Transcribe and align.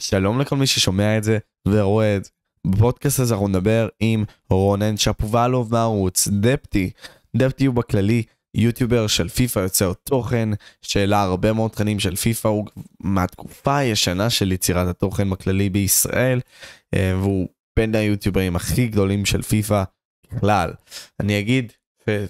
שלום 0.00 0.40
לכל 0.40 0.56
מי 0.56 0.66
ששומע 0.66 1.18
את 1.18 1.24
זה 1.24 1.38
ורואה 1.68 2.16
את 2.16 2.24
זה. 2.24 2.30
בפודקאסט 2.66 3.20
הזה 3.20 3.34
אנחנו 3.34 3.48
נדבר 3.48 3.88
עם 4.00 4.24
רונן 4.50 4.96
שפובלוב 4.96 5.72
מערוץ 5.72 6.28
דפטי. 6.28 6.90
דפטי 7.36 7.66
הוא 7.66 7.74
בכללי 7.74 8.22
יוטיובר 8.54 9.06
של 9.06 9.28
פיפא 9.28 9.58
יוצר 9.60 9.92
תוכן 9.92 10.48
שהעלה 10.82 11.22
הרבה 11.22 11.52
מאוד 11.52 11.70
תכנים 11.70 12.00
של 12.00 12.16
פיפא 12.16 12.48
הוא 12.48 12.66
מהתקופה 13.00 13.76
הישנה 13.76 14.30
של 14.30 14.52
יצירת 14.52 14.88
התוכן 14.88 15.30
בכללי 15.30 15.70
בישראל 15.70 16.40
אה, 16.94 17.12
והוא 17.20 17.48
בין 17.76 17.94
היוטיוברים 17.94 18.56
הכי 18.56 18.88
גדולים 18.88 19.24
של 19.24 19.42
פיפא 19.42 19.82
בכלל. 20.32 20.72
אני 21.20 21.38
אגיד 21.40 21.72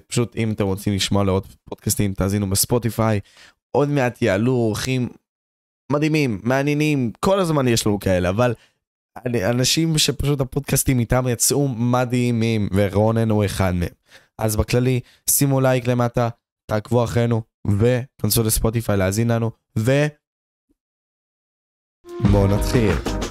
פשוט 0.07 0.35
אם 0.35 0.51
אתם 0.51 0.63
רוצים 0.63 0.93
לשמוע 0.93 1.23
לעוד 1.23 1.47
פודקאסטים 1.69 2.13
תאזינו 2.13 2.49
בספוטיפיי 2.49 3.19
עוד 3.71 3.89
מעט 3.89 4.21
יעלו 4.21 4.51
אורחים 4.51 5.09
מדהימים 5.91 6.39
מעניינים 6.43 7.11
כל 7.19 7.39
הזמן 7.39 7.67
יש 7.67 7.87
לנו 7.87 7.99
כאלה 7.99 8.29
אבל 8.29 8.53
אנשים 9.49 9.97
שפשוט 9.97 10.41
הפודקאסטים 10.41 10.99
איתם 10.99 11.27
יצאו 11.27 11.67
מדהימים 11.67 12.69
ורונן 12.73 13.29
הוא 13.29 13.45
אחד 13.45 13.73
מהם. 13.75 13.89
אז 14.37 14.55
בכללי 14.55 14.99
שימו 15.29 15.61
לייק 15.61 15.87
למטה 15.87 16.29
תעקבו 16.65 17.03
אחרינו 17.03 17.41
וכנסו 17.67 18.43
לספוטיפיי 18.43 18.97
להאזין 18.97 19.31
לנו 19.31 19.51
ו... 19.77 19.91
בואו 22.31 22.47
נתחיל. 22.47 23.26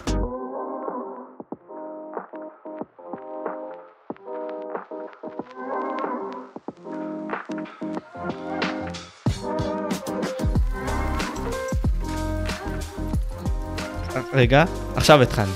רגע, 14.37 14.65
עכשיו 14.97 15.23
התחלנו. 15.23 15.53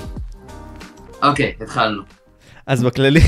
אוקיי, 1.23 1.53
התחלנו. 1.61 2.01
אז 2.67 2.83
בכללי, 2.83 3.19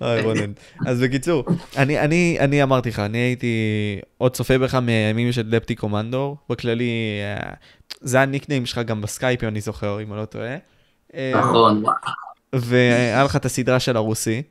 אוי 0.00 0.20
רונן. 0.22 0.52
אז 0.86 1.00
בקיצור, 1.00 1.44
אני, 1.76 2.00
אני, 2.00 2.36
אני 2.40 2.62
אמרתי 2.62 2.88
לך, 2.88 2.98
אני 2.98 3.18
הייתי 3.18 3.56
עוד 4.18 4.32
צופה 4.32 4.58
בך 4.58 4.74
מהימים 4.74 5.32
של 5.32 5.50
Depti 5.50 5.74
Commander, 5.74 6.36
בכללי, 6.50 7.20
אה, 7.22 7.52
זה 8.00 8.20
ה 8.20 8.25
nickname 8.25 8.66
שלך 8.66 8.78
גם 8.78 9.00
בסקייפ, 9.00 9.42
אם 9.42 9.48
אני 9.48 9.60
זוכר, 9.60 10.02
אם 10.02 10.12
אני 10.12 10.20
לא 10.20 10.24
טועה. 10.24 10.56
אה, 11.14 11.32
נכון, 11.36 11.82
והיה 12.52 13.24
לך 13.24 13.36
את 13.36 13.44
הסדרה 13.44 13.80
של 13.80 13.96
הרוסי, 13.96 14.42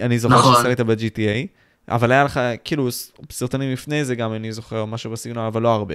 אני 0.00 0.18
זוכר 0.18 0.38
נכון. 0.38 0.54
ששחקת 0.54 0.80
ב-GTA, 0.80 1.46
אבל 1.88 2.12
היה 2.12 2.24
לך, 2.24 2.40
כאילו, 2.64 2.88
סרטונים 3.30 3.72
לפני 3.72 4.04
זה 4.04 4.14
גם, 4.14 4.32
אני 4.32 4.52
זוכר 4.52 4.84
משהו 4.84 5.10
בסגנון, 5.10 5.46
אבל 5.46 5.62
לא 5.62 5.74
הרבה. 5.74 5.94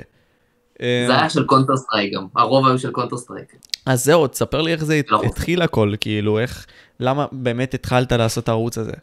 זה 0.82 1.18
היה 1.18 1.30
של 1.30 1.46
Counter 1.46 1.78
Strike 1.78 2.14
גם, 2.14 2.28
הרוב 2.36 2.68
היו 2.68 2.80
של 2.80 2.92
Counter 2.92 3.18
Strike. 3.18 3.54
אז 3.86 4.06
זהו, 4.06 4.28
תספר 4.28 4.62
לי 4.62 4.72
איך 4.72 4.84
זה 4.84 5.02
לא. 5.10 5.22
התחיל 5.24 5.62
הכל, 5.62 5.94
כאילו, 6.02 6.40
איך, 6.40 6.66
למה 7.00 7.26
באמת 7.32 7.74
התחלת 7.74 8.12
לעשות 8.12 8.44
את 8.44 8.50
הערוץ 8.50 8.78
הזה? 8.78 8.94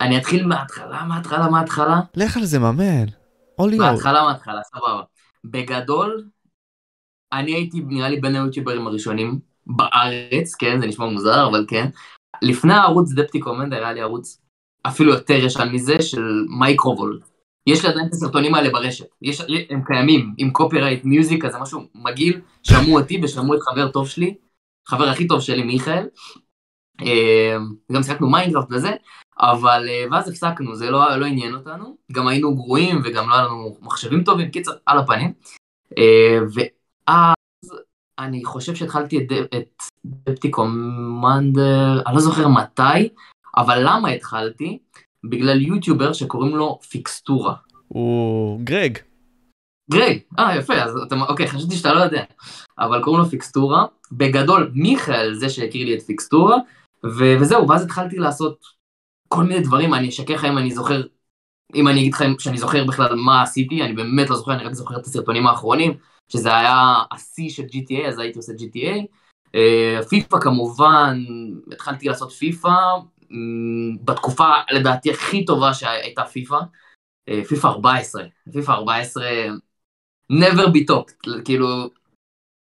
אני 0.00 0.18
אתחיל 0.18 0.46
מההתחלה, 0.46 1.04
מההתחלה, 1.04 1.48
מההתחלה. 1.48 2.00
לך 2.16 2.36
על 2.36 2.44
זה, 2.44 2.58
ממן. 2.58 3.06
מההתחלה, 3.58 4.22
מההתחלה, 4.22 4.60
סבבה. 4.62 5.02
בגדול, 5.44 6.24
אני 7.32 7.54
הייתי 7.54 7.80
נראה 7.86 8.08
לי 8.08 8.20
בין 8.20 8.34
היוטיוברים 8.34 8.86
הראשונים 8.86 9.38
בארץ, 9.66 10.54
כן, 10.58 10.80
זה 10.80 10.86
נשמע 10.86 11.06
מוזר, 11.06 11.48
אבל 11.48 11.64
כן. 11.68 11.88
לפני 12.42 12.74
הערוץ 12.74 13.12
Depti 13.12 13.40
Commander 13.40 13.76
היה 13.76 13.92
לי 13.92 14.00
ערוץ 14.00 14.40
אפילו 14.86 15.12
יותר 15.12 15.34
ישן 15.34 15.68
מזה, 15.72 16.02
של 16.02 16.44
מייקרובולט. 16.58 17.27
יש 17.68 17.84
לי 17.84 17.90
עדיין 17.90 18.06
את 18.06 18.12
הסרטונים 18.12 18.54
האלה 18.54 18.70
ברשת, 18.70 19.06
יש, 19.22 19.42
הם 19.70 19.82
קיימים 19.86 20.34
עם 20.38 20.50
copyright 20.50 21.04
music, 21.04 21.46
זה 21.46 21.58
משהו 21.58 21.80
מגעיל, 21.94 22.40
שמעו 22.62 22.98
אותי 23.00 23.20
ושמעו 23.22 23.54
את 23.54 23.60
חבר 23.60 23.88
טוב 23.88 24.08
שלי, 24.08 24.34
חבר 24.88 25.04
הכי 25.04 25.26
טוב 25.26 25.40
שלי 25.40 25.62
מיכאל, 25.62 26.06
אה, 27.02 27.56
גם 27.92 28.02
שיחקנו 28.02 28.30
Minecraft 28.30 28.68
וזה, 28.70 28.90
אבל 29.40 29.86
אה, 29.88 30.04
ואז 30.10 30.28
הפסקנו, 30.28 30.74
זה 30.74 30.90
לא, 30.90 31.16
לא 31.16 31.26
עניין 31.26 31.54
אותנו, 31.54 31.96
גם 32.12 32.28
היינו 32.28 32.54
גרועים 32.54 33.00
וגם 33.04 33.28
לא 33.28 33.34
היה 33.34 33.44
לנו 33.44 33.76
מחשבים 33.80 34.24
טובים, 34.24 34.50
קיצר, 34.50 34.72
על 34.86 34.98
הפנים, 34.98 35.32
אה, 35.98 36.38
ואז 36.54 37.34
אני 38.18 38.44
חושב 38.44 38.74
שהתחלתי 38.74 39.18
את, 39.18 39.32
את 39.54 39.82
Depti 40.06 40.50
Commander, 40.50 42.02
אני 42.06 42.14
לא 42.14 42.20
זוכר 42.20 42.48
מתי, 42.48 43.08
אבל 43.56 43.78
למה 43.84 44.08
התחלתי? 44.08 44.78
בגלל 45.28 45.62
יוטיובר 45.62 46.12
שקוראים 46.12 46.56
לו 46.56 46.78
פיקסטורה. 46.88 47.54
הוא 47.88 48.60
גרג. 48.60 48.98
גרג, 49.90 50.18
אה 50.38 50.56
יפה, 50.56 50.74
אז 50.74 50.96
אתה, 51.06 51.14
אוקיי, 51.28 51.48
חשבתי 51.48 51.76
שאתה 51.76 51.94
לא 51.94 52.00
יודע, 52.00 52.24
אבל 52.78 53.02
קוראים 53.02 53.22
לו 53.22 53.30
פיקסטורה, 53.30 53.86
בגדול 54.12 54.70
מיכאל 54.74 55.34
זה 55.34 55.48
שהכיר 55.48 55.86
לי 55.86 55.94
את 55.94 56.02
פיקסטורה, 56.02 56.56
ו- 57.04 57.36
וזהו, 57.40 57.68
ואז 57.68 57.84
התחלתי 57.84 58.16
לעשות 58.16 58.64
כל 59.28 59.44
מיני 59.44 59.60
דברים, 59.60 59.94
אני 59.94 60.08
אשקר 60.08 60.34
לך 60.34 60.44
אם 60.44 60.58
אני 60.58 60.70
זוכר, 60.70 61.02
אם 61.74 61.88
אני 61.88 62.00
אגיד 62.00 62.14
לך 62.14 62.24
שאני 62.38 62.58
זוכר 62.58 62.84
בכלל 62.84 63.14
מה 63.14 63.42
עשיתי, 63.42 63.82
אני 63.82 63.92
באמת 63.92 64.30
לא 64.30 64.36
זוכר, 64.36 64.52
אני 64.52 64.64
רק 64.64 64.72
זוכר 64.72 64.96
את 64.96 65.06
הסרטונים 65.06 65.46
האחרונים, 65.46 65.94
שזה 66.32 66.56
היה 66.56 66.94
השיא 67.12 67.50
של 67.50 67.62
GTA, 67.62 68.08
אז 68.08 68.18
הייתי 68.18 68.38
עושה 68.38 68.52
GTA. 68.52 69.06
אה, 69.54 70.02
פיפא 70.08 70.38
כמובן, 70.40 71.24
התחלתי 71.72 72.08
לעשות 72.08 72.32
פיפא, 72.32 72.74
בתקופה 74.04 74.50
לדעתי 74.70 75.10
הכי 75.10 75.44
טובה 75.44 75.74
שהייתה 75.74 76.24
פיפא, 76.24 76.58
אה, 77.28 77.44
פיפא 77.48 77.66
14, 77.66 78.24
פיפא 78.52 78.72
14 78.72 79.24
never 80.32 80.66
be 80.66 80.90
top, 80.90 81.30
כאילו 81.44 81.68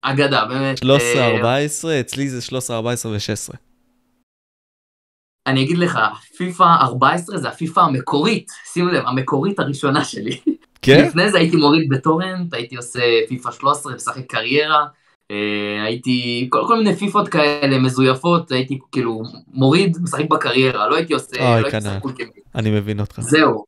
אגדה 0.01 0.45
באמת. 0.45 0.77
13, 0.77 1.27
14, 1.27 1.91
אה, 1.91 1.99
אצלי 1.99 2.29
זה 2.29 2.41
13, 2.41 2.77
14 2.77 3.11
ו-16. 3.11 3.55
אני 5.47 5.63
אגיד 5.63 5.77
לך, 5.77 5.99
פיפא 6.37 6.63
14 6.81 7.37
זה 7.37 7.49
הפיפא 7.49 7.79
המקורית, 7.79 8.51
שים 8.73 8.87
לב, 8.87 9.05
המקורית 9.05 9.59
הראשונה 9.59 10.03
שלי. 10.03 10.39
כן? 10.81 11.05
לפני 11.07 11.31
זה 11.31 11.37
הייתי 11.37 11.57
מוריד 11.57 11.89
בטורנט, 11.89 12.53
הייתי 12.53 12.75
עושה 12.75 12.99
פיפא 13.27 13.51
13, 13.51 13.95
משחק 13.95 14.25
קריירה, 14.27 14.85
הייתי, 15.83 16.47
כל, 16.49 16.63
כל 16.67 16.77
מיני 16.77 16.95
פיפות 16.95 17.27
כאלה 17.27 17.79
מזויפות, 17.79 18.51
הייתי 18.51 18.79
כאילו 18.91 19.23
מוריד, 19.53 19.97
משחק 20.01 20.29
בקריירה, 20.29 20.87
לא 20.89 20.95
הייתי 20.95 21.13
עושה, 21.13 21.35
אוי, 21.35 21.61
לא 21.61 21.67
הייתי 21.67 21.77
משחק 21.77 22.03
אני 22.55 22.71
מבין 22.71 22.99
אותך. 22.99 23.19
זהו. 23.19 23.63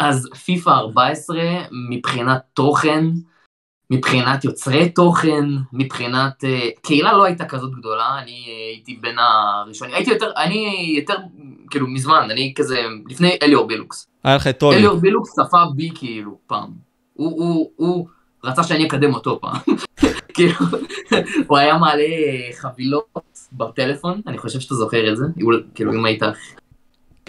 אז 0.00 0.28
פיפא 0.44 0.70
14 0.70 1.38
מבחינת 1.90 2.40
תוכן, 2.54 3.04
מבחינת 3.90 4.44
יוצרי 4.44 4.88
תוכן, 4.88 5.44
מבחינת... 5.72 6.44
Uh, 6.44 6.80
קהילה 6.82 7.12
לא 7.12 7.24
הייתה 7.24 7.44
כזאת 7.44 7.72
גדולה, 7.72 8.18
אני 8.22 8.44
uh, 8.46 8.74
הייתי 8.74 8.98
בין 9.00 9.16
הראשונים, 9.18 9.94
הייתי 9.94 10.10
יותר, 10.10 10.30
אני 10.36 10.94
יותר, 10.98 11.14
כאילו 11.70 11.86
מזמן, 11.86 12.28
אני 12.30 12.52
כזה, 12.56 12.82
לפני 13.06 13.38
אליאור 13.42 13.66
בילוקס. 13.66 14.06
היה 14.24 14.36
לך 14.36 14.46
את 14.46 14.58
טולי. 14.58 14.76
אליאור 14.76 14.96
בילוקס 14.96 15.32
צפה 15.32 15.64
בי 15.76 15.90
כאילו 15.94 16.38
פעם. 16.46 16.70
הוא, 17.12 17.44
הוא, 17.44 17.70
הוא 17.76 18.08
רצה 18.44 18.62
שאני 18.62 18.86
אקדם 18.86 19.14
אותו 19.14 19.40
פעם. 19.40 19.60
כאילו, 20.36 20.54
הוא 21.48 21.58
היה 21.58 21.78
מעלה 21.78 22.04
חבילות 22.54 23.04
בטלפון, 23.52 24.20
אני 24.26 24.38
חושב 24.38 24.60
שאתה 24.60 24.74
זוכר 24.74 25.12
את 25.12 25.16
זה, 25.16 25.24
כאילו 25.74 25.92
אם 25.92 26.04
היית... 26.04 26.22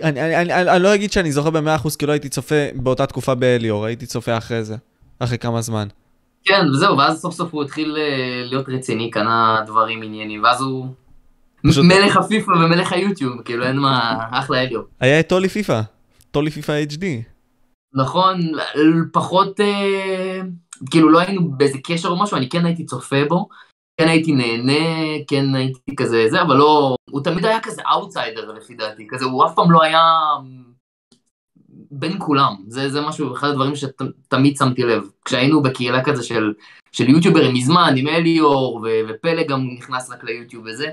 אני, 0.04 0.22
אני, 0.22 0.54
אני, 0.54 0.72
אני 0.72 0.84
לא 0.84 0.96
אגיד 0.96 1.12
שאני 1.12 1.32
זוכר 1.32 1.50
במאה 1.50 1.76
אחוז, 1.76 1.96
כי 1.96 2.06
לא 2.06 2.12
הייתי 2.12 2.30
צופה 2.30 2.56
באותה 2.76 3.06
תקופה 3.06 3.36
באליאור, 3.36 3.86
הייתי 3.86 4.06
צופה 4.06 4.38
אחרי 4.38 4.64
זה, 4.64 4.76
אחרי 5.20 5.38
כמה 5.38 5.62
זמן. 5.62 5.88
כן, 6.44 6.70
וזהו, 6.72 6.98
ואז 6.98 7.22
סוף 7.22 7.34
סוף 7.34 7.54
הוא 7.54 7.64
התחיל 7.64 7.96
אה, 7.98 8.44
להיות 8.46 8.70
רציני, 8.70 9.10
קנה 9.10 9.62
דברים 9.66 10.04
עניינים, 10.04 10.44
ואז 10.44 10.62
הוא... 10.62 10.88
פשוט... 11.68 11.86
מלך 11.86 12.18
הפיפא 12.18 12.52
ומלך 12.52 12.94
היוטיוב, 12.94 13.42
כאילו 13.42 13.66
אין 13.66 13.78
מה, 13.78 14.18
אחלה 14.32 14.62
אליאור. 14.62 14.86
היה 15.00 15.20
את 15.20 15.30
טולי 15.30 15.50
פיפא, 15.50 15.82
טולי 16.32 16.52
פיפא 16.52 16.84
HD. 16.90 17.04
נכון, 17.94 18.42
פחות... 19.12 19.60
אה... 19.60 20.42
כאילו 20.92 21.10
לא 21.10 21.20
היינו 21.20 21.52
באיזה 21.52 21.78
קשר 21.84 22.10
או 22.10 22.24
משהו, 22.24 22.38
אני 22.38 22.50
כן 22.50 22.66
הייתי 22.66 22.86
צופה 22.86 23.26
בו, 23.30 23.50
כן 24.02 24.08
הייתי 24.08 24.32
נהנה, 24.32 24.84
כן 25.28 25.56
הייתי 25.56 25.96
כזה 25.96 26.26
זה, 26.30 26.42
אבל 26.42 26.56
לא, 26.56 26.96
הוא 27.10 27.24
תמיד 27.24 27.46
היה 27.46 27.62
כזה 27.62 27.82
אאוטסיידר 27.92 28.52
לפי 28.52 28.76
דעתי, 28.76 29.08
כזה, 29.10 29.26
הוא 29.26 29.46
אף 29.46 29.56
פעם 29.56 29.72
לא 29.72 29.84
היה 29.84 30.02
בין 31.92 32.16
כולם, 32.20 32.56
זה, 32.68 32.90
זה 32.90 33.02
משהו, 33.02 33.34
אחד 33.34 33.48
הדברים 33.48 33.74
שתמיד 33.76 34.58
שמתי 34.58 34.84
לב, 34.84 35.04
כשהיינו 35.26 35.62
בקהילה 35.62 36.04
כזה 36.04 36.24
של, 36.24 36.54
של 36.92 37.10
יוטיוברים 37.10 37.54
מזמן, 37.54 37.94
עם 37.98 38.08
אליאור, 38.08 38.76
ו, 38.84 38.88
ופלא 39.10 39.44
גם 39.44 39.68
נכנס 39.78 40.10
רק 40.10 40.24
ליוטיוב 40.24 40.66
וזה, 40.66 40.88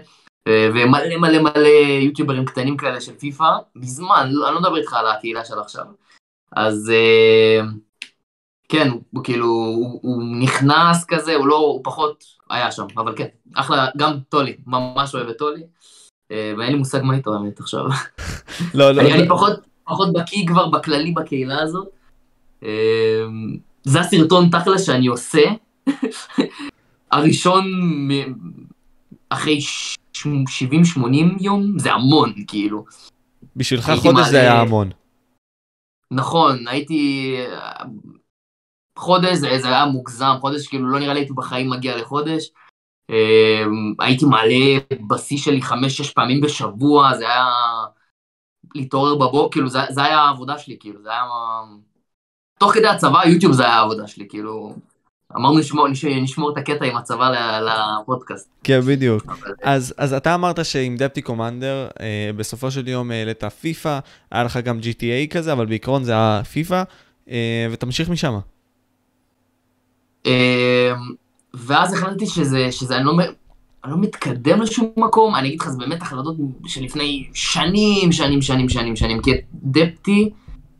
ומלא 0.48 1.16
מלא 1.16 1.38
מלא 1.38 1.68
יוטיוברים 2.02 2.44
קטנים 2.44 2.76
כאלה 2.76 3.00
של 3.00 3.14
פיפא, 3.14 3.50
מזמן, 3.76 4.28
לא, 4.30 4.46
אני 4.46 4.54
לא 4.54 4.60
מדבר 4.60 4.76
איתך 4.76 4.92
על 4.92 5.06
הקהילה 5.06 5.44
של 5.44 5.58
עכשיו, 5.58 5.84
אז... 6.56 6.92
כן, 8.68 8.88
הוא 9.10 9.24
כאילו, 9.24 9.46
הוא, 9.46 9.98
הוא 10.02 10.22
נכנס 10.40 11.04
כזה, 11.08 11.34
הוא 11.34 11.46
לא, 11.46 11.56
הוא 11.56 11.80
פחות 11.84 12.24
היה 12.50 12.72
שם, 12.72 12.86
אבל 12.96 13.14
כן, 13.16 13.26
אחלה, 13.54 13.86
גם 13.96 14.12
טולי, 14.28 14.56
ממש 14.66 15.14
אוהב 15.14 15.28
את 15.28 15.38
טולי, 15.38 15.62
אה, 16.30 16.52
ואין 16.58 16.72
לי 16.72 16.78
מושג 16.78 17.00
מה 17.02 17.14
איתו 17.14 17.34
האמת 17.34 17.60
עכשיו. 17.60 17.84
לא, 18.74 18.90
לא. 18.90 19.00
אני, 19.00 19.10
לא. 19.10 19.14
אני 19.14 19.28
פחות, 19.28 19.52
פחות 19.84 20.12
בקיא 20.12 20.46
כבר 20.46 20.68
בכללי 20.68 21.12
בקהילה 21.12 21.62
הזאת. 21.62 21.88
אה, 22.64 22.68
זה 23.84 24.00
הסרטון 24.00 24.48
תכל'ס 24.50 24.86
שאני 24.86 25.06
עושה, 25.06 25.42
הראשון 27.12 27.64
מ- 28.08 28.34
אחרי 29.30 29.58
70-80 30.16 30.18
יום, 31.40 31.78
זה 31.78 31.92
המון, 31.92 32.32
כאילו. 32.46 32.84
בשבילך 33.56 33.84
חודש 33.84 34.02
זה 34.04 34.12
מעלה- 34.12 34.40
היה 34.40 34.60
המון. 34.60 34.90
נכון, 36.10 36.68
הייתי... 36.68 37.34
חודש 38.98 39.36
זה, 39.36 39.58
זה 39.58 39.68
היה 39.68 39.84
מוגזם, 39.86 40.34
חודש 40.40 40.66
כאילו 40.66 40.88
לא 40.88 40.98
נראה 40.98 41.14
לי 41.14 41.20
הייתי 41.20 41.32
בחיים 41.32 41.70
מגיע 41.70 41.96
לחודש. 41.96 42.50
אמ, 43.10 43.94
הייתי 44.00 44.24
מעלה 44.24 44.78
בשיא 45.08 45.38
שלי 45.38 45.62
חמש-שש 45.62 46.10
פעמים 46.10 46.40
בשבוע, 46.40 47.16
זה 47.16 47.24
היה 47.24 47.46
להתעורר 48.74 49.14
בבוקר, 49.14 49.50
כאילו 49.52 49.68
זה, 49.68 49.78
זה 49.90 50.02
היה 50.04 50.18
העבודה 50.18 50.58
שלי, 50.58 50.76
כאילו 50.80 51.02
זה 51.02 51.10
היה... 51.10 51.22
תוך 52.58 52.74
כדי 52.74 52.86
הצבא, 52.86 53.24
יוטיוב 53.26 53.52
זה 53.52 53.62
היה 53.64 53.74
העבודה 53.74 54.06
שלי, 54.06 54.26
כאילו... 54.28 54.74
אמרנו 55.36 55.58
נשמור, 55.58 55.88
נש- 55.88 56.04
נשמור 56.04 56.52
את 56.52 56.56
הקטע 56.56 56.84
עם 56.84 56.96
הצבא 56.96 57.30
לפודקאסט. 58.00 58.48
כן, 58.64 58.80
בדיוק. 58.80 59.24
אבל- 59.26 59.54
אז, 59.62 59.94
אז 59.98 60.12
אתה 60.12 60.34
אמרת 60.34 60.64
שעם 60.64 60.96
דפטי 60.96 61.22
קומנדר, 61.22 61.88
אה, 62.00 62.30
בסופו 62.36 62.70
של 62.70 62.88
יום 62.88 63.10
העלית 63.10 63.44
פיפא, 63.44 63.98
היה 64.30 64.44
לך 64.44 64.56
גם 64.56 64.78
GTA 64.78 65.34
כזה, 65.34 65.52
אבל 65.52 65.66
בעיקרון 65.66 66.04
זה 66.04 66.12
היה 66.12 66.42
פיפא, 66.52 66.82
אה, 67.30 67.66
ותמשיך 67.70 68.08
משם. 68.08 68.38
אמ, 70.24 70.30
ואז 71.54 71.94
החלטתי 71.94 72.26
שזה, 72.26 72.72
שזה 72.72 72.96
אני, 72.96 73.04
לא, 73.04 73.12
אני 73.84 73.92
לא 73.92 73.98
מתקדם 73.98 74.62
לשום 74.62 74.90
מקום, 74.96 75.34
אני 75.34 75.48
אגיד 75.48 75.60
לך, 75.60 75.68
זה 75.68 75.78
באמת 75.78 76.02
החלטות 76.02 76.36
שלפני 76.66 77.28
שנים, 77.34 78.12
שנים, 78.12 78.42
שנים, 78.42 78.68
שנים, 78.68 78.96
שנים, 78.96 79.22
כי 79.22 79.32
את 79.32 79.40
דפטי, 79.54 80.30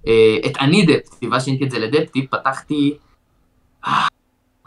אה, 0.07 0.37
את 0.47 0.53
אני 0.61 0.87
דפטי, 0.87 1.29
ואז 1.29 1.45
שיניתי 1.45 1.65
את 1.65 1.71
זה 1.71 1.79
לדפטי, 1.79 2.27
פתחתי 2.27 2.95
אה, 3.87 4.07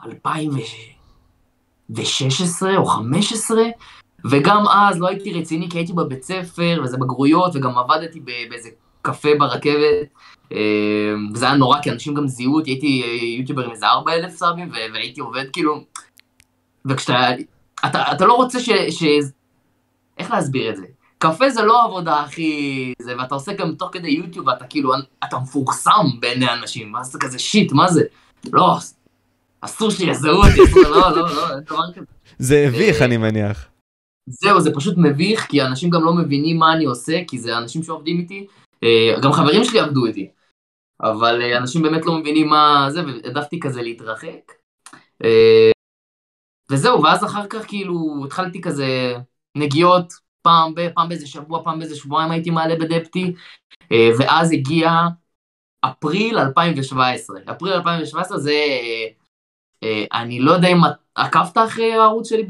2016 0.05 2.77
או 2.77 2.85
15, 2.85 3.63
וגם 4.25 4.67
אז 4.67 4.99
לא 4.99 5.07
הייתי 5.07 5.33
רציני, 5.33 5.69
כי 5.69 5.77
הייתי 5.77 5.93
בבית 5.93 6.23
ספר, 6.23 6.81
וזה 6.83 6.97
בגרויות, 6.97 7.55
וגם 7.55 7.77
עבדתי 7.77 8.19
באיזה 8.19 8.69
קפה 9.01 9.29
ברכבת, 9.39 10.07
וזה 11.33 11.45
היה 11.45 11.55
נורא, 11.55 11.81
כי 11.81 11.91
אנשים 11.91 12.13
גם 12.13 12.27
זיהו 12.27 12.55
אותי, 12.55 12.69
הייתי 12.69 13.03
אה, 13.03 13.25
יוטיובר 13.39 13.65
עם 13.65 13.71
איזה 13.71 13.87
4,000 13.87 14.29
סאבים, 14.29 14.71
והייתי 14.93 15.21
עובד 15.21 15.45
כאילו, 15.53 15.83
וכשאתה, 16.85 17.27
אתה, 17.85 18.11
אתה 18.11 18.25
לא 18.25 18.33
רוצה 18.33 18.59
ש, 18.59 18.69
ש... 18.89 19.03
איך 20.17 20.31
להסביר 20.31 20.69
את 20.69 20.75
זה? 20.75 20.85
קפה 21.17 21.49
זה 21.49 21.61
לא 21.61 21.81
העבודה 21.81 22.19
הכי... 22.21 22.93
זה, 23.01 23.13
ואתה 23.17 23.35
עושה 23.35 23.53
גם 23.53 23.75
תוך 23.75 23.89
כדי 23.91 24.09
יוטיוב, 24.09 24.47
ואתה 24.47 24.65
כאילו, 24.65 24.93
אתה 25.23 25.37
מפורסם 25.37 26.05
בעיני 26.19 26.49
אנשים, 26.49 26.93
ואז 26.93 27.07
אתה 27.07 27.17
כזה 27.17 27.39
שיט, 27.39 27.71
מה 27.71 27.87
זה? 27.87 28.01
לא, 28.53 28.77
אסור 29.61 29.91
שיזהו 29.91 30.43
אותי, 30.43 30.71
לא, 30.83 31.15
לא, 31.15 31.35
לא, 31.35 31.49
אין 31.55 31.59
דבר 31.59 31.91
כזה. 31.95 32.05
זה 32.39 32.65
הביך, 32.67 33.01
אה, 33.01 33.05
אני 33.05 33.17
מניח. 33.17 33.65
זהו, 34.29 34.61
זה 34.61 34.73
פשוט 34.75 34.95
מביך, 34.97 35.45
כי 35.49 35.61
אנשים 35.61 35.89
גם 35.89 36.03
לא 36.03 36.13
מבינים 36.13 36.57
מה 36.57 36.73
אני 36.73 36.85
עושה, 36.85 37.19
כי 37.27 37.39
זה 37.39 37.57
אנשים 37.57 37.83
שעובדים 37.83 38.19
איתי, 38.19 38.47
אה, 38.83 39.15
גם 39.21 39.33
חברים 39.33 39.63
שלי 39.63 39.79
עבדו 39.79 40.05
איתי, 40.05 40.27
אבל 41.01 41.41
אה, 41.41 41.57
אנשים 41.57 41.81
באמת 41.81 42.05
לא 42.05 42.17
מבינים 42.17 42.49
מה 42.49 42.87
זה, 42.89 43.01
והעדפתי 43.05 43.59
כזה 43.59 43.81
להתרחק. 43.81 44.51
אה, 45.23 45.71
וזהו, 46.71 47.03
ואז 47.03 47.23
אחר 47.23 47.47
כך 47.47 47.67
כאילו 47.67 48.23
התחלתי 48.25 48.61
כזה 48.61 49.15
נגיעות, 49.57 50.13
פעם, 50.41 50.75
ב, 50.75 50.89
פעם 50.95 51.09
באיזה 51.09 51.27
שבוע, 51.27 51.63
פעם 51.63 51.79
באיזה 51.79 51.95
שבועיים 51.95 52.31
הייתי 52.31 52.49
מעלה 52.49 52.75
בדפטי, 52.75 53.33
אה, 53.91 54.09
ואז 54.19 54.51
הגיע 54.51 54.91
אפריל 55.81 56.39
2017. 56.39 57.39
אפריל 57.51 57.73
2017 57.73 58.37
זה, 58.37 58.53
אני 60.13 60.39
לא 60.39 60.51
יודע 60.51 60.67
אם 60.67 60.77
עקבת 61.15 61.57
אחרי 61.57 61.93
הערוץ 61.93 62.29
שלי 62.29 62.47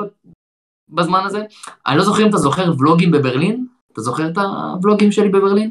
בזמן 0.90 1.24
הזה, 1.26 1.44
אני 1.88 1.98
לא 1.98 2.04
זוכר 2.04 2.24
אם 2.24 2.30
אתה 2.30 2.38
זוכר 2.38 2.72
ולוגים 2.80 3.12
בברלין? 3.12 3.68
אתה 3.94 4.02
זוכר 4.02 4.28
את 4.28 4.38
הוולוגים 4.38 5.12
שלי 5.12 5.30
בברלין? 5.30 5.70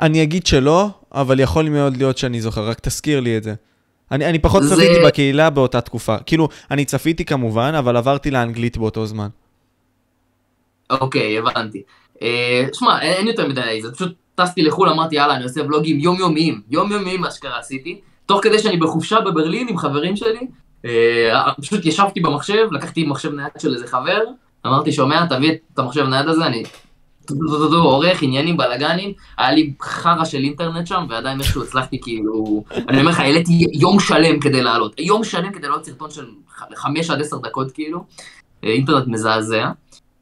אני 0.00 0.22
אגיד 0.22 0.46
שלא, 0.46 0.88
אבל 1.12 1.40
יכול 1.40 1.68
מאוד 1.68 1.96
להיות 1.96 2.18
שאני 2.18 2.40
זוכר, 2.40 2.68
רק 2.68 2.80
תזכיר 2.80 3.20
לי 3.20 3.36
את 3.36 3.42
זה. 3.42 3.54
אני, 4.10 4.26
אני 4.26 4.38
פחות 4.38 4.62
זה- 4.62 4.74
צפיתי 4.74 5.04
בקהילה 5.06 5.50
באותה 5.50 5.80
תקופה. 5.80 6.16
כאילו, 6.26 6.48
אני 6.70 6.84
צפיתי 6.84 7.24
כמובן, 7.24 7.74
אבל 7.78 7.96
עברתי 7.96 8.30
לאנגלית 8.30 8.76
באותו 8.76 9.06
זמן. 9.06 9.28
אוקיי, 10.90 11.38
הבנתי. 11.38 11.82
אה, 12.22 12.66
שמע, 12.72 13.00
אין, 13.00 13.12
אין 13.12 13.26
יותר 13.26 13.48
מדי, 13.48 13.82
זה 13.82 13.92
פשוט 13.92 14.12
טסתי 14.34 14.62
לחו"ל, 14.62 14.88
אמרתי 14.88 15.16
יאללה, 15.16 15.34
אני 15.36 15.44
עושה 15.44 15.62
ולוגים 15.62 15.98
יומיומיים, 16.00 16.60
יומיומיים 16.70 17.20
מה 17.20 17.30
שקרה 17.30 17.58
עשיתי, 17.58 18.00
תוך 18.26 18.40
כדי 18.42 18.58
שאני 18.58 18.76
בחופשה 18.76 19.20
בברלין 19.20 19.68
עם 19.68 19.78
חברים 19.78 20.16
שלי, 20.16 20.46
אה, 20.84 21.52
פשוט 21.60 21.86
ישבתי 21.86 22.20
במחשב, 22.20 22.66
לקחתי 22.72 23.04
מחשב 23.04 23.32
נייד 23.34 23.48
של 23.58 23.74
איזה 23.74 23.86
חבר, 23.86 24.20
אמרתי, 24.66 24.92
שומע, 24.92 25.26
תביא 25.26 25.52
את 25.74 25.78
המחשב 25.78 26.06
נייד 26.06 26.28
הזה, 26.28 26.46
אני 26.46 26.62
עורך, 27.72 28.22
עניינים, 28.22 28.56
בלאגנים, 28.56 29.12
היה 29.38 29.52
לי 29.52 29.72
חרא 29.82 30.24
של 30.24 30.38
אינטרנט 30.38 30.86
שם, 30.86 31.06
ועדיין 31.10 31.40
איכשהו 31.40 31.62
הצלחתי 31.62 32.00
כאילו, 32.02 32.64
אני 32.88 33.00
אומר 33.00 33.10
לך, 33.10 33.20
העליתי 33.20 33.66
יום 33.72 34.00
שלם 34.00 34.40
כדי 34.40 34.62
לעלות, 34.62 34.94
יום 34.98 35.24
שלם 35.24 35.52
כדי 35.52 35.66
לעלות 35.66 35.84
סרטון 35.84 36.10
של 36.10 36.26
5 36.74 37.10
עד 37.10 37.20
10 37.20 37.38
דקות 37.38 37.72
כאילו, 37.72 38.04
אה, 38.64 38.68
אינטרנט 38.68 39.06
מזעזע. 39.06 39.70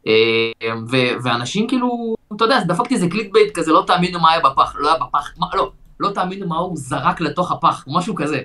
אה, 0.06 0.73
ו- 0.91 1.23
ואנשים 1.23 1.69
כאילו, 1.69 2.14
אתה 2.37 2.44
יודע, 2.44 2.61
דפקתי 2.61 2.94
איזה 2.94 3.09
click 3.09 3.33
bait 3.33 3.55
כזה, 3.55 3.73
לא 3.73 3.85
תאמינו 3.87 4.20
מה 4.20 4.32
היה 4.32 4.41
בפח, 4.41 4.75
לא 4.79 4.88
היה 4.88 4.97
בפח, 4.99 5.32
מה, 5.38 5.47
לא, 5.55 5.70
לא 6.00 6.11
תאמינו 6.11 6.49
מה 6.49 6.56
הוא 6.56 6.76
זרק 6.76 7.20
לתוך 7.20 7.52
הפח, 7.52 7.85
משהו 7.87 8.14
כזה. 8.14 8.41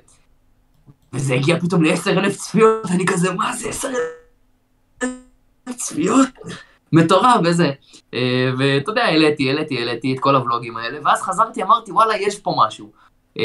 וזה 1.14 1.34
הגיע 1.34 1.60
פתאום 1.60 1.84
ל-10,000 1.84 2.30
צפיות, 2.30 2.86
ואני 2.90 3.06
כזה, 3.06 3.34
מה 3.34 3.54
זה 3.54 3.70
10,000 3.70 5.10
צפיות? 5.76 6.30
מטורף 6.92 7.42
וזה. 7.44 7.72
אה, 8.14 8.52
ואתה 8.58 8.92
יודע, 8.92 9.04
העליתי, 9.04 9.50
העליתי, 9.50 9.78
העליתי 9.78 10.14
את 10.14 10.20
כל 10.20 10.36
הוולוגים 10.36 10.78
האלה, 10.78 11.00
ואז 11.04 11.22
חזרתי, 11.22 11.64
אמרתי, 11.64 11.92
וואלה, 11.92 12.18
יש 12.18 12.40
פה 12.40 12.56
משהו. 12.58 12.92
אה, 13.40 13.44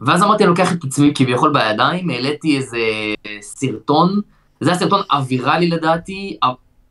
ואז 0.00 0.22
אמרתי, 0.22 0.44
אני 0.44 0.50
לוקח 0.50 0.72
את 0.72 0.84
עצמי 0.84 1.12
כביכול 1.14 1.52
בידיים, 1.52 2.10
העליתי 2.10 2.56
איזה 2.56 2.78
סרטון, 3.40 4.20
זה 4.60 4.70
היה 4.70 4.78
סרטון 4.78 5.00
אווירלי 5.12 5.68
לדעתי, 5.68 6.38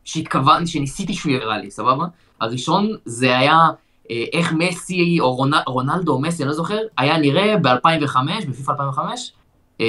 שהתכוונתי, 0.04 0.66
שניסיתי 0.66 1.14
שהוא 1.14 1.32
יראה 1.32 1.58
לי, 1.58 1.70
סבבה? 1.70 2.06
הראשון 2.40 2.96
זה 3.04 3.38
היה 3.38 3.68
אה, 4.10 4.24
איך 4.32 4.52
מסי 4.52 5.20
או 5.20 5.34
רונ... 5.34 5.50
רונלדו 5.66 6.12
או 6.12 6.20
מסי, 6.20 6.42
אני 6.42 6.48
לא 6.48 6.54
זוכר, 6.54 6.78
היה 6.98 7.18
נראה 7.18 7.56
ב-2005, 7.56 8.16
בפיפ"א 8.48 8.72
2005, 8.72 9.32
אה, 9.80 9.86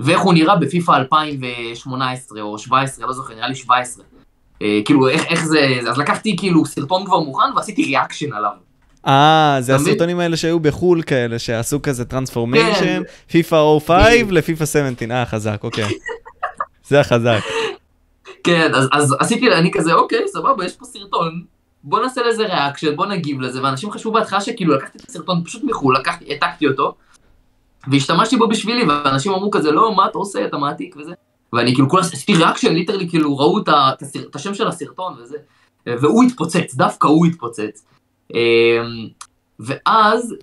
ואיך 0.00 0.20
הוא 0.20 0.34
נראה 0.34 0.56
בפיפ"א 0.56 0.96
2018 0.96 2.42
או 2.42 2.58
17, 2.58 3.06
לא 3.06 3.12
זוכר, 3.12 3.34
נראה 3.34 3.48
לי 3.48 3.54
17. 3.54 4.04
אה, 4.62 4.80
כאילו, 4.84 5.08
איך, 5.08 5.24
איך 5.24 5.44
זה, 5.44 5.78
אז 5.88 5.98
לקחתי 5.98 6.36
כאילו 6.36 6.66
סרטון 6.66 7.04
כבר 7.04 7.20
מוכן 7.20 7.56
ועשיתי 7.56 7.84
reaction 7.84 8.32
עליו. 8.32 8.50
אה, 9.06 9.56
זה? 9.60 9.74
הסרטונים 9.74 10.18
האלה 10.18 10.36
שהיו 10.36 10.60
בחו"ל 10.60 11.02
כאלה, 11.02 11.38
שעשו 11.38 11.82
כזה 11.82 12.04
transformation. 12.04 13.02
פיפא 13.30 13.78
05 13.86 13.98
לפיפא 14.30 14.66
17, 14.66 15.08
אה, 15.10 15.26
חזק, 15.26 15.60
אוקיי. 15.64 15.84
זה 16.88 17.00
החזק. 17.00 17.40
כן, 18.44 18.74
אז, 18.74 18.88
אז 18.92 19.16
עשיתי, 19.20 19.52
אני 19.52 19.70
כזה, 19.72 19.92
אוקיי, 19.92 20.28
סבבה, 20.28 20.64
יש 20.64 20.76
פה 20.76 20.84
סרטון, 20.84 21.44
בוא 21.84 22.00
נעשה 22.02 22.22
לזה 22.22 22.46
reaction, 22.46 22.96
בוא 22.96 23.06
נגיב 23.06 23.40
לזה, 23.40 23.62
ואנשים 23.62 23.90
חשבו 23.90 24.12
בהתחלה 24.12 24.40
שכאילו 24.40 24.74
לקחתי 24.74 24.98
את 24.98 25.08
הסרטון 25.08 25.44
פשוט 25.44 25.64
מחו"ל, 25.64 25.96
לקחתי, 25.96 26.24
העתקתי 26.28 26.66
אותו, 26.66 26.94
והשתמשתי 27.88 28.36
בו 28.36 28.48
בשבילי, 28.48 28.84
ואנשים 28.88 29.32
אמרו 29.32 29.50
כזה, 29.50 29.70
לא, 29.70 29.94
מה 29.96 30.06
אתה 30.06 30.18
עושה, 30.18 30.44
אתה 30.44 30.56
מעתיק 30.56 30.96
וזה, 30.96 31.12
ואני 31.54 31.74
כאילו, 31.74 31.88
כולה 31.88 32.02
עשיתי 32.02 32.34
reaction, 32.34 32.74
literally, 32.74 33.08
כאילו, 33.08 33.38
ראו 33.38 33.58
את, 33.58 33.68
הסר, 34.02 34.20
את 34.22 34.36
השם 34.36 34.54
של 34.54 34.66
הסרטון 34.66 35.14
וזה, 35.22 35.36
והוא 35.86 36.24
התפוצץ, 36.24 36.74
דווקא 36.74 37.06
הוא 37.06 37.26
התפוצץ. 37.26 37.84
אמ, 38.34 38.38
ואז 39.60 40.34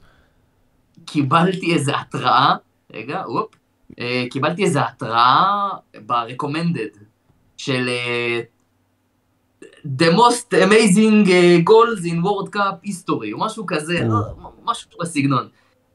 קיבלתי 1.05 1.73
איזה 1.73 1.91
התראה, 1.97 2.55
רגע, 2.93 3.23
אופ, 3.23 3.55
אה, 3.99 4.25
קיבלתי 4.29 4.63
איזה 4.63 4.81
התראה 4.81 5.69
ב-recommended 6.05 6.97
של 7.57 7.89
אה, 7.89 8.41
The 9.85 10.11
most 10.11 10.53
amazing 10.53 11.29
אה, 11.29 11.57
goals 11.69 12.05
in 12.05 12.23
World 12.23 12.55
Cup 12.55 12.87
history, 12.87 13.33
או 13.33 13.39
משהו 13.39 13.65
כזה, 13.67 13.99
לא, 14.07 14.21
משהו 14.63 14.89
בסגנון. 15.01 15.47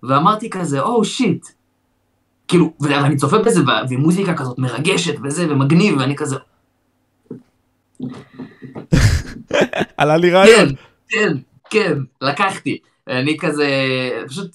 ואמרתי 0.02 0.50
כזה, 0.50 0.80
או 0.80 1.04
שיט. 1.04 1.46
כאילו, 2.48 2.72
ואני 2.80 3.16
צופה 3.16 3.38
בזה, 3.38 3.60
ומוזיקה 3.90 4.34
כזאת 4.34 4.58
מרגשת 4.58 5.14
וזה, 5.24 5.46
ומגניב, 5.52 5.96
ואני 5.98 6.16
כזה, 6.16 6.36
עלה 9.96 10.16
לי 10.16 10.30
כן, 10.30 10.34
רעיון. 10.36 10.68
כן, 11.08 11.32
כן, 11.70 11.92
לקחתי. 12.20 12.78
אני 13.08 13.38
כזה, 13.38 13.68
פשוט 14.26 14.50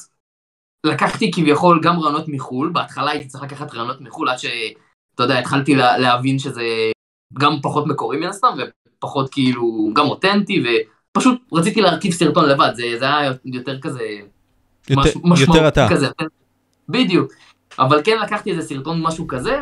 לקחתי 0.83 1.31
כביכול 1.31 1.79
גם 1.83 1.99
רעיונות 1.99 2.25
מחו"ל, 2.27 2.69
בהתחלה 2.73 3.11
הייתי 3.11 3.27
צריך 3.27 3.43
לקחת 3.43 3.73
רעיונות 3.73 4.01
מחו"ל 4.01 4.29
עד 4.29 4.37
שאתה 4.39 4.53
יודע, 5.23 5.39
התחלתי 5.39 5.75
לה, 5.75 5.97
להבין 5.97 6.39
שזה 6.39 6.61
גם 7.33 7.53
פחות 7.61 7.87
מקורי 7.87 8.17
מן 8.17 8.27
הסתם, 8.27 8.47
ופחות 8.97 9.29
כאילו, 9.31 9.89
גם 9.95 10.05
אותנטי, 10.05 10.63
ופשוט 11.11 11.41
רציתי 11.53 11.81
להרכיב 11.81 12.11
סרטון 12.11 12.49
לבד, 12.49 12.71
זה, 12.73 12.83
זה 12.99 13.05
היה 13.17 13.31
יותר 13.45 13.79
כזה, 13.79 14.03
יותר- 14.89 15.01
מש- 15.01 15.15
משמעות 15.23 15.39
יותר 15.39 15.67
אתה. 15.67 15.87
כזה, 15.91 16.07
בדיוק. 16.89 17.31
אבל 17.79 18.01
כן 18.03 18.19
לקחתי 18.23 18.51
איזה 18.51 18.61
סרטון 18.61 19.01
משהו 19.01 19.27
כזה, 19.27 19.59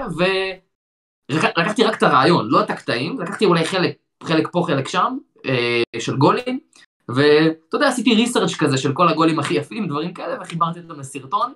ולקחתי 1.32 1.84
רק 1.84 1.98
את 1.98 2.04
הרעיון, 2.04 2.48
לא 2.50 2.64
את 2.64 2.70
הקטעים, 2.70 3.20
לקחתי 3.20 3.46
אולי 3.46 3.66
חלק, 3.66 3.98
חלק 4.24 4.48
פה, 4.52 4.64
חלק 4.68 4.88
שם, 4.88 5.18
אה, 5.46 5.84
של 6.00 6.18
גולים, 6.18 6.60
ואתה 7.10 7.76
יודע, 7.76 7.88
עשיתי 7.88 8.16
ריסרצ' 8.16 8.56
כזה 8.56 8.78
של 8.78 8.94
כל 8.94 9.08
הגולים 9.08 9.40
הכי 9.40 9.54
יפים, 9.54 9.88
דברים 9.88 10.14
כאלה, 10.14 10.42
וחיברתי 10.42 10.80
אותם 10.80 11.00
לסרטון, 11.00 11.54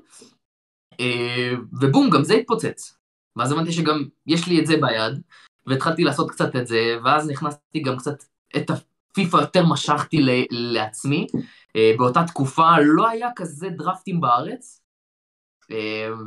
אה, 1.00 1.54
ובום, 1.80 2.10
גם 2.10 2.24
זה 2.24 2.34
התפוצץ. 2.34 2.98
ואז 3.36 3.52
הבנתי 3.52 3.72
שגם 3.72 4.04
יש 4.28 4.48
לי 4.48 4.60
את 4.60 4.66
זה 4.66 4.76
ביד, 4.78 5.22
והתחלתי 5.68 6.04
לעשות 6.04 6.32
קצת 6.32 6.56
את 6.56 6.68
זה, 6.68 6.98
ואז 7.04 7.30
נכנסתי 7.30 7.80
גם 7.80 7.98
קצת, 7.98 8.24
את 8.58 8.70
הפיפא 8.70 9.38
יותר 9.38 9.66
משכתי 9.66 10.18
לעצמי. 10.52 11.28
אה, 11.76 11.94
באותה 11.98 12.24
תקופה 12.28 12.70
לא 12.82 13.08
היה 13.08 13.30
כזה 13.36 13.70
דרפטים 13.70 14.22
בארץ, 14.22 14.83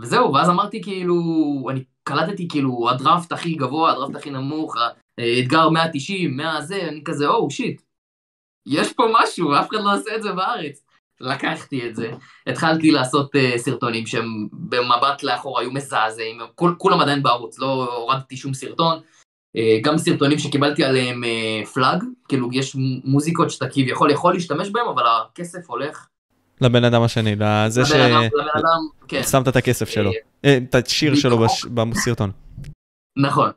וזהו, 0.03 0.33
ואז 0.33 0.49
אמרתי 0.49 0.83
כאילו, 0.83 1.15
אני 1.71 1.85
קלטתי 2.03 2.49
כאילו 2.49 2.91
הדראפט 2.91 3.33
הכי 3.33 3.55
גבוה, 3.55 3.93
הדראפט 3.93 4.17
הכי 4.17 4.31
נמוך, 4.31 4.77
אתגר 5.41 5.69
190, 5.69 6.37
100 6.37 6.61
זה, 6.61 6.89
אני 6.89 7.05
כזה, 7.05 7.29
או, 7.29 7.47
oh, 7.47 7.51
שיט, 7.51 7.83
יש 8.67 8.93
פה 8.93 9.07
משהו, 9.13 9.55
אף 9.55 9.69
אחד 9.69 9.79
לא 9.85 9.95
עושה 9.95 10.17
את 10.17 10.23
זה 10.23 10.33
בארץ. 10.33 10.87
לקחתי 11.21 11.89
את 11.89 11.97
זה, 11.97 12.11
התחלתי 12.47 12.91
לעשות 12.91 13.31
uh, 13.35 13.59
סרטונים 13.59 14.07
שהם 14.07 14.49
במבט 14.53 15.23
לאחור 15.23 15.61
היו 15.61 15.73
מזעזעים, 15.73 16.41
כול, 16.55 16.75
כולם 16.79 17.01
עדיין 17.01 17.23
בערוץ, 17.23 17.59
לא 17.59 17.97
הורדתי 17.97 18.37
שום 18.37 18.55
סרטון, 18.55 18.99
uh, 18.99 19.61
גם 19.83 19.99
סרטונים 19.99 20.39
שקיבלתי 20.39 20.85
עליהם 20.85 21.25
uh, 21.25 21.67
פלאג, 21.67 22.05
כאילו 22.29 22.49
יש 22.53 22.77
מוזיקות 23.05 23.51
שאתה 23.51 23.69
כביכול 23.69 24.11
יכול 24.11 24.35
להשתמש 24.35 24.71
בהם, 24.71 24.89
אבל 24.89 25.03
הכסף 25.07 25.71
הולך. 25.71 26.07
לבן 26.61 26.85
אדם 26.85 27.03
השני, 27.03 27.37
לזה 27.39 27.85
ש... 27.85 27.93
לבן 27.93 28.49
אדם, 28.55 28.89
כן. 29.09 29.21
את 29.49 29.57
הכסף 29.57 29.89
שלו, 29.89 30.11
את 30.47 30.75
השיר 30.75 31.15
שלו 31.15 31.47
בסרטון. 31.75 32.31
נכון. 33.17 33.51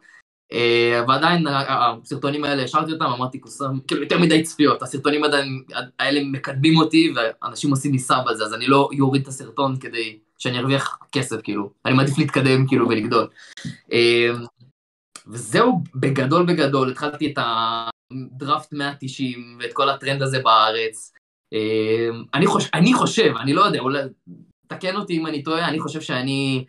אה, 0.53 1.03
ועדיין 1.07 1.47
הסרטונים 1.47 2.43
האלה 2.43 2.63
השארתי 2.63 2.91
אותם, 2.91 3.05
אמרתי 3.05 3.39
קוסם, 3.39 3.79
כאילו 3.87 4.03
יותר 4.03 4.19
מדי 4.19 4.43
צפיות, 4.43 4.81
הסרטונים 4.81 5.23
עדיין 5.23 5.63
האלה 5.99 6.21
מקדמים 6.23 6.77
אותי 6.77 7.13
ואנשים 7.15 7.69
עושים 7.69 7.91
לי 7.91 7.99
סאב 7.99 8.27
על 8.27 8.35
זה, 8.35 8.43
אז 8.43 8.53
אני 8.53 8.67
לא 8.67 8.89
יוריד 8.91 9.21
את 9.21 9.27
הסרטון 9.27 9.77
כדי 9.79 10.19
שאני 10.37 10.59
ארוויח 10.59 10.97
כסף, 11.11 11.41
כאילו, 11.43 11.71
אני 11.85 11.93
מעדיף 11.93 12.17
להתקדם 12.17 12.67
כאילו 12.67 12.89
ולגדול. 12.89 13.27
אה, 13.93 14.29
וזהו, 15.27 15.83
בגדול 15.95 16.45
בגדול, 16.45 16.91
התחלתי 16.91 17.33
את 17.33 17.39
הדראפט 17.41 18.73
190 18.73 19.57
ואת 19.59 19.73
כל 19.73 19.89
הטרנד 19.89 20.21
הזה 20.21 20.39
בארץ. 20.39 21.13
אה, 21.53 22.09
אני, 22.33 22.47
חושב, 22.47 22.69
אני 22.73 22.93
חושב, 22.93 23.33
אני 23.41 23.53
לא 23.53 23.61
יודע, 23.61 23.79
אולי, 23.79 23.99
תקן 24.67 24.95
אותי 24.95 25.17
אם 25.17 25.27
אני 25.27 25.43
טועה, 25.43 25.69
אני 25.69 25.79
חושב 25.79 26.01
שאני 26.01 26.65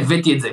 הבאתי 0.00 0.34
את 0.34 0.40
זה, 0.40 0.50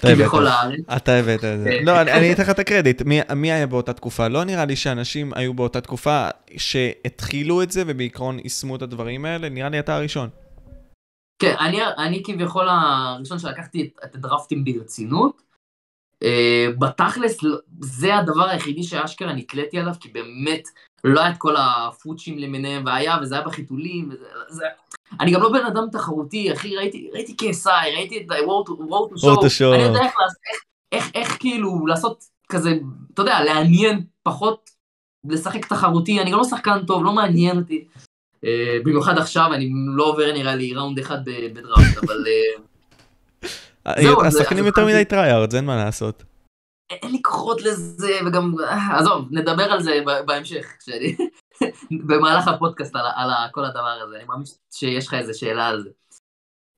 כביכול 0.00 0.44
לארץ. 0.44 0.80
אתה 0.96 1.12
הבאת 1.12 1.44
את 1.44 1.60
זה. 1.60 1.78
לא, 1.82 2.00
אני 2.00 2.32
אתן 2.32 2.42
לך 2.42 2.50
את 2.50 2.58
הקרדיט. 2.58 3.02
מי 3.36 3.52
היה 3.52 3.66
באותה 3.66 3.92
תקופה? 3.92 4.28
לא 4.28 4.44
נראה 4.44 4.64
לי 4.64 4.76
שאנשים 4.76 5.32
היו 5.34 5.54
באותה 5.54 5.80
תקופה 5.80 6.28
שהתחילו 6.56 7.62
את 7.62 7.70
זה 7.70 7.82
ובעיקרון 7.86 8.38
יישמו 8.38 8.76
את 8.76 8.82
הדברים 8.82 9.24
האלה, 9.24 9.48
נראה 9.48 9.68
לי 9.68 9.78
אתה 9.78 9.96
הראשון. 9.96 10.28
כן, 11.42 11.54
אני 11.98 12.22
כביכול 12.24 12.68
הראשון 12.68 13.38
שלקחתי 13.38 13.90
את 14.04 14.14
הדרפטים 14.14 14.64
ברצינות. 14.64 15.42
אה, 16.22 16.66
בתכלס, 16.78 17.38
זה 17.80 18.16
הדבר 18.16 18.48
היחידי 18.48 18.82
שאשכרה 18.82 19.32
נקלטתי 19.32 19.78
עליו, 19.78 19.94
כי 20.00 20.08
באמת 20.08 20.68
לא 21.04 21.20
היה 21.20 21.30
את 21.30 21.38
כל 21.38 21.54
הפוצ'ים 21.58 22.38
למיניהם, 22.38 22.82
והיה, 22.86 23.16
וזה 23.22 23.34
היה 23.34 23.44
בחיתולים, 23.44 24.10
וזה... 24.10 24.64
אני 25.20 25.30
גם 25.32 25.42
לא 25.42 25.52
בן 25.52 25.66
אדם 25.66 25.84
תחרותי, 25.92 26.52
אחי, 26.52 26.76
ראיתי, 26.76 27.10
ראיתי 27.12 27.36
KSI, 27.40 27.96
ראיתי 27.96 28.18
את 28.18 28.26
וורט 28.46 28.68
שואו, 29.48 29.74
אני 29.74 29.82
יודע 29.82 30.00
איך, 30.00 30.12
איך, 30.12 30.60
איך, 30.92 31.10
איך 31.14 31.36
כאילו 31.40 31.86
לעשות 31.86 32.24
כזה, 32.48 32.78
אתה 33.14 33.22
יודע, 33.22 33.44
לעניין 33.44 34.04
פחות, 34.22 34.70
לשחק 35.28 35.66
תחרותי, 35.66 36.20
אני 36.20 36.30
גם 36.30 36.38
לא 36.38 36.44
שחקן 36.44 36.86
טוב, 36.86 37.04
לא 37.04 37.12
מעניין 37.12 37.58
אותי. 37.58 37.84
Uh, 38.36 38.42
במיוחד 38.84 39.18
עכשיו, 39.18 39.54
אני 39.54 39.70
לא 39.96 40.04
עובר 40.04 40.32
נראה 40.32 40.54
לי 40.54 40.74
round 40.74 40.98
אחד 40.98 41.18
בדראפט, 41.24 42.04
אבל... 42.04 42.24
Uh, 43.86 44.00
זהו, 44.02 44.24
השחקנים 44.24 44.66
יותר 44.66 44.86
מדי 44.86 45.04
tryhard, 45.04 45.54
אין 45.54 45.64
מה 45.64 45.76
לעשות. 45.76 46.29
אין 46.90 47.12
לי 47.12 47.22
כוחות 47.22 47.62
לזה, 47.62 48.18
וגם, 48.26 48.54
עזוב, 48.98 49.28
נדבר 49.30 49.62
על 49.62 49.82
זה 49.82 50.00
בהמשך, 50.26 50.66
כשאני, 50.78 51.16
במהלך 52.06 52.48
הפודקאסט 52.48 52.96
על, 52.96 53.06
על 53.16 53.48
כל 53.52 53.64
הדבר 53.64 53.98
הזה, 54.06 54.16
אני 54.16 54.24
מאמין 54.24 54.44
שיש 54.70 55.06
לך 55.06 55.14
איזה 55.14 55.34
שאלה 55.34 55.66
על 55.66 55.82
זה. 55.82 55.90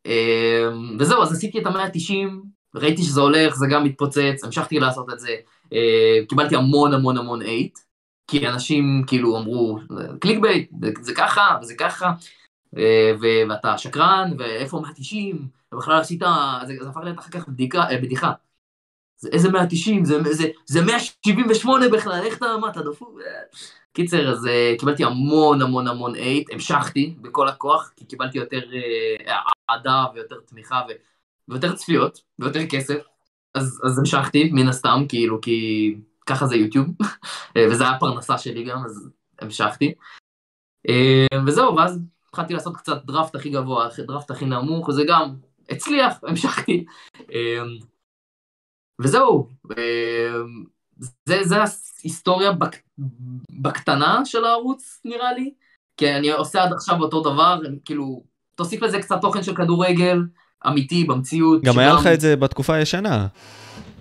אמ, 0.06 0.96
וזהו, 0.98 1.22
אז 1.22 1.32
עשיתי 1.32 1.58
את 1.58 1.66
המאה 1.66 1.84
ה-90, 1.84 2.28
ראיתי 2.74 3.02
שזה 3.02 3.20
הולך, 3.20 3.54
זה 3.54 3.66
גם 3.70 3.84
מתפוצץ, 3.84 4.44
המשכתי 4.44 4.80
לעשות 4.80 5.12
את 5.12 5.20
זה, 5.20 5.36
אמ, 5.72 6.24
קיבלתי 6.28 6.56
המון 6.56 6.94
המון 6.94 7.18
המון 7.18 7.42
hate, 7.42 7.78
כי 8.26 8.48
אנשים 8.48 9.04
כאילו 9.06 9.38
אמרו, 9.38 9.78
clickbait, 10.20 10.70
זה 11.00 11.14
ככה, 11.14 11.58
וזה 11.62 11.74
ככה, 11.74 12.12
אמ, 12.76 13.48
ואתה 13.48 13.78
שקרן, 13.78 14.30
ואיפה 14.38 14.80
190, 14.80 15.48
ובכלל 15.72 16.00
עשית, 16.00 16.22
זה 16.66 16.88
הפך 16.88 17.00
להיות 17.00 17.18
אחר 17.18 17.30
כך 17.30 17.48
בדיחה, 17.48 17.84
בדיחה. 18.02 18.32
זה 19.22 19.28
איזה 19.32 19.50
190, 19.50 20.04
זה, 20.04 20.32
זה, 20.32 20.48
זה 20.66 20.84
178 20.84 21.88
בכלל, 21.88 22.20
איך 22.24 22.36
אתה, 22.36 22.46
מה, 22.60 22.70
אתה 22.70 22.82
דפוק? 22.82 23.20
קיצר, 23.92 24.30
אז 24.30 24.44
uh, 24.44 24.78
קיבלתי 24.78 25.04
המון 25.04 25.62
המון 25.62 25.88
המון 25.88 26.14
hate, 26.14 26.50
המשכתי 26.52 27.14
בכל 27.20 27.48
הכוח, 27.48 27.92
כי 27.96 28.04
קיבלתי 28.04 28.38
יותר 28.38 28.60
אה, 29.26 29.36
אהדה 29.70 30.04
uh, 30.04 30.14
ויותר 30.14 30.36
תמיכה 30.46 30.82
ו... 30.88 30.92
ויותר 31.48 31.74
צפיות, 31.74 32.20
ויותר 32.38 32.66
כסף, 32.66 32.98
אז, 33.54 33.80
אז 33.84 33.98
המשכתי, 33.98 34.50
מן 34.52 34.68
הסתם, 34.68 35.04
כאילו, 35.08 35.40
כי 35.40 35.94
ככה 36.26 36.46
זה 36.46 36.56
יוטיוב, 36.56 36.86
אה, 37.56 37.66
וזה 37.70 37.84
היה 37.84 37.92
הפרנסה 37.92 38.38
שלי 38.38 38.64
גם, 38.64 38.84
אז 38.84 39.10
המשכתי. 39.40 39.94
Uh, 40.88 41.36
וזהו, 41.46 41.76
ואז 41.76 42.00
התחלתי 42.28 42.54
לעשות 42.54 42.76
קצת 42.76 43.04
דראפט 43.04 43.34
הכי 43.34 43.50
גבוה, 43.50 43.88
דראפט 43.98 44.30
הכי 44.30 44.44
נמוך, 44.44 44.88
וזה 44.88 45.02
גם 45.08 45.34
הצליח, 45.70 46.18
המשכתי. 46.28 46.84
Uh, 47.18 47.91
וזהו, 49.02 49.48
זה, 51.26 51.38
זה 51.42 51.56
ההיסטוריה 51.56 52.52
בק, 52.52 52.76
בקטנה 53.50 54.20
של 54.24 54.44
הערוץ 54.44 55.00
נראה 55.04 55.32
לי, 55.32 55.50
כי 55.96 56.10
אני 56.10 56.30
עושה 56.30 56.62
עד 56.62 56.72
עכשיו 56.72 57.00
אותו 57.00 57.20
דבר, 57.20 57.60
כאילו, 57.84 58.22
תוסיף 58.54 58.82
לזה 58.82 58.98
קצת 58.98 59.20
תוכן 59.20 59.42
של 59.42 59.54
כדורגל, 59.54 60.22
אמיתי, 60.66 61.04
במציאות. 61.04 61.62
גם 61.62 61.72
שגם... 61.72 61.82
היה 61.82 61.92
לך 61.92 62.06
את 62.06 62.20
זה 62.20 62.36
בתקופה 62.36 62.74
הישנה, 62.74 63.26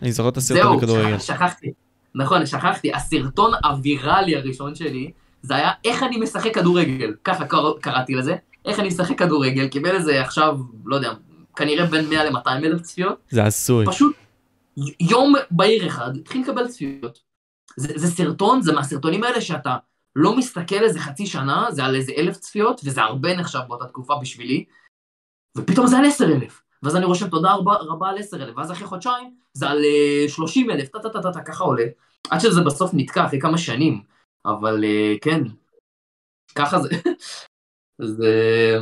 אני 0.01 0.12
זוכר 0.12 0.29
את 0.29 0.38
הסרטון 0.38 0.77
בכדורגל. 0.77 1.10
זהו, 1.10 1.20
שכחתי, 1.20 1.72
נכון, 2.15 2.46
שכחתי, 2.46 2.93
הסרטון 2.93 3.51
הוויראלי 3.63 4.36
הראשון 4.36 4.75
שלי, 4.75 5.12
זה 5.41 5.55
היה 5.55 5.72
איך 5.86 6.03
אני 6.03 6.17
משחק 6.17 6.53
כדורגל, 6.53 7.13
ככה 7.24 7.46
קרא, 7.46 7.72
קראתי 7.81 8.15
לזה, 8.15 8.36
איך 8.65 8.79
אני 8.79 8.88
משחק 8.88 9.20
כדורגל, 9.20 9.67
קיבל 9.67 9.96
איזה 9.96 10.22
עכשיו, 10.22 10.58
לא 10.86 10.96
יודע, 10.96 11.13
כנראה 11.55 11.86
בין 11.86 12.10
100 12.10 12.24
ל-200 12.29 12.50
אלף 12.50 12.81
צפיות. 12.81 13.17
זה 13.29 13.43
עשוי. 13.43 13.86
פשוט 13.86 14.15
יום 15.00 15.34
בהיר 15.51 15.88
אחד 15.88 16.18
התחיל 16.18 16.42
לקבל 16.42 16.68
צפיות. 16.68 17.20
זה, 17.78 17.94
זה 17.96 18.08
סרטון, 18.08 18.62
זה 18.62 18.74
מהסרטונים 18.74 19.24
האלה 19.24 19.42
שאתה 19.42 19.78
לא 20.16 20.38
מסתכל 20.38 20.84
איזה 20.84 21.00
חצי 21.00 21.25
שנה, 21.25 21.68
זה 21.72 21.84
על 21.84 21.96
איזה 21.96 22.12
אלף 22.18 22.38
צפיות, 22.38 22.82
וזה 22.86 23.01
הרבה 23.01 23.38
נחשב 23.38 23.60
באותה 23.68 23.86
תקופה 23.86 24.16
בשבילי, 24.22 24.66
ופתאום 25.58 25.88
זה 25.88 25.98
על 25.98 26.06
עשר 26.06 26.25
אלף. 26.25 26.62
ואז 26.84 26.96
אני 26.96 27.06
רושם 27.06 27.30
תודה 27.30 27.54
רבה, 27.54 27.74
רבה 27.74 28.10
על 28.10 28.18
עשר 28.18 28.44
אלף, 28.44 28.58
ואז 28.58 28.72
אחרי 28.72 28.88
חודשיים 28.88 29.36
זה 29.54 29.70
על 29.70 29.78
אה, 29.78 30.30
שלושים 30.30 30.72
אלף, 30.72 30.90
טה 30.90 31.00
טה 31.00 31.10
טה 31.10 31.22
טה 31.22 31.32
טה, 31.32 31.42
ככה 31.42 31.63
עולה. 31.63 31.86
עד 32.30 32.40
שזה 32.40 32.62
בסוף 32.62 32.92
נתקע 32.94 33.25
אחרי 33.25 33.42
כמה 33.42 33.58
שנים, 33.58 34.01
אבל 34.46 34.84
uh, 34.84 35.20
כן, 35.22 35.44
ככה 36.56 36.80
זה. 36.80 36.90
זה, 38.18 38.78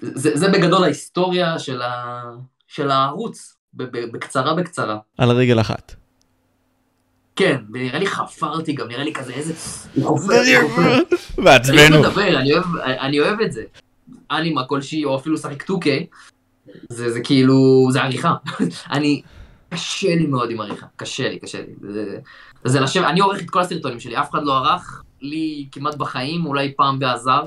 זה, 0.00 0.30
זה 0.36 0.46
בגדול 0.48 0.84
ההיסטוריה 0.84 1.58
של, 1.58 1.82
ה, 1.82 2.22
של 2.66 2.90
הערוץ. 2.90 3.55
בקצרה 3.76 4.54
בקצרה. 4.54 4.98
על 5.18 5.30
רגל 5.30 5.60
אחת. 5.60 5.94
כן, 7.36 7.56
ונראה 7.72 7.98
לי 7.98 8.06
חפרתי 8.06 8.72
גם, 8.72 8.88
נראה 8.88 9.04
לי 9.04 9.12
כזה 9.14 9.32
איזה... 9.32 9.54
בעצמנו. 11.44 12.02
אני 13.00 13.20
אוהב 13.20 13.40
את 13.40 13.52
זה. 13.52 13.62
אנימה 14.30 14.64
כלשהי, 14.64 15.04
או 15.04 15.16
אפילו 15.16 15.38
שחק 15.38 15.70
2K, 15.70 15.86
זה, 16.88 17.12
זה 17.12 17.20
כאילו, 17.20 17.88
זה 17.90 18.02
עריכה. 18.02 18.34
אני, 18.92 19.22
קשה 19.70 20.14
לי 20.14 20.26
מאוד 20.26 20.50
עם 20.50 20.60
עריכה, 20.60 20.86
קשה 20.96 21.28
לי, 21.28 21.38
קשה 21.38 21.58
לי. 21.60 21.92
זה, 21.92 22.18
זה 22.64 22.80
לשבת, 22.80 23.04
אני 23.04 23.20
עורך 23.20 23.42
את 23.42 23.50
כל 23.50 23.60
הסרטונים 23.60 24.00
שלי, 24.00 24.18
אף 24.18 24.30
אחד 24.30 24.44
לא 24.44 24.56
ערך 24.56 25.02
לי 25.20 25.66
כמעט 25.72 25.94
בחיים, 25.94 26.46
אולי 26.46 26.72
פעם 26.76 26.98
בעזר. 26.98 27.42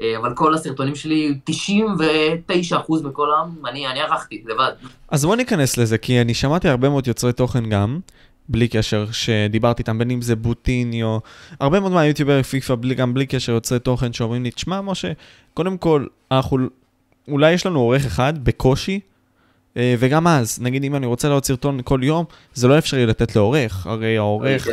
אה, 0.00 0.16
אבל 0.16 0.34
כל 0.34 0.54
הסרטונים 0.54 0.94
שלי, 0.94 1.38
99% 1.50 2.72
מכולם, 3.04 3.54
אני, 3.66 3.86
אני 3.86 4.00
ערכתי 4.00 4.42
לבד. 4.46 4.72
אז 5.08 5.24
בוא 5.24 5.36
ניכנס 5.36 5.78
לזה, 5.78 5.98
כי 5.98 6.20
אני 6.20 6.34
שמעתי 6.34 6.68
הרבה 6.68 6.88
מאוד 6.88 7.06
יוצרי 7.06 7.32
תוכן 7.32 7.68
גם, 7.70 8.00
בלי 8.48 8.68
קשר, 8.68 9.06
שדיברתי 9.12 9.82
איתם, 9.82 9.98
בין 9.98 10.10
אם 10.10 10.22
זה 10.22 10.36
בוטיניו, 10.36 11.18
הרבה 11.60 11.80
מאוד 11.80 11.92
מהיוטיובר 11.92 12.42
פיפא, 12.42 12.74
גם 12.96 13.14
בלי 13.14 13.26
קשר 13.26 13.52
יוצרי 13.52 13.78
תוכן, 13.78 14.12
שאומרים 14.12 14.42
לי, 14.42 14.50
תשמע, 14.50 14.80
משה, 14.80 15.12
קודם 15.54 15.78
כל, 15.78 16.06
אנחנו 16.30 16.58
אולי 17.28 17.52
יש 17.52 17.66
לנו 17.66 17.80
עורך 17.80 18.06
אחד 18.06 18.44
בקושי, 18.44 19.00
אה, 19.76 19.94
וגם 19.98 20.26
אז, 20.26 20.58
נגיד 20.62 20.84
אם 20.84 20.94
אני 20.94 21.06
רוצה 21.06 21.28
לעוד 21.28 21.44
סרטון 21.44 21.80
כל 21.84 22.00
יום, 22.02 22.24
זה 22.54 22.68
לא 22.68 22.78
אפשרי 22.78 23.06
לתת 23.06 23.36
לעורך, 23.36 23.86
הרי 23.86 24.16
העורך... 24.16 24.68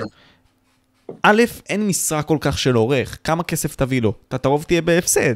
א', 1.24 1.44
אין 1.70 1.88
משרה 1.88 2.24
כל 2.24 2.38
כך 2.42 2.58
של 2.58 2.76
עורך, 2.76 3.18
כמה 3.24 3.44
כסף 3.44 3.76
תביא 3.76 4.02
לו? 4.02 4.14
אתה 4.28 4.38
תרוב 4.38 4.64
תהיה 4.64 4.82
בהפסד. 4.82 5.36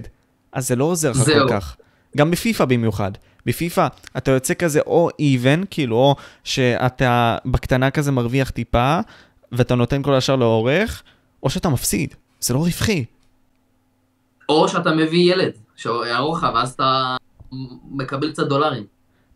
אז 0.51 0.67
זה 0.67 0.75
לא 0.75 0.83
עוזר 0.83 1.11
לך 1.11 1.23
כל. 1.25 1.47
כך. 1.49 1.75
גם 2.17 2.31
בפיפא 2.31 2.65
במיוחד. 2.65 3.11
בפיפא 3.45 3.87
אתה 4.17 4.31
יוצא 4.31 4.53
כזה 4.53 4.79
או 4.79 5.09
even, 5.09 5.65
כאילו, 5.69 5.95
או 5.95 6.15
שאתה 6.43 7.37
בקטנה 7.45 7.91
כזה 7.91 8.11
מרוויח 8.11 8.49
טיפה, 8.49 8.99
ואתה 9.51 9.75
נותן 9.75 10.03
כל 10.03 10.13
השאר 10.13 10.35
לעורך, 10.35 11.03
או 11.43 11.49
שאתה 11.49 11.69
מפסיד. 11.69 12.15
זה 12.39 12.53
לא 12.53 12.59
רווחי. 12.59 13.05
או 14.49 14.67
שאתה 14.67 14.91
מביא 14.91 15.33
ילד, 15.33 15.51
שיערוך 15.75 16.37
לך, 16.37 16.47
ואז 16.55 16.71
אתה 16.71 17.17
מקבל 17.91 18.31
קצת 18.31 18.47
דולרים. 18.47 18.83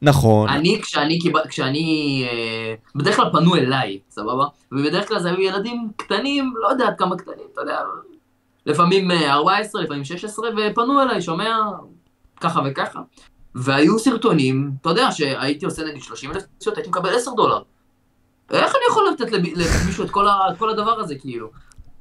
נכון, 0.03 0.49
אני, 0.49 0.79
כשאני, 0.81 1.19
כשאני, 1.49 2.27
אה, 2.31 2.75
בדרך 2.95 3.15
כלל 3.15 3.29
פנו 3.31 3.55
אליי, 3.55 3.99
סבבה? 4.09 4.45
ובדרך 4.71 5.07
כלל 5.07 5.19
זה 5.19 5.29
היו 5.29 5.41
ילדים 5.41 5.89
קטנים, 5.95 6.53
לא 6.55 6.67
יודע 6.67 6.87
עד 6.87 6.93
כמה 6.97 7.17
קטנים, 7.17 7.45
אתה 7.53 7.61
יודע, 7.61 7.79
לפעמים 8.65 9.11
אה, 9.11 9.33
14, 9.33 9.81
לפעמים 9.81 10.03
16, 10.03 10.49
ופנו 10.57 11.01
אליי, 11.01 11.21
שומע, 11.21 11.57
ככה 12.41 12.61
וככה. 12.65 12.99
והיו 13.55 13.99
סרטונים, 13.99 14.71
אתה 14.81 14.89
יודע, 14.89 15.11
שהייתי 15.11 15.65
עושה 15.65 15.83
נגיד 15.83 16.01
30 16.01 16.31
אלף 16.31 16.43
צפיות, 16.57 16.77
הייתי 16.77 16.89
מקבל 16.89 17.15
10 17.15 17.31
דולר. 17.31 17.61
איך 18.51 18.75
אני 18.75 18.83
יכול 18.89 19.03
לתת 19.13 19.31
למישהו 19.31 20.05
את 20.05 20.09
כל, 20.09 20.27
ה, 20.27 20.39
את 20.51 20.57
כל 20.57 20.69
הדבר 20.69 20.99
הזה, 20.99 21.15
כאילו? 21.15 21.49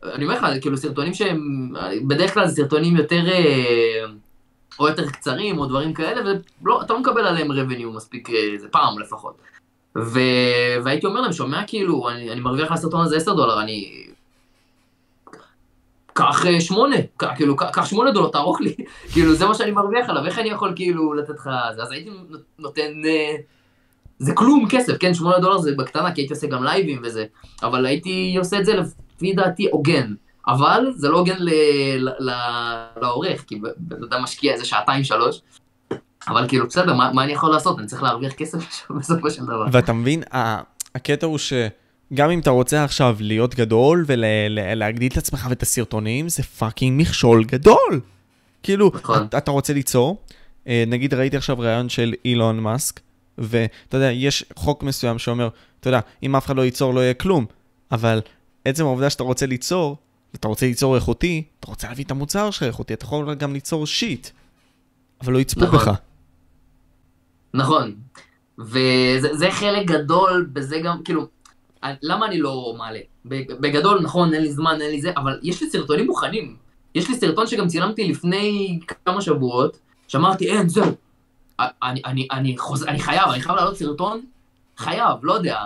אני 0.05 0.25
אומר 0.25 0.35
לך, 0.35 0.47
כאילו 0.61 0.77
סרטונים 0.77 1.15
שהם, 1.15 1.73
בדרך 2.07 2.35
כלל 2.35 2.47
זה 2.47 2.55
סרטונים 2.55 2.97
יותר, 2.97 3.29
אה, 3.29 4.05
או 4.79 4.89
יותר 4.89 5.11
קצרים, 5.11 5.59
או 5.59 5.67
דברים 5.67 5.95
כאלה, 5.95 6.31
ואתה 6.65 6.93
לא 6.93 7.01
מקבל 7.01 7.27
עליהם 7.27 7.53
רבניו 7.53 7.93
מספיק, 7.93 8.31
אה, 8.31 8.59
זה 8.59 8.69
פעם 8.69 8.99
לפחות. 8.99 9.37
ו... 9.99 10.21
והייתי 10.85 11.07
אומר 11.07 11.21
להם, 11.21 11.33
שומע 11.33 11.63
כאילו, 11.67 12.09
אני, 12.11 12.33
אני 12.33 12.41
מרוויח 12.41 12.69
על 12.69 12.75
הסרטון 12.75 13.01
הזה 13.05 13.17
10 13.17 13.35
דולר, 13.35 13.61
אני... 13.61 14.07
קח 16.13 16.47
אה, 16.47 16.61
שמונה, 16.61 16.97
קח, 17.17 17.29
כאילו, 17.37 17.57
קח- 17.57 17.71
קח 17.73 17.85
שמונה 17.85 18.11
דולר, 18.11 18.29
תערוך 18.29 18.61
לי, 18.61 18.75
כאילו, 19.13 19.35
זה 19.35 19.47
מה 19.47 19.55
שאני 19.55 19.71
מרוויח 19.71 20.09
עליו, 20.09 20.27
איך 20.27 20.39
אני 20.39 20.49
יכול 20.49 20.73
כאילו 20.77 21.15
לתת 21.15 21.35
לך? 21.35 21.51
אז 21.79 21.91
הייתי 21.91 22.11
נותן, 22.59 22.93
אה, 23.05 23.37
זה 24.19 24.35
כלום 24.35 24.67
כסף, 24.71 24.93
כן, 25.01 25.15
שמונה 25.15 25.39
דולר 25.39 25.59
זה 25.59 25.73
בקטנה, 25.77 26.13
כי 26.15 26.21
הייתי 26.21 26.35
עושה 26.35 26.47
גם 26.47 26.65
לייבים 26.65 27.01
וזה, 27.05 27.25
אבל 27.63 27.87
הייתי 27.87 28.35
עושה 28.39 28.59
את 28.59 28.65
זה 28.65 28.75
לפי 28.75 29.33
דעתי 29.33 29.69
הוגן, 29.71 30.15
אבל 30.49 30.85
זה 30.97 31.09
לא 31.09 31.19
הוגן 31.19 31.37
לעורך, 33.01 33.45
כי 33.47 33.61
בן 33.77 34.03
אדם 34.05 34.23
משקיע 34.23 34.53
איזה 34.53 34.65
שעתיים 34.65 35.05
שלוש, 35.05 35.41
אבל 36.29 36.49
כאילו, 36.49 36.67
בסדר, 36.69 36.95
מה, 36.95 37.11
מה 37.13 37.25
אני 37.25 37.33
יכול 37.33 37.51
לעשות? 37.51 37.79
אני 37.79 37.87
צריך 37.87 38.03
להרוויח 38.03 38.33
כסף 38.33 38.59
בסופו 38.99 39.31
של 39.31 39.43
דבר. 39.45 39.67
ואתה 39.73 39.93
מבין, 39.93 40.23
הקטע 40.95 41.27
הוא 41.27 41.39
שגם 41.39 42.31
אם 42.31 42.39
אתה 42.39 42.51
רוצה 42.51 42.85
עכשיו 42.85 43.17
להיות 43.21 43.55
גדול 43.55 44.05
ולהגדיל 44.07 45.13
את 45.13 45.17
עצמך 45.17 45.47
ואת 45.51 45.63
הסרטונים, 45.63 46.29
זה 46.29 46.43
fucking 46.43 47.01
מכשול 47.01 47.45
גדול. 47.45 48.01
כאילו, 48.63 48.91
נכון. 48.95 49.23
אתה- 49.23 49.39
אתה 49.39 49.51
רוצה 49.51 49.73
ליצור, 49.73 50.17
אה, 50.67 50.85
נגיד 50.87 51.15
ראיתי 51.15 51.37
עכשיו 51.37 51.59
ראיון 51.59 51.89
של 51.89 52.15
אילון 52.25 52.61
מאסק, 52.61 53.01
ואתה 53.39 53.97
יודע, 53.97 54.11
יש 54.13 54.45
חוק 54.57 54.83
מסוים 54.83 55.19
שאומר, 55.19 55.49
אתה 55.81 55.89
יודע, 55.89 56.01
אם 56.23 56.37
אף 56.37 56.47
אחד 56.47 56.57
לא 56.57 56.63
ייצור 56.65 56.95
לא 56.95 57.01
יהיה 57.01 57.15
כלום, 57.15 57.47
אבל 57.93 58.21
עצם 58.65 58.85
העובדה 58.85 59.11
שאתה 59.11 59.23
רוצה 59.23 59.47
ליצור, 59.47 59.97
אתה 60.35 60.49
רוצה 60.49 60.67
ליצור 60.67 60.95
איכותי, 60.97 61.43
אתה 61.61 61.71
רוצה 61.71 61.89
להביא 61.89 62.05
את 62.05 62.11
המוצר 62.11 62.51
שלך 62.51 62.63
איכותי, 62.63 62.95
אתה 62.95 63.05
יכול 63.05 63.35
גם 63.35 63.53
ליצור 63.53 63.87
שיט, 63.87 64.29
אבל 65.21 65.33
לא 65.33 65.39
יצפו 65.39 65.61
נכון. 65.61 65.79
בך. 65.79 65.91
נכון. 67.55 67.95
וזה 68.59 69.29
זה 69.37 69.51
חלק 69.51 69.87
גדול 69.87 70.49
בזה 70.53 70.81
גם, 70.85 71.03
כאילו, 71.03 71.27
למה 72.03 72.27
אני 72.27 72.39
לא 72.41 72.75
מעלה? 72.79 72.99
בג- 73.27 73.53
בגדול, 73.61 74.01
נכון, 74.03 74.35
אין 74.35 74.43
לי 74.43 74.53
זמן, 74.53 74.79
אין 74.81 74.91
לי 74.91 75.01
זה, 75.01 75.13
אבל 75.17 75.41
יש 75.43 75.63
לי 75.63 75.71
סרטונים 75.71 76.07
מוכנים. 76.07 76.57
יש 76.95 77.09
לי 77.09 77.15
סרטון 77.17 77.47
שגם 77.47 77.69
צילמתי 77.69 78.09
לפני 78.09 78.79
כמה 79.05 79.21
שבועות, 79.21 79.79
שאמרתי, 80.09 80.51
אין, 80.51 80.69
זהו. 80.69 80.93
אני, 81.61 82.03
אני, 82.05 82.29
אני, 82.31 82.59
חוז... 82.59 82.83
אני 82.85 82.99
חייב, 82.99 83.29
אני 83.29 83.41
חייב 83.41 83.57
לעלות 83.57 83.77
סרטון, 83.77 84.25
חייב, 84.77 85.19
לא 85.23 85.33
יודע. 85.33 85.59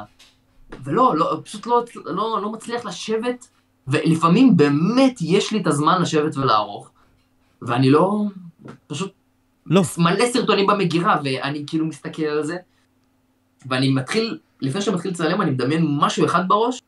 ולא, 0.84 1.16
לא, 1.16 1.40
פשוט 1.44 1.66
לא, 1.66 1.84
לא, 2.04 2.38
לא 2.42 2.52
מצליח 2.52 2.84
לשבת, 2.84 3.48
ולפעמים 3.88 4.56
באמת 4.56 5.18
יש 5.20 5.52
לי 5.52 5.60
את 5.60 5.66
הזמן 5.66 6.02
לשבת 6.02 6.36
ולערוך, 6.36 6.90
ואני 7.62 7.90
לא, 7.90 8.24
פשוט 8.86 9.12
לא. 9.66 9.82
מלא 9.98 10.26
סרטונים 10.32 10.66
במגירה, 10.66 11.20
ואני 11.24 11.64
כאילו 11.66 11.86
מסתכל 11.86 12.22
על 12.22 12.44
זה, 12.44 12.56
ואני 13.66 13.92
מתחיל, 13.92 14.38
לפני 14.60 14.82
שאני 14.82 14.96
מתחיל 14.96 15.10
לצלם, 15.10 15.42
אני 15.42 15.50
מדמיין 15.50 15.86
משהו 16.00 16.26
אחד 16.26 16.48
בראש, 16.48 16.82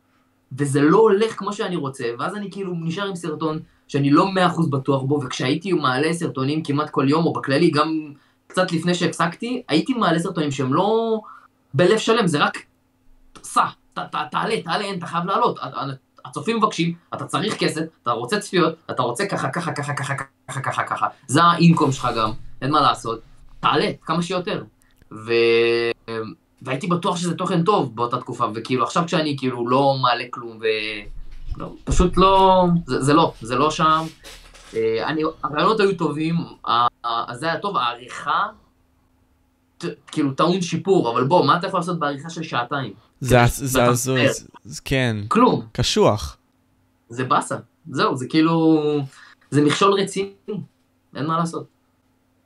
וזה 0.52 0.82
לא 0.82 0.98
הולך 0.98 1.38
כמו 1.38 1.52
שאני 1.52 1.76
רוצה, 1.76 2.04
ואז 2.18 2.34
אני 2.34 2.50
כאילו 2.50 2.74
נשאר 2.74 3.08
עם 3.08 3.16
סרטון 3.16 3.58
שאני 3.88 4.10
לא 4.10 4.32
מאה 4.32 4.46
אחוז 4.46 4.70
בטוח 4.70 5.02
בו, 5.02 5.20
וכשהייתי 5.24 5.72
מעלה 5.72 6.12
סרטונים 6.12 6.62
כמעט 6.62 6.90
כל 6.90 7.06
יום, 7.08 7.26
או 7.26 7.32
בכללי, 7.32 7.70
גם 7.70 8.12
קצת 8.46 8.72
לפני 8.72 8.94
שהפסקתי, 8.94 9.62
הייתי 9.68 9.94
מעלה 9.94 10.18
סרטונים 10.18 10.50
שהם 10.50 10.74
לא 10.74 11.20
בלב 11.74 11.98
שלם, 11.98 12.26
זה 12.26 12.38
רק, 12.38 12.58
סע, 13.42 13.66
ת, 13.94 13.98
ת, 13.98 14.16
תעלה, 14.30 14.62
תעלה, 14.62 14.84
אין, 14.84 14.98
אתה 14.98 15.06
חייב 15.06 15.24
לעלות. 15.24 15.58
הצופים 16.28 16.56
מבקשים, 16.56 16.94
אתה 17.14 17.24
צריך 17.24 17.58
כסף, 17.58 17.82
אתה 18.02 18.10
רוצה 18.10 18.40
צפיות, 18.40 18.74
אתה 18.90 19.02
רוצה 19.02 19.26
ככה, 19.26 19.48
ככה, 19.48 19.72
ככה, 19.72 19.94
ככה, 19.94 20.14
ככה, 20.48 20.60
ככה, 20.60 20.84
ככה, 20.84 21.06
זה 21.26 21.42
האינקום 21.42 21.92
שלך 21.92 22.08
גם, 22.16 22.30
אין 22.62 22.70
מה 22.70 22.80
לעשות. 22.80 23.20
תעלה, 23.60 23.90
כמה 24.02 24.22
שיותר. 24.22 24.64
ו... 25.12 25.32
והייתי 26.62 26.86
בטוח 26.86 27.16
שזה 27.16 27.34
תוכן 27.34 27.64
טוב 27.64 27.96
באותה 27.96 28.18
תקופה, 28.18 28.46
וכאילו 28.54 28.84
עכשיו 28.84 29.04
כשאני 29.06 29.36
כאילו 29.38 29.68
לא 29.68 29.94
מעלה 30.02 30.24
כלום, 30.30 30.58
ו... 30.60 30.64
לא, 31.56 31.72
פשוט 31.84 32.16
לא, 32.16 32.64
זה, 32.86 33.02
זה 33.02 33.14
לא, 33.14 33.32
זה 33.40 33.56
לא 33.56 33.70
שם. 33.70 34.04
אה, 34.74 35.06
אני, 35.06 35.22
הרעיונות 35.42 35.80
היו 35.80 35.96
טובים, 35.96 36.36
זה 37.32 37.46
היה 37.46 37.58
טוב, 37.58 37.76
העריכה, 37.76 38.46
כאילו 40.06 40.32
טעון 40.32 40.60
שיפור, 40.62 41.10
אבל 41.12 41.24
בוא, 41.24 41.46
מה 41.46 41.56
אתה 41.58 41.66
יכול 41.66 41.80
לעשות 41.80 41.98
בעריכה 41.98 42.30
של 42.30 42.42
שעתיים? 42.42 42.92
זה 43.20 43.84
הזוי, 43.84 44.26
זה- 44.64 44.80
כן, 44.84 45.16
כלום, 45.28 45.66
קשוח. 45.72 46.36
זה 47.08 47.24
באסה, 47.24 47.56
זהו, 47.90 48.16
זה 48.16 48.26
כאילו, 48.28 48.82
זה 49.50 49.62
מכשול 49.62 49.92
רציני, 49.92 50.30
אין 51.16 51.26
מה 51.26 51.38
לעשות. 51.38 51.66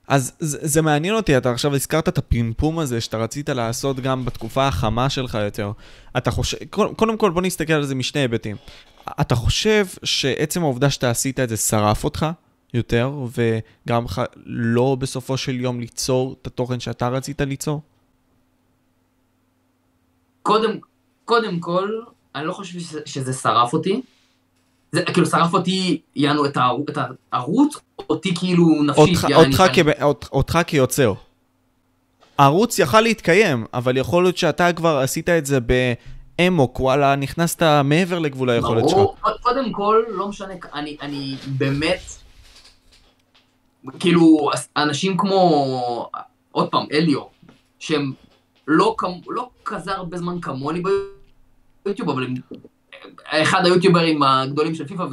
אז 0.09 0.33
זה, 0.39 0.59
זה 0.63 0.83
מעניין 0.83 1.15
אותי, 1.15 1.37
אתה 1.37 1.51
עכשיו 1.51 1.75
הזכרת 1.75 2.09
את 2.09 2.19
הפימפום 2.19 2.79
הזה 2.79 3.01
שאתה 3.01 3.17
רצית 3.19 3.49
לעשות 3.49 4.01
גם 4.01 4.25
בתקופה 4.25 4.67
החמה 4.69 5.11
שלך 5.11 5.39
יותר. 5.45 5.73
אתה 6.17 6.31
חושב, 6.31 6.57
קודם 6.97 7.17
כל 7.19 7.31
בוא 7.31 7.43
נסתכל 7.43 7.73
על 7.73 7.85
זה 7.85 7.95
משני 7.95 8.21
היבטים. 8.21 8.57
אתה 9.21 9.35
חושב 9.35 9.87
שעצם 10.05 10.63
העובדה 10.63 10.91
שאתה 10.91 11.11
עשית 11.11 11.41
את 11.41 11.49
זה 11.49 11.57
שרף 11.57 12.05
אותך 12.05 12.27
יותר, 12.75 13.13
וגם 13.87 14.05
לך 14.05 14.23
לא 14.47 14.97
בסופו 14.99 15.37
של 15.37 15.61
יום 15.61 15.81
ליצור 15.81 16.37
את 16.43 16.47
התוכן 16.47 16.81
שאתה 16.81 17.09
רצית 17.09 17.41
ליצור? 17.41 17.81
קודם, 20.43 20.79
קודם 21.25 21.61
כל, 21.61 21.89
אני 22.35 22.47
לא 22.47 22.53
חושב 22.53 22.81
שזה, 22.81 23.01
שזה 23.05 23.33
שרף 23.33 23.73
אותי. 23.73 24.03
זה 24.93 25.03
כאילו 25.03 25.27
שרף 25.27 25.55
אותי, 25.55 26.01
יענו, 26.17 26.47
את, 26.47 26.57
הערו, 26.57 26.85
את 26.89 26.99
הערוץ, 27.33 27.77
אותי 28.11 28.35
כאילו 28.35 28.67
נפשית, 28.87 29.17
אותך, 29.17 29.27
יעני, 29.31 29.47
אותך, 29.47 29.63
כב, 29.75 29.89
אות- 30.03 30.29
אותך 30.33 30.59
כיוצר. 30.67 31.15
הערוץ 32.39 32.79
יכל 32.79 33.01
להתקיים, 33.01 33.67
אבל 33.75 33.97
יכול 33.97 34.23
להיות 34.23 34.37
שאתה 34.37 34.73
כבר 34.73 34.99
עשית 34.99 35.29
את 35.29 35.47
זה 35.47 35.59
באמוק, 35.61 36.81
וואלה, 36.81 37.17
נכנסת 37.17 37.63
מעבר 37.85 38.19
לגבול 38.19 38.51
היכולת 38.51 38.89
שלך. 38.89 38.99
ברור, 38.99 39.17
קודם 39.43 39.73
כל, 39.73 40.03
לא 40.09 40.29
משנה, 40.29 40.55
אני, 40.75 40.97
אני 41.03 41.37
באמת, 41.47 42.01
כאילו, 44.01 44.51
אנשים 44.77 45.17
כמו, 45.17 46.11
עוד 46.53 46.69
פעם, 46.69 46.87
אליו, 46.93 47.21
שהם 47.79 48.13
לא, 48.69 48.97
לא 49.29 49.51
כזה 49.65 49.93
הרבה 49.93 50.17
זמן 50.17 50.41
כמוני 50.41 50.83
ביוטיוב, 51.85 52.11
אבל 52.11 52.25
הם 52.25 52.35
אחד 53.25 53.65
היוטיוברים 53.65 54.23
הגדולים 54.23 54.75
של 54.75 54.87
פיפא, 54.87 55.07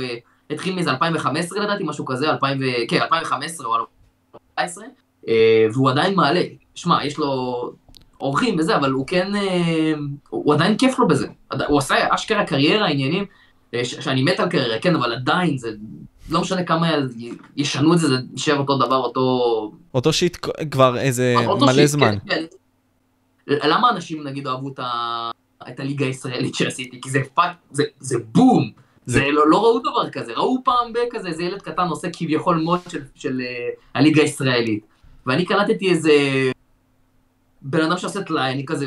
והתחיל 0.49 0.75
מזה 0.75 0.91
2015 0.91 1.59
לדעתי, 1.63 1.83
משהו 1.83 2.05
כזה, 2.05 2.29
2000, 2.29 2.57
ו... 2.59 2.63
כן, 2.87 3.01
2015 3.01 3.67
או 3.67 3.75
2014, 3.75 4.85
אה, 5.27 5.67
והוא 5.73 5.89
עדיין 5.89 6.15
מעלה. 6.15 6.41
שמע, 6.75 7.05
יש 7.05 7.17
לו 7.17 7.71
אורחים 8.21 8.55
וזה, 8.59 8.75
אבל 8.75 8.91
הוא 8.91 9.07
כן, 9.07 9.35
אה, 9.35 9.93
הוא 10.29 10.53
עדיין 10.53 10.77
כיף 10.77 10.99
לו 10.99 11.07
בזה. 11.07 11.27
הוא 11.67 11.77
עשה 11.77 11.95
אשכרה 12.09 12.45
קריירה, 12.45 12.87
עניינים, 12.87 13.25
אה, 13.73 13.85
שאני 13.85 14.23
מת 14.23 14.39
על 14.39 14.49
קריירה, 14.49 14.79
כן, 14.79 14.95
אבל 14.95 15.13
עדיין 15.13 15.57
זה, 15.57 15.69
לא 16.29 16.41
משנה 16.41 16.63
כמה 16.63 16.89
ישנו 17.57 17.93
את 17.93 17.99
זה, 17.99 18.07
זה 18.07 18.15
נשאר 18.33 18.57
אותו 18.57 18.77
דבר, 18.77 18.95
אותו... 18.95 19.71
אותו 19.93 20.13
שיט 20.13 20.37
כבר 20.71 20.97
איזה 20.97 21.35
מלא 21.61 21.73
שיט, 21.73 21.85
זמן. 21.85 22.15
כן, 22.27 22.45
כן. 23.45 23.55
למה 23.69 23.89
אנשים 23.89 24.27
נגיד 24.27 24.47
אהבו 24.47 24.69
את, 24.73 24.79
ה... 24.79 25.31
את 25.69 25.79
הליגה 25.79 26.05
הישראלית 26.05 26.55
שעשיתי? 26.55 27.01
כי 27.01 27.09
זה 27.09 27.19
fuck, 27.33 27.51
זה, 27.71 27.83
זה 27.99 28.15
בום. 28.31 28.71
זה- 29.05 29.19
זה 29.19 29.25
לא, 29.31 29.49
לא 29.49 29.57
ראו 29.63 29.79
דבר 29.79 30.09
כזה, 30.09 30.33
ראו 30.33 30.57
פעם 30.63 30.93
בכזה 30.93 31.27
איזה 31.27 31.43
ילד 31.43 31.61
קטן 31.61 31.87
עושה 31.87 32.07
כביכול 32.13 32.57
mod 32.57 32.79
של, 32.89 33.01
של 33.15 33.41
uh, 33.41 33.79
הליגה 33.95 34.21
הישראלית. 34.21 34.85
ואני 35.25 35.45
קלטתי 35.45 35.89
איזה 35.89 36.11
בן 37.61 37.81
אדם 37.81 37.97
שעושה 37.97 38.23
טלאי, 38.23 38.51
אני 38.51 38.65
כזה... 38.65 38.85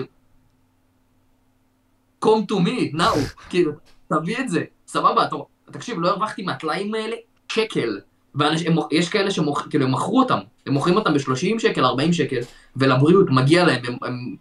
come 2.25 2.45
to 2.53 2.55
me, 2.67 2.97
now, 2.97 3.19
כאילו, 3.51 3.73
תביא 4.09 4.39
את 4.39 4.49
זה, 4.49 4.65
סבבה, 4.87 5.25
אתה... 5.25 5.37
תקשיב, 5.71 6.01
לא 6.01 6.09
הרווחתי 6.09 6.43
מהטלאים 6.43 6.95
האלה 6.95 7.17
שקל. 7.55 8.01
ויש 8.35 9.09
כאלה 9.09 9.31
שכאילו 9.31 9.87
הם 9.87 9.93
מכרו 9.93 10.21
אותם, 10.21 10.39
הם 10.67 10.73
מוכרים 10.73 10.97
אותם 10.97 11.15
ב-30 11.15 11.59
שקל, 11.59 11.85
40 11.85 12.13
שקל, 12.13 12.41
ולבריאות 12.77 13.27
מגיע 13.31 13.65
להם, 13.65 13.83
הם, 13.87 13.97
הם 14.03 14.37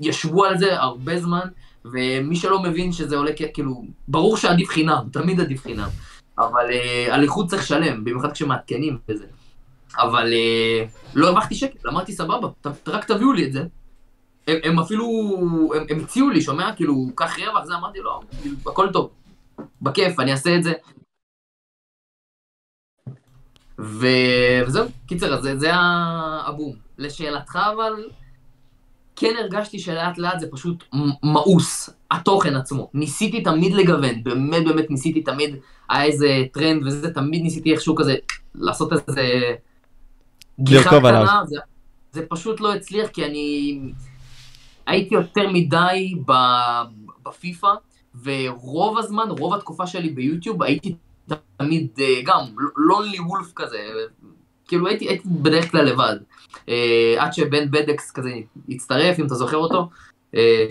ישבו 0.00 0.44
על 0.44 0.58
זה 0.58 0.80
הרבה 0.80 1.20
זמן, 1.20 1.48
ומי 1.84 2.36
שלא 2.36 2.62
מבין 2.62 2.92
שזה 2.92 3.16
עולה 3.16 3.30
כאילו, 3.54 3.84
ברור 4.08 4.36
שעדיף 4.36 4.68
חינם, 4.68 5.02
תמיד 5.12 5.40
עדיף 5.40 5.62
חינם, 5.62 5.88
אבל 6.38 6.66
על 7.10 7.22
איכות 7.22 7.48
צריך 7.48 7.62
לשלם, 7.62 8.04
במיוחד 8.04 8.32
כשמעדכנים 8.32 8.98
וזה. 9.08 9.26
אבל 9.98 10.32
uh, 10.32 10.88
לא 11.14 11.26
הרווחתי 11.26 11.54
שקל, 11.54 11.88
אמרתי 11.88 12.12
סבבה, 12.12 12.48
ת, 12.60 12.88
רק 12.88 13.04
תביאו 13.04 13.32
לי 13.32 13.46
את 13.46 13.52
זה. 13.52 13.64
הם, 14.48 14.56
הם 14.64 14.78
אפילו, 14.78 15.06
הם, 15.74 15.84
הם 15.90 16.00
הציעו 16.00 16.30
לי, 16.30 16.40
שומע, 16.40 16.74
כאילו, 16.74 17.06
קח 17.14 17.38
רווח, 17.38 17.64
זה 17.64 17.74
אמרתי 17.74 17.98
לו, 17.98 18.04
לא, 18.04 18.20
כאילו, 18.42 18.56
הכל 18.66 18.88
טוב, 18.92 19.10
בכיף, 19.82 20.20
אני 20.20 20.32
אעשה 20.32 20.56
את 20.56 20.62
זה. 20.62 20.72
ו... 23.80 24.06
וזהו, 24.66 24.86
קיצר, 25.06 25.34
אז 25.34 25.42
זה, 25.42 25.58
זה 25.58 25.70
הבום. 26.46 26.72
לשאלתך 26.98 27.58
אבל, 27.74 27.92
כן 29.16 29.34
הרגשתי 29.40 29.78
שלאט 29.78 30.18
לאט 30.18 30.40
זה 30.40 30.46
פשוט 30.50 30.84
מאוס, 31.22 31.90
התוכן 32.10 32.56
עצמו. 32.56 32.90
ניסיתי 32.94 33.42
תמיד 33.42 33.72
לגוון, 33.72 34.22
באמת 34.22 34.64
באמת 34.64 34.90
ניסיתי 34.90 35.22
תמיד, 35.22 35.56
היה 35.88 36.04
איזה 36.04 36.44
טרנד 36.52 36.86
וזה, 36.86 37.14
תמיד 37.14 37.42
ניסיתי 37.42 37.72
איכשהו 37.72 37.94
כזה 37.94 38.14
לעשות 38.54 38.92
איזה 38.92 39.22
גיחה 40.60 40.98
קטנה, 40.98 41.42
זה, 41.46 41.56
זה 42.12 42.26
פשוט 42.28 42.60
לא 42.60 42.74
הצליח 42.74 43.08
כי 43.08 43.24
אני 43.24 43.78
הייתי 44.86 45.14
יותר 45.14 45.50
מדי 45.52 46.14
בפיפא, 47.22 47.72
ורוב 48.22 48.98
הזמן, 48.98 49.28
רוב 49.28 49.54
התקופה 49.54 49.86
שלי 49.86 50.08
ביוטיוב 50.08 50.62
הייתי 50.62 50.94
תמיד 51.56 51.88
אה, 52.00 52.20
גם 52.24 52.44
lonely 52.76 53.20
wolf 53.20 53.52
כזה, 53.56 53.78
כאילו 54.68 54.86
הייתי, 54.86 55.08
הייתי 55.08 55.28
בדרך 55.28 55.70
כלל 55.70 55.84
לבד. 55.84 56.16
אה, 56.68 57.14
עד 57.18 57.32
שבן 57.32 57.70
בדקס 57.70 58.10
כזה 58.10 58.30
הצטרף, 58.68 59.18
אם 59.18 59.26
אתה 59.26 59.34
זוכר 59.34 59.56
אותו, 59.56 59.88
אה, 60.34 60.66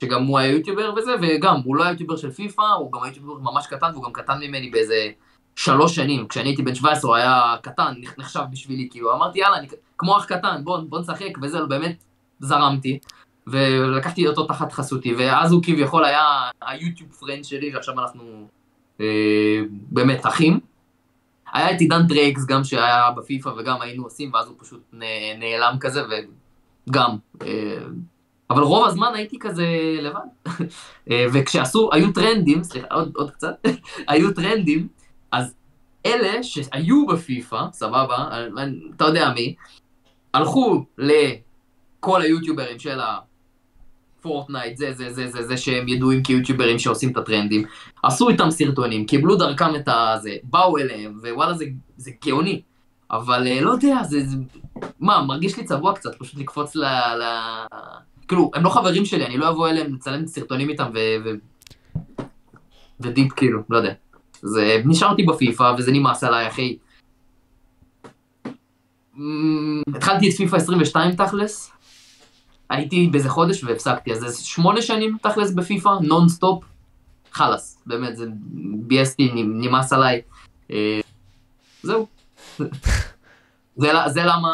שגם 0.00 0.26
הוא 0.26 0.38
היה 0.38 0.52
יוטיובר 0.52 0.94
וזה, 0.96 1.14
וגם, 1.22 1.60
הוא 1.64 1.76
לא 1.76 1.82
היה 1.82 1.92
יוטיובר 1.92 2.16
של 2.16 2.30
פיפא, 2.30 2.62
הוא 2.62 2.92
גם 2.92 3.02
היה 3.02 3.10
יוטיובר 3.10 3.38
ממש 3.38 3.66
קטן, 3.66 3.90
והוא 3.92 4.04
גם 4.04 4.12
קטן 4.12 4.38
ממני 4.40 4.70
באיזה 4.70 5.10
שלוש 5.56 5.94
שנים. 5.94 6.28
כשאני 6.28 6.48
הייתי 6.48 6.62
בן 6.62 6.74
17 6.74 7.08
הוא 7.08 7.16
היה 7.16 7.54
קטן, 7.62 7.94
נחשב 8.18 8.40
בשבילי, 8.50 8.88
כאילו, 8.90 9.14
אמרתי 9.14 9.38
יאללה, 9.38 9.58
אני 9.58 9.68
כמו 9.98 10.16
אח 10.16 10.24
קטן, 10.24 10.64
בוא, 10.64 10.78
בוא 10.78 11.00
נשחק, 11.00 11.38
וזה, 11.42 11.64
באמת 11.64 12.04
זרמתי. 12.40 12.98
ולקחתי 13.46 14.26
אותו 14.26 14.46
תחת 14.46 14.72
חסותי, 14.72 15.14
ואז 15.14 15.52
הוא 15.52 15.62
כביכול 15.62 16.04
היה 16.04 16.50
היוטיוב 16.62 17.12
friend 17.12 17.44
שלי, 17.44 17.74
ועכשיו 17.74 18.00
אנחנו 18.00 18.48
באמת 19.90 20.26
אחים. 20.26 20.60
היה 21.52 21.72
את 21.72 21.80
עידן 21.80 22.06
דרייקס 22.06 22.46
גם 22.46 22.64
שהיה 22.64 23.10
בפיפא 23.16 23.48
וגם 23.48 23.80
היינו 23.80 24.04
עושים, 24.04 24.30
ואז 24.34 24.48
הוא 24.48 24.56
פשוט 24.58 24.80
נעלם 25.38 25.76
כזה, 25.80 26.02
וגם. 26.88 27.16
אה, 27.42 27.78
אבל 28.50 28.62
רוב 28.62 28.86
הזמן 28.86 29.12
הייתי 29.14 29.38
כזה 29.38 29.66
לבד. 30.00 30.20
אה, 31.10 31.26
וכשעשו, 31.32 31.90
היו 31.92 32.12
טרנדים, 32.12 32.64
סליחה, 32.64 32.86
עוד, 32.94 33.12
עוד 33.14 33.30
קצת, 33.30 33.66
היו 34.08 34.34
טרנדים, 34.34 34.88
אז 35.32 35.54
אלה 36.06 36.42
שהיו 36.42 37.06
בפיפא, 37.06 37.62
סבבה, 37.72 38.28
אתה 38.96 39.04
יודע 39.04 39.32
מי, 39.34 39.54
הלכו 40.34 40.84
לכל 40.98 42.22
היוטיוברים 42.22 42.78
של 42.78 43.00
ה... 43.00 43.18
פורטנייט, 44.26 44.76
זה, 44.76 44.92
זה, 44.92 45.12
זה, 45.12 45.30
זה, 45.30 45.42
זה 45.42 45.56
שהם 45.56 45.88
ידועים 45.88 46.22
כיוטיוברים 46.22 46.78
שעושים 46.78 47.12
את 47.12 47.16
הטרנדים, 47.16 47.64
עשו 48.02 48.28
איתם 48.28 48.50
סרטונים, 48.50 49.06
קיבלו 49.06 49.36
דרכם 49.36 49.76
את 49.76 49.88
הזה, 49.88 50.36
באו 50.44 50.78
אליהם, 50.78 51.18
ווואלה 51.22 51.54
זה, 51.54 51.64
זה 51.96 52.10
גאוני. 52.24 52.62
אבל 53.10 53.46
אה, 53.46 53.60
לא 53.60 53.70
יודע, 53.70 54.02
זה, 54.02 54.26
זה... 54.26 54.36
מה, 55.00 55.22
מרגיש 55.22 55.56
לי 55.56 55.64
צבוע 55.64 55.94
קצת, 55.94 56.14
פשוט 56.18 56.40
לקפוץ 56.40 56.76
ל... 56.76 56.84
ל... 56.84 57.22
כאילו, 58.28 58.50
הם 58.54 58.64
לא 58.64 58.70
חברים 58.70 59.04
שלי, 59.04 59.26
אני 59.26 59.38
לא 59.38 59.48
אבוא 59.48 59.68
אליהם 59.68 59.94
לצלם 59.94 60.26
סרטונים 60.26 60.68
איתם 60.68 60.90
ו... 60.94 60.98
ו... 61.24 61.30
ו 63.00 63.06
deep 63.06 63.32
כאילו, 63.32 63.60
לא 63.70 63.76
יודע. 63.76 63.92
זה... 64.42 64.82
נשארתי 64.84 65.22
בפיפא 65.22 65.74
וזה 65.78 65.92
נמאס 65.92 66.24
עליי, 66.24 66.48
אחי. 66.48 66.76
התחלתי 69.94 70.28
את 70.28 70.34
פיפא 70.34 70.56
22 70.56 71.16
תכלס, 71.16 71.72
הייתי 72.70 73.06
באיזה 73.06 73.28
חודש 73.28 73.64
והפסקתי, 73.64 74.12
אז 74.12 74.18
זה 74.18 74.44
שמונה 74.44 74.82
שנים 74.82 75.16
תכלס 75.22 75.50
בפיפא, 75.50 75.90
נון 76.00 76.28
סטופ, 76.28 76.64
חלאס, 77.32 77.82
באמת, 77.86 78.16
זה 78.16 78.26
ביאס 78.74 79.12
אותי, 79.12 79.30
נמאס 79.34 79.92
עליי. 79.92 80.20
אה, 80.70 81.00
זהו. 81.82 82.06
זה, 83.76 83.88
זה 84.06 84.22
למה... 84.24 84.50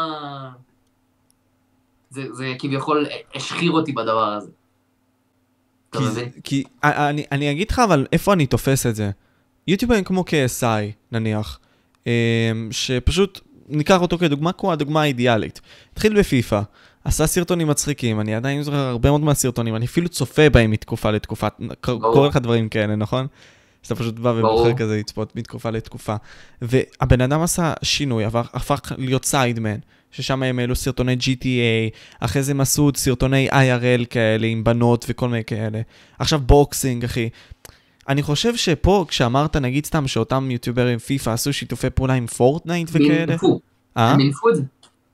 זה, 2.11 2.33
זה 2.33 2.55
כביכול 2.59 3.07
השחיר 3.35 3.71
אותי 3.71 3.93
בדבר 3.93 4.33
הזה. 4.33 4.51
כי, 5.93 5.99
כי 6.45 6.65
אני, 6.85 7.25
אני 7.33 7.51
אגיד 7.51 7.71
לך 7.71 7.79
אבל 7.79 8.07
איפה 8.13 8.33
אני 8.33 8.47
תופס 8.47 8.87
את 8.87 8.95
זה. 8.95 9.11
יוטיוברים 9.69 10.05
כמו 10.05 10.25
KSI 10.29 10.93
נניח, 11.13 11.59
אה, 12.07 12.53
שפשוט 12.71 13.41
ניקח 13.73 14.01
אותו 14.01 14.19
כדוגמה 14.19 14.53
כמו 14.53 14.73
הדוגמה 14.73 15.03
האידיאלית. 15.03 15.61
התחיל 15.93 16.19
בפיפא, 16.19 16.61
עשה 17.05 17.27
סרטונים 17.27 17.69
מצחיקים, 17.69 18.21
אני 18.21 18.35
עדיין 18.35 18.63
זוכר 18.63 18.77
הרבה 18.77 19.11
מאוד 19.11 19.21
מהסרטונים, 19.21 19.77
אני 19.77 19.87
אפילו 19.87 20.09
צופה 20.09 20.51
בהם 20.51 20.71
מתקופה 20.71 21.11
לתקופה, 21.11 21.47
קורה 21.81 22.29
לך 22.29 22.37
דברים 22.37 22.69
כאלה, 22.69 22.97
נכון? 22.97 23.27
שאתה 23.83 23.95
פשוט 23.95 24.19
בא 24.19 24.29
ובוחר 24.29 24.75
כזה 24.75 24.97
לצפות 24.97 25.37
מתקופה 25.37 25.71
לתקופה. 25.71 26.17
והבן 26.63 27.21
אדם 27.21 27.43
עשה 27.43 27.73
שינוי, 27.83 28.25
עבר, 28.25 28.43
הפך 28.53 28.93
להיות 28.99 29.25
סיידמן, 29.25 29.77
ששם 30.11 30.43
הם 30.43 30.59
העלו 30.59 30.77
סרטוני 30.77 31.17
GTA, 31.21 31.97
אחרי 32.21 32.43
זה 32.43 32.53
הם 32.53 32.61
עשו 32.61 32.91
סרטוני 32.97 33.49
IRL 33.51 34.07
כאלה 34.11 34.47
עם 34.47 34.65
בנות 34.65 35.05
וכל 35.09 35.29
מיני 35.29 35.45
כאלה. 35.45 35.81
עכשיו 36.19 36.41
boxing, 36.41 37.05
אחי. 37.05 37.29
אני 38.09 38.23
חושב 38.23 38.57
שפה, 38.57 39.05
כשאמרת, 39.09 39.57
נגיד 39.57 39.87
סתם, 39.87 40.09
שאותם 40.09 40.51
יוטיוברים 40.51 40.99
פיפא 40.99 41.31
עשו 41.31 41.53
שיתופי 41.53 41.91
פעולה 41.91 42.15
עם 42.15 42.27
פורטנייט 42.27 42.89
וכאלה. 42.93 43.37
אה? 43.97 44.11
הם 44.11 44.17
מינפו 44.17 44.49
את 44.49 44.57
זה. 44.57 44.63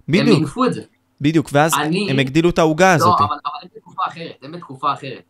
בדיוק. 0.08 0.28
הם 0.28 0.34
מינפו 0.34 0.64
את 0.64 0.74
זה. 0.74 0.82
בדיוק, 1.20 1.50
ואז 1.52 1.74
אני... 1.74 2.10
הם 2.10 2.18
הגדילו 2.18 2.50
את 2.50 2.58
העוגה 2.58 2.94
הזאת. 2.94 3.20
לא, 3.20 3.26
אבל, 3.26 3.36
אבל 3.44 3.52
הם 3.62 3.68
בתקופה 3.76 4.02
אחרת, 4.08 4.38
הם 4.42 4.52
בתקופה 4.52 4.92
אחרת. 4.92 5.22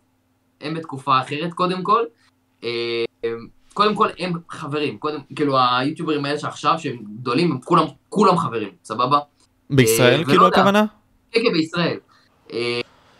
הם 0.61 0.75
בתקופה 0.75 1.21
אחרת, 1.21 1.53
קודם 1.53 1.83
כל. 1.83 2.03
אה, 2.65 3.05
קודם 3.75 3.95
כל, 3.95 4.09
הם 4.19 4.33
חברים. 4.51 4.99
קודם, 4.99 5.19
כאילו, 5.37 5.57
היוטיוברים 5.79 6.25
האלה 6.25 6.39
שעכשיו, 6.39 6.75
שהם 6.79 6.97
גדולים, 7.21 7.53
הם 7.53 7.61
כולם, 7.61 7.85
כולם 8.09 8.39
חברים, 8.39 8.71
סבבה? 8.85 9.19
בישראל, 9.71 10.21
אה, 10.21 10.25
כאילו 10.25 10.47
הכוונה? 10.47 10.85
כן, 11.31 11.41
כן, 11.41 11.53
בישראל. 11.53 11.99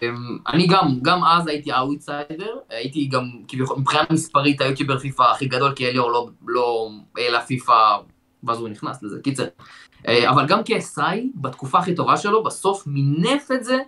אה, 0.03 0.09
אני 0.49 0.67
גם, 0.67 0.99
גם 1.03 1.25
אז 1.25 1.47
הייתי 1.47 1.73
אאוטסיידר, 1.73 2.57
הייתי 2.71 3.07
גם, 3.07 3.31
כביכול, 3.49 3.79
מבחינה 3.79 4.03
מספרית 4.11 4.61
היוטיובר 4.61 4.99
פיפא 4.99 5.23
הכי 5.23 5.47
גדול, 5.47 5.73
כי 5.75 5.89
אליאור 5.89 6.11
לא, 6.11 6.29
לא 6.47 6.91
העלה 7.17 7.41
פיפא, 7.41 7.97
ואז 8.45 8.59
הוא 8.59 8.69
נכנס 8.69 9.03
לזה. 9.03 9.21
קיצר, 9.23 9.47
אה, 10.09 10.31
אבל 10.31 10.47
גם 10.47 10.65
כאסאי, 10.65 11.31
בתקופה 11.35 11.79
הכי 11.79 11.95
טובה 11.95 12.17
שלו, 12.17 12.43
בסוף 12.43 12.87
מינף 12.87 13.51
את 13.55 13.65
זה 13.65 13.79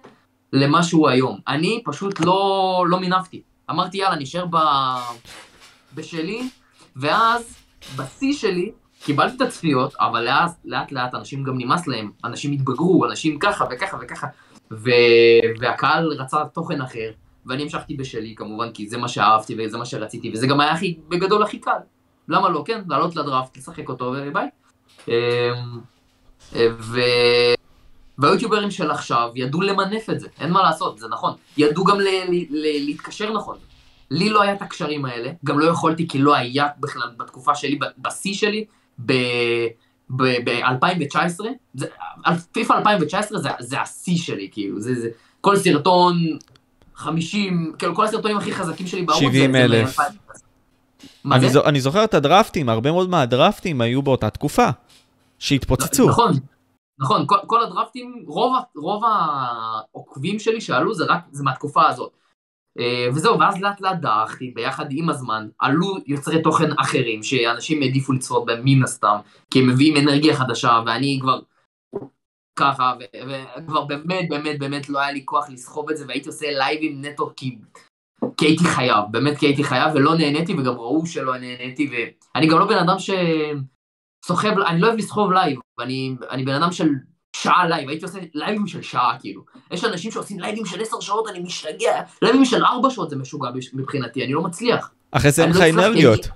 למה 0.52 0.82
שהוא 0.82 1.08
היום. 1.08 1.38
אני 1.48 1.82
פשוט 1.84 2.20
לא, 2.20 2.84
לא 2.88 3.00
מינפתי. 3.00 3.42
אמרתי, 3.70 3.98
יאללה, 3.98 4.16
נשאר 4.16 4.46
ב... 4.50 4.56
בשלי, 5.94 6.48
ואז, 6.96 7.56
בשיא 7.96 8.32
שלי, 8.32 8.72
קיבלתי 9.04 9.36
את 9.36 9.40
הצפיות, 9.40 9.94
אבל 10.00 10.28
לאט 10.64 10.92
לאט 10.92 11.14
אנשים 11.14 11.44
גם 11.44 11.58
נמאס 11.58 11.86
להם, 11.86 12.10
אנשים 12.24 12.52
התבגרו, 12.52 13.06
אנשים 13.06 13.38
ככה 13.38 13.64
וככה 13.70 13.96
וככה, 14.00 14.26
ו... 14.72 14.90
והקהל 15.60 16.12
רצה 16.12 16.44
תוכן 16.44 16.80
אחר, 16.80 17.10
ואני 17.46 17.62
המשכתי 17.62 17.94
בשלי 17.94 18.34
כמובן, 18.36 18.72
כי 18.72 18.88
זה 18.88 18.98
מה 18.98 19.08
שאהבתי 19.08 19.56
וזה 19.58 19.78
מה 19.78 19.84
שרציתי, 19.84 20.30
וזה 20.32 20.46
גם 20.46 20.60
היה 20.60 20.72
הכי, 20.72 20.98
בגדול 21.08 21.42
הכי 21.42 21.58
קל. 21.58 21.78
למה 22.28 22.48
לא, 22.48 22.62
כן? 22.66 22.82
לעלות 22.88 23.16
לדראפט, 23.16 23.56
לשחק 23.56 23.88
אותו 23.88 24.14
וביי. 24.16 24.48
אמ, 25.08 25.14
ו... 26.78 27.00
והיוטיוברים 28.18 28.70
של 28.70 28.90
עכשיו 28.90 29.30
ידעו 29.34 29.60
למנף 29.60 30.10
את 30.10 30.20
זה, 30.20 30.28
אין 30.40 30.50
מה 30.50 30.62
לעשות, 30.62 30.98
זה 30.98 31.08
נכון. 31.08 31.34
ידעו 31.56 31.84
גם 31.84 32.00
ל- 32.00 32.04
ל- 32.04 32.46
ל- 32.50 32.84
להתקשר 32.84 33.32
נכון. 33.32 33.56
לי 34.10 34.28
לא 34.28 34.42
היה 34.42 34.52
את 34.52 34.62
הקשרים 34.62 35.04
האלה, 35.04 35.30
גם 35.44 35.58
לא 35.58 35.64
יכולתי 35.64 36.08
כי 36.08 36.18
לא 36.18 36.34
היה 36.34 36.66
בכלל 36.80 37.10
בתקופה 37.16 37.54
שלי, 37.54 37.78
בשיא 37.98 38.34
שלי, 38.34 38.64
ב-2019, 40.16 41.40
פיפ"א 42.52 42.74
2019 42.74 43.38
זה, 43.38 43.48
זה 43.58 43.80
השיא 43.80 44.16
שלי, 44.16 44.48
כאילו, 44.52 44.80
זה, 44.80 44.94
זה, 45.00 45.08
כל 45.40 45.56
סרטון 45.56 46.38
50, 46.94 47.72
כאילו 47.78 47.94
כל 47.94 48.04
הסרטונים 48.04 48.36
הכי 48.36 48.52
חזקים 48.52 48.86
שלי 48.86 49.02
בערוץ 49.02 49.22
70 49.22 49.54
אלף. 49.54 49.98
אני, 51.32 51.50
זו, 51.50 51.64
אני 51.64 51.80
זוכר 51.80 52.04
את 52.04 52.14
הדרפטים, 52.14 52.68
הרבה 52.68 52.92
מאוד 52.92 53.10
מהדרפטים 53.10 53.80
היו 53.80 54.02
באותה 54.02 54.30
תקופה. 54.30 54.68
שהתפוצצו. 55.40 56.08
נכון, 56.08 56.32
נכון, 56.98 57.26
כל, 57.26 57.36
כל 57.46 57.62
הדרפטים, 57.62 58.24
רוב, 58.26 58.56
רוב 58.76 59.02
העוקבים 59.04 60.38
שלי 60.38 60.60
שעלו 60.60 60.94
זה 60.94 61.04
רק, 61.08 61.20
זה 61.32 61.44
מהתקופה 61.44 61.88
הזאת. 61.88 62.12
אה, 62.78 63.08
וזהו, 63.14 63.38
ואז 63.38 63.60
לאט 63.60 63.80
לאט 63.80 63.98
דעכתי, 64.00 64.50
ביחד 64.54 64.86
עם 64.90 65.10
הזמן, 65.10 65.48
עלו 65.58 65.96
יוצרי 66.06 66.42
תוכן 66.42 66.72
אחרים, 66.76 67.22
שאנשים 67.22 67.82
העדיפו 67.82 68.12
לצפות 68.12 68.46
בהם 68.46 68.60
מן 68.64 68.82
הסתם, 68.82 69.16
כי 69.50 69.60
הם 69.60 69.68
מביאים 69.68 69.96
אנרגיה 69.96 70.36
חדשה, 70.36 70.80
ואני 70.86 71.18
כבר 71.22 71.40
ככה, 72.58 72.94
וכבר 73.58 73.84
באמת 73.84 74.28
באמת 74.28 74.58
באמת 74.58 74.88
לא 74.88 75.00
היה 75.00 75.12
לי 75.12 75.22
כוח 75.24 75.50
לסחוב 75.50 75.90
את 75.90 75.96
זה, 75.96 76.04
והייתי 76.08 76.28
עושה 76.28 76.46
לייבים 76.50 77.04
נטו 77.04 77.32
כי, 77.36 77.58
כי 78.36 78.46
הייתי 78.46 78.64
חייב, 78.64 79.04
באמת 79.10 79.38
כי 79.38 79.46
הייתי 79.46 79.64
חייב, 79.64 79.94
ולא 79.94 80.14
נהניתי, 80.14 80.54
וגם 80.54 80.74
ראו 80.74 81.06
שלא 81.06 81.38
נהניתי, 81.38 81.90
ואני 82.34 82.48
גם 82.48 82.58
לא 82.58 82.66
בן 82.66 82.78
אדם 82.78 82.96
שסוחב, 82.98 84.58
אני 84.58 84.80
לא 84.80 84.86
אוהב 84.86 84.98
לסחוב 84.98 85.32
לייב, 85.32 85.58
ואני 85.78 86.16
אני 86.30 86.44
בן 86.44 86.54
אדם 86.54 86.72
של 86.72 86.88
שעה 87.42 87.68
לייב, 87.68 87.88
הייתי 87.88 88.04
עושה 88.04 88.18
לייבים 88.34 88.66
של 88.66 88.82
שעה 88.82 89.16
כאילו. 89.20 89.42
יש 89.70 89.84
אנשים 89.84 90.10
שעושים 90.10 90.40
לייבים 90.40 90.66
של 90.66 90.80
עשר 90.80 91.00
שעות, 91.00 91.28
אני 91.30 91.38
משתגע, 91.38 91.92
לייבים 92.22 92.44
של 92.44 92.64
ארבע 92.64 92.90
שעות 92.90 93.10
זה 93.10 93.16
משוגע 93.16 93.48
מבחינתי, 93.72 94.24
אני 94.24 94.32
לא 94.32 94.42
מצליח. 94.42 94.90
אחרי 95.10 95.30
זה 95.30 95.42
אין 95.42 95.50
לך 95.50 95.56
לא 95.60 95.68
אנרגיות. 95.70 96.28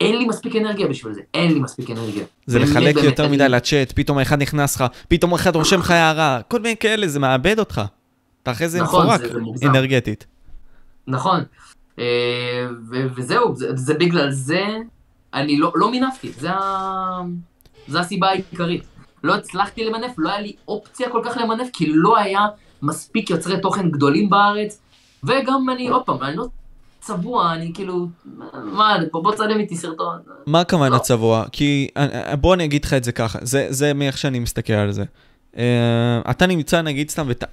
אין 0.00 0.18
לי 0.18 0.26
מספיק 0.26 0.56
אנרגיה 0.56 0.86
בשביל 0.88 1.12
זה, 1.12 1.20
אין 1.34 1.52
לי 1.52 1.60
מספיק 1.60 1.90
אנרגיה. 1.90 2.24
זה 2.46 2.58
באמת, 2.58 2.70
לחלק 2.70 2.94
באמת, 2.94 3.06
יותר 3.06 3.24
אני- 3.24 3.36
מדי 3.36 3.48
לצ'אט, 3.48 3.92
פתאום 3.96 4.18
אחד 4.18 4.42
נכנס 4.42 4.76
לך, 4.76 4.84
פתאום 5.08 5.34
אחד 5.34 5.56
רושם 5.56 5.80
לך 5.80 5.90
הערה, 5.90 6.40
כל 6.48 6.60
מיני 6.60 6.76
כאלה, 6.76 7.08
זה 7.08 7.18
מאבד 7.20 7.58
אותך. 7.58 7.82
אתה 8.42 8.50
אחרי 8.50 8.68
זה 8.68 8.82
נכון, 8.82 9.06
מפורק. 9.06 9.20
אנרגטית. 9.62 10.26
נכון. 11.06 11.40
אה, 11.98 12.04
ו- 12.90 13.06
וזהו, 13.16 13.56
זה, 13.56 13.76
זה 13.76 13.94
בגלל 13.94 14.30
זה 14.30 14.66
אני 15.34 15.58
לא, 15.58 15.72
לא 15.74 15.90
מינפתי, 15.90 16.32
זה, 16.38 16.50
ה... 16.50 17.20
זה 17.88 18.00
הסיבה 18.00 18.28
העיקרית. 18.28 18.84
לא 19.24 19.34
הצלחתי 19.34 19.84
למנף, 19.84 20.12
לא 20.18 20.30
היה 20.30 20.40
לי 20.40 20.52
אופציה 20.68 21.10
כל 21.10 21.22
כך 21.24 21.36
למנף, 21.36 21.68
כי 21.72 21.86
לא 21.88 22.18
היה 22.18 22.40
מספיק 22.82 23.30
יוצרי 23.30 23.60
תוכן 23.60 23.90
גדולים 23.90 24.30
בארץ, 24.30 24.80
וגם 25.24 25.66
אני, 25.72 25.88
עוד 25.88 26.02
פעם, 26.02 26.22
אני 26.22 26.36
לא 26.36 26.46
צבוע, 27.00 27.52
אני 27.52 27.70
כאילו, 27.74 28.06
מה, 28.64 28.96
פה 29.10 29.20
בוא 29.20 29.32
תצלם 29.32 29.60
איתי 29.60 29.76
סרטון. 29.76 30.18
מה 30.46 30.60
הכוונה 30.60 30.94
לא. 30.94 30.98
צבוע? 30.98 31.44
כי 31.52 31.88
אה, 31.96 32.36
בוא 32.36 32.54
אני 32.54 32.64
אגיד 32.64 32.84
לך 32.84 32.94
את 32.94 33.04
זה 33.04 33.12
ככה, 33.12 33.38
זה, 33.42 33.66
זה 33.70 33.94
מאיך 33.94 34.18
שאני 34.18 34.38
מסתכל 34.38 34.72
על 34.72 34.92
זה. 34.92 35.04
Uh, 35.54 35.58
אתה 36.30 36.46
נמצא 36.46 36.82
נגיד 36.82 37.10
סתם, 37.10 37.26
ות... 37.28 37.44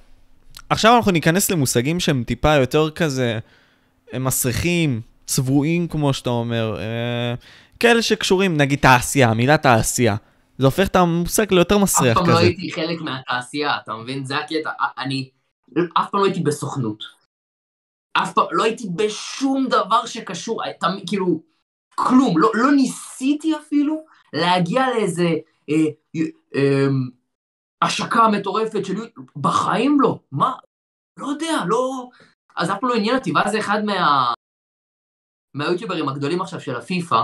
עכשיו 0.68 0.96
אנחנו 0.96 1.12
ניכנס 1.12 1.50
למושגים 1.50 2.00
שהם 2.00 2.24
טיפה 2.26 2.54
יותר 2.54 2.90
כזה 2.90 3.38
הם 4.12 4.24
מסריחים, 4.24 5.00
צבועים 5.26 5.88
כמו 5.88 6.12
שאתה 6.12 6.30
אומר, 6.30 6.76
uh, 6.76 7.78
כאלה 7.80 8.02
שקשורים, 8.02 8.56
נגיד 8.56 8.78
תעשייה, 8.78 9.28
המילה 9.28 9.56
תעשייה. 9.56 10.16
זה 10.58 10.66
הופך 10.66 10.86
את 10.86 10.96
המושג 10.96 11.52
ליותר 11.52 11.76
אף 11.76 11.82
מסריח 11.82 12.14
פעם 12.14 12.24
כזה. 12.24 12.32
לא 12.32 12.38
הייתי 12.38 12.72
חלק 12.72 13.00
מהתעשייה, 13.00 13.76
אתה 13.76 13.94
מבין? 13.94 14.24
זה 14.24 14.36
הקטע. 14.36 14.70
אני 14.98 15.30
אף 15.98 16.10
פעם 16.10 16.20
לא 16.20 16.26
הייתי 16.26 16.40
בסוכנות. 16.40 17.04
אף 18.12 18.32
פעם 18.32 18.46
לא 18.50 18.64
הייתי 18.64 18.88
בשום 18.96 19.66
דבר 19.68 20.06
שקשור, 20.06 20.62
אתה, 20.70 20.86
כאילו, 21.06 21.42
כלום. 21.94 22.38
לא, 22.38 22.50
לא 22.54 22.72
ניסיתי 22.72 23.56
אפילו 23.56 24.04
להגיע 24.32 24.86
לאיזה 24.88 25.28
אה, 25.70 25.74
אה, 26.56 26.86
השקה 27.82 28.28
מטורפת 28.28 28.84
של. 28.84 28.94
בחיים 29.36 30.00
לא. 30.00 30.18
מה? 30.32 30.54
לא 31.18 31.26
יודע, 31.26 31.64
לא... 31.66 32.08
אז 32.56 32.70
אף 32.70 32.76
פעם 32.80 32.90
לא 32.90 32.94
עניין 32.94 33.16
אותי, 33.16 33.32
ואז 33.32 33.56
אחד 33.56 33.84
מה... 33.84 34.32
מהיוטיוברים 35.54 36.08
הגדולים 36.08 36.40
עכשיו 36.40 36.60
של 36.60 36.76
הפיפא, 36.76 37.22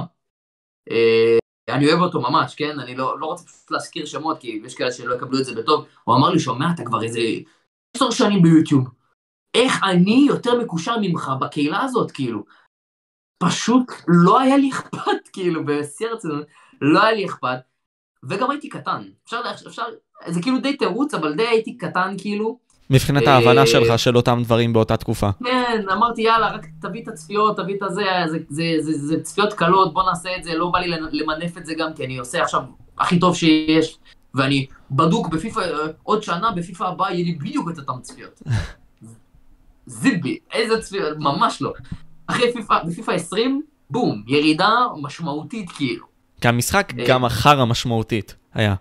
אה, 0.91 1.39
אני 1.69 1.87
אוהב 1.87 2.01
אותו 2.01 2.21
ממש, 2.21 2.55
כן? 2.55 2.81
אני 2.81 2.97
לא, 2.97 3.21
לא 3.21 3.27
רוצה 3.27 3.45
פשוט 3.45 3.71
להזכיר 3.71 4.07
שמות, 4.07 4.39
כי 4.41 4.61
יש 4.65 4.75
כאלה 4.75 4.93
שלא 4.93 5.15
יקבלו 5.15 5.39
את 5.39 5.45
זה 5.45 5.55
בטוב. 5.55 5.87
הוא 6.05 6.17
אמר 6.17 6.31
לי, 6.31 6.39
שומע, 6.39 6.67
אתה 6.75 6.85
כבר 6.85 7.03
איזה 7.03 7.21
עשר 7.97 8.11
שנים 8.11 8.43
ביוטיוב. 8.43 8.89
איך 9.55 9.73
אני 9.85 10.25
יותר 10.29 10.59
מקושר 10.59 10.97
ממך 11.01 11.31
בקהילה 11.41 11.81
הזאת, 11.81 12.11
כאילו? 12.11 12.45
פשוט 13.39 13.93
לא 14.09 14.41
היה 14.41 14.57
לי 14.57 14.71
אכפת, 14.71 15.29
כאילו, 15.33 15.67
בשיא 15.67 16.09
הרצינות, 16.09 16.47
לא 16.81 17.03
היה 17.03 17.13
לי 17.13 17.27
אכפת. 17.27 17.59
וגם 18.29 18.51
הייתי 18.51 18.69
קטן. 18.69 19.03
אפשר, 19.25 19.41
אפשר, 19.67 19.85
זה 20.29 20.43
כאילו 20.43 20.59
די 20.59 20.77
תירוץ, 20.77 21.15
אבל 21.15 21.35
די 21.35 21.47
הייתי 21.47 21.77
קטן, 21.77 22.15
כאילו. 22.19 22.59
מבחינת 22.93 23.23
אה, 23.23 23.35
ההבנה 23.35 23.67
שלך 23.67 23.99
של 23.99 24.17
אותם 24.17 24.41
דברים 24.45 24.73
באותה 24.73 24.97
תקופה. 24.97 25.31
כן, 25.45 25.83
אמרתי 25.93 26.23
יאללה, 26.23 26.53
רק 26.53 26.67
תביא 26.81 27.03
את 27.03 27.09
הצפיות, 27.09 27.57
תביא 27.57 27.77
את 27.77 27.83
הזה, 27.83 28.03
זה, 28.27 28.39
זה, 28.49 28.65
זה, 28.81 28.93
זה, 28.93 29.07
זה 29.07 29.23
צפיות 29.23 29.53
קלות, 29.53 29.95
בוא 29.95 30.03
נעשה 30.03 30.37
את 30.37 30.45
זה, 30.45 30.55
לא 30.55 30.71
בא 30.71 30.79
לי 30.79 30.89
למנף 31.13 31.59
את 31.59 31.67
זה 31.67 31.75
גם, 31.75 31.95
כי 31.95 32.05
אני 32.05 32.19
עושה 32.19 32.43
עכשיו 32.43 32.63
הכי 32.99 33.19
טוב 33.19 33.37
שיש, 33.37 33.99
ואני 34.35 34.67
בדוק 34.91 35.29
בפיפא, 35.29 35.61
אה, 35.61 35.87
עוד 36.03 36.23
שנה 36.23 36.51
בפיפא 36.51 36.85
הבאה 36.85 37.13
יהיה 37.13 37.25
לי 37.25 37.33
בדיוק 37.33 37.71
את 37.71 37.79
אותם 37.79 38.01
צפיות. 38.03 38.43
זיבי, 39.87 40.39
איזה 40.53 40.81
צפיות, 40.81 41.19
ממש 41.19 41.63
לא. 41.63 41.73
אחרי 42.27 42.53
פיפא, 42.53 42.79
בפיפא 42.87 43.11
20, 43.11 43.63
בום, 43.91 44.23
ירידה 44.27 44.71
משמעותית 45.03 45.71
כאילו. 45.71 46.07
כי 46.41 46.49
המשחק 46.49 46.93
אה. 46.99 47.05
גם 47.09 47.25
החרא 47.25 47.65
משמעותית 47.65 48.37
היה. 48.55 48.75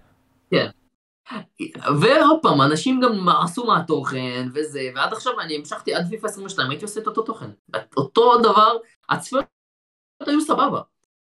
ועוד 2.01 2.39
פעם, 2.41 2.61
אנשים 2.61 2.99
גם 3.01 3.29
עשו 3.29 3.65
מהתוכן 3.65 4.47
וזה, 4.53 4.89
ועד 4.95 5.13
עכשיו 5.13 5.39
אני 5.39 5.55
המשכתי 5.55 5.93
עד 5.93 6.07
פיפא 6.09 6.27
22, 6.27 6.69
הייתי 6.69 6.85
עושה 6.85 6.99
את 6.99 7.07
אותו 7.07 7.21
תוכן. 7.21 7.49
אותו 7.97 8.37
דבר, 8.39 8.77
הצפיות 9.09 9.45
היו 10.27 10.41
סבבה. 10.41 10.81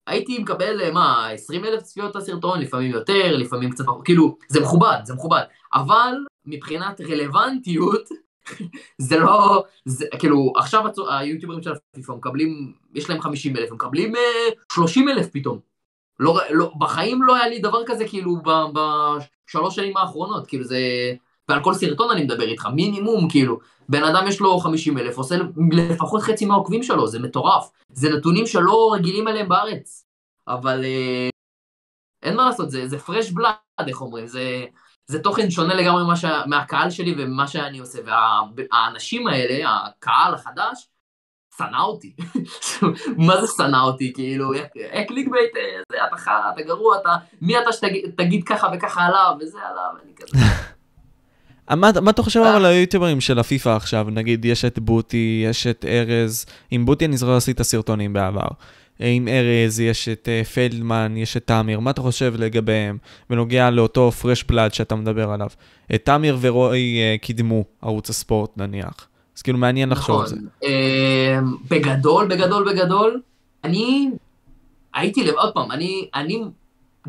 הייתי 0.07 0.39
מקבל, 0.39 0.81
אה, 0.81 0.91
מה, 0.91 1.29
20 1.29 1.65
אלף 1.65 1.81
צפיות 1.81 2.15
לסרטון, 2.15 2.59
לפעמים 2.59 2.91
יותר, 2.91 3.37
לפעמים 3.37 3.71
קצת 3.71 3.85
כאילו, 4.05 4.37
זה 4.47 4.59
מכובד, 4.59 4.97
זה 5.03 5.13
מכובד. 5.13 5.41
אבל 5.73 6.13
מבחינת 6.45 7.01
רלוונטיות, 7.01 8.09
זה 9.07 9.19
לא, 9.19 9.63
זה, 9.85 10.05
כאילו, 10.19 10.53
עכשיו 10.55 10.83
היוטיוברים 11.09 11.63
של 11.63 11.71
הפיפא 11.71 12.11
מקבלים, 12.11 12.73
יש 12.93 13.09
להם 13.09 13.21
50 13.21 13.57
אלף, 13.57 13.69
הם 13.69 13.75
מקבלים 13.75 14.15
אה, 14.15 14.21
30 14.71 15.09
אלף 15.09 15.27
פתאום. 15.31 15.66
לא, 16.19 16.39
לא, 16.49 16.71
בחיים 16.77 17.23
לא 17.23 17.35
היה 17.35 17.47
לי 17.47 17.59
דבר 17.59 17.81
כזה, 17.85 18.07
כאילו, 18.07 18.35
בשלוש 18.73 19.75
שנים 19.75 19.97
האחרונות, 19.97 20.47
כאילו 20.47 20.63
זה... 20.63 20.79
ועל 21.49 21.63
כל 21.63 21.73
סרטון 21.73 22.11
אני 22.11 22.23
מדבר 22.23 22.43
איתך, 22.43 22.65
מינימום, 22.65 23.29
כאילו. 23.29 23.59
בן 23.89 24.03
אדם 24.03 24.27
יש 24.27 24.39
לו 24.39 24.59
50 24.59 24.97
אלף, 24.97 25.17
עושה 25.17 25.35
לפחות 25.71 26.21
חצי 26.21 26.45
מהעוקבים 26.45 26.83
שלו, 26.83 27.07
זה 27.07 27.19
מטורף. 27.19 27.69
זה 27.89 28.09
נתונים 28.09 28.47
שלא 28.47 28.89
רגילים 28.93 29.27
עליהם 29.27 29.49
בארץ. 29.49 30.05
אבל 30.47 30.83
אה, 30.83 31.29
אין 32.23 32.35
מה 32.35 32.45
לעשות, 32.45 32.71
זה, 32.71 32.87
זה 32.87 32.97
fresh 32.97 33.33
blood, 33.33 33.87
איך 33.87 34.01
אומרים, 34.01 34.27
זה, 34.27 34.65
זה 35.05 35.19
תוכן 35.19 35.51
שונה 35.51 35.73
לגמרי 35.73 36.15
שה, 36.15 36.41
מהקהל 36.45 36.89
שלי 36.89 37.15
ומה 37.17 37.47
שאני 37.47 37.79
עושה. 37.79 37.99
והאנשים 38.55 39.27
האלה, 39.27 39.69
הקהל 39.69 40.33
החדש, 40.33 40.87
שנא 41.57 41.81
אותי. 41.81 42.13
מה 43.27 43.41
זה 43.41 43.47
שנא 43.57 43.77
אותי? 43.83 44.13
כאילו, 44.13 44.53
אה, 44.53 45.03
clickbait, 45.07 45.55
אה, 45.55 45.81
זה, 45.91 45.97
אתה 46.07 46.17
חרא, 46.17 46.51
אתה 46.53 46.61
גרוע, 46.61 46.97
אתה, 47.01 47.09
מי 47.41 47.59
אתה 47.59 47.71
שתגיד 47.71 48.43
ככה 48.43 48.67
וככה 48.73 49.05
עליו, 49.05 49.35
וזה 49.41 49.57
עליו, 49.71 49.91
אני 50.03 50.11
כזה. 50.15 50.37
מה, 52.01 52.09
אתה 52.09 52.23
חושב. 52.23 52.39
על 52.39 52.65
היוטיוברים 52.65 53.21
של 53.21 53.39
הפיפא 53.39 53.69
עכשיו? 53.69 54.07
נגיד, 54.11 54.45
יש 54.45 54.65
את 54.65 54.79
בוטי, 54.79 55.43
יש 55.49 55.67
את 55.67 55.85
ארז. 55.87 56.45
עם 56.71 56.85
בוטי 56.85 57.05
אני 57.05 57.17
זוכר 57.17 57.35
עשית 57.35 57.61
סרטונים 57.61 58.13
בעבר. 58.13 58.47
עם 58.99 59.27
ארז, 59.27 59.79
יש 59.79 60.09
את 60.09 60.29
אה, 60.31 60.43
פלדמן, 60.43 61.17
יש 61.17 61.37
את 61.37 61.47
תמיר. 61.47 61.79
מה 61.79 61.91
אתה 61.91 62.01
חושב 62.01 62.33
לגביהם 62.37 62.97
בנוגע 63.29 63.69
לאותו 63.69 64.11
פרש 64.11 64.43
פלאד 64.43 64.73
שאתה 64.73 64.95
מדבר 64.95 65.31
עליו? 65.31 65.49
תמיר 66.03 66.37
ורועי 66.41 66.99
אה, 66.99 67.15
קידמו 67.21 67.63
ערוץ 67.81 68.09
הספורט 68.09 68.49
נניח. 68.57 69.07
אז 69.37 69.41
כאילו 69.41 69.57
מעניין 69.57 69.89
לחשוב 69.89 70.21
על 70.21 70.27
זה. 70.27 70.35
נכון. 70.35 70.47
אה, 70.63 71.39
בגדול, 71.69 72.27
בגדול, 72.27 72.73
בגדול, 72.73 73.21
אני 73.63 74.09
הייתי 74.93 75.23
לבד, 75.23 75.35
עוד 75.37 75.53
פעם, 75.53 75.71
אני, 75.71 76.09
אני 76.15 76.43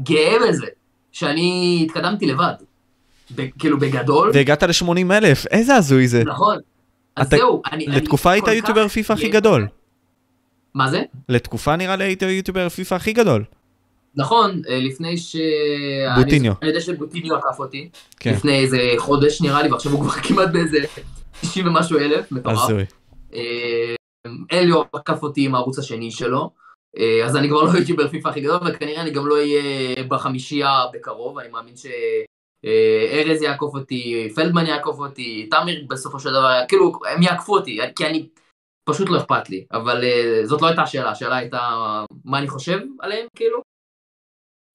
גאה 0.03 0.37
בזה 0.49 0.67
שאני 1.13 1.81
התקדמתי 1.87 2.27
לבד. 2.27 2.53
ב- 3.37 3.47
כאילו 3.59 3.79
בגדול, 3.79 4.31
והגעת 4.35 4.63
ל-80 4.63 4.89
אלף, 5.13 5.47
איזה 5.47 5.75
הזוי 5.75 6.09
זה. 6.09 6.25
נכון. 6.25 6.59
אז 7.17 7.27
אתה- 7.27 7.37
זהו, 7.37 7.63
אני... 7.73 7.87
אני 7.87 7.97
לתקופה 7.97 8.31
היית 8.31 8.49
היוטיובר 8.49 8.89
פיפא 8.89 9.13
הכי. 9.13 9.29
גדול. 9.29 9.67
מה 10.75 10.91
זה? 10.91 11.03
לתקופה 11.29 11.77
נראה 11.77 11.97
לי 11.97 12.05
היית 12.05 12.23
היוטיובר 12.23 12.69
פיפא 12.69 12.95
הכי 12.95 13.13
גדול. 13.13 13.45
נכון, 14.15 14.63
אה, 14.69 14.79
לפני 14.81 15.17
ש... 15.19 15.37
בוטיניו. 16.17 16.53
אני 16.63 16.69
יודע 16.69 16.81
שבוטיניו 16.81 17.37
עקף 17.37 17.59
אותי. 17.59 17.89
כן. 18.21 18.33
לפני 18.33 18.59
איזה 18.61 18.79
חודש 18.99 19.43
נראה 19.43 19.63
לי, 19.63 19.73
ועכשיו 19.73 19.93
הוא 19.93 20.01
כבר 20.01 20.21
כמעט 20.29 20.49
באיזה 20.53 20.79
90 21.41 21.67
ומשהו 21.67 21.99
אלף, 21.99 22.33
מטורף. 22.33 22.57
אה, 23.35 23.95
אליו 24.53 24.83
עקף 24.93 25.23
אותי 25.23 25.45
עם 25.45 25.55
הערוץ 25.55 25.79
השני 25.79 26.11
שלו, 26.11 26.51
אה, 26.99 27.27
אז 27.27 27.37
אני 27.37 27.49
כבר 27.49 27.63
לא 27.63 27.79
יוטיובר 27.79 28.09
פיפא 28.09 28.29
הכי 28.29 28.41
גדול, 28.41 28.59
וכנראה 28.67 29.03
אני 29.03 29.11
גם 29.11 29.27
לא 29.27 29.35
אהיה 29.35 29.63
בחמישייה 30.09 30.85
בקרוב, 30.93 31.39
אני 31.39 31.49
מאמין 31.49 31.75
שארז 31.77 33.43
יעקוף 33.43 33.75
אותי, 33.75 34.29
פלדמן 34.35 34.67
יעקוף 34.67 34.99
אותי, 34.99 35.49
תמיר 35.51 35.85
בסופו 35.89 36.21
של 36.21 36.31
דבר, 36.31 36.61
כאילו, 36.69 36.93
הם 37.11 37.23
יעקפו 37.23 37.57
אותי, 37.57 37.81
כי 37.97 38.07
אני, 38.07 38.29
פשוט 38.89 39.09
לא 39.09 39.19
אכפת 39.19 39.51
לי, 39.51 39.65
אבל 39.73 40.05
אה, 40.05 40.41
זאת 40.45 40.63
לא 40.63 40.67
הייתה 40.67 40.83
השאלה, 40.83 41.11
השאלה 41.11 41.37
הייתה 41.37 41.61
מה 42.25 42.39
אני 42.39 42.49
חושב 42.49 42.79
עליהם, 43.01 43.27
כאילו. 43.37 43.63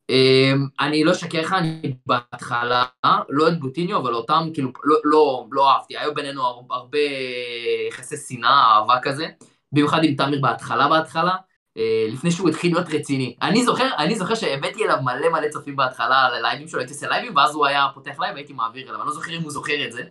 אמ, 0.10 0.68
אני 0.80 1.04
לא 1.04 1.12
אשקר 1.12 1.42
לך, 1.42 1.54
אני 1.54 1.96
בהתחלה, 2.06 2.86
לא 3.30 3.48
את 3.48 3.60
בוטיניו, 3.60 3.98
אבל 3.98 4.14
אותם, 4.14 4.50
כאילו, 4.54 4.72
לא, 4.84 4.98
לא, 5.04 5.46
לא 5.52 5.72
אהבתי, 5.72 5.98
היו 5.98 6.14
בינינו 6.14 6.42
הרבה 6.70 6.98
יחסי 7.90 8.16
שנאה, 8.18 8.76
אהבה 8.76 8.96
כזה, 9.02 9.28
במיוחד 9.72 10.04
עם 10.04 10.16
תמיר 10.16 10.42
בהתחלה 10.42 10.88
בהתחלה, 10.88 11.36
אה, 11.78 12.08
לפני 12.10 12.32
שהוא 12.32 12.50
התחיל 12.50 12.74
להיות 12.74 12.88
רציני. 12.90 13.36
אני 13.42 13.64
זוכר, 13.64 13.90
אני 13.98 14.16
זוכר 14.16 14.36
שהבאתי 14.36 14.84
אליו 14.84 14.98
מלא 15.04 15.30
מלא 15.30 15.50
צופים 15.50 15.76
בהתחלה 15.76 16.26
על 16.26 16.34
הלייבים 16.36 16.68
שלו, 16.68 16.80
הייתי 16.80 16.94
עושה 16.94 17.08
לייבים, 17.08 17.36
ואז 17.36 17.56
הוא 17.56 17.66
היה 17.66 17.88
פותח 17.94 18.20
לייב 18.20 18.34
והייתי 18.34 18.54
מעביר 18.54 18.90
אליו, 18.90 19.00
אני 19.00 19.08
לא 19.08 19.14
זוכר 19.14 19.32
אם 19.38 19.42
הוא 19.42 19.52
זוכר 19.52 19.86
את 19.86 19.92
זה, 19.92 20.04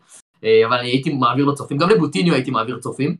אה, 0.44 0.66
אבל 0.66 0.78
אני 0.78 0.88
הייתי 0.88 1.12
מעביר 1.14 1.44
לו 1.44 1.54
צופים, 1.54 1.78
גם 1.78 1.90
לבוטיניו 1.90 2.34
הייתי 2.34 2.50
מעביר 2.50 2.78
צופים, 2.78 3.16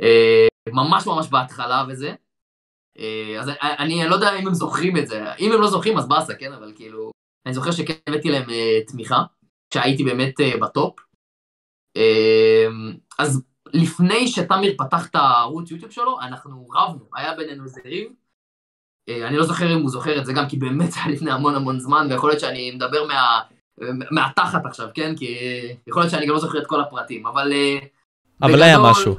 אה, 0.00 0.46
ממש 0.72 1.06
ממש 1.06 1.28
בהתחלה 1.28 1.84
וזה. 1.88 2.14
אז 3.40 3.48
אני, 3.62 4.02
אני 4.02 4.10
לא 4.10 4.14
יודע 4.14 4.38
אם 4.38 4.46
הם 4.46 4.54
זוכרים 4.54 4.96
את 4.96 5.06
זה, 5.06 5.34
אם 5.38 5.52
הם 5.52 5.60
לא 5.60 5.66
זוכרים 5.70 5.98
אז 5.98 6.08
באסה, 6.08 6.34
כן, 6.34 6.52
אבל 6.52 6.72
כאילו, 6.76 7.10
אני 7.46 7.54
זוכר 7.54 7.70
שכן 7.70 7.94
הבאתי 8.08 8.30
להם 8.30 8.44
תמיכה, 8.86 9.22
כשהייתי 9.70 10.04
באמת 10.04 10.34
בטופ. 10.60 10.94
אז 13.18 13.42
לפני 13.72 14.28
שתמיר 14.28 14.74
פתח 14.78 15.06
את 15.06 15.14
הערוץ 15.14 15.70
יוטיוב 15.70 15.90
שלו, 15.90 16.20
אנחנו 16.20 16.68
רבנו, 16.70 17.04
היה 17.14 17.34
בינינו 17.34 17.64
איזה 17.64 17.80
ריב. 17.84 18.12
אה, 19.08 19.28
אני 19.28 19.36
לא 19.36 19.44
זוכר 19.44 19.74
אם 19.74 19.80
הוא 19.80 19.90
זוכר 19.90 20.18
את 20.18 20.26
זה 20.26 20.32
גם, 20.32 20.48
כי 20.48 20.56
באמת 20.56 20.92
זה 20.92 21.00
היה 21.00 21.14
לפני 21.14 21.30
המון 21.30 21.54
המון 21.54 21.80
זמן, 21.80 22.06
ויכול 22.10 22.30
להיות 22.30 22.40
שאני 22.40 22.70
מדבר 22.70 23.06
מה, 23.06 23.40
מהתחת 24.10 24.66
עכשיו, 24.66 24.88
כן? 24.94 25.16
כי 25.16 25.36
יכול 25.86 26.02
להיות 26.02 26.10
שאני 26.10 26.26
גם 26.26 26.34
לא 26.34 26.40
זוכר 26.40 26.58
את 26.58 26.66
כל 26.66 26.80
הפרטים, 26.80 27.26
אבל... 27.26 27.52
אה, 27.52 27.78
אבל 28.42 28.48
בגדול, 28.48 28.62
היה 28.62 28.78
משהו. 28.90 29.16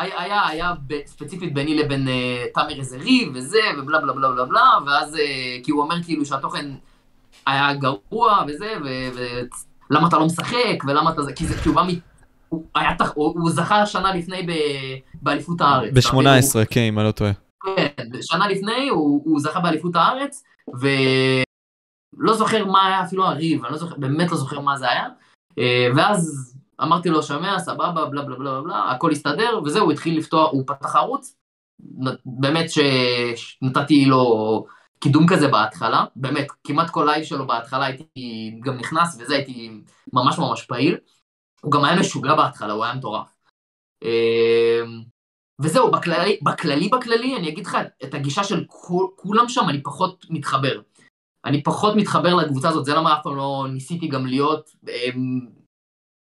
היה, 0.00 0.22
היה, 0.22 0.46
היה 0.48 0.72
ספציפית 1.06 1.54
ביני 1.54 1.74
לבין 1.74 2.08
uh, 2.08 2.54
תמיר 2.54 2.78
איזה 2.78 2.98
ריב 2.98 3.32
וזה, 3.34 3.60
ובלה 3.78 4.00
בלה 4.00 4.12
בלה 4.12 4.28
בלה 4.28 4.44
בלה, 4.44 4.70
ואז, 4.86 5.14
uh, 5.14 5.18
כי 5.64 5.70
הוא 5.70 5.82
אומר 5.82 6.02
כאילו 6.02 6.24
שהתוכן 6.24 6.74
היה 7.46 7.74
גרוע 7.74 8.44
וזה, 8.48 8.74
ולמה 9.90 10.08
אתה 10.08 10.18
לא 10.18 10.26
משחק, 10.26 10.84
ולמה 10.86 11.10
אתה 11.10 11.22
זה, 11.22 11.32
כי 11.32 11.46
זה, 11.46 11.62
כי 11.62 11.68
הוא 11.68 11.76
בא 11.76 11.82
הוא, 12.50 12.64
היה 12.74 12.94
תח... 12.94 13.12
הוא, 13.14 13.34
הוא 13.40 13.50
זכה 13.50 13.86
שנה 13.86 14.14
לפני 14.14 14.42
ב... 14.42 14.52
באליפות 15.22 15.60
הארץ. 15.60 15.92
ב-18, 15.94 16.66
כן, 16.70 16.80
אם 16.80 16.98
אני 16.98 17.06
לא 17.06 17.12
טועה. 17.12 17.32
כן, 17.76 18.04
שנה 18.22 18.48
לפני 18.48 18.88
הוא, 18.88 19.22
הוא 19.24 19.40
זכה 19.40 19.60
באליפות 19.60 19.96
הארץ, 19.96 20.44
ולא 20.80 22.34
זוכר 22.34 22.64
מה 22.64 22.86
היה 22.86 23.04
אפילו 23.04 23.24
הריב, 23.24 23.64
אני 23.64 23.72
לא 23.72 23.78
זוכר, 23.78 23.94
באמת 23.98 24.30
לא 24.30 24.36
זוכר 24.36 24.60
מה 24.60 24.76
זה 24.76 24.90
היה. 24.90 25.06
אה, 25.58 25.88
ואז 25.96 26.49
אמרתי 26.82 27.08
לו, 27.08 27.22
שומע, 27.22 27.58
סבבה, 27.58 28.04
בלה 28.04 28.22
בלה 28.22 28.36
בלה 28.36 28.60
בלה, 28.60 28.90
הכל 28.90 29.10
הסתדר, 29.10 29.60
וזהו, 29.64 29.84
הוא 29.84 29.92
התחיל 29.92 30.18
לפתוח, 30.18 30.50
הוא 30.52 30.64
פתח 30.66 30.96
ערוץ. 30.96 31.36
באמת 32.24 32.66
שנתתי 32.70 34.04
לו 34.04 34.66
קידום 35.00 35.26
כזה 35.28 35.48
בהתחלה, 35.48 36.04
באמת, 36.16 36.46
כמעט 36.64 36.90
כל 36.90 37.04
לייב 37.04 37.24
שלו 37.24 37.46
בהתחלה 37.46 37.86
הייתי 37.86 38.60
גם 38.64 38.76
נכנס, 38.76 39.18
וזה 39.20 39.34
הייתי 39.34 39.70
ממש 40.12 40.38
ממש 40.38 40.64
פעיל. 40.64 40.96
הוא 41.62 41.72
גם 41.72 41.84
היה 41.84 42.00
משוגע 42.00 42.34
בהתחלה, 42.34 42.72
הוא 42.72 42.84
היה 42.84 42.94
מטורף. 42.94 43.28
אמ, 44.02 45.02
וזהו, 45.60 45.90
בכללי, 45.90 46.38
בכללי 46.42 46.88
בכללי, 46.88 47.36
אני 47.36 47.48
אגיד 47.48 47.66
לך, 47.66 47.78
את 48.04 48.14
הגישה 48.14 48.44
של 48.44 48.64
כולם 49.16 49.48
שם, 49.48 49.68
אני 49.68 49.82
פחות 49.82 50.26
מתחבר. 50.30 50.80
אני 51.44 51.62
פחות 51.62 51.96
מתחבר 51.96 52.34
לקבוצה 52.34 52.68
הזאת, 52.68 52.84
זה 52.84 52.94
למה 52.94 53.14
אף 53.14 53.18
פעם 53.22 53.36
לא 53.36 53.66
ניסיתי 53.72 54.08
גם 54.08 54.26
להיות... 54.26 54.70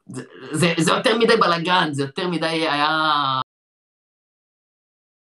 זה, 0.06 0.22
זה, 0.52 0.74
זה 0.78 0.92
יותר 0.92 1.18
מדי 1.18 1.36
בלאגן, 1.36 1.88
זה 1.92 2.02
יותר 2.02 2.28
מדי 2.28 2.46
היה... 2.46 3.40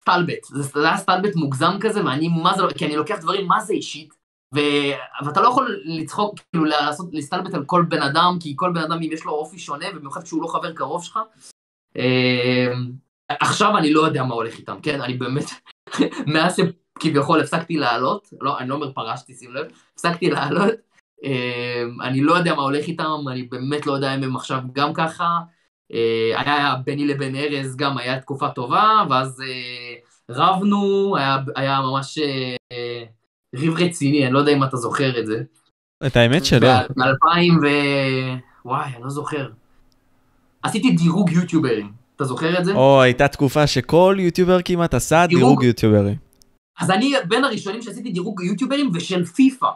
סטלבט, 0.02 0.44
זה 0.44 0.88
היה 0.88 0.98
סטלבט 0.98 1.36
מוגזם 1.36 1.78
כזה, 1.80 2.06
ואני 2.06 2.28
מה 2.28 2.54
זה 2.56 2.62
לא, 2.62 2.70
כי 2.78 2.86
אני 2.86 2.96
לוקח 2.96 3.18
דברים 3.22 3.48
מה 3.48 3.60
זה 3.60 3.74
אישית, 3.74 4.14
ו... 4.56 4.60
ואתה 5.26 5.42
לא 5.42 5.48
יכול 5.48 5.82
לצחוק, 5.86 6.40
כאילו 6.40 6.66
לעשות, 6.66 7.10
להסתלבט 7.14 7.54
על 7.54 7.66
כל 7.66 7.86
בן 7.90 8.02
אדם, 8.02 8.38
כי 8.40 8.54
כל 8.56 8.72
בן 8.74 8.82
אדם 8.82 9.04
יש 9.04 9.26
לו 9.26 9.32
אופי 9.32 9.60
שונה, 9.60 9.86
ובמיוחד 9.94 10.24
כשהוא 10.24 10.42
לא 10.42 10.48
חבר 10.48 10.74
קרוב 10.74 11.04
שלך. 11.04 11.20
אמ, 11.96 12.92
עכשיו 13.30 13.78
אני 13.78 13.94
לא 13.94 14.02
יודע 14.02 14.24
מה 14.24 14.36
הולך 14.36 14.58
איתם, 14.58 14.78
כן? 14.84 15.02
אני 15.02 15.14
באמת, 15.14 15.46
מאז 16.34 16.56
שכביכול 16.56 17.42
הפסקתי 17.42 17.78
לעלות, 17.78 18.34
לא, 18.42 18.60
אני 18.60 18.70
לא 18.70 18.76
אומר 18.76 18.94
פרשתי, 18.94 19.34
שים 19.34 19.54
לב, 19.54 19.68
הפסקתי 19.94 20.30
לעלות, 20.30 20.74
אני 22.02 22.22
לא 22.22 22.34
יודע 22.34 22.56
מה 22.56 22.62
הולך 22.62 22.86
איתם, 22.86 23.28
אני 23.32 23.44
באמת 23.44 23.86
לא 23.86 23.94
יודע 23.94 24.16
אם 24.16 24.24
הם 24.24 24.36
עכשיו 24.36 24.60
גם 24.74 24.94
ככה. 24.94 25.40
אה, 25.94 26.42
היה 26.42 26.76
ביני 26.86 27.08
לבין 27.08 27.36
ארז 27.36 27.76
גם, 27.76 27.98
היה 27.98 28.20
תקופה 28.20 28.50
טובה, 28.50 29.04
ואז 29.10 29.42
אה, 29.42 29.94
רבנו, 30.30 31.16
היה, 31.18 31.38
היה 31.56 31.82
ממש... 31.82 32.18
אה, 32.18 33.04
ריב 33.56 33.74
רציני, 33.78 34.26
אני 34.26 34.34
לא 34.34 34.40
יודע 34.40 34.52
אם 34.52 34.64
אתה 34.64 34.78
זוכר 34.78 35.20
את 35.20 35.26
זה. 35.26 35.44
את 36.08 36.18
האמת 36.18 36.46
שלא. 36.46 36.68
ב-2000 36.78 37.54
ו... 37.64 37.68
וואי, 38.66 38.90
אני 38.96 39.04
לא 39.04 39.10
זוכר. 39.10 39.50
עשיתי 40.64 40.92
דירוג 40.92 41.32
יוטיוברים, 41.32 41.92
אתה 42.16 42.24
זוכר 42.24 42.60
את 42.60 42.66
זה? 42.66 42.74
או, 42.74 43.02
הייתה 43.02 43.28
תקופה 43.28 43.68
שכל 43.68 44.18
יוטיובר 44.20 44.58
כמעט 44.66 44.94
עשה 44.94 45.26
דירוג, 45.28 45.44
דירוג 45.44 45.64
יוטיוברים. 45.64 46.16
אז 46.80 46.92
אני 46.92 47.14
בין 47.28 47.44
הראשונים 47.44 47.82
שעשיתי 47.82 48.12
דירוג 48.12 48.42
יוטיוברים 48.42 48.92
ושל 48.94 49.26
פיפא. 49.26 49.68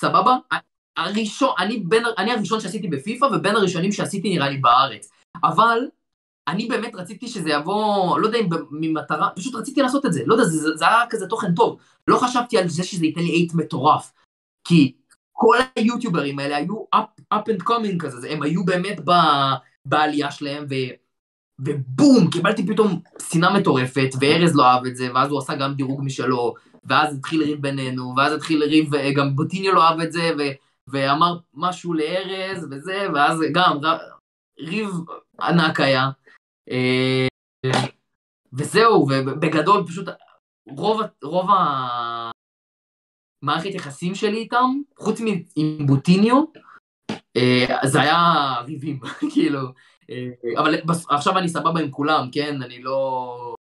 סבבה? 0.00 0.36
הראשון, 0.96 1.50
אני, 1.58 1.78
בין, 1.78 2.02
אני 2.18 2.32
הראשון 2.32 2.60
שעשיתי 2.60 2.88
בפיפא 2.88 3.24
ובין 3.24 3.56
הראשונים 3.56 3.92
שעשיתי 3.92 4.30
נראה 4.30 4.48
לי 4.48 4.56
בארץ. 4.56 5.10
אבל 5.44 5.78
אני 6.48 6.66
באמת 6.66 6.94
רציתי 6.94 7.28
שזה 7.28 7.50
יבוא, 7.50 8.18
לא 8.18 8.26
יודע 8.26 8.38
אם 8.38 8.48
ממטרה, 8.70 9.28
פשוט 9.36 9.54
רציתי 9.54 9.82
לעשות 9.82 10.06
את 10.06 10.12
זה, 10.12 10.22
לא 10.26 10.34
יודע, 10.34 10.44
זה, 10.44 10.76
זה 10.76 10.88
היה 10.88 11.02
כזה 11.10 11.26
תוכן 11.26 11.54
טוב. 11.54 11.78
לא 12.08 12.16
חשבתי 12.16 12.58
על 12.58 12.68
זה 12.68 12.84
שזה 12.84 13.06
ייתן 13.06 13.20
לי 13.20 13.30
אייט 13.30 13.54
מטורף. 13.54 14.12
כי 14.64 14.92
כל 15.32 15.56
היוטיוברים 15.76 16.38
האלה 16.38 16.56
היו 16.56 16.74
up, 16.96 17.34
up 17.34 17.52
and 17.52 17.62
coming 17.68 17.98
כזה, 17.98 18.30
הם 18.30 18.42
היו 18.42 18.64
באמת 18.64 19.00
ב, 19.04 19.12
בעלייה 19.84 20.30
שלהם, 20.30 20.66
ו, 20.70 20.74
ובום, 21.58 22.30
קיבלתי 22.30 22.66
פתאום 22.66 23.00
שנאה 23.32 23.58
מטורפת, 23.58 24.08
וארז 24.20 24.56
לא 24.56 24.64
אהב 24.64 24.86
את 24.86 24.96
זה, 24.96 25.14
ואז 25.14 25.30
הוא 25.30 25.38
עשה 25.38 25.54
גם 25.54 25.74
דירוג 25.74 26.00
משלו, 26.04 26.54
ואז 26.88 27.14
התחיל 27.14 27.42
ריב 27.42 27.62
בינינו, 27.62 28.14
ואז 28.16 28.32
התחיל 28.32 28.64
ריב, 28.64 28.90
גם 29.16 29.36
בוטיניו 29.36 29.74
לא 29.74 29.82
אהב 29.82 30.00
את 30.00 30.12
זה, 30.12 30.30
ו, 30.38 30.42
ואמר 30.88 31.38
משהו 31.54 31.94
לארז, 31.94 32.66
וזה, 32.70 33.06
ואז 33.14 33.40
גם 33.52 33.78
ריב 34.60 34.90
ענק 35.40 35.80
היה. 35.80 36.10
אה, 36.70 37.26
וזהו, 38.52 39.06
ובגדול 39.10 39.86
פשוט 39.86 40.08
רוב, 40.68 41.00
רוב 41.22 41.50
המערכת 43.42 43.74
יחסים 43.74 44.14
שלי 44.14 44.38
איתם, 44.38 44.70
חוץ 44.98 45.20
עם 45.56 45.86
בוטיניו, 45.86 46.44
אה, 47.36 47.78
זה 47.84 48.00
היה 48.00 48.54
ריבים, 48.66 49.00
כאילו. 49.32 49.60
אה, 50.10 50.30
אבל 50.58 50.74
עכשיו 51.10 51.38
אני 51.38 51.48
סבבה 51.48 51.80
עם 51.80 51.90
כולם, 51.90 52.28
כן? 52.32 52.62
אני 52.62 52.82
לא... 52.82 53.54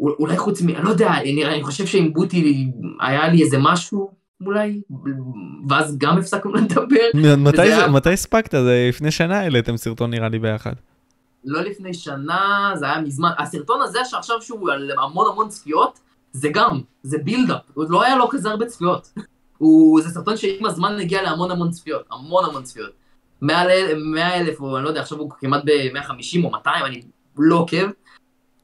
אולי 0.00 0.36
חוץ 0.36 0.62
מ... 0.62 0.68
אני 0.68 0.84
לא 0.84 0.90
יודע, 0.90 1.10
אני, 1.14 1.46
אני 1.46 1.62
חושב 1.62 1.86
שעם 1.86 2.12
בוטי 2.12 2.70
היה 3.00 3.28
לי 3.28 3.42
איזה 3.42 3.56
משהו, 3.60 4.10
אולי, 4.46 4.80
ואז 5.68 5.98
גם 5.98 6.18
הפסקנו 6.18 6.54
לדבר. 6.54 6.96
מתי 7.88 8.12
הספקת? 8.12 8.50
זה 8.50 8.86
לפני 8.88 9.10
שנה 9.10 9.40
העליתם 9.40 9.76
סרטון 9.76 10.10
נראה 10.10 10.28
לי 10.28 10.38
ביחד. 10.38 10.72
לא 11.44 11.60
לפני 11.60 11.94
שנה, 11.94 12.72
זה 12.74 12.86
היה 12.86 13.00
מזמן. 13.00 13.30
הסרטון 13.38 13.82
הזה 13.82 13.98
שעכשיו 14.04 14.42
שהוא 14.42 14.70
על 14.70 14.90
המון 15.02 15.26
המון 15.32 15.48
צפיות, 15.48 16.00
זה 16.32 16.48
גם, 16.48 16.80
זה 17.02 17.18
בילדאפ, 17.18 17.60
לא 17.76 18.02
היה 18.02 18.16
לו 18.16 18.28
כזה 18.28 18.50
הרבה 18.50 18.66
צפיות. 18.66 19.12
הוא, 19.58 20.00
זה 20.00 20.08
סרטון 20.08 20.36
שעם 20.36 20.66
הזמן 20.66 20.98
הגיע 21.00 21.22
להמון 21.22 21.50
המון 21.50 21.70
צפיות, 21.70 22.02
המון 22.10 22.44
המון 22.44 22.62
צפיות. 22.62 22.90
מעל 23.40 23.68
100 23.96 24.40
אלף, 24.40 24.60
או 24.60 24.76
אני 24.76 24.84
לא 24.84 24.88
יודע, 24.88 25.00
עכשיו 25.00 25.18
הוא 25.18 25.30
כמעט 25.38 25.62
ב-150 25.64 26.44
או 26.44 26.50
200, 26.50 26.84
אני 26.84 27.02
לא 27.38 27.56
עוקב. 27.56 27.86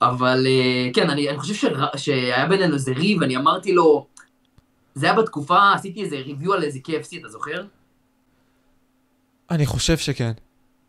אבל 0.02 0.46
אה, 0.46 0.90
כן, 0.94 1.10
אני, 1.10 1.28
אני 1.28 1.38
חושב 1.38 1.54
ש, 1.54 1.64
שהיה 1.96 2.46
בינינו 2.46 2.74
איזה 2.74 2.92
ריב, 2.92 3.22
אני 3.22 3.36
אמרתי 3.36 3.72
לו, 3.72 4.06
זה 4.94 5.06
היה 5.06 5.14
בתקופה, 5.14 5.72
עשיתי 5.72 6.02
איזה 6.02 6.16
ריוויו 6.16 6.52
על 6.52 6.62
איזה 6.62 6.78
KFC, 6.88 7.20
אתה 7.20 7.28
זוכר? 7.28 7.62
אני 9.50 9.66
חושב 9.66 9.96
שכן. 9.96 10.32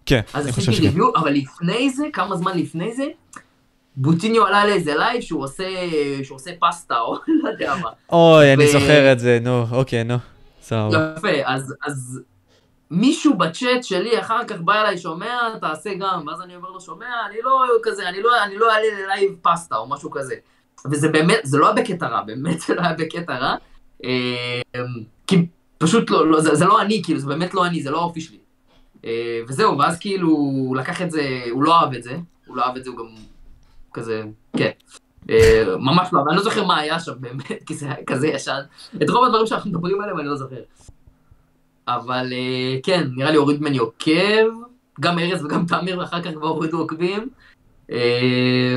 כן, 0.06 0.22
אני 0.36 0.52
חושב 0.52 0.62
שכן. 0.62 0.72
אז 0.72 0.78
עשיתי 0.78 0.88
review, 0.88 1.16
אבל 1.16 1.32
לפני 1.32 1.90
זה, 1.90 2.06
כמה 2.14 2.36
זמן 2.36 2.58
לפני 2.58 2.94
זה, 2.94 3.06
בוטיניו 3.96 4.46
עלה 4.46 4.66
לאיזה 4.66 4.96
לייב 4.96 5.22
שהוא 5.22 5.44
עושה, 5.44 5.64
שהוא 6.24 6.36
עושה 6.36 6.52
פסטה, 6.60 7.00
או 7.00 7.16
לא 7.44 7.50
יודע 7.50 7.76
מה. 7.82 7.90
אוי, 8.12 8.50
ו... 8.50 8.54
אני 8.54 8.68
זוכר 8.68 9.12
את 9.12 9.20
זה, 9.20 9.40
נו, 9.42 9.66
אוקיי, 9.72 10.04
נו. 10.04 10.18
סבבה. 10.62 11.14
יפה, 11.18 11.28
אז, 11.46 11.74
אז 11.86 12.20
מישהו 12.94 13.38
בצ'אט 13.38 13.84
שלי 13.84 14.20
אחר 14.20 14.44
כך 14.48 14.62
בא 14.62 14.82
אליי, 14.82 14.98
שומע, 14.98 15.58
תעשה 15.62 15.94
גם, 16.00 16.24
ואז 16.28 16.42
אני 16.42 16.56
אומר 16.56 16.70
לו, 16.70 16.82
שומע, 16.82 17.26
אני 17.30 17.38
לא 17.44 17.66
כזה, 17.84 18.10
אני 18.10 18.22
לא, 18.22 18.44
אני 18.44 18.58
לא 18.58 18.72
אעלה 18.72 19.04
ל 19.04 19.09
live 19.09 19.32
פסטה 19.42 19.78
או 19.78 19.90
משהו 19.90 20.12
כזה. 20.12 20.36
וזה 20.92 21.10
באמת, 21.10 21.40
זה 21.44 21.58
לא 21.58 21.66
היה 21.66 21.76
בקטע 21.76 22.08
רע, 22.08 22.22
באמת 22.22 22.60
זה 22.60 22.76
לא 22.76 22.82
היה 22.82 22.94
בקטע 22.94 23.38
רע. 23.38 23.56
אה, 24.06 24.82
כי 25.28 25.48
פשוט 25.78 26.10
לא, 26.10 26.28
לא 26.28 26.42
זה, 26.42 26.56
זה 26.56 26.66
לא 26.66 26.82
אני, 26.82 27.02
כאילו, 27.04 27.20
זה 27.20 27.28
באמת 27.28 27.54
לא 27.54 27.66
אני, 27.66 27.84
זה 27.84 27.92
לא 27.92 28.00
האופי 28.00 28.22
שלי. 28.22 28.38
אה, 29.06 29.40
וזהו, 29.48 29.78
ואז 29.78 30.00
כאילו, 30.00 30.28
הוא 30.28 30.76
לקח 30.76 31.02
את 31.02 31.12
זה, 31.12 31.44
הוא 31.52 31.64
לא 31.64 31.76
אהב 31.76 31.94
את 31.94 32.04
זה, 32.04 32.18
הוא 32.48 32.58
לא 32.58 32.64
אהב 32.64 32.78
את 32.78 32.84
זה, 32.84 32.90
הוא 32.90 32.98
גם 32.98 33.08
כזה, 33.94 34.24
כן. 34.58 34.72
אה, 35.30 35.64
ממש 35.80 36.10
לא, 36.14 36.22
אבל 36.22 36.30
אני 36.30 36.38
לא 36.38 36.44
זוכר 36.44 36.66
מה 36.66 36.80
היה 36.80 37.00
שם 37.00 37.14
באמת, 37.20 37.64
כי 37.66 37.74
זה 37.74 37.86
היה 37.86 38.06
כזה 38.08 38.28
ישן. 38.28 38.60
את 39.04 39.10
רוב 39.10 39.26
הדברים 39.26 39.48
שאנחנו 39.48 39.70
מדברים 39.70 40.02
עליהם 40.02 40.20
אני 40.20 40.28
לא 40.28 40.36
זוכר. 40.36 40.62
אבל 41.88 42.34
אה, 42.34 42.78
כן, 42.84 43.08
נראה 43.16 43.32
לי 43.32 43.38
הוריד 43.38 43.62
ממני 43.62 43.78
עוקב, 43.78 44.46
גם 45.00 45.20
ארז 45.20 45.46
וגם 45.46 45.66
תמיר, 45.66 46.00
ואחר 46.00 46.22
כך 46.22 46.32
כבר 46.32 46.48
הורידו 46.48 46.80
עוקבים. 46.80 47.30
אה, 47.92 48.76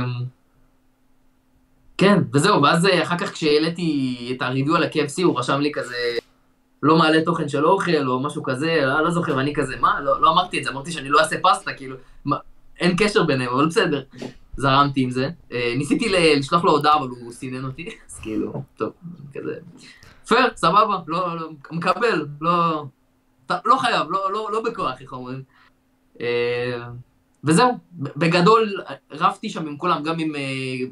כן, 1.98 2.22
וזהו, 2.34 2.62
ואז 2.62 2.86
אה, 2.86 3.02
אחר 3.02 3.18
כך 3.18 3.32
כשהעליתי 3.32 4.32
את 4.36 4.42
הריוויו 4.42 4.76
על 4.76 4.82
ה-KFC, 4.82 5.22
הוא 5.24 5.38
רשם 5.38 5.60
לי 5.60 5.72
כזה, 5.72 5.96
לא 6.82 6.98
מעלה 6.98 7.24
תוכן 7.24 7.48
של 7.48 7.66
אוכל, 7.66 8.08
או 8.08 8.20
משהו 8.20 8.42
כזה, 8.42 8.80
לא, 8.82 9.00
לא 9.00 9.10
זוכר, 9.10 9.36
ואני 9.36 9.54
כזה, 9.54 9.76
מה? 9.80 10.00
לא, 10.00 10.22
לא 10.22 10.32
אמרתי 10.32 10.58
את 10.58 10.64
זה, 10.64 10.70
אמרתי 10.70 10.92
שאני 10.92 11.08
לא 11.08 11.20
אעשה 11.20 11.36
פסטה, 11.42 11.72
כאילו, 11.72 11.96
מה, 12.24 12.36
אין 12.80 12.96
קשר 12.98 13.22
ביניהם, 13.22 13.52
אבל 13.52 13.66
בסדר. 13.66 14.02
זרמתי 14.56 15.00
עם 15.00 15.10
זה. 15.10 15.28
ניסיתי 15.76 16.08
לשלוח 16.08 16.64
לו 16.64 16.72
הודעה, 16.72 16.96
אבל 16.96 17.08
הוא 17.08 17.32
סינן 17.32 17.64
אותי, 17.64 17.88
אז 18.10 18.18
כאילו, 18.18 18.62
טוב, 18.76 18.92
כזה. 19.34 19.54
פייר, 20.28 20.48
סבבה, 20.56 20.98
לא, 21.06 21.36
לא, 21.40 21.48
מקבל, 21.70 22.26
לא, 22.40 22.84
לא 23.64 23.76
חייב, 23.76 24.10
לא, 24.10 24.32
לא, 24.32 24.48
לא 24.52 24.62
בכוח, 24.62 25.00
איך 25.00 25.12
אומרים. 25.12 25.42
אה, 26.20 26.88
וזהו, 27.44 27.78
בגדול 27.92 28.74
רבתי 29.10 29.50
שם 29.50 29.66
עם 29.66 29.76
כולם, 29.76 30.02
גם 30.02 30.18
עם 30.18 30.36
אה, 30.36 30.40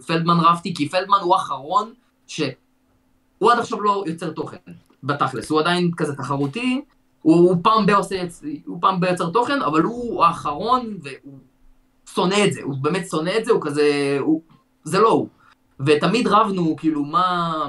פלדמן 0.07 0.37
רבתי, 0.41 0.75
כי 0.75 0.89
פלדמן 0.89 1.19
הוא 1.23 1.35
האחרון 1.35 1.93
שהוא 2.27 3.53
עד 3.53 3.59
עכשיו 3.59 3.81
לא 3.81 4.05
יוצר 4.07 4.31
תוכן, 4.31 4.57
בתכלס, 5.03 5.51
הוא 5.51 5.61
עדיין 5.61 5.91
כזה 5.97 6.17
תחרותי, 6.17 6.83
הוא, 7.23 7.37
הוא 7.37 7.57
פעם 7.63 7.87
ב- 7.87 7.91
עושה, 7.91 8.23
הוא 8.67 8.79
פעם 8.81 9.01
ב- 9.01 9.05
יוצר 9.05 9.31
תוכן, 9.31 9.63
אבל 9.63 9.83
הוא 9.83 10.25
האחרון, 10.25 10.97
והוא 11.03 11.39
שונא 12.15 12.45
את 12.45 12.53
זה, 12.53 12.61
הוא 12.63 12.75
באמת 12.81 13.09
שונא 13.11 13.33
את 13.39 13.45
זה, 13.45 13.53
הוא 13.53 13.61
כזה, 13.63 14.17
הוא, 14.21 14.41
זה 14.85 14.99
לא 14.99 15.09
הוא. 15.09 15.29
ותמיד 15.87 16.27
רבנו, 16.29 16.77
כאילו, 16.77 17.05
מה, 17.05 17.67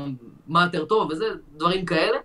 מה 0.48 0.64
יותר 0.64 0.86
טוב 0.86 1.12
וזה, 1.12 1.26
דברים 1.58 1.86
כאלה. 1.86 2.18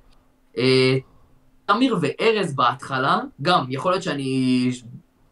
תמיר 1.73 1.99
וארז 2.01 2.55
בהתחלה, 2.55 3.19
גם, 3.43 3.65
יכול 3.69 3.93
להיות 3.93 4.03
שאני, 4.03 4.71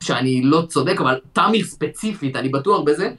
שאני 0.01 0.43
לא 0.43 0.63
צודק, 0.69 0.97
אבל 1.01 1.21
תמיר 1.33 1.65
ספציפית, 1.65 2.37
אני 2.37 2.49
בטוח 2.49 2.81
בזה, 2.87 3.11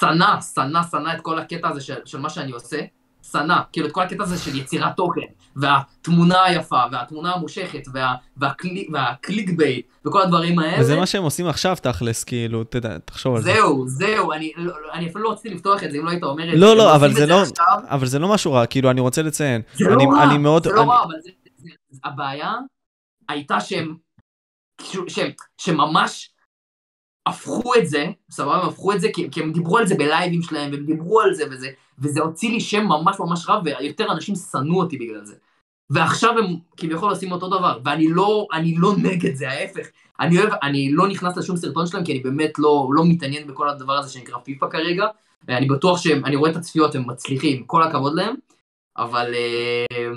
שנא, 0.00 0.26
שנא, 0.54 0.80
שנא 0.90 1.12
את 1.16 1.20
כל 1.20 1.38
הקטע 1.38 1.68
הזה 1.68 1.80
של, 1.80 1.94
של 2.04 2.18
מה 2.20 2.30
שאני 2.30 2.50
עושה. 2.52 2.80
שנא, 3.32 3.54
כאילו 3.72 3.86
את 3.86 3.92
כל 3.92 4.02
הקטע 4.02 4.22
הזה 4.22 4.38
של 4.38 4.58
יצירת 4.58 4.96
תוכן, 4.96 5.20
והתמונה 5.56 6.44
היפה, 6.44 6.80
והתמונה 6.92 7.32
המושכת, 7.34 7.82
וה, 7.94 8.14
וה 8.36 8.49
click, 8.49 8.88
וה 8.92 9.09
click 9.09 9.50
bait, 9.56 9.86
וכל 10.06 10.22
הדברים 10.22 10.58
האלה. 10.58 10.80
וזה 10.80 10.96
מה 10.96 11.06
שהם 11.06 11.22
עושים 11.22 11.46
עכשיו 11.46 11.76
תכלס, 11.82 12.24
כאילו, 12.24 12.64
תדע, 12.64 12.98
תחשוב 13.04 13.36
על 13.36 13.42
זה. 13.42 13.52
זהו, 13.52 13.84
זהו, 13.88 14.32
אני, 14.32 14.52
לא, 14.56 14.64
לא, 14.82 14.92
אני 14.92 15.06
אפילו 15.06 15.24
לא 15.24 15.32
רציתי 15.32 15.54
לפתוח 15.54 15.84
את 15.84 15.90
זה 15.90 15.98
אם 15.98 16.04
לא 16.04 16.10
היית 16.10 16.22
אומר 16.22 16.44
את 16.48 16.54
זה. 16.54 16.56
לא, 16.60 16.72
הם 16.72 16.78
לא, 16.78 16.82
עושים 16.82 16.94
אבל 16.94 17.10
את 17.10 17.14
זה 17.16 17.26
לא, 17.26 17.42
עכשיו. 17.42 17.78
אבל 17.88 18.06
זה 18.06 18.18
לא 18.18 18.28
משהו 18.28 18.52
רע, 18.52 18.66
כאילו, 18.66 18.90
אני 18.90 19.00
רוצה 19.00 19.22
לציין. 19.22 19.62
זה 19.74 19.84
לא 19.84 19.94
אני- 19.94 20.04
רע, 20.06 20.22
אני 20.24 20.38
מאוד- 20.38 20.64
זה 20.64 20.70
לא 20.72 20.80
אני- 20.82 20.90
רע, 20.90 21.02
אבל 21.04 21.14
זה, 21.14 21.20
זה, 21.24 21.30
זה, 21.39 21.39
הבעיה 22.04 22.54
הייתה 23.28 23.60
שהם, 23.60 23.96
שהם, 25.08 25.30
שממש 25.58 26.30
הפכו 27.26 27.74
את 27.74 27.86
זה, 27.86 28.06
סבבה, 28.30 28.62
הם 28.62 28.68
הפכו 28.68 28.92
את 28.92 29.00
זה, 29.00 29.08
כי, 29.14 29.30
כי 29.30 29.42
הם 29.42 29.52
דיברו 29.52 29.78
על 29.78 29.86
זה 29.86 29.94
בלייבים 29.94 30.42
שלהם, 30.42 30.72
והם 30.72 30.86
דיברו 30.86 31.20
על 31.20 31.34
זה 31.34 31.44
וזה, 31.50 31.70
וזה 31.98 32.20
הוציא 32.20 32.50
לי 32.50 32.60
שם 32.60 32.84
ממש 32.84 33.16
ממש 33.20 33.48
רע, 33.48 33.60
ויותר 33.64 34.12
אנשים 34.12 34.34
שנאו 34.34 34.78
אותי 34.78 34.98
בגלל 34.98 35.24
זה. 35.24 35.34
ועכשיו 35.90 36.38
הם 36.38 36.56
כביכול 36.76 37.10
עושים 37.10 37.32
אותו 37.32 37.48
דבר, 37.48 37.78
ואני 37.84 38.08
לא, 38.08 38.46
אני 38.52 38.74
לא 38.78 38.94
נגד 39.02 39.34
זה, 39.34 39.48
ההפך. 39.48 39.86
אני 40.20 40.38
אוהב, 40.38 40.50
אני 40.62 40.92
לא 40.92 41.08
נכנס 41.08 41.36
לשום 41.36 41.56
סרטון 41.56 41.86
שלהם, 41.86 42.04
כי 42.04 42.12
אני 42.12 42.20
באמת 42.20 42.58
לא, 42.58 42.88
לא 42.92 43.02
מתעניין 43.06 43.46
בכל 43.46 43.68
הדבר 43.68 43.92
הזה 43.92 44.12
שנקרא 44.12 44.38
פיפא 44.38 44.66
כרגע. 44.70 45.06
אני 45.48 45.66
בטוח 45.66 45.98
שהם, 46.02 46.24
אני 46.24 46.36
רואה 46.36 46.50
את 46.50 46.56
הצפיות, 46.56 46.94
הם 46.94 47.10
מצליחים, 47.10 47.64
כל 47.64 47.82
הכבוד 47.82 48.14
להם, 48.14 48.34
אבל 48.96 49.34
אה, 49.34 50.08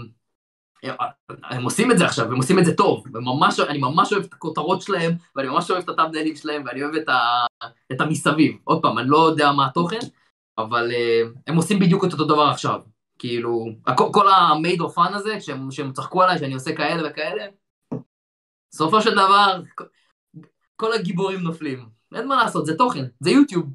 הם 1.43 1.63
עושים 1.63 1.91
את 1.91 1.97
זה 1.97 2.05
עכשיו, 2.05 2.25
הם 2.25 2.35
עושים 2.37 2.59
את 2.59 2.65
זה 2.65 2.75
טוב, 2.75 3.03
וממש, 3.13 3.59
אני 3.59 3.77
ממש 3.77 4.13
אוהב 4.13 4.23
את 4.23 4.33
הכותרות 4.33 4.81
שלהם, 4.81 5.11
ואני 5.35 5.47
ממש 5.49 5.71
אוהב 5.71 5.83
את 5.83 5.89
הטאבנלים 5.89 6.35
שלהם, 6.35 6.63
ואני 6.65 6.83
אוהב 6.83 6.95
את, 6.95 7.09
ה, 7.09 7.45
את 7.91 8.01
המסביב. 8.01 8.57
עוד 8.63 8.81
פעם, 8.81 8.97
אני 8.99 9.09
לא 9.09 9.17
יודע 9.17 9.51
מה 9.51 9.65
התוכן, 9.67 9.99
אבל 10.57 10.91
אה, 10.91 11.21
הם 11.47 11.55
עושים 11.55 11.79
בדיוק 11.79 12.05
את 12.05 12.13
אותו 12.13 12.25
דבר 12.25 12.43
עכשיו. 12.43 12.81
כאילו, 13.19 13.65
הכ- 13.87 14.11
כל 14.13 14.27
ה-made 14.27 14.79
of 14.81 14.95
fun 14.97 15.15
הזה, 15.15 15.41
שהם, 15.41 15.71
שהם 15.71 15.91
צחקו 15.93 16.23
עליי, 16.23 16.39
שאני 16.39 16.53
עושה 16.53 16.75
כאלה 16.75 17.09
וכאלה, 17.09 17.45
בסופו 18.73 19.01
של 19.01 19.11
דבר, 19.11 19.61
כל- 20.75 20.93
הגיבורים 20.93 21.39
נופלים. 21.39 21.85
אין 22.15 22.27
מה 22.27 22.35
לעשות, 22.35 22.65
זה 22.65 22.77
תוכן, 22.77 23.05
זה 23.19 23.29
יוטיוב. 23.31 23.65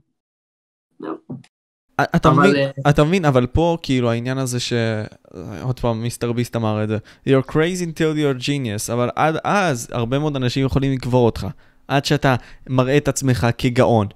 אתה 2.03 2.31
מבין, 2.31 2.57
אה, 2.57 2.91
אתה 2.91 3.05
מבין, 3.05 3.25
אבל 3.25 3.47
פה 3.47 3.77
כאילו 3.83 4.11
העניין 4.11 4.39
הזה 4.39 4.61
ש... 4.61 4.73
עוד 5.63 5.81
פעם, 5.81 6.03
מיסטר 6.03 6.33
ביסט 6.33 6.57
אמר 6.57 6.85
את 6.85 6.89
זה. 6.89 6.99
You're 7.29 7.51
crazy 7.51 7.83
until 7.85 8.17
you're 8.17 8.43
genius, 8.43 8.93
אבל 8.93 9.11
עד 9.17 9.37
אז 9.45 9.89
הרבה 9.93 10.19
מאוד 10.19 10.37
אנשים 10.37 10.67
יכולים 10.67 10.93
לקבור 10.93 11.27
אותך. 11.27 11.47
עד 11.89 12.05
שאתה 12.05 12.35
מראה 12.69 12.97
את 12.97 13.09
עצמך 13.09 13.47
כגאון. 13.59 14.07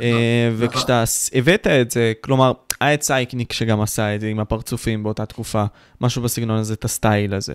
אה, 0.00 0.08
נכון. 0.54 0.66
וכשאתה 0.68 1.06
ס- 1.06 1.30
הבאת 1.34 1.66
את 1.66 1.90
זה, 1.90 2.12
כלומר, 2.20 2.52
היה 2.80 2.94
את 2.94 3.02
סייקניק 3.02 3.52
שגם 3.52 3.80
עשה 3.80 4.14
את 4.14 4.20
זה 4.20 4.26
עם 4.28 4.40
הפרצופים 4.40 5.02
באותה 5.02 5.26
תקופה, 5.26 5.64
משהו 6.00 6.22
בסגנון 6.22 6.58
הזה, 6.58 6.74
את 6.74 6.84
הסטייל 6.84 7.34
הזה. 7.34 7.54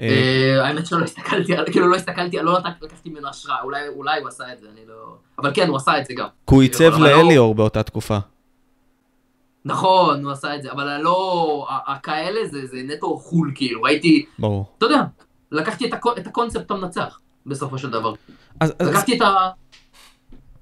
אה, 0.00 0.58
האמת 0.66 0.86
שלא 0.86 1.04
הסתכלתי, 1.04 1.52
כאילו 1.72 1.88
לא 1.88 1.96
הסתכלתי, 1.96 2.36
לא 2.42 2.58
לקח- 2.58 2.70
לקחתי 2.82 3.08
ממנו 3.10 3.28
השראה, 3.28 3.56
אולי- 3.96 4.20
הוא 4.20 4.28
עשה 4.28 4.44
את 4.52 4.60
זה, 4.60 4.66
אני 4.72 4.80
לא... 4.88 4.94
אבל 5.38 5.50
כן, 5.54 5.68
הוא 5.68 5.76
עשה 5.76 5.98
את 5.98 6.06
זה 6.06 6.14
גם. 6.16 6.26
כי 6.46 6.54
הוא 6.54 6.62
עיצב 6.62 6.84
אבל 6.84 7.10
לא- 7.10 7.16
לאליאור 7.22 7.54
באותה 7.54 7.82
תקופה. 7.82 8.18
נכון, 9.64 10.24
הוא 10.24 10.32
עשה 10.32 10.56
את 10.56 10.62
זה, 10.62 10.72
אבל 10.72 10.96
לא... 11.00 11.66
ה- 11.70 11.92
הכאלה 11.92 12.48
זה 12.48 12.66
זה 12.66 12.76
נטו 12.84 13.16
חול, 13.18 13.52
כאילו, 13.54 13.82
ראיתי... 13.82 14.24
ברור. 14.38 14.74
אתה 14.78 14.86
יודע, 14.86 15.00
לקחתי 15.52 15.88
את 15.88 15.92
הקו- 15.92 16.16
את 16.18 16.26
הקונספט 16.26 16.70
המנצח, 16.70 17.20
בסופו 17.46 17.78
של 17.78 17.90
דבר. 17.90 18.12
אז, 18.60 18.72
אז, 18.78 18.88
לקחתי 18.88 19.16
את 19.16 19.22
ה... 19.22 19.48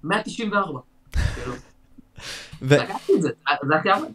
194. 0.04 0.80
כאילו, 1.34 1.54
ו, 2.62 2.74
לקחתי 2.76 3.12
את 3.16 3.22
זה, 3.22 3.28
זה 3.68 3.74
הכי 3.76 3.90
הרבה. 3.90 4.06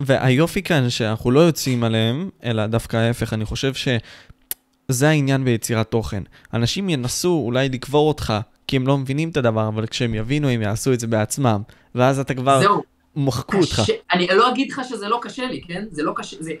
והיופי 0.00 0.62
כאן 0.62 0.90
שאנחנו 0.90 1.30
לא 1.30 1.40
יוצאים 1.40 1.84
עליהם, 1.84 2.30
אלא 2.44 2.66
דווקא 2.66 2.96
ההפך, 2.96 3.32
אני 3.32 3.44
חושב 3.44 3.72
שזה 3.74 5.08
העניין 5.08 5.44
ביצירת 5.44 5.90
תוכן. 5.90 6.22
אנשים 6.54 6.88
ינסו 6.88 7.42
אולי 7.44 7.68
לקבור 7.68 8.08
אותך, 8.08 8.34
כי 8.66 8.76
הם 8.76 8.86
לא 8.86 8.98
מבינים 8.98 9.28
את 9.28 9.36
הדבר, 9.36 9.68
אבל 9.68 9.86
כשהם 9.86 10.14
יבינו 10.14 10.48
הם 10.48 10.62
יעשו 10.62 10.92
את 10.92 11.00
זה 11.00 11.06
בעצמם, 11.06 11.62
ואז 11.94 12.18
אתה 12.20 12.34
כבר, 12.34 12.60
זהו, 12.60 12.82
מחקו 13.16 13.56
אותך. 13.56 13.80
קשה, 13.80 13.92
אני 14.12 14.26
לא 14.26 14.50
אגיד 14.50 14.72
לך 14.72 14.80
שזה 14.88 15.08
לא 15.08 15.18
קשה 15.22 15.46
לי, 15.46 15.62
כן? 15.62 15.84
זה 15.90 16.02
לא 16.02 16.12
קשה, 16.16 16.36
זה... 16.40 16.52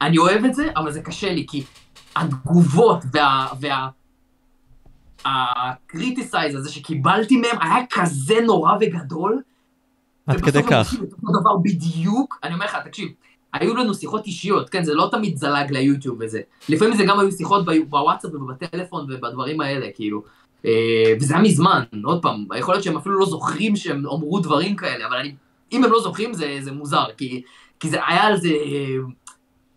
אני 0.00 0.18
אוהב 0.18 0.44
את 0.44 0.54
זה, 0.54 0.66
אבל 0.76 0.92
זה 0.92 1.02
קשה 1.02 1.32
לי, 1.32 1.46
כי 1.48 1.64
התגובות 2.16 2.98
וה... 3.12 3.46
וה... 3.60 3.88
ה 5.24 5.37
criticize 5.37 6.54
הזה 6.54 6.72
שקיבלתי 6.72 7.36
מהם 7.36 7.56
היה 7.60 7.76
כזה 7.90 8.40
נורא 8.40 8.72
וגדול. 8.80 9.42
עד 10.26 10.40
כדי 10.40 10.58
ובסוף 10.58 10.72
הם 10.72 10.84
כך. 10.84 10.92
עושים 10.92 11.04
את 11.04 11.12
אותו 11.12 11.40
דבר 11.40 11.56
בדיוק. 11.56 12.38
אני 12.42 12.54
אומר 12.54 12.64
לך, 12.64 12.76
תקשיב, 12.84 13.08
היו 13.52 13.76
לנו 13.76 13.94
שיחות 13.94 14.26
אישיות, 14.26 14.70
כן, 14.70 14.84
זה 14.84 14.94
לא 14.94 15.08
תמיד 15.10 15.36
זלג 15.36 15.70
ליוטיוב 15.70 16.16
וזה. 16.20 16.40
לפעמים 16.68 16.96
זה 16.96 17.04
גם 17.04 17.20
היו 17.20 17.32
שיחות 17.32 17.64
בוואטסאפ 17.88 18.34
ובטלפון 18.34 19.06
ובדברים 19.10 19.60
האלה, 19.60 19.86
כאילו. 19.94 20.22
אה, 20.64 21.14
וזה 21.20 21.34
היה 21.34 21.42
מזמן, 21.42 21.82
עוד 22.04 22.22
פעם, 22.22 22.46
יכול 22.58 22.74
להיות 22.74 22.84
שהם 22.84 22.96
אפילו 22.96 23.18
לא 23.18 23.26
זוכרים 23.26 23.76
שהם 23.76 24.06
אמרו 24.06 24.40
דברים 24.40 24.76
כאלה, 24.76 25.06
אבל 25.06 25.16
אני, 25.16 25.34
אם 25.72 25.84
הם 25.84 25.90
לא 25.92 26.00
זוכרים 26.00 26.34
זה, 26.34 26.58
זה 26.60 26.72
מוזר, 26.72 27.04
כי, 27.16 27.42
כי 27.80 27.90
זה 27.90 27.98
היה 28.06 28.22
על 28.22 28.36
זה, 28.36 28.48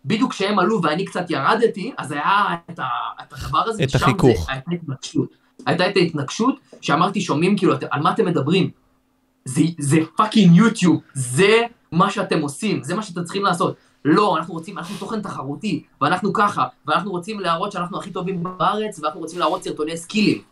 בדיוק 0.04 0.30
כשהם 0.32 0.58
עלו 0.58 0.82
ואני 0.82 1.04
קצת 1.04 1.30
ירדתי, 1.30 1.92
אז 1.98 2.12
היה 2.12 2.44
את, 2.70 2.78
ה, 2.78 2.84
את 3.22 3.32
הדבר 3.32 3.58
הזה, 3.68 3.84
את 3.84 3.94
החיכוך. 3.94 4.46
זה, 4.46 4.52
הייתה 4.52 4.70
התנגשות. 4.72 5.28
הייתה 5.66 5.88
את 5.90 5.96
ההתנגשות, 5.96 6.54
שאמרתי, 6.80 7.20
שומעים 7.20 7.56
כאילו, 7.58 7.74
"את- 7.74 7.84
על 7.90 8.02
מה 8.02 8.12
אתם 8.12 8.24
מדברים? 8.26 8.70
זה, 9.44 9.62
זה 9.78 9.98
fucking 10.16 10.56
יוטיוב, 10.56 11.00
זה 11.14 11.60
מה 11.92 12.10
שאתם 12.10 12.40
עושים, 12.40 12.82
זה 12.82 12.94
מה 12.94 13.02
שאתם 13.02 13.24
צריכים 13.24 13.42
לעשות. 13.44 13.74
לא, 14.04 14.36
אנחנו 14.36 14.54
רוצים, 14.54 14.78
אנחנו 14.78 14.96
תוכן 14.96 15.22
תחרותי, 15.22 15.82
ואנחנו 16.00 16.32
ככה, 16.32 16.66
ואנחנו 16.86 17.10
רוצים 17.10 17.40
להראות 17.40 17.72
שאנחנו 17.72 17.98
הכי 17.98 18.10
טובים 18.10 18.42
בארץ, 18.42 19.00
ואנחנו 19.02 19.20
רוצים 19.20 19.38
להראות 19.38 19.62
סרטוני 19.62 19.96
skillים. 19.96 20.42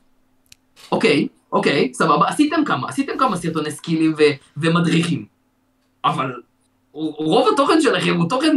אוקיי, 0.93 1.29
אוקיי, 1.53 1.91
סבבה, 1.95 2.29
עשיתם 2.29 2.65
כמה, 2.65 2.89
עשיתם 2.89 3.19
כמה 3.19 3.37
סרטוני 3.37 3.71
skillים 3.71 4.15
ו- 4.19 4.23
ומדריכים. 4.57 5.27
אבל 6.05 6.33
רוב 6.93 7.49
התוכן 7.55 7.81
שלכם 7.81 8.17
הוא 8.17 8.29
תוכן 8.29 8.57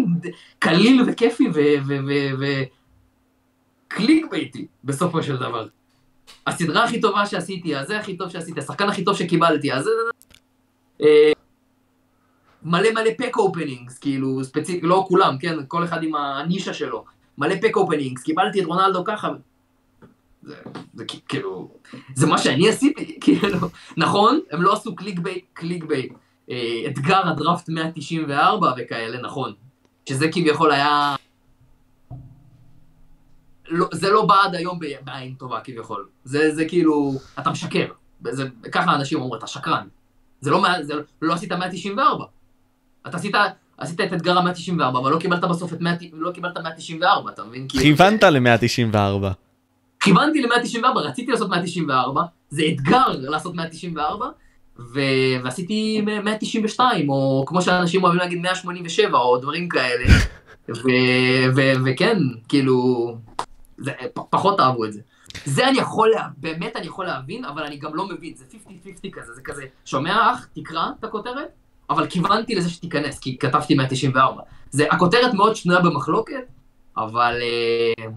קליל 0.59 1.03
וכיפי 1.07 1.47
ו 3.87 3.93
click 3.93 4.25
bait-י, 4.31 4.67
בסופו 4.83 5.23
של 5.23 5.35
דבר. 5.35 5.67
הסדרה 6.47 6.83
הכי 6.83 7.01
טובה 7.01 7.25
שעשיתי, 7.25 7.75
הזה 7.75 7.97
הכי 7.97 8.17
טוב 8.17 8.29
שעשיתי, 8.29 8.59
השחקן 8.59 8.89
הכי 8.89 9.03
טוב 9.03 9.15
שקיבלתי, 9.15 9.73
אז... 9.73 9.89
אה, 11.01 11.31
מלא 12.63 12.91
מלא 12.91 13.09
pack 13.17 13.37
openings, 13.37 13.99
כאילו, 13.99 14.43
ספציפי, 14.43 14.87
לא 14.87 15.05
כולם, 15.07 15.37
כן, 15.37 15.55
כל 15.67 15.83
אחד 15.83 16.03
עם 16.03 16.15
הנישה 16.15 16.73
שלו. 16.73 17.05
מלא 17.37 17.55
pack 17.61 17.75
openings, 17.75 18.23
קיבלתי 18.23 18.61
את 18.61 18.65
רונלדו 18.65 19.03
ככה. 19.03 19.29
זה, 20.43 20.55
זה 20.93 21.05
כאילו, 21.27 21.71
זה 22.15 22.27
מה 22.27 22.37
שאני 22.37 22.69
עשיתי, 22.69 23.17
כאילו, 23.21 23.59
נכון, 23.97 24.39
הם 24.51 24.61
לא 24.61 24.73
עשו 24.73 24.95
click 24.95 25.19
bait, 25.19 25.45
click 25.53 25.83
bait. 25.83 26.13
אתגר 26.87 27.27
הדראפט 27.27 27.69
194 27.69 28.73
וכאלה, 28.77 29.21
נכון. 29.21 29.53
שזה 30.09 30.31
כביכול 30.31 30.71
היה... 30.71 31.15
לא, 33.67 33.87
זה 33.93 34.09
לא 34.09 34.25
בא 34.25 34.35
עד 34.43 34.55
היום 34.55 34.79
בעין 35.03 35.33
טובה 35.33 35.59
כביכול. 35.59 36.07
זה, 36.23 36.55
זה 36.55 36.65
כאילו, 36.65 37.13
אתה 37.39 37.49
משקר. 37.49 37.87
זה, 38.29 38.43
ככה 38.71 38.95
אנשים 38.95 39.21
אומרים, 39.21 39.39
אתה 39.39 39.47
שקרן. 39.47 39.87
זה 40.41 40.51
לא, 40.51 40.63
זה 40.81 40.93
לא 41.21 41.33
עשית 41.33 41.51
194. 41.51 42.25
אתה 43.07 43.17
עשית, 43.17 43.35
עשית 43.77 44.01
את 44.01 44.13
אתגר 44.13 44.37
ה-194, 44.37 44.83
אבל 44.87 45.11
לא 45.11 45.19
קיבלת 45.19 45.43
בסוף 45.43 45.73
את 45.73 45.81
100, 45.81 45.93
לא 46.13 46.31
קיבלת 46.31 46.57
194, 46.57 47.31
אתה 47.31 47.43
מבין? 47.43 47.67
כיוונת 47.67 48.23
ל-194. 48.23 49.50
כיוונתי 50.01 50.41
ל-194, 50.41 50.97
רציתי 50.97 51.31
לעשות 51.31 51.49
194, 51.49 52.21
זה 52.49 52.63
אתגר 52.67 53.07
לעשות 53.09 53.55
194, 53.55 54.25
ו... 54.79 54.99
ועשיתי 55.43 56.01
192, 56.01 57.09
או 57.09 57.43
כמו 57.47 57.61
שאנשים 57.61 58.03
אוהבים 58.03 58.19
להגיד 58.19 58.41
187, 58.41 59.17
או 59.17 59.37
דברים 59.37 59.69
כאלה. 59.69 60.05
ו... 60.69 60.89
ו... 61.55 61.61
וכן, 61.85 62.17
כאילו, 62.47 63.07
זה... 63.77 63.91
פ... 64.13 64.19
פחות 64.29 64.59
אהבו 64.59 64.85
את 64.85 64.93
זה. 64.93 65.01
זה 65.45 65.69
אני 65.69 65.77
יכול, 65.77 66.09
לה... 66.09 66.27
באמת 66.37 66.75
אני 66.75 66.87
יכול 66.87 67.05
להבין, 67.05 67.45
אבל 67.45 67.63
אני 67.63 67.77
גם 67.77 67.95
לא 67.95 68.07
מבין, 68.07 68.33
זה 68.35 68.45
50-50 68.67 69.09
כזה, 69.11 69.33
זה 69.33 69.41
כזה, 69.43 69.63
שומע 69.85 70.31
אח, 70.31 70.47
תקרא 70.53 70.87
את 70.99 71.03
הכותרת, 71.03 71.49
אבל 71.89 72.07
כיוונתי 72.07 72.55
לזה 72.55 72.69
שתיכנס, 72.69 73.19
כי 73.19 73.37
כתבתי 73.37 73.75
194. 73.75 74.41
זה, 74.71 74.85
הכותרת 74.91 75.33
מאוד 75.33 75.55
שנויה 75.55 75.79
במחלוקת, 75.79 76.43
אבל... 76.97 77.39
אה, 77.41 78.11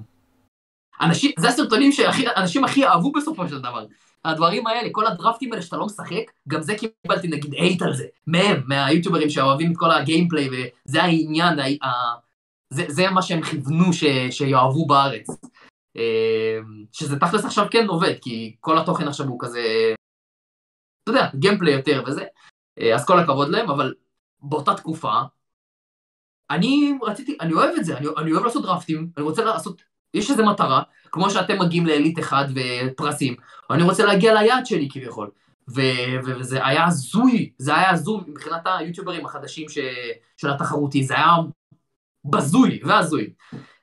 אנשים, 1.00 1.30
זה 1.38 1.48
הסרטונים 1.48 1.92
שאנשים 1.92 2.64
הכי 2.64 2.86
אהבו 2.86 3.12
בסופו 3.12 3.48
של 3.48 3.58
דבר. 3.58 3.86
הדברים 4.24 4.66
האלה, 4.66 4.88
כל 4.92 5.06
הדרפטים 5.06 5.52
האלה 5.52 5.62
שאתה 5.62 5.76
לא 5.76 5.86
משחק, 5.86 6.30
גם 6.48 6.62
זה 6.62 6.74
קיבלתי 6.74 7.28
נגיד 7.28 7.54
אייט 7.54 7.82
על 7.82 7.94
זה, 7.94 8.04
מהם, 8.26 8.62
מהיוטיוברים 8.66 9.30
שאוהבים 9.30 9.72
את 9.72 9.76
כל 9.76 9.90
הגיימפליי, 9.90 10.48
וזה 10.48 11.02
העניין, 11.02 11.58
ה... 11.58 11.86
ה... 11.86 11.90
זה, 12.70 12.84
זה 12.88 13.10
מה 13.10 13.22
שהם 13.22 13.42
כיוונו 13.42 13.92
ש... 13.92 14.04
שיאהבו 14.30 14.86
בארץ. 14.86 15.26
אה, 15.96 16.58
שזה 16.92 17.18
תכלס 17.18 17.44
עכשיו 17.44 17.66
כן 17.70 17.86
עובד, 17.88 18.14
כי 18.20 18.56
כל 18.60 18.78
התוכן 18.78 19.08
עכשיו 19.08 19.26
הוא 19.26 19.40
כזה, 19.40 19.94
אתה 21.02 21.10
יודע, 21.10 21.28
גיימפליי 21.34 21.74
יותר 21.74 22.02
וזה, 22.06 22.24
אה, 22.78 22.94
אז 22.94 23.06
כל 23.06 23.18
הכבוד 23.18 23.48
להם, 23.48 23.70
אבל 23.70 23.94
באותה 24.42 24.74
תקופה, 24.74 25.20
אני 26.50 26.98
רציתי, 27.02 27.36
אני 27.40 27.52
אוהב 27.52 27.74
את 27.76 27.84
זה, 27.84 27.96
אני, 27.96 28.06
אני 28.18 28.32
אוהב 28.32 28.44
לעשות 28.44 28.62
דרפטים, 28.62 29.10
אני 29.16 29.24
רוצה 29.24 29.44
לעשות, 29.44 29.82
יש 30.14 30.30
איזו 30.30 30.44
מטרה, 30.46 30.82
כמו 31.12 31.30
שאתם 31.30 31.58
מגיעים 31.58 31.86
לאליט 31.86 32.18
אחד 32.18 32.44
ופרסים, 32.54 33.34
אני 33.70 33.82
רוצה 33.82 34.04
להגיע 34.04 34.34
ליעד 34.34 34.66
שלי 34.66 34.88
כביכול. 34.92 35.30
ו- 35.68 36.20
ו- 36.24 36.38
וזה 36.38 36.66
היה 36.66 36.86
הזוי, 36.86 37.50
זה 37.58 37.76
היה 37.76 37.90
הזוי 37.90 38.20
מבחינת 38.26 38.60
היוטיוברים 38.64 39.26
החדשים 39.26 39.68
ש- 39.68 39.78
של 40.36 40.50
התחרותי, 40.50 41.02
זה 41.02 41.14
היה 41.14 41.32
בזוי 42.24 42.80
והזוי. 42.84 43.30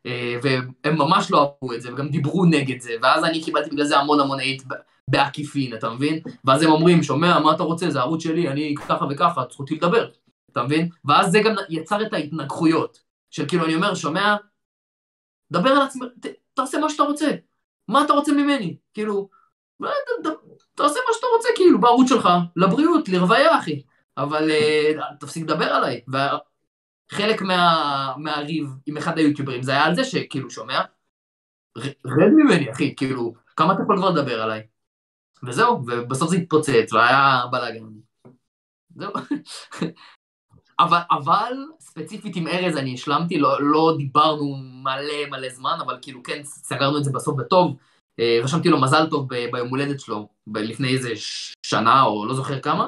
אה, 0.06 0.36
והם 0.44 0.98
ממש 0.98 1.32
לא 1.32 1.40
אהבו 1.40 1.74
את 1.74 1.82
זה, 1.82 1.94
וגם 1.94 2.10
דיברו 2.10 2.46
נגד 2.46 2.82
זה, 2.82 2.94
ואז 3.02 3.24
אני 3.24 3.44
קיבלתי 3.44 3.70
בגלל 3.70 3.86
זה 3.86 3.98
המון 3.98 4.20
המון 4.20 4.40
אייט 4.40 4.64
בעקיפין, 5.08 5.74
אתה 5.74 5.90
מבין? 5.90 6.20
ואז 6.46 6.62
הם 6.62 6.72
אומרים, 6.72 7.04
שומע, 7.04 7.40
מה 7.40 7.54
אתה 7.54 7.64
רוצה, 7.64 7.90
זה 7.90 8.00
ערוץ 8.00 8.24
שלי, 8.24 8.50
אני 8.50 8.76
ככה 8.88 9.06
וככה, 9.10 9.44
זכותי 9.52 9.76
לדבר, 9.76 10.10
אתה 10.52 10.64
מבין? 10.64 10.90
ואז 11.06 11.32
זה 11.32 11.42
גם 11.42 11.56
יצר 11.70 12.02
את 12.02 12.14
ההתנגחויות, 12.14 13.00
של 13.30 13.48
כאילו, 13.48 13.66
אני 13.66 13.76
אומר, 13.76 13.96
שומע, 13.96 14.36
דבר 15.52 15.70
על 15.70 15.82
עצמך, 15.82 16.08
תעשה 16.54 16.78
מה 16.80 16.90
שאתה 16.90 17.04
רוצה, 17.04 17.32
מה 17.88 18.04
אתה 18.06 18.14
רוצה 18.14 18.32
ממני? 18.32 18.78
כאילו, 18.94 19.30
"אה, 19.84 19.90
ת- 19.90 20.28
ת- 20.28 20.62
תעשה 20.76 21.00
מה 21.08 21.14
שאתה 21.14 21.28
רוצה, 21.38 21.50
כאילו, 21.56 21.82
בערוץ 21.82 22.10
שלך, 22.10 22.30
לבריאות, 22.56 23.10
לרוויה, 23.10 23.60
אחי, 23.60 23.82
אבל 24.18 24.52
אה, 24.52 24.92
תפסיק 25.20 25.44
לדבר 25.44 25.66
עליי. 25.66 26.02
וחלק 27.12 27.42
מה, 27.42 28.14
מהריב 28.18 28.68
עם 28.86 28.98
אחד 28.98 29.18
היוטיוברים 29.18 29.64
זה 29.64 29.72
היה 29.72 29.86
על 29.86 29.96
זה 29.96 30.04
שכאילו, 30.04 30.50
שומע? 30.50 30.82
רד 32.06 32.32
ממני, 32.36 32.72
אחי, 32.72 32.96
כאילו, 32.96 33.34
כמה 33.56 33.74
אתה 33.74 33.82
יכול 33.84 33.98
כבר 33.98 34.10
לדבר 34.10 34.42
עליי? 34.42 34.68
וזהו, 35.44 35.86
ובסוף 35.88 36.30
זה 36.30 36.36
התפוצץ, 36.36 36.94
והיה 36.94 37.42
בלאגן. 37.52 37.84
זהו. 38.96 39.12
אבל, 40.80 41.00
אבל 41.12 41.54
ספציפית 41.92 42.36
עם 42.36 42.48
ארז 42.48 42.78
אני 42.78 42.94
השלמתי, 42.94 43.40
לא, 43.40 43.58
לא 43.62 43.96
דיברנו 43.98 44.56
מלא 44.84 45.30
מלא 45.30 45.50
זמן, 45.50 45.78
אבל 45.82 45.98
כאילו 46.02 46.24
כן 46.24 46.44
סגרנו 46.44 46.98
את 46.98 47.04
זה 47.04 47.12
בסוף 47.14 47.36
בטוב. 47.38 47.78
אה, 48.20 48.40
רשמתי 48.44 48.70
לו 48.70 48.82
מזל 48.82 49.10
טוב 49.10 49.28
ביום 49.52 49.70
הולדת 49.70 50.00
שלו, 50.00 50.28
לפני 50.56 50.88
איזה 50.88 51.10
שנה 51.66 52.04
או 52.04 52.26
לא 52.26 52.34
זוכר 52.34 52.60
כמה, 52.60 52.88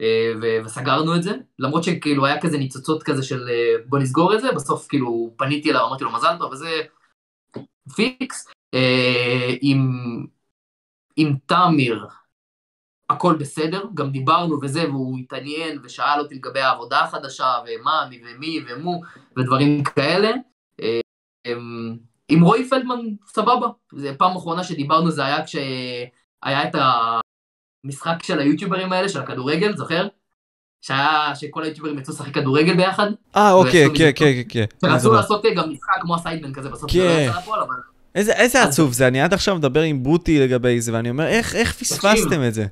אה, 0.00 0.32
ו- 0.42 0.64
וסגרנו 0.64 1.16
את 1.16 1.22
זה, 1.22 1.32
למרות 1.58 1.84
שכאילו 1.84 2.26
היה 2.26 2.40
כזה 2.40 2.58
ניצוצות 2.58 3.02
כזה 3.02 3.22
של 3.22 3.48
אה, 3.48 3.74
בוא 3.86 3.98
נסגור 3.98 4.34
את 4.34 4.40
זה, 4.40 4.52
בסוף 4.52 4.88
כאילו 4.88 5.34
פניתי 5.36 5.70
אליו, 5.70 5.86
אמרתי 5.86 6.04
לו 6.04 6.12
מזל 6.12 6.36
טוב 6.38 6.52
וזה 6.52 6.80
פיקס. 7.96 8.48
עם, 9.60 9.90
עם 11.16 11.36
תמיר, 11.46 12.06
הכל 13.10 13.34
בסדר, 13.34 13.84
גם 13.94 14.10
דיברנו 14.10 14.58
וזה, 14.62 14.88
והוא 14.88 15.18
התעניין 15.18 15.78
ושאל 15.84 16.20
אותי 16.20 16.34
לגבי 16.34 16.60
העבודה 16.60 17.00
החדשה, 17.00 17.58
ומה, 17.66 18.06
מי 18.10 18.20
ומי 18.24 18.58
ומו, 18.68 19.00
ודברים 19.38 19.84
כאלה. 19.84 20.30
אה, 20.82 21.00
אמ, 21.46 21.96
עם 22.28 22.42
רועי 22.42 22.68
פלדמן, 22.68 23.00
סבבה. 23.26 23.66
זה 23.92 24.14
פעם 24.18 24.36
אחרונה 24.36 24.64
שדיברנו, 24.64 25.10
זה 25.10 25.24
היה 25.24 25.44
כשהיה 25.44 26.68
את 26.68 26.74
המשחק 27.84 28.22
של 28.22 28.38
היוטיוברים 28.38 28.92
האלה, 28.92 29.08
של 29.08 29.20
הכדורגל, 29.20 29.76
זוכר? 29.76 30.08
שהיה, 30.82 31.32
שכל 31.34 31.62
היוטיוברים 31.62 31.98
יצאו 31.98 32.14
לשחק 32.14 32.34
כדורגל 32.34 32.76
ביחד. 32.76 33.10
אה, 33.36 33.52
אוקיי, 33.52 33.88
כן, 33.94 34.12
כן, 34.16 34.42
כן, 34.48 34.64
כן. 34.80 34.88
שרצו. 34.88 35.12
לעשות 35.12 35.44
גם 35.56 35.70
משחק 35.70 36.00
כמו 36.00 36.14
הסיידמן 36.14 36.52
כזה, 36.52 36.68
בסוף 36.68 36.92
זה 36.92 36.98
לא 36.98 37.04
כן. 37.04 37.26
יצא 37.30 37.38
לפועל, 37.38 37.60
אבל... 37.60 37.74
איזה 38.14 38.32
איזה 38.32 38.62
עצוב 38.62 38.92
זה, 38.92 39.08
אני 39.08 39.20
עד 39.20 39.34
עכשיו 39.34 39.56
מדבר 39.56 39.80
עם 39.80 40.02
בוטי 40.02 40.40
לגבי 40.40 40.80
זה, 40.80 40.92
ואני 40.92 41.10
אומר, 41.10 41.26
איך 41.26 41.54
איך 41.54 41.72
פספסתם 41.72 42.42
את 42.48 42.54
זה? 42.54 42.66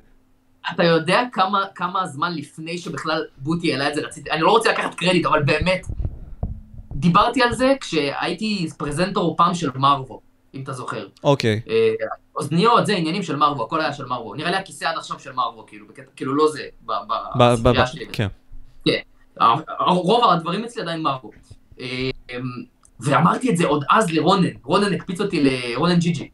אתה 0.74 0.84
יודע 0.84 1.22
כמה, 1.32 1.64
כמה 1.74 2.06
זמן 2.06 2.34
לפני 2.34 2.78
שבכלל 2.78 3.24
בוטי 3.38 3.72
העלה 3.72 3.88
את 3.88 3.94
זה 3.94 4.00
רציתי, 4.00 4.30
אני 4.30 4.40
לא 4.40 4.50
רוצה 4.50 4.72
לקחת 4.72 4.94
קרדיט, 4.94 5.26
אבל 5.26 5.42
באמת, 5.42 5.86
דיברתי 6.92 7.42
על 7.42 7.52
זה 7.52 7.74
כשהייתי 7.80 8.68
פרזנטור 8.78 9.36
פעם 9.36 9.54
של 9.54 9.70
מרווו, 9.74 10.20
אם 10.54 10.62
אתה 10.62 10.72
זוכר. 10.72 11.06
אוקיי. 11.24 11.60
אה, 11.68 11.92
אוזניות, 12.36 12.86
זה 12.86 12.96
עניינים 12.96 13.22
של 13.22 13.36
מרווו, 13.36 13.64
הכל 13.64 13.80
היה 13.80 13.92
של 13.92 14.04
מרווו. 14.04 14.34
נראה 14.34 14.50
לי 14.50 14.56
הכיסא 14.56 14.84
עד 14.84 14.96
עכשיו 14.96 15.20
של 15.20 15.32
מרווו, 15.32 15.66
כאילו, 15.66 15.86
כאילו 16.16 16.34
לא 16.34 16.48
זה, 16.52 16.62
בספרייה 17.38 17.86
שלי. 17.86 18.06
כן. 18.12 18.28
רוב 19.78 20.30
הדברים 20.30 20.64
אצלי 20.64 20.82
עדיין 20.82 21.02
מרווו. 21.02 21.30
אה, 21.80 22.10
ואמרתי 23.00 23.50
את 23.50 23.56
זה 23.56 23.66
עוד 23.66 23.84
אז 23.90 24.10
לרונן, 24.10 24.48
רונן 24.64 24.92
הקפיץ 24.92 25.20
אותי 25.20 25.44
לרונן 25.44 25.98
ג'י 25.98 26.10
ג'י. 26.10 26.28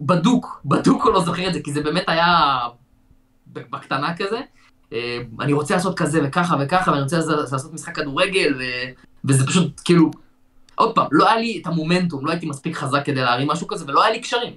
בדוק, 0.00 0.60
בדוק 0.64 1.04
הוא 1.04 1.12
לא 1.12 1.20
זוכר 1.20 1.48
את 1.48 1.54
זה, 1.54 1.60
כי 1.62 1.72
זה 1.72 1.82
באמת 1.82 2.04
היה 2.06 2.58
בקטנה 3.52 4.16
כזה. 4.16 4.40
אה, 4.92 5.18
אני 5.40 5.52
רוצה 5.52 5.74
לעשות 5.74 5.98
כזה 5.98 6.20
וככה 6.24 6.56
וככה, 6.60 6.90
ואני 6.90 7.02
רוצה 7.02 7.18
לעשות 7.52 7.72
משחק 7.74 7.96
כדורגל, 7.96 8.54
ו- 8.58 8.90
וזה 9.24 9.46
פשוט 9.46 9.80
כאילו, 9.84 10.10
עוד 10.74 10.94
פעם, 10.94 11.06
לא 11.12 11.28
היה 11.28 11.36
לי 11.36 11.58
את 11.62 11.66
המומנטום, 11.66 12.26
לא 12.26 12.30
הייתי 12.30 12.46
מספיק 12.46 12.76
חזק 12.76 13.02
כדי 13.04 13.20
להרים 13.22 13.48
משהו 13.48 13.66
כזה, 13.66 13.84
ולא 13.88 14.02
היה 14.04 14.12
לי 14.12 14.20
קשרים. 14.20 14.56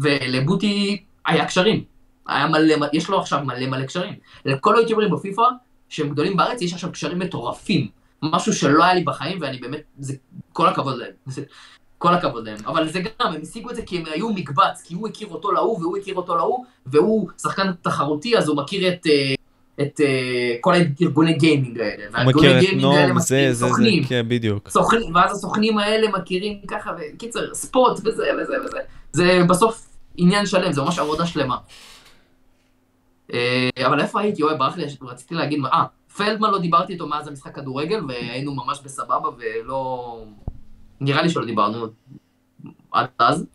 ולבוטי 0.00 1.04
היה 1.26 1.46
קשרים. 1.46 1.84
היה 2.26 2.46
מלא- 2.46 2.86
יש 2.92 3.08
לו 3.08 3.20
עכשיו 3.20 3.44
מלא 3.44 3.66
מלא 3.66 3.84
קשרים. 3.86 4.14
לכל 4.44 4.76
היוטיוברים 4.76 5.10
בפיפא, 5.10 5.42
שהם 5.88 6.08
גדולים 6.08 6.36
בארץ, 6.36 6.62
יש 6.62 6.72
עכשיו 6.72 6.92
קשרים 6.92 7.18
מטורפים. 7.18 7.88
משהו 8.22 8.52
שלא 8.52 8.84
היה 8.84 8.94
לי 8.94 9.02
בחיים, 9.04 9.38
ואני 9.40 9.58
באמת, 9.58 9.80
זה, 9.98 10.14
כל 10.52 10.66
הכבוד 10.68 10.98
להם. 10.98 11.10
זה, 11.96 11.98
כל 11.98 12.14
הכבוד 12.14 12.48
להם. 12.48 12.58
אבל 12.66 12.88
זה 12.88 13.00
גם, 13.00 13.32
הם 13.32 13.40
השיגו 13.42 13.70
את 13.70 13.76
זה 13.76 13.82
כי 13.82 13.98
הם 13.98 14.04
היו 14.06 14.30
מקבץ, 14.30 14.82
כי 14.84 14.94
הוא 14.94 15.08
הכיר 15.08 15.28
אותו 15.28 15.52
להוא, 15.52 15.78
והוא 15.80 15.96
הכיר 15.96 16.14
אותו 16.14 16.36
להוא, 16.36 16.64
והוא 16.86 17.28
שחקן 17.42 17.72
תחרותי, 17.82 18.38
אז 18.38 18.48
הוא 18.48 18.56
מכיר 18.56 18.88
את, 18.88 19.06
אה, 19.06 19.34
את 19.80 20.00
אה, 20.00 20.56
כל 20.60 20.74
הארגוני 20.74 21.32
גיימינג 21.32 21.80
האלה. 21.80 22.22
הוא 22.22 22.32
מכיר 22.32 22.58
את 22.58 22.64
נום, 22.76 23.18
זה, 23.18 23.24
זה, 23.24 23.52
זה, 23.52 23.66
סוכנים. 23.66 24.04
כן, 24.04 24.24
בדיוק. 24.28 24.68
סוכנים, 24.68 25.14
ואז 25.14 25.36
הסוכנים 25.36 25.78
האלה 25.78 26.08
מכירים 26.08 26.58
ככה, 26.68 26.92
וקיצר, 26.98 27.54
ספורט 27.54 27.98
וזה 28.04 28.24
וזה 28.42 28.54
וזה. 28.64 28.78
זה 29.12 29.40
בסוף 29.48 29.86
עניין 30.16 30.46
שלם, 30.46 30.72
זה 30.72 30.82
ממש 30.82 30.98
עבודה 30.98 31.26
שלמה. 31.26 31.56
אה, 33.32 33.68
אבל 33.86 34.00
איפה 34.00 34.20
הייתי? 34.20 34.42
אוי, 34.42 34.56
ברח 34.58 34.76
לי, 34.76 34.84
רציתי 35.02 35.34
להגיד, 35.34 35.60
אה, 35.64 35.84
פלדמן 36.16 36.50
לא 36.50 36.58
דיברתי 36.58 36.92
איתו 36.92 37.06
מאז 37.06 37.28
המשחק 37.28 37.54
כדורגל, 37.54 38.00
והיינו 38.08 38.54
ממש 38.54 38.80
בסבבה, 38.84 39.28
ולא... 39.38 40.24
נראה 41.00 41.22
לי 41.22 41.30
שלא 41.30 41.44
דיברנו 41.44 41.86
עד 42.92 43.06
אז. 43.18 43.46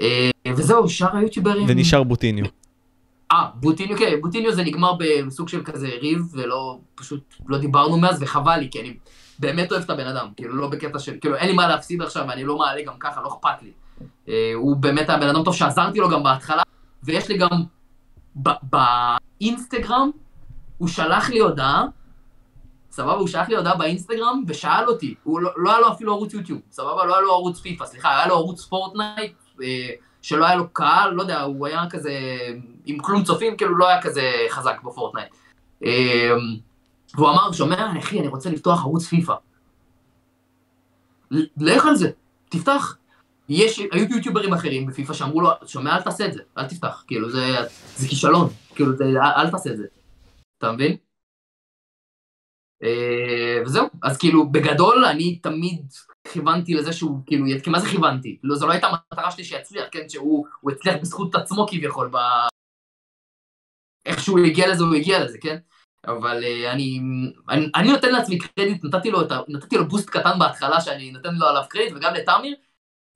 אה, 0.00 0.30
וזהו, 0.48 0.88
שאר 0.88 1.16
היוטיוברים... 1.16 1.66
ונשאר 1.68 2.02
בוטיניו. 2.02 2.44
אה, 3.32 3.46
בוטיניו, 3.54 3.98
כן, 3.98 4.20
בוטיניו 4.20 4.52
זה 4.52 4.62
נגמר 4.62 4.92
בסוג 4.98 5.48
של 5.48 5.62
כזה 5.64 5.88
ריב, 6.00 6.22
ולא, 6.32 6.78
פשוט 6.94 7.34
לא 7.46 7.58
דיברנו 7.58 7.98
מאז, 7.98 8.22
וחבל 8.22 8.56
לי, 8.56 8.70
כי 8.70 8.80
אני 8.80 8.96
באמת 9.38 9.72
אוהב 9.72 9.82
את 9.82 9.90
הבן 9.90 10.06
אדם, 10.06 10.26
כאילו, 10.36 10.56
לא 10.56 10.68
בקטע 10.68 10.98
של, 10.98 11.16
כאילו, 11.20 11.36
אין 11.36 11.48
לי 11.48 11.54
מה 11.54 11.68
להפסיד 11.68 12.02
עכשיו, 12.02 12.24
ואני 12.28 12.44
לא 12.44 12.58
מעלה 12.58 12.82
גם 12.82 12.94
ככה, 13.00 13.22
לא 13.22 13.28
אכפת 13.28 13.62
לי. 13.62 13.70
אה, 14.28 14.52
הוא 14.54 14.76
באמת 14.76 15.08
היה 15.08 15.18
בן 15.18 15.28
אדם 15.28 15.44
טוב 15.44 15.54
שעזרתי 15.54 15.98
לו 15.98 16.08
גם 16.08 16.22
בהתחלה, 16.22 16.62
ויש 17.02 17.28
לי 17.28 17.38
גם 17.38 17.48
באינסטגרם 18.62 20.10
הוא 20.78 20.88
שלח 20.88 21.30
לי 21.30 21.38
הודעה, 21.38 21.84
סבבה, 22.96 23.12
הוא 23.12 23.28
שלח 23.28 23.48
לי 23.48 23.56
הודעה 23.56 23.76
באינסטגרם 23.76 24.42
ושאל 24.46 24.88
אותי, 24.88 25.14
הוא 25.22 25.40
לא, 25.40 25.50
לא 25.56 25.70
היה 25.70 25.80
לו 25.80 25.92
אפילו 25.92 26.12
ערוץ 26.12 26.34
יוטיוב, 26.34 26.60
סבבה, 26.70 27.04
לא 27.04 27.14
היה 27.14 27.22
לו 27.22 27.32
ערוץ 27.32 27.60
פיפא, 27.60 27.86
סליחה, 27.86 28.16
היה 28.16 28.26
לו 28.26 28.34
ערוץ 28.34 28.64
פורטנייט, 28.64 29.32
אה, 29.62 29.90
שלא 30.22 30.46
היה 30.46 30.56
לו 30.56 30.68
קהל, 30.72 31.10
לא 31.10 31.22
יודע, 31.22 31.42
הוא 31.42 31.66
היה 31.66 31.84
כזה 31.90 32.12
עם 32.84 32.98
כלום 32.98 33.24
צופים, 33.24 33.56
כאילו 33.56 33.78
לא 33.78 33.88
היה 33.88 34.02
כזה 34.02 34.32
חזק 34.48 34.82
בפורטנייט. 34.84 35.28
אה, 35.84 36.32
והוא 37.14 37.28
אמר, 37.28 37.52
שומע, 37.52 37.98
אחי, 37.98 38.20
אני 38.20 38.28
רוצה 38.28 38.50
לפתוח 38.50 38.80
ערוץ 38.80 39.06
פיפא. 39.06 39.34
לך 41.56 41.86
על 41.86 41.94
זה, 41.94 42.10
תפתח. 42.48 42.96
יש, 43.48 43.78
היו 43.78 44.06
יוטיוברים 44.10 44.52
אחרים 44.52 44.86
בפיפא 44.86 45.12
שאמרו 45.12 45.40
לו, 45.40 45.50
שומע, 45.66 45.96
אל 45.96 46.02
תעשה 46.02 46.26
את 46.26 46.32
זה, 46.32 46.42
אל 46.58 46.66
תפתח, 46.66 47.04
כאילו, 47.06 47.30
זה, 47.30 47.56
זה 47.96 48.08
כישלון, 48.08 48.48
כאילו, 48.74 48.96
זה, 48.96 49.04
אל, 49.04 49.16
אל 49.16 49.50
תעשה 49.50 49.70
את 49.70 49.76
זה. 49.76 49.84
אתה 50.58 50.72
מבין? 50.72 51.05
אה, 52.82 53.62
וזהו, 53.64 53.86
אז 54.02 54.18
כאילו, 54.18 54.50
בגדול, 54.50 55.04
אני 55.04 55.38
תמיד 55.38 55.86
כיוונתי 56.32 56.74
לזה 56.74 56.92
שהוא, 56.92 57.18
כאילו, 57.26 57.44
כי 57.64 57.70
מה 57.70 57.80
זה 57.80 57.88
כיוונתי? 57.88 58.38
לא, 58.42 58.54
זו 58.56 58.66
לא 58.66 58.72
הייתה 58.72 58.86
המטרה 58.86 59.30
שלי 59.30 59.44
שיצליח, 59.44 59.84
כן? 59.92 60.08
שהוא 60.08 60.46
הוא 60.60 60.70
הצליח 60.72 60.94
בזכות 61.00 61.34
עצמו 61.34 61.66
כביכול, 61.70 62.08
ב... 62.12 62.16
איך 64.06 64.20
שהוא 64.20 64.38
הגיע 64.38 64.68
לזה, 64.68 64.84
הוא 64.84 64.94
הגיע 64.94 65.24
לזה, 65.24 65.38
כן? 65.38 65.56
אבל 66.06 66.42
uh, 66.42 66.72
אני, 66.72 67.00
אני, 67.48 67.66
אני 67.74 67.88
נותן 67.88 68.12
לעצמי 68.12 68.38
קרדיט, 68.38 68.84
נתתי 68.84 69.10
לו, 69.10 69.20
ה, 69.20 69.40
נתתי 69.48 69.76
לו 69.76 69.88
boost 69.88 70.10
קטן 70.10 70.38
בהתחלה 70.38 70.80
שאני 70.80 71.10
נותן 71.10 71.34
לו 71.34 71.46
עליו 71.46 71.62
קרדיט, 71.68 71.92
וגם 71.96 72.14
לתמיר, 72.14 72.56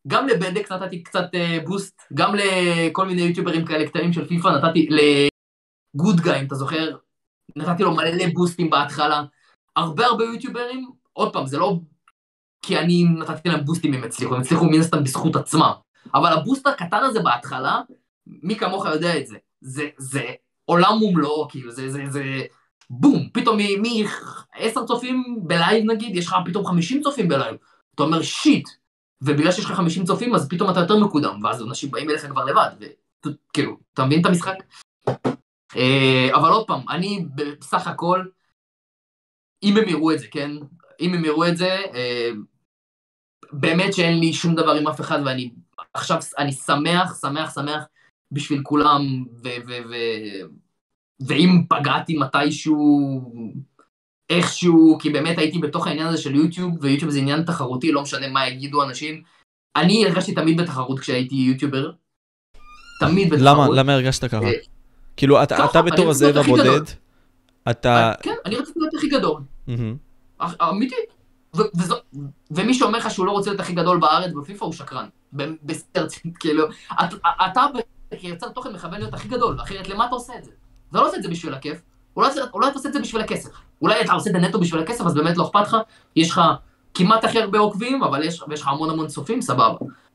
גם 0.06 0.28
לבנדקס 0.28 0.72
נתתי 0.72 1.02
קצת 1.02 1.24
uh, 1.34 1.66
boost, 1.66 2.02
גם 2.14 2.34
לכל 2.34 3.06
מיני 3.06 3.22
יוטיוברים 3.22 3.66
כאלה 3.66 3.86
קטנים 3.86 4.12
של 4.12 4.28
פיפא, 4.28 4.48
נתתי 4.48 4.88
לגוד 4.90 6.20
גאי, 6.20 6.40
אם 6.40 6.46
אתה 6.46 6.54
זוכר, 6.54 6.96
נתתי 7.56 7.82
לו 7.82 7.94
מלא 7.94 8.26
boostים 8.34 8.70
בהתחלה. 8.70 9.22
הרבה 9.76 10.06
הרבה 10.06 10.24
יוטיוברים, 10.24 10.90
עוד 11.12 11.32
פעם, 11.32 11.46
זה 11.46 11.58
לא 11.58 11.78
כי 12.62 12.78
אני 12.78 13.04
נתתי 13.04 13.48
להם 13.48 13.64
boostים 13.64 13.94
הם 13.94 14.04
הצליחו, 14.04 14.34
הם 14.34 14.40
הצליחו 14.40 14.64
מן 14.64 14.80
הסתם 14.80 15.04
בזכות 15.04 15.36
עצמם. 15.36 15.70
אבל 16.14 16.32
ה 16.32 16.38
boost 16.38 16.66
הקטן 16.66 17.02
הזה 17.02 17.20
בהתחלה, 17.20 17.80
מי 18.26 18.56
כמוך 18.56 18.86
יודע 18.86 19.18
את 19.18 19.26
זה. 19.26 19.36
זה, 19.60 19.88
זה 19.98 20.22
עולם 20.64 21.02
ומלואו, 21.02 21.48
כאילו, 21.48 21.70
זה, 21.70 21.90
זה, 21.90 22.02
זה, 22.08 22.22
בום, 22.90 23.28
פתאום 23.32 23.56
מ-10 23.56 24.86
צופים 24.86 25.38
בלייב 25.42 25.84
נגיד, 25.90 26.16
יש 26.16 26.26
לך 26.26 26.36
פתאום 26.46 26.66
50 26.66 27.02
צופים 27.02 27.28
בלייב. 27.28 27.56
אתה 27.94 28.02
אומר 28.02 28.22
shit, 28.22 28.68
ובגלל 29.22 29.52
שיש 29.52 29.64
לך 29.64 29.72
50 29.72 30.04
צופים 30.04 30.34
אז 30.34 30.48
פתאום 30.48 30.70
אתה 30.70 30.80
יותר 30.80 30.98
מקודם, 30.98 31.44
ואז 31.44 31.62
אנשים 31.62 31.90
באים 31.90 32.10
אליך 32.10 32.26
כבר 32.26 32.44
לבד, 32.44 32.70
וכאילו, 33.26 33.76
אתה 33.94 34.04
מבין 34.04 34.20
את 34.20 34.26
המשחק? 34.26 34.54
אה, 35.76 36.28
אבל 36.34 36.50
עוד 36.50 36.66
פעם, 36.66 36.80
אני 36.88 37.24
בסך 37.34 37.86
הכל, 37.86 38.24
אם 39.62 39.76
הם 39.76 39.88
יראו 39.88 40.12
את 40.12 40.18
זה, 40.18 40.26
כן? 40.30 40.50
אם 41.00 41.14
הם 41.14 41.24
יראו 41.24 41.48
את 41.48 41.56
זה, 41.56 41.76
אה, 41.94 42.30
באמת 43.52 43.94
שאין 43.94 44.18
לי 44.18 44.32
שום 44.32 44.54
דבר 44.54 44.72
עם 44.72 44.88
אף 44.88 45.00
אחד, 45.00 45.18
ואני 45.26 45.50
עכשיו, 45.94 46.18
אני 46.38 46.52
שמח, 46.52 47.20
שמח, 47.20 47.54
שמח 47.54 47.84
בשביל 48.32 48.60
כולם, 48.62 49.24
ו... 49.44 49.48
ו, 49.66 49.72
ו 49.90 49.94
ואם 51.20 51.62
פגעתי 51.68 52.16
מתישהו, 52.16 52.78
איכשהו, 54.30 54.98
כי 55.00 55.10
באמת 55.10 55.38
הייתי 55.38 55.58
בתוך 55.58 55.86
העניין 55.86 56.06
הזה 56.06 56.18
של 56.18 56.34
יוטיוב, 56.34 56.74
ויוטיוב 56.80 57.10
זה 57.10 57.18
עניין 57.18 57.42
תחרותי, 57.42 57.92
לא 57.92 58.02
משנה 58.02 58.28
מה 58.28 58.48
יגידו 58.48 58.82
אנשים. 58.82 59.22
אני 59.76 60.06
הרגשתי 60.06 60.34
תמיד 60.34 60.60
בתחרות 60.60 61.00
כשהייתי 61.00 61.34
יוטיובר. 61.34 61.90
תמיד 63.00 63.30
בתחרות. 63.30 63.48
למה, 63.48 63.68
למה 63.68 63.92
הרגשת 63.92 64.24
ככה? 64.24 64.44
אה, 64.44 64.52
כאילו, 65.16 65.42
אתה, 65.42 65.64
אתה 65.64 65.82
בתור 65.82 66.10
הזאב 66.10 66.36
הבודד, 66.36 66.80
אתה... 67.70 68.12
כן, 68.22 68.34
אני 68.44 68.56
הכי 69.00 69.08
גדול. 69.08 69.42
אמיתי. 70.62 70.94
ומי 72.50 72.74
שאומר 72.74 72.98
לך 72.98 73.10
שהוא 73.10 73.26
לא 73.26 73.32
רוצה 73.32 73.50
להיות 73.50 73.60
הכי 73.60 73.72
גדול 73.72 73.98
בארץ 73.98 74.32
בפיפ"א 74.32 74.64
הוא 74.64 74.72
שקרן. 74.72 75.06
בסרצית, 75.62 76.38
כאילו. 76.40 76.64
אתה 77.44 77.66
כיוצר 78.18 78.48
תוכן 78.48 78.72
מכוון 78.72 78.98
להיות 78.98 79.14
הכי 79.14 79.28
גדול, 79.28 79.60
אחרת 79.62 79.88
למה 79.88 80.06
אתה 80.06 80.14
עושה 80.14 80.32
את 80.38 80.44
זה? 80.44 80.50
אתה 80.90 80.98
לא 80.98 81.06
עושה 81.06 81.16
את 81.16 81.22
זה 81.22 81.28
בשביל 81.28 81.54
הכיף, 81.54 81.80
אולי, 82.16 82.30
אתה 82.32 82.74
עושה 82.74 82.88
את 82.88 82.92
זה 82.92 83.00
בשביל 83.00 83.22
הכסף. 83.22 83.50
אולי 83.82 84.00
אתה 84.00 84.12
עושה 84.12 84.30
את 84.30 84.34
זה 84.34 84.40
נטו 84.40 84.60
בשביל 84.60 84.82
הכסף, 84.82 85.06
אז 85.06 85.14
באמת 85.14 85.36
לא 85.36 85.44
אכפת 85.44 85.62
לך, 85.62 85.76
יש 86.16 86.30
לך 86.30 86.40
כמעט 86.94 87.24
הכי 87.24 87.40
הרבה 87.40 87.58
עוקבים, 87.58 88.02
אבל 88.02 88.22
יש, 88.24 88.42
יש 88.52 88.60
לך 88.60 88.68
המון 88.68 88.90
המון 88.90 89.06
צופים, 89.06 89.42
סבבה. 89.42 89.74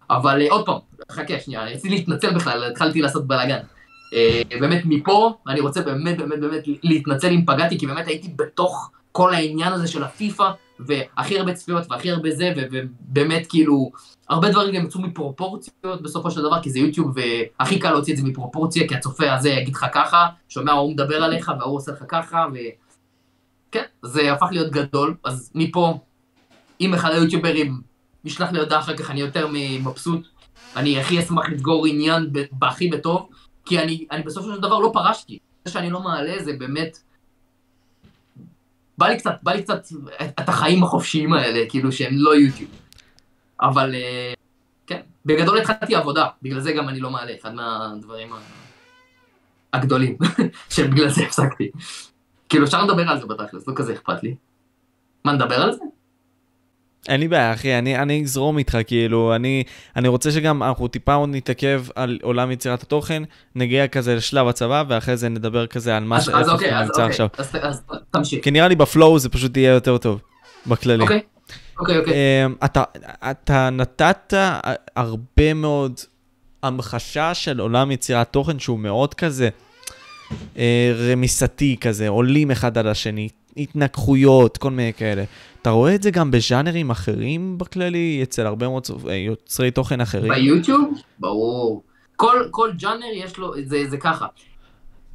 אבל 0.10 0.42
עוד 0.50 0.66
פעם, 0.66 0.78
חכה 1.12 1.40
שנייה, 1.40 1.64
רציתי 1.64 1.90
להתנצל 1.90 2.34
בכלל, 2.34 2.64
התחלתי 2.64 3.02
לעשות 3.02 3.28
בלאגן. 3.28 3.60
Uh, 4.14 4.60
באמת 4.60 4.84
מפה, 4.86 5.34
אני 5.48 5.60
רוצה 5.60 5.82
באמת 5.82 6.18
באמת 6.18 6.40
באמת 6.40 6.64
להתנצל 6.84 7.28
אם 7.28 7.46
פגעתי, 7.46 7.80
כי 7.80 7.88
באמת 7.88 8.08
הייתי 8.08 8.34
בתוך 8.36 8.92
כל 9.12 9.34
העניין 9.34 9.74
הזה 9.74 9.88
של 9.88 10.04
הפיפא, 10.04 10.52
והכי 10.80 11.40
הרבה 11.40 11.54
צפיות 11.54 11.92
והכי 11.92 12.12
הרבה 12.12 12.32
זה, 12.32 12.54
ובאמת 12.58 13.48
כאילו, 13.50 13.92
הרבה 14.30 14.50
דברים 14.50 14.76
גם 14.76 14.86
יצאו 14.86 15.02
מפרופורציות 15.02 16.02
בסופו 16.02 16.32
של 16.32 16.42
דבר, 16.42 16.62
כי 16.62 16.70
זה 16.70 16.80
יוטיוב, 16.80 17.16
והכי 17.16 17.80
קל 17.80 17.92
להוציא 17.92 18.14
את 18.14 18.18
זה 18.18 18.24
מפרופורציה, 18.24 18.88
כי 18.88 18.96
הצופה 18.96 19.34
הזה 19.34 19.50
יגיד 19.50 19.76
לך 19.76 19.86
ככה, 19.94 20.28
שומע, 20.50 20.72
הוא 20.72 20.92
מדבר 20.92 21.24
עליך, 21.24 21.52
והוא 21.60 21.76
עושה 21.76 21.92
לך 21.92 22.04
ככה, 22.08 22.46
וכן, 22.52 23.84
זה 24.04 24.34
הפך 24.34 24.48
להיות 24.52 24.72
גדול, 24.72 25.16
אז 25.24 25.52
מפה, 25.56 26.00
אם 26.82 26.94
אחד 26.94 27.12
היוטיוברים 27.12 27.82
ישלח 28.26 28.52
לי 28.52 28.60
הודעה 28.60 28.80
אחר 28.80 28.98
כך, 28.98 29.12
אני 29.12 29.22
יותר 29.22 29.48
מבסוט, 29.52 30.28
אני 30.76 31.00
הכי 31.00 31.20
אשמח 31.20 31.50
לסגור 31.50 31.86
עניין 31.86 32.30
בהכי 32.52 32.88
בטוב, 32.88 33.30
כי 33.66 33.80
אני, 33.80 34.06
אני 34.12 34.24
בסופו 34.24 34.54
של 34.54 34.60
דבר 34.62 34.80
לא 34.80 34.90
פרשתי. 34.94 35.40
זה 35.66 35.72
שאני 35.72 35.90
לא 35.90 36.00
מעלה 36.00 36.44
זה 36.44 36.54
באמת... 36.54 36.98
בא 38.98 39.08
לי 39.08 39.18
קצת, 39.18 39.36
בא 39.44 39.52
לי 39.52 39.64
קצת 39.64 39.88
את 40.40 40.50
החיים 40.50 40.84
החופשיים 40.84 41.34
האלה, 41.34 41.70
כאילו 41.70 41.92
שהם 41.92 42.14
לא 42.14 42.36
יוטיוב. 42.36 42.72
אבל 43.62 43.96
אה, 43.96 44.34
כן, 44.88 45.02
בגדול 45.26 45.58
התחלתי 45.58 45.96
עבודה, 45.96 46.28
בגלל 46.42 46.60
זה 46.60 46.72
גם 46.72 46.90
אני 46.90 47.00
לא 47.00 47.10
מעלה, 47.10 47.34
אחד 47.42 47.54
מהדברים 47.54 48.30
הגדולים, 49.74 50.18
שבגלל 50.74 51.10
זה 51.10 51.24
הפסקתי. 51.24 51.72
כאילו 52.50 52.66
אפשר 52.66 52.84
לדבר 52.84 53.10
על 53.10 53.20
זה 53.20 53.26
בתכלס, 53.26 53.68
לא 53.68 53.74
כזה 53.76 53.94
אכפת 53.94 54.24
לי. 54.24 54.36
מה, 55.26 55.34
נדבר 55.34 55.62
על 55.62 55.72
זה? 55.72 55.80
אין 57.10 57.20
לי 57.20 57.28
בעיה, 57.28 57.54
אחי, 57.54 57.78
אני, 57.78 57.98
אני 57.98 58.24
אזרום 58.24 58.58
איתך, 58.58 58.78
כאילו, 58.88 59.36
אני, 59.36 59.64
אני 59.96 60.08
רוצה 60.08 60.32
שגם 60.32 60.64
אנחנו 60.64 60.88
טיפה 60.88 61.14
עוד 61.14 61.30
נתעכב 61.30 61.84
על 61.96 62.20
עולם 62.22 62.52
יצירת 62.52 62.84
התוכן, 62.84 63.24
נגיע 63.56 63.88
כזה 63.88 64.16
לשלב 64.16 64.48
הצבא, 64.48 64.84
ואחרי 64.88 65.18
זה 65.18 65.30
נדבר 65.30 65.68
כזה 65.68 65.98
על 65.98 66.04
מה 66.04 66.22
ש... 66.22 66.30
אז 66.30 66.50
אוקיי, 66.50 66.80
אז 66.80 66.90
אוקיי, 66.90 67.06
עכשיו. 67.06 67.28
אז, 67.38 67.56
אז 67.62 67.82
תמשיך. 68.12 68.44
כי 68.44 68.52
נראה 68.52 68.68
לי 68.68 68.76
בפלואו 68.76 69.20
זה 69.20 69.30
פשוט 69.30 69.58
יהיה 69.58 69.72
יותר 69.74 69.98
טוב, 69.98 70.22
בכללי. 70.68 71.04
אוקיי. 71.04 71.22
אוקיי, 71.80 71.98
אוקיי. 71.98 72.14
אמ, 72.46 72.56
אתה, 72.66 72.84
אתה 73.32 73.70
נתת 73.70 74.34
הרבה 74.96 75.54
מאוד 75.54 76.00
המחשה 76.64 77.34
של 77.34 77.60
עולם 77.60 77.92
יצירת 77.92 78.28
תוכן 78.32 78.60
שהוא 78.60 78.80
מאוד 78.80 79.14
כזה 79.14 79.50
אה, 80.58 80.94
רמיסתי 81.12 81.78
כזה, 81.82 82.08
עולים 82.08 82.52
אחד 82.52 82.78
על 82.78 82.88
השני, 82.88 83.30
התנגחויות, 83.58 84.58
כל 84.58 84.72
מיני 84.72 84.94
כאלה. 84.94 85.24
אתה 85.62 85.70
רואה 85.70 85.96
את 85.96 86.04
זה 86.04 86.12
גם 86.12 86.32
בז'אנרים 86.32 86.90
אחרים 86.90 87.58
בכללי, 87.58 88.20
אצל 88.24 88.46
הרבה 88.46 88.68
מאוד 88.68 88.88
אה, 89.08 89.16
יוצרי 89.16 89.72
תוכן 89.72 90.02
אחרים? 90.02 90.34
ביוטיוב? 90.34 90.94
ברור. 91.20 91.84
כל, 92.16 92.48
כל 92.52 92.72
ג'אנר 92.78 93.06
יש 93.14 93.38
לו, 93.38 93.54
זה, 93.64 93.90
זה 93.90 93.98
ככה. 93.98 94.28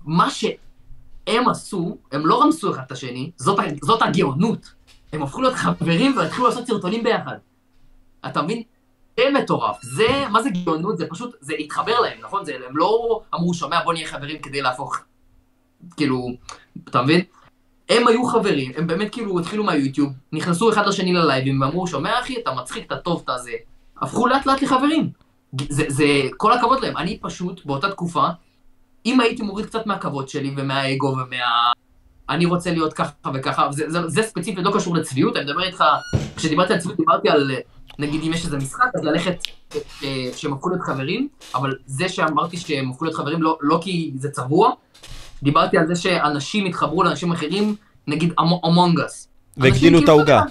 מה 0.05 0.31
שהם 0.31 1.49
עשו, 1.49 1.97
הם 2.13 2.27
לא 2.27 2.43
רמסו 2.43 2.71
אחד 2.71 2.83
את 2.87 2.93
השני, 2.93 3.31
זאת, 3.37 3.59
זאת 3.83 4.03
הגאונות. 4.03 4.73
הם 5.13 5.23
הפכו 5.23 5.43
להיות 5.43 5.55
חברים 5.55 6.17
והתחילו 6.17 6.49
לעשות 6.49 6.67
סרטונים 6.67 7.05
ביחד. 7.05 7.37
אתה 8.27 8.43
מבין? 8.43 8.63
זה 9.17 9.25
מטורף. 9.35 9.83
זה, 9.83 10.25
מה 10.31 10.43
זה 10.43 10.51
גאונות? 10.65 10.99
זה 10.99 11.07
פשוט, 11.11 11.35
זה 11.41 11.55
התחבר 11.55 12.01
להם, 12.01 12.19
נכון? 12.23 12.45
זה, 12.45 12.55
הם 12.69 12.77
לא 12.77 13.21
אמרו, 13.35 13.55
שומע, 13.55 13.85
בוא 13.85 13.93
נהיה 13.93 14.09
חברים 14.09 14.39
כדי 14.43 14.63
להפוך, 14.63 14.97
כאילו, 15.97 16.29
אתה 16.89 17.03
מבין? 17.03 17.21
הם 17.91 18.09
היו 18.09 18.25
חברים, 18.25 18.73
הם 18.77 18.87
באמת 18.87 19.13
כאילו 19.13 19.39
התחילו 19.39 19.65
מהיוטיוב, 19.65 20.13
נכנסו 20.33 20.71
אחד 20.71 20.87
לשני 20.87 21.13
ללייבים 21.13 21.61
ואמרו, 21.61 21.87
שומע 21.87 22.21
אחי, 22.21 22.37
אתה 22.39 22.51
מצחיק, 22.51 22.87
אתה 22.87 22.97
טוב, 22.97 23.23
אתה 23.25 23.39
זה. 23.39 23.53
הפכו 24.03 24.27
לאט 24.27 24.47
לאט 24.47 24.63
לחברים. 24.63 25.11
זה, 25.69 25.85
זה, 25.89 26.05
כל 26.37 26.53
הכבוד 26.53 26.81
להם. 26.81 26.97
אני 26.97 27.19
פשוט, 27.23 27.67
באותה 27.67 27.91
תקופה, 27.91 28.29
אם 29.07 29.21
הייתי 29.21 29.43
מוריד 29.43 29.67
קצת 29.67 29.87
מהכבוד 29.87 30.29
שלי 30.29 30.55
ומהאגו 30.57 31.07
ומה... 31.07 31.73
אני 32.29 32.47
רוצה 32.47 32.71
להיות 32.71 32.93
ככה 32.93 33.11
וככה, 33.35 33.73
זה, 33.73 33.91
זה, 33.91 34.09
זה 34.09 34.23
ספציפית 34.23 34.65
לא 34.65 34.71
קשור 34.75 34.97
לצביעות, 34.97 35.37
אני 35.37 35.45
מדבר 35.45 35.63
איתך, 35.63 35.85
כשדיברתי 36.37 36.73
על 36.73 36.79
צביעות 36.79 36.99
דיברתי 36.99 37.29
על, 37.29 37.51
נגיד 37.99 38.23
אם 38.23 38.33
יש 38.33 38.45
איזה 38.45 38.57
משחק, 38.57 38.89
אז 38.95 39.05
ללכת 39.05 39.45
אה, 39.77 40.31
שהם 40.37 40.53
הפכו 40.53 40.69
להיות 40.69 40.83
חברים, 40.83 41.29
אבל 41.55 41.77
זה 41.87 42.09
שאמרתי 42.09 42.57
שהם 42.57 42.91
הפכו 42.91 43.05
להיות 43.05 43.17
חברים 43.17 43.43
לא, 43.43 43.59
לא 43.61 43.79
כי 43.83 44.13
זה 44.17 44.31
צבוע, 44.31 44.73
דיברתי 45.43 45.79
על 45.79 45.87
זה 45.87 45.97
שאנשים 45.97 46.67
התחברו 46.67 47.03
לאנשים 47.03 47.33
אחרים, 47.33 47.75
נגיד 48.07 48.33
אמונגס. 48.41 49.29
והגדילו 49.57 49.99
את 49.99 50.09
העוגה. 50.09 50.43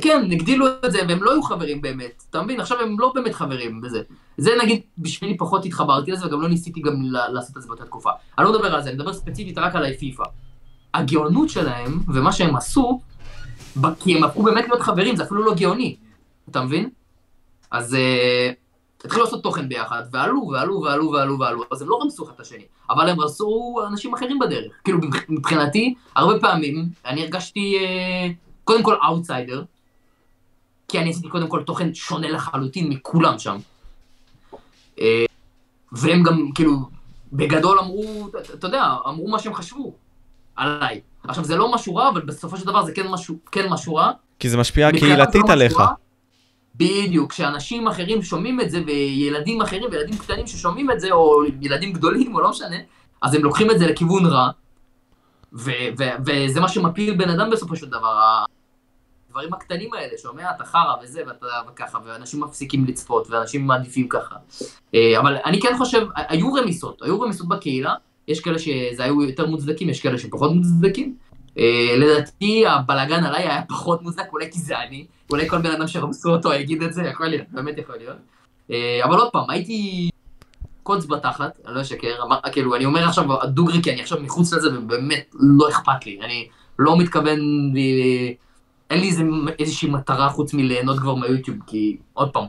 כן, 0.00 0.28
הגדילו 0.32 0.66
את 0.86 0.92
זה, 0.92 0.98
והם 1.08 1.22
לא 1.22 1.32
היו 1.32 1.42
חברים 1.42 1.82
באמת, 1.82 2.22
אתה 2.30 2.42
מבין? 2.42 2.60
עכשיו 2.60 2.80
הם 2.80 2.96
לא 3.00 3.12
באמת 3.14 3.34
חברים 3.34 3.80
בזה. 3.80 4.02
זה 4.38 4.50
נגיד, 4.62 4.80
בשבילי 4.98 5.36
פחות 5.36 5.64
התחברתי 5.64 6.12
לזה, 6.12 6.26
וגם 6.26 6.40
לא 6.40 6.48
ניסיתי 6.48 6.80
גם 6.80 7.02
לעשות 7.32 7.56
את 7.56 7.62
זה 7.62 7.68
באותה 7.68 7.84
תקופה. 7.84 8.10
אני 8.38 8.44
לא 8.46 8.52
מדבר 8.52 8.74
על 8.74 8.82
זה, 8.82 8.88
אני 8.88 8.98
מדבר 8.98 9.12
ספציפית 9.12 9.58
רק 9.58 9.76
על 9.76 9.94
פיפא. 9.94 10.24
הגאונות 10.94 11.48
שלהם, 11.48 12.00
ומה 12.14 12.32
שהם 12.32 12.56
עשו, 12.56 13.00
כי 14.00 14.16
הם 14.16 14.24
הפכו 14.24 14.42
באמת 14.42 14.64
להיות 14.68 14.82
חברים, 14.82 15.16
זה 15.16 15.22
אפילו 15.22 15.44
לא 15.44 15.54
גאוני, 15.54 15.96
אתה 16.50 16.60
מבין? 16.60 16.88
אז 17.70 17.94
אה, 17.94 18.50
התחילו 19.06 19.24
לעשות 19.24 19.42
תוכן 19.42 19.68
ביחד, 19.68 20.02
ועלו, 20.12 20.48
ועלו, 20.52 20.80
ועלו, 20.82 21.10
ועלו, 21.10 21.38
ועלו, 21.38 21.62
אז 21.72 21.82
הם 21.82 21.88
לא 21.88 21.98
רמסו 22.02 22.24
אחד 22.24 22.32
את 22.34 22.40
השני, 22.40 22.64
אבל 22.90 23.08
הם 23.08 23.20
רמסו 23.20 23.76
אנשים 23.88 24.14
אחרים 24.14 24.38
בדרך. 24.38 24.72
כאילו, 24.84 24.98
מבח- 24.98 25.24
מבחינתי, 25.28 25.94
הרבה 26.16 26.40
פעמים, 26.40 26.88
אני 27.06 27.22
הרגשתי, 27.22 27.76
אה, 27.78 28.28
קודם 28.64 28.82
כל, 28.82 28.94
אאוטסיידר, 29.04 29.64
כי 30.88 30.98
אני 30.98 31.10
עשיתי 31.10 31.28
קודם 31.28 31.48
כל 31.48 31.62
תוכן 31.62 31.94
שונה 31.94 32.28
לחלוטין 32.30 32.88
מכולם 32.88 33.38
שם. 33.38 33.56
אה, 35.00 35.24
והם 35.92 36.22
גם, 36.22 36.50
כאילו, 36.54 36.72
בגדול 37.32 37.78
אמרו, 37.78 38.28
אתה- 38.54 38.66
יודע, 38.66 38.94
אמרו 39.08 39.28
מה 39.28 39.38
שהם 39.38 39.54
חשבו 39.54 39.92
עליי. 40.56 41.00
עכשיו, 41.28 41.44
זה 41.44 41.56
לא 41.56 41.74
משהו 41.74 41.96
רע, 41.96 42.08
אבל 42.08 42.20
בסופו 42.20 42.56
של 42.56 42.66
דבר 42.66 42.84
זה 42.84 42.92
כן 42.92 43.08
משהו, 43.08 43.36
כן 43.52 43.66
משהו 43.70 43.94
רע. 43.94 44.10
כי 44.38 44.48
זה 44.48 44.56
משפיע 44.56 44.90
קהילתית 44.92 45.42
לא 45.48 45.52
עליך. 45.52 45.72
משהו 45.72 45.84
רע. 45.84 45.92
בדיוק, 46.76 47.32
כשאנשים 47.32 47.88
אחרים 47.88 48.22
שומעים 48.22 48.60
את 48.60 48.70
זה, 48.70 48.82
וילדים 48.86 49.62
אחרים, 49.62 49.82
וילדים 49.90 50.18
קטנים 50.18 50.46
ששומעים 50.46 50.90
את 50.90 51.00
זה, 51.00 51.12
או 51.12 51.44
ילדים 51.60 51.92
גדולים, 51.92 52.34
או 52.34 52.40
לא 52.40 52.50
משנה, 52.50 52.76
אז 53.22 53.34
הם 53.34 53.42
לוקחים 53.42 53.70
את 53.70 53.78
זה 53.78 53.86
לכיוון 53.86 54.26
רע, 54.26 54.50
ו- 55.52 55.70
ו- 55.98 56.16
וזה 56.26 56.60
מה 56.60 56.68
שמפיל 56.68 57.14
בן 57.14 57.30
אדם 57.30 57.50
בסופו 57.50 57.76
של 57.76 57.86
דבר. 57.86 58.44
הדברים 59.28 59.54
הקטנים 59.54 59.94
האלה, 59.94 60.18
שומע, 60.18 60.50
אתה 60.56 60.64
חרא 60.64 60.94
וזה, 61.02 61.22
ואתה 61.26 61.46
וככה, 61.68 61.98
ואנשים 62.04 62.40
מפסיקים 62.40 62.84
לצפות, 62.84 63.30
ואנשים 63.30 63.66
מעדיפים 63.66 64.08
ככה. 64.08 64.34
אה, 64.94 65.20
אבל 65.20 65.36
אני 65.44 65.60
כן 65.60 65.74
חושב, 65.78 66.06
היו 66.16 66.52
רמיסות, 66.52 67.02
היו 67.02 67.20
רמיסות 67.20 67.48
בקהילה, 67.48 67.94
יש 68.28 68.40
כאלה 68.40 68.58
שזה 68.58 69.04
היו 69.04 69.22
יותר 69.22 69.46
מוצדקים, 69.46 69.88
יש 69.88 70.00
כאלה 70.00 70.18
שפחות 70.18 70.52
מוצדקים. 70.52 71.16
אה, 71.58 71.96
לדעתי 71.96 72.66
הבלאגן 72.66 73.24
עליי 73.24 73.42
היה 73.42 73.62
פחות 73.68 74.02
מוצדק, 74.02 74.32
אולי 74.32 74.52
כי 74.52 74.58
זה 74.58 74.78
אני, 74.78 75.06
אולי 75.30 75.48
כל 75.48 75.58
בן 75.58 75.70
אדם 75.70 75.86
שרמסו 75.86 76.30
אותו 76.30 76.52
יגיד 76.52 76.82
את 76.82 76.92
זה, 76.92 77.02
יכול 77.02 77.26
להיות, 77.26 77.46
באמת 77.50 77.78
יכול 77.78 77.96
להיות. 77.96 78.16
אה, 78.70 79.00
אבל 79.04 79.16
עוד 79.18 79.30
פעם, 79.32 79.50
הייתי 79.50 80.10
קוץ 80.82 81.06
בתחת, 81.06 81.58
אני 81.66 81.74
לא 81.74 81.80
אשקר, 81.80 82.14
כאילו, 82.52 82.76
אני 82.76 82.84
אומר 82.84 83.04
עכשיו 83.04 83.24
דוגרי 83.46 83.82
כי 83.82 83.92
אני 83.92 84.02
עכשיו 84.02 84.20
מחוץ 84.20 84.52
לזה, 84.52 84.78
ובאמת 84.78 85.34
לא 85.34 85.68
אכפת 85.68 86.06
לי, 86.06 86.18
אני 86.20 86.48
לא 86.78 86.98
מתכוון, 86.98 87.38
אין 88.90 89.00
לי 89.00 89.10
איזושהי 89.58 89.90
מטרה 89.90 90.28
חוץ 90.28 90.54
מליהנות 90.54 90.98
כבר 90.98 91.14
מהיוטיוב, 91.14 91.58
כי 91.66 91.96
עוד 92.12 92.30
פעם, 92.30 92.44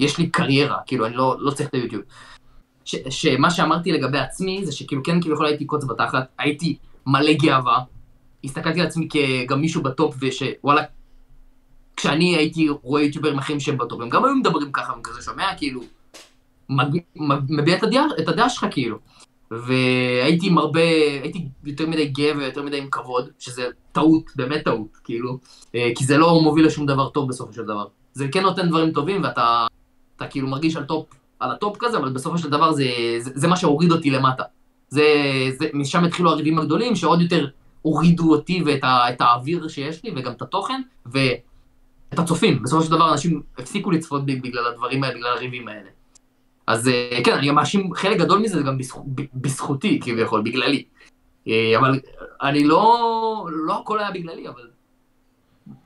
יש 0.00 0.18
לי 0.18 0.30
קריירה, 0.30 0.78
כאילו, 0.86 1.06
אני 1.06 1.16
לא, 1.16 1.36
לא 1.38 1.50
צריך 1.50 1.68
את 1.68 1.74
היוטיוב. 1.74 2.02
שמה 3.10 3.50
שאמרתי 3.50 3.92
לגבי 3.92 4.18
עצמי, 4.18 4.66
זה 4.66 4.72
שכאילו 4.72 5.02
כן 5.02 5.20
כביכול 5.20 5.46
הייתי 5.46 5.64
קוץ 5.64 5.84
בתחת, 5.84 6.24
הייתי 6.38 6.76
מלא 7.06 7.32
גאווה, 7.32 7.78
הסתכלתי 8.44 8.80
על 8.80 8.86
עצמי 8.86 9.08
כגם 9.10 9.60
מישהו 9.60 9.82
ב 9.82 9.89
top, 9.89 10.16
שוואלה, 10.30 10.82
כשאני 11.96 12.36
הייתי 12.36 12.68
רואה 12.68 13.02
יוטיוברים 13.02 13.38
אחרים 13.38 13.60
שהם 13.60 13.78
ב 13.78 13.82
top, 13.82 14.00
הם 14.00 14.08
גם 14.08 14.24
היו 14.24 14.34
מדברים 14.34 14.72
ככה, 14.72 14.92
וכזה 14.98 15.22
שומע, 15.22 15.54
כאילו, 15.56 15.80
מביע 17.48 17.76
את 18.18 18.28
הדעה 18.28 18.48
שלך, 18.48 18.66
כאילו. 18.70 18.98
והייתי 19.50 20.46
עם 20.46 20.58
הרבה, 20.58 20.80
הייתי 21.22 21.48
יותר 21.64 21.86
מדי 21.86 22.08
גאה 22.08 22.36
ויותר 22.36 22.62
מדי 22.62 22.78
עם 22.78 22.88
כבוד, 22.90 23.28
שזה 23.38 23.66
טעות, 23.92 24.30
באמת 24.36 24.64
טעות, 24.64 24.96
כאילו, 25.04 25.38
אה, 25.74 25.90
כי 25.94 26.04
זה 26.04 26.18
לא 26.18 26.40
מוביל 26.42 26.66
לשום 26.66 26.86
דבר 26.86 27.08
טוב 27.08 27.28
בסופו 27.28 27.52
של 27.52 27.62
דבר. 27.62 27.86
זה 28.12 28.28
כן 28.32 28.42
נותן 28.42 28.68
דברים 28.68 28.90
טובים, 28.90 29.24
ואתה 29.24 29.66
אתה 30.16 30.26
כאילו 30.26 30.48
מרגיש 30.48 30.76
על 30.76 30.84
top, 30.84 31.06
על 31.40 31.50
ה 31.50 31.57
top 31.57 31.76
כזה, 31.78 31.98
אבל 31.98 32.12
בסופו 32.12 32.38
של 32.38 32.50
דבר 32.50 32.72
זה, 32.72 32.84
זה, 33.18 33.30
זה 33.34 33.48
מה 33.48 33.56
שהוריד 33.56 33.92
אותי 33.92 34.10
למטה. 34.10 34.42
זה, 34.88 35.04
זה, 35.58 35.66
משם 35.74 36.04
התחילו 36.04 36.30
הריבים 36.30 36.58
הגדולים, 36.58 36.96
שעוד 36.96 37.20
יותר 37.22 37.46
הורידו 37.84 38.30
אותי 38.30 38.62
ואת 38.66 38.84
ה, 38.84 39.06
האוויר 39.20 39.68
שיש 39.68 40.04
לי, 40.04 40.10
וגם 40.16 40.32
את 40.32 40.42
התוכן, 40.42 40.82
ואת 41.06 42.18
הצופים. 42.18 42.62
בסופו 42.62 42.82
של 42.82 42.90
דבר 42.90 43.12
אנשים 43.12 43.42
הפסיקו 43.58 43.90
לצפות 43.90 44.26
בי 44.26 44.36
בגלל 44.36 44.66
הדברים 44.66 45.04
האלה, 45.04 45.14
בגלל 45.14 45.32
הריבים 45.36 45.68
האלה. 45.68 45.90
אז 46.66 46.88
אה, 46.88 47.20
כן, 47.24 47.32
אני 47.32 47.50
מאשים, 47.50 47.94
חלק 47.94 48.18
גדול 48.18 48.38
מזה 48.38 48.58
זה 48.58 48.62
גם 48.62 48.78
בזכ... 48.78 48.96
ב- 48.96 49.22
בזכותי 49.34 50.00
כביכול, 50.02 50.42
בגללי. 50.42 50.84
אה, 51.48 51.74
אבל 51.78 52.00
אני 52.42 52.64
לא, 52.64 53.46
לא 53.50 53.80
הכל 53.80 53.98
היה 53.98 54.10
בגללי, 54.10 54.48
אבל 54.48 54.68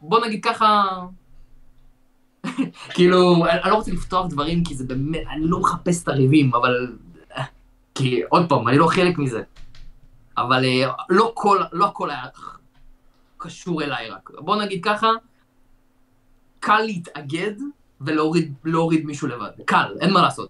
בוא 0.01 0.27
נגיד 0.27 0.45
ככה, 0.45 0.85
כאילו, 2.95 3.47
אני 3.47 3.63
אני 3.63 3.71
לא 3.71 3.77
רוצה 3.77 3.93
לפתוח 3.93 4.27
דברים 4.27 4.65
כי 4.65 4.75
זה 4.75 4.85
באמת, 4.85 5.23
אני 5.31 5.47
לא 5.47 5.61
מחפש 5.61 6.03
את 6.03 6.09
הריבים, 6.09 6.55
אבל... 6.55 6.97
אה, 7.37 7.45
כי 7.95 8.21
עוד 8.29 8.49
פעם, 8.49 8.69
אני 8.69 8.79
לא 8.79 8.87
חלק 8.87 9.19
מזה. 9.19 9.43
אבל 10.41 10.65
אה, 10.65 10.91
לא 11.09 11.33
כל, 11.35 11.63
לא 11.73 11.87
הכל 11.87 12.11
היה 12.11 12.25
קשור 13.39 13.83
אליי 13.83 14.11
רק. 14.11 14.31
בוא 14.39 14.63
נגיד 14.63 14.85
ככה, 14.85 15.11
קל 16.61 16.81
להתאגד 16.81 17.53
ולהוריד 18.01 18.55
להוריד 18.65 19.07
מישהו 19.07 19.29
לבד. 19.29 19.51
קל, 19.65 19.97
אין 20.01 20.13
מה 20.13 20.23
לעשות. 20.23 20.49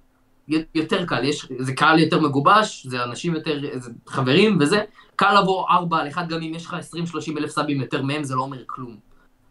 יותר 0.74 1.06
קל, 1.06 1.24
יש, 1.24 1.46
זה 1.58 1.72
קהל 1.72 1.98
יותר 1.98 2.20
מגובש, 2.20 2.86
זה 2.86 3.04
אנשים 3.04 3.34
יותר, 3.34 3.60
זה 3.74 3.90
חברים 4.06 4.58
וזה, 4.60 4.84
קל 5.16 5.40
לבוא 5.40 5.68
ארבע 5.70 5.98
על 5.98 6.08
אחד, 6.08 6.28
גם 6.28 6.42
אם 6.42 6.54
יש 6.54 6.66
לך 6.66 6.76
20-30 6.94 7.38
אלף 7.38 7.50
סאבים 7.50 7.80
יותר 7.80 8.02
מהם, 8.02 8.24
זה 8.24 8.34
לא 8.34 8.42
אומר 8.42 8.62
כלום. 8.66 8.96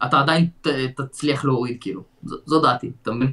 אתה 0.06 0.20
עדיין 0.20 0.48
ת, 0.60 0.66
תצליח 0.96 1.44
להוריד, 1.44 1.76
כאילו. 1.80 2.02
ז, 2.24 2.34
זו 2.44 2.60
דעתי, 2.60 2.92
אתה 3.02 3.10
מבין? 3.12 3.32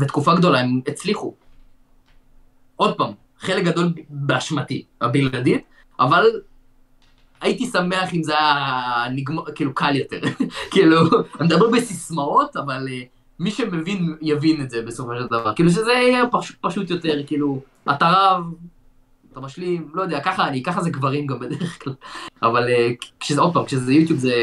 ותקופה 0.00 0.34
גדולה 0.34 0.60
הם 0.60 0.80
הצליחו. 0.88 1.34
עוד 2.76 2.96
פעם, 2.96 3.12
חלק 3.42 3.64
גדול 3.64 3.92
באשמתי, 4.10 4.84
הבלעדית, 5.00 5.64
אבל 6.00 6.26
הייתי 7.40 7.66
שמח 7.66 8.14
אם 8.14 8.22
זה 8.22 8.32
היה 8.38 9.04
נגמר, 9.10 9.42
כאילו 9.54 9.74
קל 9.74 9.96
יותר. 9.96 10.20
כאילו, 10.72 11.00
אני 11.40 11.46
מדבר 11.46 11.70
בסיסמאות, 11.70 12.56
אבל 12.56 12.86
uh, 12.88 13.06
מי 13.38 13.50
שמבין 13.50 14.16
יבין 14.20 14.62
את 14.62 14.70
זה 14.70 14.82
בסופו 14.82 15.10
של 15.18 15.26
דבר. 15.26 15.54
כאילו 15.54 15.70
שזה 15.70 15.92
יהיה 15.92 16.24
פש, 16.26 16.52
פשוט 16.60 16.90
יותר, 16.90 17.26
כאילו, 17.26 17.60
אתה 17.90 18.10
רב, 18.10 18.44
אתה 19.32 19.40
משלים, 19.40 19.88
לא 19.94 20.02
יודע, 20.02 20.20
ככה 20.20 20.48
אני, 20.48 20.62
ככה 20.62 20.82
זה 20.82 20.90
גברים 20.90 21.26
גם 21.26 21.38
בדרך 21.38 21.84
כלל. 21.84 21.94
אבל 22.42 22.68
uh, 22.68 23.06
כשזה, 23.20 23.40
עוד 23.40 23.54
פעם, 23.54 23.64
כשזה 23.64 23.92
יוטיוב 23.92 24.18
זה 24.18 24.34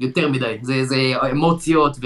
יותר 0.00 0.28
מדי. 0.28 0.58
זה, 0.62 0.84
זה 0.84 0.96
אמוציות, 1.30 1.96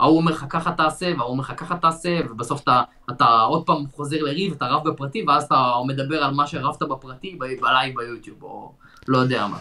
וההוא 0.00 0.16
אומר 0.16 0.32
לך 0.32 0.44
ככה 0.50 0.72
תעשה, 0.72 1.12
וההוא 1.16 1.30
אומר 1.30 1.42
לך 1.42 1.52
ככה 1.56 1.76
תעשה, 1.76 2.20
ובסוף 2.30 2.62
אתה, 2.62 2.82
אתה 3.10 3.24
עוד 3.24 3.66
פעם 3.66 3.86
חוזר 3.96 4.16
לריב, 4.22 4.52
אתה 4.52 4.66
רב 4.66 4.88
בפרטי, 4.88 5.24
ואז 5.28 5.44
אתה 5.44 5.72
מדבר 5.86 6.24
על 6.24 6.34
מה 6.34 6.46
שרבת 6.46 6.82
בפרטי, 6.82 7.38
בלייב 7.38 7.94
ביוטיוב, 7.96 8.42
או 8.42 8.72
לא 9.08 9.18
יודע 9.18 9.46
מה. 9.46 9.58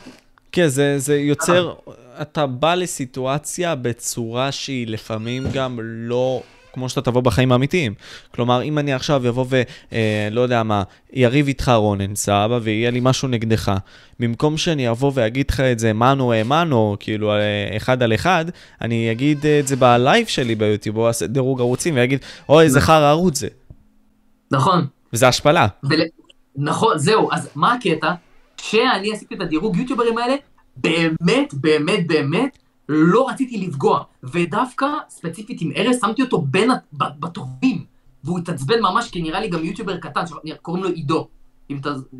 כן, 0.52 0.68
זה, 0.68 1.00
זה 1.00 1.16
יוצר, 1.18 1.74
אתה 2.22 2.48
בא 2.48 2.76
לסיטואציה 2.76 3.76
בצורה 3.76 4.52
שהיא 4.52 4.88
לפעמים 4.88 5.44
גם 5.54 5.80
לא 5.82 6.42
כמו 6.74 6.90
שאתה 6.90 7.02
תבוא 7.02 7.22
בחיים 7.22 7.52
האמיתיים. 7.52 7.94
כלומר, 8.36 8.64
אם 8.64 8.78
אני 8.80 8.94
עכשיו 8.94 9.30
אבוא 9.30 9.46
ו... 9.50 9.62
אה, 9.94 10.28
לא 10.32 10.42
יודע 10.42 10.64
מה, 10.64 10.84
יריב 11.14 11.48
איתך 11.48 11.72
רונן, 11.76 12.16
סבבה, 12.16 12.60
ויהיה 12.62 12.92
לי 12.92 13.00
משהו 13.04 13.28
נגדך, 13.28 13.72
במקום 14.20 14.58
שאני 14.58 14.90
אבוא 14.90 15.12
ואגיד 15.14 15.46
לך 15.50 15.60
את 15.60 15.80
זה 15.80 15.94
מנו 15.94 16.34
מנו, 16.46 16.96
כאילו 17.00 17.32
אה, 17.32 17.78
אחד 17.78 18.04
על 18.04 18.14
אחד, 18.14 18.46
אני 18.82 19.12
אגיד 19.12 19.46
את 19.46 19.68
זה 19.68 19.76
בלייב 19.76 20.28
שלי 20.28 20.56
ביוטיוב, 20.56 20.98
או 20.98 21.08
אעשה 21.08 21.28
דירוג 21.28 21.60
ערוצים, 21.60 21.94
ואגיד, 21.98 22.20
אוי, 22.50 22.64
איזה 22.64 22.82
חרא 22.82 23.10
ערוץ 23.10 23.40
זה. 23.40 23.48
נכון. 24.52 24.86
וזה 25.14 25.28
השפלה. 25.28 25.68
ול... 25.84 26.00
נכון, 26.56 26.98
זהו, 26.98 27.30
אז 27.32 27.50
מה 27.56 27.74
הקטע? 27.74 28.12
כשאני 28.58 29.14
עשיתי 29.14 29.36
את 29.36 29.42
הדירוג 29.42 29.78
יוטיוברים 29.78 30.18
האלה, 30.18 30.36
באמת, 30.78 31.54
באמת, 31.54 32.08
באמת, 32.08 32.58
לא 32.90 33.30
רציתי 33.30 33.58
לפגוע. 33.58 34.04
ודווקא, 34.24 34.88
ספציפית 35.10 35.62
עם 35.62 35.72
ארז, 35.76 36.00
שמתי 36.02 36.22
אותו 36.22 36.42
בין, 36.42 36.70
בטובים. 36.94 37.86
והוא 38.24 38.40
התעצבן 38.40 38.82
ממש, 38.82 39.10
כי 39.10 39.22
נראה 39.22 39.40
לי 39.40 39.48
גם 39.48 39.66
יוטיובר 39.66 39.98
קטן, 39.98 40.22
שקוראים 40.46 40.84
לו 40.84 40.90
עידו. 40.90 41.28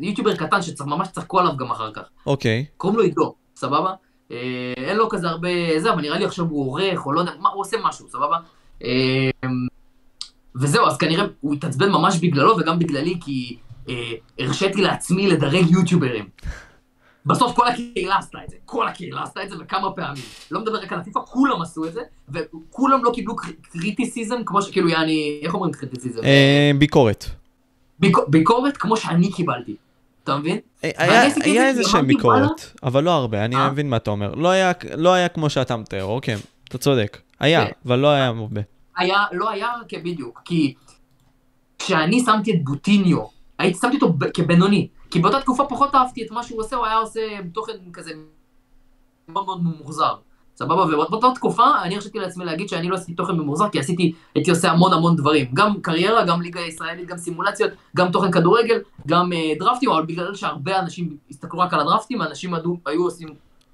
יוטיובר 0.00 0.36
קטן 0.36 0.62
שממש 0.62 1.08
צחקו 1.08 1.40
עליו 1.40 1.56
גם 1.56 1.70
אחר 1.70 1.92
כך. 1.92 2.02
אוקיי. 2.26 2.64
קוראים 2.76 2.98
לו 2.98 3.04
עידו, 3.04 3.34
סבבה? 3.56 3.94
אה, 4.32 4.72
אין 4.76 4.96
לו 4.96 5.08
כזה 5.08 5.28
הרבה 5.28 5.48
זה, 5.78 5.92
אבל 5.92 6.02
נראה 6.02 6.18
לי 6.18 6.24
עכשיו 6.24 6.46
הוא 6.46 6.66
עורך, 6.66 7.06
או 7.06 7.12
לא 7.12 7.20
יודע, 7.20 7.32
מה, 7.38 7.48
הוא 7.48 7.60
עושה 7.60 7.76
משהו, 7.84 8.08
סבבה? 8.08 8.36
אה, 8.84 9.30
וזהו, 10.56 10.86
אז 10.86 10.96
כנראה 10.96 11.24
הוא 11.40 11.54
התעצבן 11.54 11.90
ממש 11.90 12.18
בגללו 12.18 12.56
וגם 12.58 12.78
בגללי, 12.78 13.18
כי 13.20 13.56
אה, 13.88 14.12
הרשיתי 14.38 14.82
לעצמי 14.82 15.26
לדרג 15.26 15.70
יוטיוברים. 15.70 16.28
בסוף 17.26 17.56
כל 17.56 17.68
הקהילה 17.68 18.18
עשתה 18.18 18.38
את 18.44 18.50
זה, 18.50 18.56
כל 18.64 18.88
הקהילה 18.88 19.22
עשתה 19.22 19.42
את 19.42 19.48
זה 19.48 19.56
וכמה 19.60 19.92
פעמים. 19.92 20.22
לא 20.50 20.60
מדבר 20.60 20.78
רק 20.82 20.92
על 20.92 21.00
הפיפ"א, 21.00 21.20
כולם 21.26 21.62
עשו 21.62 21.84
את 21.84 21.92
זה, 21.92 22.00
וכולם 22.28 23.04
לא 23.04 23.10
קיבלו 23.14 23.36
קר- 23.36 23.48
קריטיסיזם, 23.72 24.36
כמו 24.46 24.62
שכאילו 24.62 24.88
יעני, 24.88 25.40
איך 25.42 25.54
אומרים 25.54 25.72
קריטיסיזם? 25.72 26.20
אה, 26.24 26.70
ביקורת. 26.78 27.24
ביק- 28.00 28.28
ביקורת 28.28 28.76
כמו 28.76 28.96
שאני 28.96 29.32
קיבלתי, 29.32 29.76
אתה 30.24 30.36
מבין? 30.36 30.58
אה, 30.84 30.90
היה, 30.96 31.68
איזה 31.68 31.84
שהם 31.84 32.06
ביקורת, 32.06 32.76
אבל 32.82 33.04
לא 33.04 33.10
הרבה, 33.10 33.44
אני 33.44 33.56
אה? 33.56 33.70
מבין 33.70 33.90
מה 33.90 33.96
אתה 33.96 34.10
אומר. 34.10 34.34
לא 34.34 34.48
היה, 34.48 34.72
לא 34.96 35.12
היה 35.12 35.28
כמו 35.28 35.50
שאתה 35.50 35.76
מתאר, 35.76 36.04
אוקיי, 36.04 36.36
אתה 36.68 36.78
צודק. 36.78 37.18
היה, 37.40 37.66
כן. 37.66 37.72
אבל 37.86 37.98
לא 37.98 38.08
היה 38.08 38.26
הרבה. 38.26 38.60
היה, 38.96 39.24
לא 39.32 39.50
היה 39.50 39.68
בדיוק, 40.04 40.40
כי 40.44 40.74
כשאני 41.78 42.20
שמתי 42.20 42.50
את 42.52 42.64
בוטיניו, 42.64 43.18
הייתי 43.58 43.78
שמתי 43.78 43.96
אותו 43.96 44.14
כבינוני, 44.34 44.88
כי 45.10 45.18
באותה 45.18 45.40
תקופה 45.40 45.64
פחות 45.64 45.94
אהבתי 45.94 46.26
את 46.26 46.30
מה 46.30 46.42
שהוא 46.42 46.60
עושה, 46.60 46.76
הוא 46.76 46.86
היה 46.86 46.96
עושה 46.96 47.20
תוכן 47.52 47.72
כזה 47.92 48.12
מאוד 49.28 49.46
מאוד 49.46 49.62
ממוחזר. 49.62 50.14
סבבה? 50.56 50.82
ובאותה 50.82 51.26
תקופה 51.34 51.64
אני 51.82 51.94
הרשיתי 51.94 52.18
לעצמי 52.18 52.44
להגיד 52.44 52.68
שאני 52.68 52.88
לא 52.88 52.94
עשיתי 52.94 53.14
תוכן 53.14 53.32
ממוחזר, 53.32 53.68
כי 53.68 53.78
עשיתי, 53.80 54.12
הייתי 54.34 54.50
עושה 54.50 54.70
המון 54.70 54.92
המון 54.92 55.16
דברים. 55.16 55.46
גם 55.54 55.80
קריירה, 55.82 56.24
גם 56.24 56.42
ליגה 56.42 56.60
ישראלית, 56.60 57.08
גם 57.08 57.16
סימולציות, 57.16 57.70
גם 57.96 58.12
תוכן 58.12 58.30
כדורגל, 58.30 58.80
גם 59.06 59.32
uh, 59.32 59.58
דרפטים, 59.58 59.90
אבל 59.90 60.06
בגלל 60.06 60.34
שהרבה 60.34 60.78
אנשים 60.78 61.16
הסתכלו 61.30 61.60
רק 61.60 61.74
על 61.74 61.80
הדרפטים, 61.80 62.22
אנשים 62.22 62.54
היו, 62.54 62.74
היו 62.86 63.04
עושים, 63.04 63.28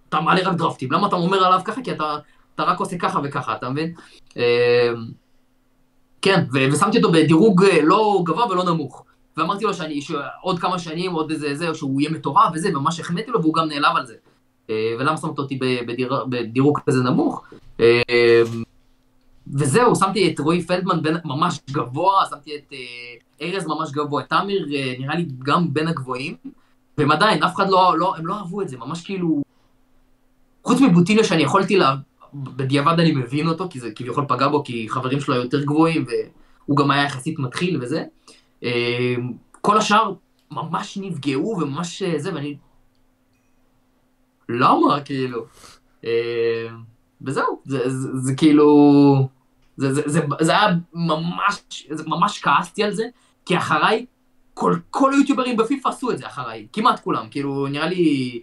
אתה 0.08 0.20
מעלה 0.20 0.48
רק 0.48 0.56
דרפטים. 0.56 0.92
למה 0.92 1.06
אתה 1.06 1.16
אומר 1.16 1.44
עליו 1.44 1.60
ככה? 1.64 1.82
כי 1.82 1.92
אתה, 1.92 2.16
אתה 2.54 2.62
רק 2.62 2.80
עושה 2.80 2.98
ככה 2.98 3.20
וככה, 3.24 3.56
אתה 3.56 3.70
מבין? 3.70 3.94
Uh, 4.30 4.36
כן, 6.22 6.44
ושמתי 6.72 6.96
אותו 6.96 7.12
בדירוג 7.12 7.64
אה, 7.64 7.82
לא 7.82 8.22
גבוה 8.24 8.46
ולא 8.50 8.64
נמוך. 8.64 9.04
ואמרתי 9.36 9.64
לו 9.64 9.74
שאני, 9.74 10.00
שעוד 10.00 10.58
כמה 10.58 10.78
שנים, 10.78 11.12
עוד 11.12 11.30
איזה 11.30 11.54
זה, 11.54 11.74
שהוא 11.74 12.00
יהיה 12.00 12.10
מטורף 12.10 12.50
וזה, 12.54 12.70
ממש 12.70 13.00
החמאתי 13.00 13.30
לו, 13.30 13.42
והוא 13.42 13.54
גם 13.54 13.68
נעלב 13.68 13.96
על 13.96 14.06
זה. 14.06 14.14
אה, 14.70 14.94
ולמה 14.98 15.16
שמת 15.16 15.38
אותי 15.38 15.58
בדיר, 15.86 16.24
בדירוג 16.28 16.78
כזה 16.86 17.02
נמוך? 17.02 17.44
אה, 17.80 18.02
וזהו, 19.54 19.96
שמתי 19.96 20.32
את 20.32 20.40
רועי 20.40 20.62
פלדמן 20.62 21.02
בין, 21.02 21.16
ממש 21.24 21.60
גבוה, 21.70 22.24
שמתי 22.30 22.56
את 22.56 22.72
ארז 23.42 23.66
ממש 23.66 23.92
גבוה, 23.92 24.22
את 24.22 24.28
תמיר 24.28 24.66
נראה 24.98 25.14
לי 25.14 25.26
גם 25.38 25.74
בין 25.74 25.88
הגבוהים, 25.88 26.36
והם 26.98 27.10
עדיין, 27.10 27.42
אף 27.42 27.54
אחד 27.54 27.68
לא, 27.68 27.98
לא, 27.98 28.16
הם 28.16 28.26
לא 28.26 28.34
אהבו 28.34 28.62
את 28.62 28.68
זה, 28.68 28.76
ממש 28.76 29.04
כאילו... 29.04 29.42
חוץ 30.64 30.80
מבוטיניו 30.80 31.24
שאני 31.24 31.42
יכולתי 31.42 31.76
לה... 31.76 31.94
בדיעבד 32.34 33.00
אני 33.00 33.12
מבין 33.12 33.48
אותו, 33.48 33.66
כי 33.70 33.80
זה 33.80 33.90
כביכול 33.90 34.24
פגע 34.28 34.48
בו, 34.48 34.64
כי 34.64 34.86
חברים 34.88 35.20
שלו 35.20 35.34
היו 35.34 35.42
יותר 35.42 35.64
גבוהים, 35.64 36.04
והוא 36.08 36.76
גם 36.76 36.90
היה 36.90 37.04
יחסית 37.04 37.38
מתחיל 37.38 37.78
וזה. 37.82 38.04
אה, 38.64 39.14
כל 39.50 39.78
השאר 39.78 40.12
ממש 40.50 40.98
נפגעו 41.02 41.56
וממש 41.60 42.02
אה, 42.02 42.18
זה, 42.18 42.34
ואני... 42.34 42.56
למה, 44.48 45.00
כאילו? 45.04 45.44
אה, 46.04 46.68
וזהו, 47.22 47.60
זה, 47.64 47.90
זה, 47.90 48.18
זה, 48.18 48.34
כאילו... 48.34 49.28
זה, 49.76 49.94
זה, 49.94 50.02
זה, 50.06 50.20
זה 50.40 50.52
היה 50.52 50.68
ממש, 50.94 51.86
זה, 51.90 52.04
ממש 52.06 52.40
כעסתי 52.42 52.84
על 52.84 52.92
זה, 52.92 53.04
כי 53.46 53.56
אחריי, 53.56 54.06
כל, 54.54 54.74
כל 54.90 55.12
היוטיוברים 55.12 55.56
בפיפ"א 55.56 55.88
עשו 55.88 56.10
את 56.10 56.18
זה 56.18 56.26
אחריי, 56.26 56.66
כמעט 56.72 57.00
כולם, 57.00 57.26
כאילו 57.30 57.66
נראה 57.66 57.86
לי, 57.86 58.40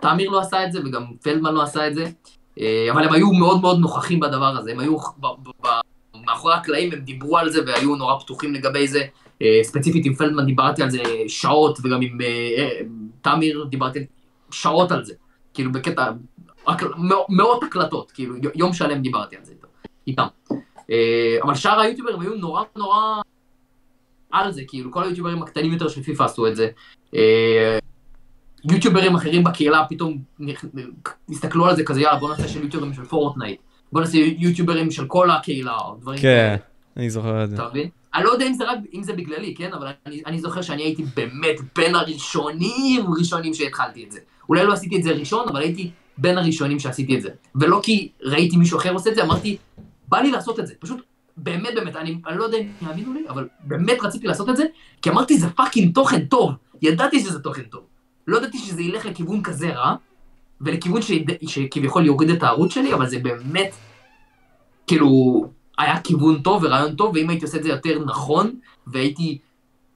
תאמיר 0.00 0.30
לא 0.30 0.40
עשה 0.40 0.66
את 0.66 0.72
זה 0.72 0.80
וגם 0.84 1.04
פלדמן 1.22 1.54
לא 1.54 1.62
עשה 1.62 1.88
את 1.88 1.94
זה, 1.94 2.10
אבל 2.92 3.04
הם 3.04 3.12
היו 3.12 3.32
מאוד 3.32 3.60
מאוד 3.60 3.78
נוכחים 3.78 4.20
בדבר 4.20 4.56
הזה, 4.56 4.72
הם 4.72 4.78
היו 4.78 4.96
מאחורי 6.26 6.54
הקלעים, 6.54 6.92
הם 6.92 6.98
דיברו 6.98 7.38
על 7.38 7.50
זה 7.50 7.60
והיו 7.66 7.96
נורא 7.96 8.18
פתוחים 8.20 8.54
לגבי 8.54 8.88
זה, 8.88 8.98
אה, 9.00 9.06
ספציפית 9.62 10.06
עם 10.06 10.14
פלדמן 10.14 10.46
דיברתי 10.46 10.82
על 10.82 10.90
זה 10.90 11.02
שעות, 11.28 11.78
וגם 11.84 12.00
עם 12.02 12.20
אה, 12.20 12.26
אה, 12.58 12.80
תמיר 13.22 13.66
דיברתי 13.70 13.98
שעות 14.50 14.92
על 14.92 15.04
זה. 15.04 15.14
כאילו 15.54 15.72
בקטע, 15.72 16.10
מאות 17.28 17.62
הקלטות, 17.62 18.10
כאילו 18.10 18.34
יום 18.54 18.72
שלם 18.72 19.02
דיברתי 19.02 19.36
על 19.36 19.44
זה 19.44 19.54
איתם. 20.06 20.26
אבל 21.42 21.54
שאר 21.54 21.80
היוטיוברים 21.80 22.20
היו 22.20 22.34
נורא 22.34 22.62
נורא 22.76 23.20
על 24.30 24.52
זה, 24.52 24.62
כאילו 24.68 24.92
כל 24.92 25.02
היוטיוברים 25.02 25.42
הקטנים 25.42 25.72
יותר 25.72 25.88
של 25.88 26.02
פיפ"א 26.02 26.24
עשו 26.24 26.46
את 26.46 26.56
זה. 26.56 26.68
יוטיוברים 28.70 29.14
אחרים 29.14 29.44
בקהילה 29.44 29.84
פתאום 29.88 30.18
הסתכלו 31.30 31.66
על 31.66 31.76
זה 31.76 31.84
כזה, 31.84 32.00
יאללה 32.00 32.18
בוא 32.18 32.30
נעשה 32.30 32.48
של 32.48 32.62
יוטיוברים 32.64 32.94
של 32.94 33.04
פורטנייט. 33.04 33.60
בוא 33.92 34.00
נעשה 34.00 34.18
יוטיוברים 34.18 34.90
של 34.90 35.06
כל 35.06 35.30
הקהילה, 35.30 35.76
או 35.78 35.96
דברים 36.00 36.18
כאלה. 36.18 36.56
כן, 36.58 36.62
אני 36.96 37.10
זוכר 37.10 37.44
את 37.44 37.50
זה. 37.50 37.56
אתה 37.56 37.68
מבין? 37.68 37.88
אני 38.14 38.24
לא 38.24 38.30
יודע 38.30 38.46
אם 38.46 38.52
זה 38.52 38.64
רק, 38.64 38.78
אם 38.94 39.02
זה 39.02 39.12
בגללי, 39.12 39.54
כן? 39.54 39.72
אבל 39.72 39.88
אני, 40.06 40.22
אני 40.26 40.40
זוכר 40.40 40.62
שאני 40.62 40.82
הייתי 40.82 41.04
באמת 41.16 41.56
בין 41.76 41.94
הראשונים 41.94 43.06
ראשונים 43.18 43.54
שהתחלתי 43.54 44.04
את 44.04 44.12
זה. 44.12 44.18
אולי 44.48 44.64
לא 44.64 44.72
עשיתי 44.72 44.96
את 44.96 45.02
זה 45.02 45.10
ראשון, 45.10 45.48
אבל 45.48 45.60
הייתי 45.60 45.90
בין 46.18 46.38
הראשונים 46.38 46.78
שעשיתי 46.78 47.16
את 47.16 47.22
זה. 47.22 47.28
ולא 47.54 47.80
כי 47.82 48.08
ראיתי 48.22 48.56
מישהו 48.56 48.78
אחר 48.78 48.92
עושה 48.92 49.10
את 49.10 49.14
זה, 49.14 49.22
אמרתי, 49.22 49.56
בא 50.08 50.20
לי 50.20 50.30
לעשות 50.30 50.60
את 50.60 50.66
זה. 50.66 50.74
פשוט, 50.78 51.00
באמת 51.36 51.74
באמת, 51.74 51.96
אני, 51.96 52.18
אני 52.26 52.38
לא 52.38 52.44
יודע 52.44 52.58
אם 52.58 52.68
יאמינו 52.82 53.12
לי, 53.12 53.28
אבל 53.28 53.48
באמת 53.60 53.98
רציתי 54.02 54.26
לעשות 54.26 54.48
את 54.48 54.56
זה, 54.56 54.64
כי 55.02 55.10
אמרתי, 55.10 55.38
זה 55.38 55.50
פאקינג 55.50 55.94
תוכן 55.94 56.24
טוב. 56.24 56.52
ידעתי 56.82 57.20
שזה 57.20 57.38
תוכן 57.38 57.62
טוב. 57.62 57.82
לא 58.26 58.36
ידעתי 58.36 58.58
שזה 58.58 58.82
ילך 58.82 59.06
לכיוון 59.06 59.42
כזה 59.42 59.74
רע, 59.74 59.94
ולכיוון. 60.60 61.00
שכביכול 61.46 62.06
יוריד 62.06 62.30
את 62.30 62.42
הערוץ 62.42 62.72
שלי, 62.74 62.94
אבל 62.94 63.08
זה 63.08 63.18
באמת, 63.18 63.74
כאילו, 64.86 65.08
היה 65.78 66.00
כיוון 66.00 66.42
טוב 66.42 66.64
ורעיון 66.64 66.96
טוב, 66.96 67.14
ואם 67.14 67.30
הייתי 67.30 67.44
עושה 67.44 67.58
את 67.58 67.62
זה 67.62 67.68
יותר 67.68 68.04
נכון, 68.04 68.54
והייתי 68.86 69.38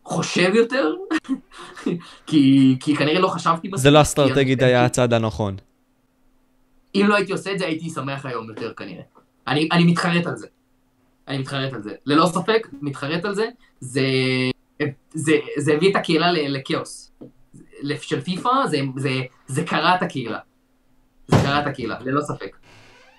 חושב 0.04 0.50
יותר, 0.54 0.94
כי, 2.26 2.76
כי 2.80 2.96
כנראה 2.96 3.20
לא 3.20 3.28
חשבתי 3.28 3.68
בסוף. 3.68 3.82
זה 3.82 3.90
לא 3.90 4.02
אסטרטגית 4.02 4.62
היה 4.62 4.84
הצעד 4.84 5.14
הנכון. 5.14 5.56
אם 6.94 7.06
לא 7.08 7.14
הייתי 7.14 7.32
עושה 7.32 7.52
את 7.52 7.58
זה, 7.58 7.66
הייתי 7.66 7.90
שמח 7.90 8.26
היום 8.26 8.48
יותר 8.48 8.72
כנראה. 8.76 9.02
אני, 9.48 9.68
אני 9.72 9.84
מתחרט 9.84 10.26
על 10.26 10.36
זה. 10.36 10.46
אני 11.28 11.38
מתחרט 11.38 11.72
על 11.72 11.82
זה. 11.82 11.94
ללא 12.06 12.26
ספק, 12.26 12.68
מתחרט 12.82 13.24
על 13.24 13.34
זה. 13.34 13.48
זה, 13.80 14.02
זה, 15.14 15.32
זה 15.56 15.72
הביא 15.72 15.90
את 15.90 15.96
הקהילה 15.96 16.32
לכאוס. 16.32 17.12
של 18.00 18.20
פיפא, 18.20 18.50
זה, 18.66 18.80
זה, 18.96 19.10
זה 19.46 19.64
קרע 19.64 19.94
את 19.94 20.02
הקהילה. 20.02 20.38
זה 21.28 21.36
קרע 21.42 21.60
את 21.60 21.66
הקהילה, 21.66 21.96
ללא 22.00 22.20
ספק. 22.20 22.56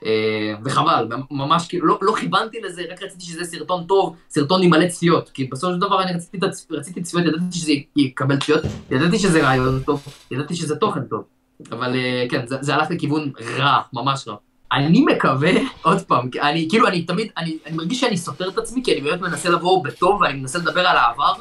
אה, 0.05 0.53
וחבל, 0.65 1.07
ממש 1.31 1.67
כאילו, 1.67 1.87
לא, 1.87 1.97
לא 2.01 2.15
כיוונתי 2.19 2.57
לזה, 2.61 2.81
רק 2.91 3.03
רציתי 3.03 3.25
שזה 3.25 3.43
סרטון 3.43 3.83
טוב, 3.83 4.15
סרטון 4.29 4.63
עם 4.63 4.69
מלא 4.69 4.87
צפיות, 4.87 5.29
כי 5.29 5.43
בסופו 5.43 5.73
של 5.73 5.79
דבר 5.79 6.01
אני 6.01 6.13
רציתי, 6.13 6.37
רציתי 6.71 7.01
צפיות, 7.01 7.25
ידעתי 7.25 7.57
שזה 7.57 7.71
יקבל 7.95 8.39
צפיות, 8.39 8.63
ידעתי 8.91 9.19
שזה 9.19 9.43
רעיון 9.43 9.79
טוב, 9.85 10.07
ידעתי 10.31 10.55
שזה 10.55 10.75
תוכן 10.75 11.03
טוב, 11.03 11.23
אבל 11.71 11.95
אה, 11.95 12.25
כן, 12.29 12.47
זה, 12.47 12.57
זה 12.61 12.75
הלך 12.75 12.91
לכיוון 12.91 13.31
רע, 13.57 13.81
ממש 13.93 14.27
רע. 14.27 14.35
אני 14.71 15.05
מקווה, 15.13 15.51
עוד 15.81 16.01
פעם, 16.01 16.29
אני 16.41 16.67
כאילו, 16.69 16.87
אני 16.87 17.05
תמיד, 17.05 17.31
אני, 17.37 17.57
אני 17.65 17.75
מרגיש 17.75 17.99
שאני 17.99 18.17
סותר 18.17 18.49
את 18.49 18.57
עצמי, 18.57 18.83
כי 18.83 18.93
אני 18.93 19.01
באמת 19.01 19.21
מנסה 19.21 19.49
לבוא 19.49 19.83
בטוב, 19.83 20.21
ואני 20.21 20.39
מנסה 20.39 20.59
לדבר 20.59 20.87
על 20.87 20.97
העבר, 20.97 21.33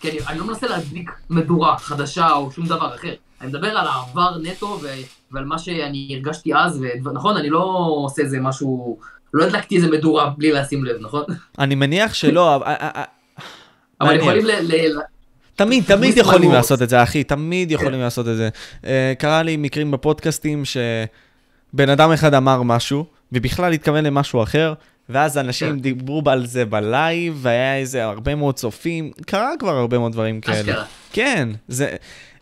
כי 0.00 0.10
אני, 0.10 0.18
אני 0.28 0.38
לא 0.38 0.46
מנסה 0.46 0.66
להדליק 0.66 1.10
מדורה 1.30 1.78
חדשה 1.78 2.32
או 2.32 2.52
שום 2.52 2.66
דבר 2.66 2.94
אחר. 2.94 3.14
אני 3.40 3.48
מדבר 3.48 3.78
על 3.78 3.86
העבר 3.86 4.38
נטו 4.42 4.78
ועל 5.34 5.44
מה 5.44 5.58
שאני 5.58 6.08
הרגשתי 6.10 6.54
אז, 6.54 6.84
ונכון, 7.04 7.36
אני 7.36 7.50
לא 7.50 7.88
עושה 8.04 8.22
איזה 8.22 8.40
משהו, 8.40 8.98
לא 9.34 9.44
הדלקתי 9.44 9.76
איזה 9.76 9.90
מדורה 9.90 10.30
בלי 10.38 10.52
לשים 10.52 10.84
לב, 10.84 10.96
נכון? 11.00 11.24
אני 11.58 11.74
מניח 11.74 12.14
שלא, 12.14 12.56
אבל... 12.56 12.72
אבל 14.00 14.16
יכולים 14.16 14.46
ל... 14.46 14.50
תמיד, 15.56 15.84
תמיד 15.84 16.16
יכולים 16.16 16.52
לעשות 16.52 16.82
את 16.82 16.88
זה, 16.88 17.02
אחי, 17.02 17.24
תמיד 17.24 17.70
יכולים 17.70 17.92
כן. 17.92 17.98
לעשות 17.98 18.28
את 18.28 18.36
זה. 18.36 18.48
אה, 18.86 19.12
קרה 19.18 19.42
לי 19.42 19.56
מקרים 19.56 19.90
בפודקאסטים 19.90 20.62
שבן 20.64 21.88
אדם 21.88 22.12
אחד 22.12 22.34
אמר 22.34 22.62
משהו, 22.62 23.04
ובכלל 23.32 23.72
התכוון 23.72 24.04
למשהו 24.04 24.42
אחר, 24.42 24.74
ואז 25.08 25.38
אנשים 25.38 25.68
כן. 25.68 25.80
דיברו 25.80 26.22
על 26.26 26.46
זה 26.46 26.64
בלייב, 26.64 27.38
והיה 27.42 27.76
איזה 27.76 28.04
הרבה 28.04 28.34
מאוד 28.34 28.54
צופים, 28.54 29.10
קרה 29.26 29.50
כבר 29.58 29.76
הרבה 29.76 29.98
מאוד 29.98 30.12
דברים 30.12 30.40
כאלה. 30.40 30.60
אשכרה. 30.60 30.84
כן, 31.12 31.48
זה... 31.68 31.96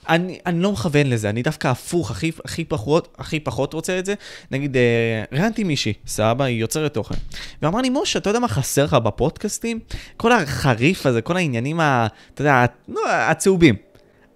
אני, 0.09 0.39
אני 0.47 0.63
לא 0.63 0.73
מכוון 0.73 1.07
לזה, 1.07 1.31
אני 1.31 1.43
דווקא 1.43 1.69
הפוך, 1.69 2.11
הכי, 2.11 2.33
הכי, 2.45 2.65
פחות, 2.65 3.15
הכי 3.19 3.41
פחות 3.41 3.75
רוצה 3.75 3.99
את 3.99 4.07
זה. 4.07 4.15
נגיד, 4.51 4.77
אה, 4.77 5.25
ראיינתי 5.33 5.65
מישהי, 5.65 5.93
סבא, 6.07 6.45
היא 6.45 6.61
יוצרת 6.61 6.95
תוכן. 6.95 7.15
ואמר 7.63 7.81
לי, 7.81 7.91
משה, 7.91 8.19
אתה 8.19 8.31
יודע 8.31 8.39
מה 8.39 8.49
חסר 8.49 8.85
לך 8.85 8.95
בפודקאסטים? 8.95 9.79
כל 10.17 10.33
החריף 10.33 11.07
הזה, 11.07 11.23
כל 11.23 11.37
העניינים, 11.37 11.81
ה, 11.81 12.07
אתה 12.35 12.43
יודע, 12.43 12.65
לא, 12.89 13.11
הצהובים. 13.11 13.75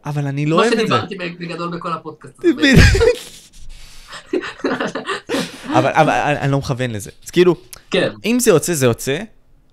אבל 0.06 0.26
אני 0.26 0.46
לא 0.46 0.56
אוהב 0.56 0.72
את 0.72 0.88
זה. 0.88 0.94
מה 0.94 1.02
שדיברתי 1.06 1.34
בגדול 1.46 1.76
בכל 1.76 1.92
הפודקאסט. 1.92 2.44
אבל, 5.78 5.90
אבל 5.90 6.10
אני 6.40 6.52
לא 6.52 6.58
מכוון 6.58 6.90
לזה. 6.90 7.10
אז 7.24 7.30
כאילו, 7.30 7.56
כן. 7.90 8.10
אם 8.24 8.40
זה 8.40 8.50
יוצא, 8.50 8.74
זה 8.74 8.86
יוצא, 8.86 9.18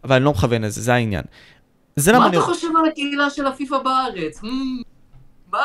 אבל 0.04 0.16
אני 0.16 0.26
לא 0.26 0.32
מכוון 0.32 0.62
לזה, 0.62 0.82
זה 0.82 0.94
העניין. 0.94 1.24
זה 1.96 2.14
מה 2.14 2.28
אתה 2.28 2.42
חושב 2.42 2.68
על 2.80 2.90
הקהילה 2.92 3.30
של 3.30 3.48
הפיפ"א 3.48 3.78
בארץ? 3.78 4.42
מה 5.54 5.60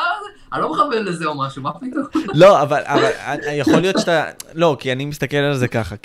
אני 0.53 0.61
לא 0.61 0.71
מכוון 0.71 1.05
לזה 1.05 1.25
או 1.25 1.37
משהו, 1.37 1.61
מה 1.61 1.71
פתאום? 1.73 2.23
לא, 2.33 2.61
אבל 2.61 2.81
יכול 3.51 3.79
להיות 3.79 3.99
שאתה... 3.99 4.25
לא, 4.53 4.77
כי 4.79 4.91
אני 4.91 5.05
מסתכל 5.05 5.37
על 5.37 5.57
זה 5.57 5.67
ככה, 5.67 5.95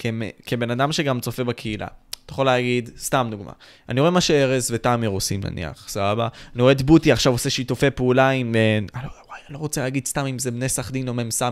כבן 0.46 0.70
אדם 0.70 0.92
שגם 0.92 1.20
צופה 1.20 1.44
בקהילה. 1.44 1.86
אתה 2.24 2.32
יכול 2.32 2.46
להגיד, 2.46 2.90
סתם 2.98 3.26
דוגמה, 3.30 3.52
אני 3.88 4.00
רואה 4.00 4.10
מה 4.10 4.20
שארז 4.20 4.70
ותאמר 4.70 5.08
עושים 5.08 5.40
נניח, 5.44 5.88
סבבה? 5.88 6.28
אני 6.54 6.62
רואה 6.62 6.72
את 6.72 6.82
בוטי 6.82 7.12
עכשיו 7.12 7.32
עושה 7.32 7.50
שיתופי 7.50 7.90
פעולה 7.90 8.30
עם... 8.30 8.54
אה, 8.54 8.78
אני 8.98 9.54
לא 9.54 9.58
רוצה 9.58 9.82
להגיד 9.82 10.06
סתם 10.06 10.26
אם 10.26 10.38
זה 10.38 10.50
בני 10.50 10.68
סכדין 10.68 11.08
או 11.08 11.14
מ"ס. 11.14 11.42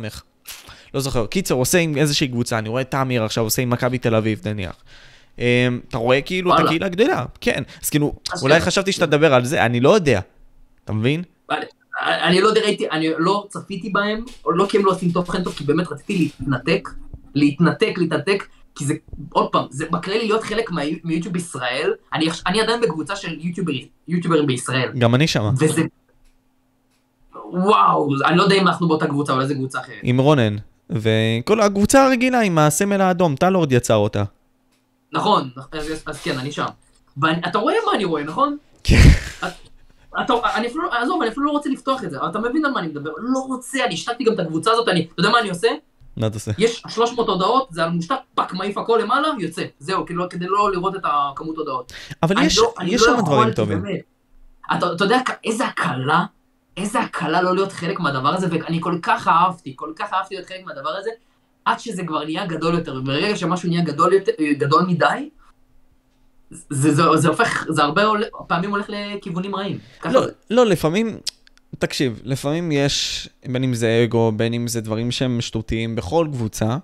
לא 0.95 1.01
זוכר. 1.01 1.26
קיצר, 1.26 1.55
עושה 1.55 1.78
עם 1.78 1.97
איזושהי 1.97 2.28
קבוצה, 2.28 2.59
אני 2.59 2.68
רואה 2.68 2.83
את 2.83 2.91
תמיר 2.91 3.24
עכשיו 3.24 3.45
עושה 3.45 3.62
עם 3.62 3.70
מכבי 3.70 3.99
תל 3.99 4.14
אביב, 4.14 4.41
נניח. 4.45 4.76
אמ, 5.39 5.45
אתה 5.89 5.99
רואה 5.99 6.20
כאילו 6.20 6.55
את 6.55 6.61
הקהילה 6.61 6.89
גדולה, 6.89 7.24
כן. 7.41 7.62
אז 7.83 7.91
כאילו, 7.91 8.14
אולי 8.43 8.61
כן. 8.61 8.66
חשבתי 8.66 8.93
שאתה 8.93 9.07
תדבר 9.07 9.35
על 9.35 9.45
זה, 9.45 9.66
אני 9.66 9.80
לא 9.80 9.95
יודע. 9.95 10.20
אתה 10.85 10.93
מבין? 10.93 11.22
אני 12.01 12.40
לא 12.40 12.49
ראיתי, 12.49 12.90
אני 12.90 13.09
לא 13.18 13.47
צפיתי 13.49 13.90
בהם, 13.90 14.24
לא 14.47 14.66
כי 14.66 14.76
הם 14.78 14.84
לא 14.84 14.90
עושים 14.90 15.11
תוכן 15.11 15.45
טוב, 15.45 15.55
כי 15.55 15.64
באמת 15.64 15.93
רציתי 15.93 16.30
להתנתק, 16.40 16.88
להתנתק, 17.34 17.95
להתנתק, 17.97 18.47
כי 18.74 18.84
זה, 18.84 18.95
עוד 19.32 19.49
פעם, 19.53 19.66
זה 19.70 19.86
מקרה 19.90 20.18
לי 20.18 20.26
להיות 20.26 20.43
חלק 20.43 20.70
מיוטיוב 21.05 21.36
ישראל, 21.36 21.93
אני, 22.12 22.28
אני 22.47 22.61
עדיין 22.61 22.80
בקבוצה 22.80 23.16
של 23.16 23.38
יוטיוברים 24.09 24.47
בישראל. 24.47 24.90
גם 24.99 25.14
אני 25.14 25.26
שמה. 25.26 25.51
וזה 25.59 25.82
וואו, 27.53 28.09
אני 28.26 28.36
לא 28.36 28.43
יודע 28.43 28.57
אם 28.57 28.68
אנחנו 28.68 28.88
באותה 28.88 29.07
קבוצה, 29.07 29.32
אבל 29.32 29.43
איזה 29.43 29.55
קבוצה 29.55 29.80
אחרת. 29.80 30.01
עם 30.03 30.20
רונן. 30.20 30.57
וכל 30.90 31.61
הקבוצה 31.61 32.07
הרגילה 32.07 32.40
עם 32.40 32.59
הסמל 32.59 33.01
האדום, 33.01 33.36
טלורד 33.36 33.72
יצר 33.72 33.97
אותה. 33.97 34.24
נכון, 35.12 35.51
אז, 35.72 36.03
אז 36.07 36.22
כן, 36.22 36.38
אני 36.38 36.53
שם. 36.53 36.66
ואתה 37.16 37.59
רואה 37.59 37.74
מה 37.86 37.93
אני 37.95 38.05
רואה, 38.05 38.24
נכון? 38.24 38.57
כן. 38.84 38.97
אתה, 40.20 40.32
אני 40.54 40.66
אפילו, 40.66 40.92
עזוב, 40.92 41.22
אני 41.22 41.30
אפילו 41.30 41.46
לא 41.46 41.50
רוצה 41.50 41.70
לפתוח 41.70 42.04
את 42.04 42.10
זה, 42.10 42.20
אבל 42.20 42.30
אתה 42.30 42.38
מבין 42.38 42.64
על 42.64 42.72
מה 42.72 42.80
אני 42.80 42.88
מדבר, 42.88 43.10
לא 43.18 43.38
רוצה, 43.38 43.84
אני 43.84 43.94
השתקתי 43.94 44.24
גם 44.24 44.32
את 44.34 44.38
הקבוצה 44.38 44.70
הזאת, 44.72 44.88
אני, 44.88 45.08
אתה 45.12 45.20
יודע 45.20 45.30
מה 45.30 45.40
אני 45.40 45.48
עושה? 45.50 45.68
מה 46.16 46.26
אתה 46.26 46.36
עושה? 46.36 46.50
יש 46.58 46.82
300 46.88 47.28
הודעות, 47.28 47.68
זה 47.70 47.84
על 47.84 47.90
מושתק, 47.90 48.16
fuck, 48.34 48.53
מעיף 48.54 48.78
הכל 48.78 48.98
למעלה, 49.02 49.28
יוצא, 49.38 49.62
זהו, 49.78 50.06
כאילו, 50.06 50.28
כדי 50.28 50.46
לא 50.48 50.72
לראות 50.72 50.96
את 50.96 51.00
הכמות 51.04 51.56
הודעות. 51.56 51.92
אבל 52.22 52.42
יש 52.42 52.58
לא- 52.58 52.74
יש 52.86 53.02
לא 53.02 53.06
שם 53.06 53.12
יכול, 53.12 53.24
דברים 53.34 53.52
טובים. 53.52 53.84
אתה, 54.76 54.92
אתה 54.92 55.04
יודע 55.04 55.18
איזה 55.44 55.64
הקלה, 55.66 56.24
איזה 56.76 57.00
הקלה 57.00 57.42
לא 57.42 57.54
להיות 57.54 57.72
חלק 57.72 58.00
מהדבר 58.00 58.28
הזה, 58.28 58.46
ואני 58.50 58.80
כל 58.80 58.98
כך 59.02 59.28
אהבתי, 59.28 59.72
כל 59.76 59.92
כך 59.96 60.12
אהבתי 60.12 60.34
להיות 60.34 60.48
חלק 60.48 60.64
מהדבר 60.66 60.90
הזה, 60.98 61.10
עד 61.64 61.78
שזה 61.80 62.02
כבר 62.06 62.24
נהיה 62.24 62.46
גדול 62.46 62.74
יותר, 62.74 62.94
וברגע 62.94 63.36
שמשהו 63.36 63.68
נהיה 63.68 63.82
גדול, 63.84 64.12
יותר, 64.12 64.32
גדול 64.58 64.82
מדי, 64.82 65.30
זה, 66.70 66.94
זה, 66.94 67.03
זה 67.16 67.28
הופך, 67.28 67.66
זה 67.68 67.82
הרבה 67.82 68.03
פעמים 68.46 68.70
הולך 68.70 68.86
לכיוונים 68.88 69.57
רעים. 69.57 69.78
ככה 70.00 70.12
לא. 70.12 70.26
לא, 70.50 70.66
לפעמים, 70.66 71.18
תקשיב, 71.78 72.20
לפעמים 72.24 72.72
יש, 72.72 73.28
בין 73.48 73.64
אם 73.64 73.74
זה 73.74 74.03
אגו, 74.05 74.32
בין 74.36 74.55
אם 74.55 74.68
זה 74.68 74.80
דברים 74.80 75.11
שהם 75.11 75.40
שטותיים 75.40 75.96
בכל 75.96 76.26
קבוצה, 76.32 76.76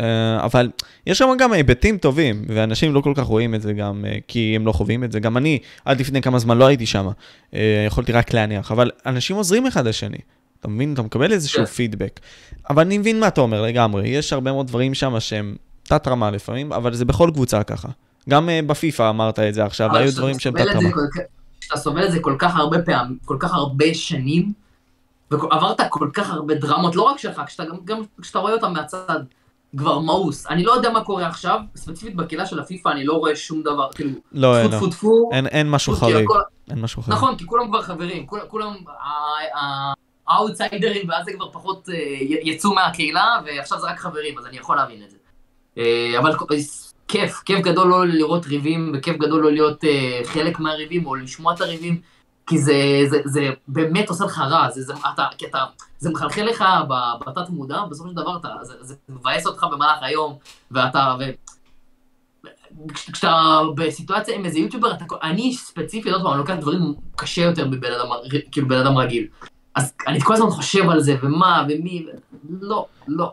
אה, 0.00 0.44
אבל 0.44 0.70
יש 1.06 1.18
שם 1.18 1.28
גם 1.38 1.52
היבטים 1.52 1.98
טובים, 1.98 2.44
ואנשים 2.48 2.94
לא 2.94 3.00
כל 3.00 3.12
כך 3.16 3.24
רואים 3.24 3.54
את 3.54 3.62
זה 3.62 3.72
גם, 3.72 4.04
אה, 4.08 4.18
כי 4.28 4.52
הם 4.56 4.66
לא 4.66 4.72
חווים 4.72 5.04
את 5.04 5.12
זה. 5.12 5.20
גם 5.20 5.36
אני, 5.36 5.58
עד 5.84 6.00
לפני 6.00 6.22
כמה 6.22 6.38
זמן 6.38 6.58
לא 6.58 6.66
הייתי 6.66 6.86
שם, 6.86 7.08
אה, 7.54 7.84
יכולתי 7.86 8.12
רק 8.12 8.34
להניח, 8.34 8.72
אבל 8.72 8.90
אנשים 9.06 9.36
עוזרים 9.36 9.66
אחד 9.66 9.86
לשני. 9.86 10.18
אתה 10.60 10.68
מבין? 10.68 10.92
אתה 10.92 11.02
מקבל 11.02 11.32
איזשהו 11.32 11.58
כן. 11.58 11.72
פידבק. 11.72 12.20
אבל 12.70 12.82
אני 12.82 12.98
מבין 12.98 13.20
מה 13.20 13.28
אתה 13.28 13.40
אומר 13.40 13.62
לגמרי, 13.62 14.08
יש 14.08 14.32
הרבה 14.32 14.52
מאוד 14.52 14.66
דברים 14.66 14.94
שם 14.94 15.20
שהם 15.20 15.56
תת-רמה 15.82 16.30
לפעמים, 16.30 16.72
אבל 16.72 16.94
זה 16.94 17.04
בכל 17.04 17.30
קבוצה 17.34 17.62
ככה. 17.62 17.88
גם 18.28 18.48
אה, 18.48 18.60
בפיפא 18.66 19.10
אמרת 19.10 19.38
את 19.38 19.54
זה 19.54 19.64
עכשיו, 19.64 19.96
היו 19.96 20.06
כשאתה 20.06 20.20
דברים 20.20 20.38
שהם 20.38 20.52
תת-רמה. 20.58 20.88
כשאתה 21.60 21.76
סובל 21.76 22.06
את 22.06 22.12
זה 22.12 22.18
כל 22.20 22.36
כך 22.38 22.56
הרבה 22.56 22.82
פעמים, 22.82 23.18
כל 23.24 23.36
כך 23.40 23.54
הרבה 23.54 23.94
שנים, 23.94 24.52
ועברת 25.30 25.80
כל 25.90 26.10
כך 26.14 26.30
הרבה 26.30 26.54
דרמות, 26.54 26.96
לא 26.96 27.02
רק 27.02 27.18
שלך, 27.18 27.42
כשאתה 27.46 27.64
גם, 27.64 27.76
גם 27.84 28.02
כשאתה 28.22 28.38
רואה 28.38 28.52
אותם 28.52 28.72
מהצד, 28.72 29.20
כבר 29.76 29.98
מאוס. 29.98 30.46
אני 30.46 30.64
לא 30.64 30.72
יודע 30.72 30.90
מה 30.90 31.04
קורה 31.04 31.26
עכשיו, 31.26 31.60
ספציפית 31.76 32.16
בקהילה 32.16 32.46
של 32.46 32.60
הפיפא 32.60 32.88
אני 32.88 33.04
לא 33.04 33.12
רואה 33.12 33.36
שום 33.36 33.62
דבר, 33.62 33.88
כאילו, 33.94 34.10
לא, 34.32 34.58
אין, 34.58 34.66
טפו 34.68 34.76
טפו 34.78 34.90
טפו, 34.90 35.30
אין, 35.32 35.46
אין 35.46 35.70
משהו 35.70 35.94
חריג, 35.96 36.28
אין 36.70 36.80
משהו 36.80 37.02
חריג. 37.02 37.16
נכון, 37.16 37.36
כי 37.36 37.46
כולם 37.46 37.68
כבר 37.68 37.82
חברים, 37.82 38.26
כול- 38.26 38.40
כולם, 38.48 38.74
ה- 38.88 39.92
האאוטסיידרים, 40.28 41.08
ואז 41.08 41.24
זה 41.24 41.32
כבר 41.32 41.50
פחות 41.52 41.88
אה, 41.88 41.94
יצאו 42.20 42.74
מהקהילה, 42.74 43.38
ועכשיו 43.46 43.80
זה 43.80 43.86
רק 43.86 43.98
חברים, 43.98 44.38
אז 44.38 44.46
אני 44.46 44.56
יכול 44.56 44.76
להבין 44.76 45.02
את 45.04 45.10
זה. 45.10 45.16
אה, 45.78 46.18
אבל 46.18 46.34
כיף, 47.08 47.42
כיף 47.44 47.60
גדול 47.60 47.88
לא 47.88 48.06
לראות 48.06 48.46
ריבים, 48.46 48.92
וכיף 48.94 49.16
גדול 49.16 49.42
לא 49.42 49.52
להיות 49.52 49.84
אה, 49.84 50.20
חלק 50.24 50.60
מהריבים, 50.60 51.06
או 51.06 51.14
לשמוע 51.14 51.54
את 51.54 51.60
הריבים, 51.60 52.00
כי 52.46 52.58
זה, 52.58 52.74
זה, 53.06 53.20
זה 53.24 53.50
באמת 53.68 54.08
עושה 54.08 54.24
לך 54.24 54.38
רע, 54.38 54.70
זה, 54.70 54.82
זה, 54.82 54.92
אתה, 55.14 55.26
כי 55.38 55.46
אתה, 55.46 55.64
זה 55.98 56.10
מחלחל 56.10 56.42
לך 56.42 56.64
בתת 57.26 57.48
מודע, 57.48 57.82
בסופו 57.90 58.08
של 58.08 58.14
דבר 58.14 58.36
אתה, 58.36 58.48
זה, 58.62 58.74
זה 58.80 58.94
מבאס 59.08 59.46
אותך 59.46 59.66
במהלך 59.72 59.98
היום, 60.02 60.36
ואתה, 60.70 61.14
ו... 61.20 61.24
כש- 62.94 63.10
כשאתה 63.10 63.60
בסיטואציה 63.76 64.34
עם 64.34 64.44
איזה 64.44 64.58
יוטיובר, 64.58 64.92
אתה, 64.92 65.04
אני 65.22 65.52
ספציפית, 65.54 66.12
עוד 66.12 66.22
פעם, 66.22 66.32
אני 66.32 66.38
לוקח 66.38 66.54
דברים 66.60 66.94
קשה 67.16 67.42
יותר 67.42 67.68
מבן 67.68 67.92
אדם, 67.92 68.06
כאילו 68.52 68.68
בן 68.68 68.78
אדם 68.78 68.98
רגיל. 68.98 69.26
אז 69.74 69.92
אני 70.06 70.20
כל 70.20 70.34
הזמן 70.34 70.50
חושב 70.50 70.90
על 70.90 71.00
זה, 71.00 71.16
ומה, 71.22 71.66
ומי, 71.68 72.06
ו... 72.06 72.16
לא, 72.60 72.86
לא. 73.08 73.32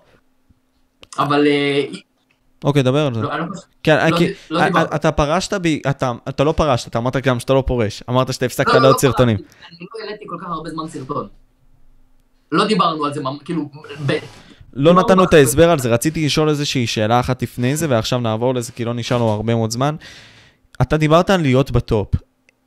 אבל 1.20 1.48
אה, 1.48 1.86
אוקיי, 2.64 2.84
דבר 2.84 3.06
על 3.08 3.14
זה. 3.14 3.22
לא, 3.22 3.30
כן, 3.84 4.14
לא 4.50 4.68
לא. 4.68 4.82
אתה 4.96 5.12
פרשת 5.12 5.54
בי, 5.54 5.82
אתה 6.30 6.44
לא 6.44 6.52
פרשת, 6.52 6.88
אתה 6.88 6.98
אמרת 6.98 7.18
גם 7.18 7.40
שאתה 7.40 7.54
לא 7.54 7.64
פורש. 7.68 8.04
אמרת 8.10 8.34
שאתה 8.34 8.46
הפסקת 8.46 8.74
לעוד 8.74 8.98
סרטונים. 9.00 9.38
אני 9.38 9.78
לא 9.82 10.06
העליתי 10.06 10.26
כל 10.28 10.38
כך 10.42 10.48
הרבה 10.50 10.70
זמן 10.70 10.88
סרטון. 10.88 11.28
לא 12.52 12.68
דיברנו 12.68 13.06
על 13.06 13.14
זה, 13.14 13.22
כאילו, 13.46 13.70
ב- 14.06 14.20
לא 14.74 14.94
נתנו 14.94 15.24
את 15.24 15.34
ההסבר 15.34 15.70
על 15.70 15.80
זה, 15.80 15.90
רציתי 15.90 16.26
לשאול 16.26 16.50
איזושהי 16.50 16.88
שאלה 16.88 17.20
אחת 17.20 17.42
לפני 17.44 17.76
זה, 17.76 17.90
ועכשיו 17.90 18.20
נעבור 18.20 18.54
לזה, 18.56 18.72
כי 18.72 18.86
לא 18.86 18.94
נשאר 18.94 19.18
לנו 19.18 19.30
הרבה 19.30 19.56
מאוד 19.56 19.72
זמן. 19.72 19.96
אתה 20.82 20.98
דיברת 20.98 21.30
על 21.30 21.42
להיות 21.42 21.72
ב 21.72 21.79
top. 21.79 22.08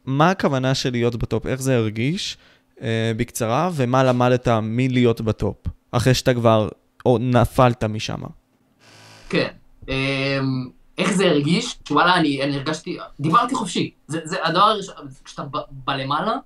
מה 0.06 0.30
הכוונה 0.30 0.74
של 0.74 0.90
להיות 0.90 1.16
ב 1.16 1.22
top? 1.22 1.46
איך 1.46 1.62
זה 1.62 1.76
הרגיש? 1.76 2.36
אה, 2.82 3.12
בקצרה, 3.16 3.70
ומה 3.74 4.04
למדת 4.04 4.48
מלהיות 4.62 5.20
ב 5.20 5.27
top? 5.27 5.56
אחרי 5.92 6.14
שאתה 6.14 6.34
כבר, 6.34 6.68
או 7.06 7.18
נפלת 7.20 7.84
משם. 7.84 8.20
כן. 9.28 9.48
אמ, 9.88 10.68
איך 10.98 11.12
זה 11.12 11.26
הרגיש? 11.26 11.78
וואלה, 11.90 12.14
אני, 12.16 12.42
אני 12.42 12.56
הרגשתי, 12.56 12.98
דיברתי 13.20 13.54
חופשי. 13.54 13.90
זה, 14.06 14.20
זה 14.24 14.36
הדבר 14.46 14.60
הראשון, 14.62 14.94
כשאתה 15.24 15.42
ב- 15.42 15.56
בלמעלה, 15.70 16.36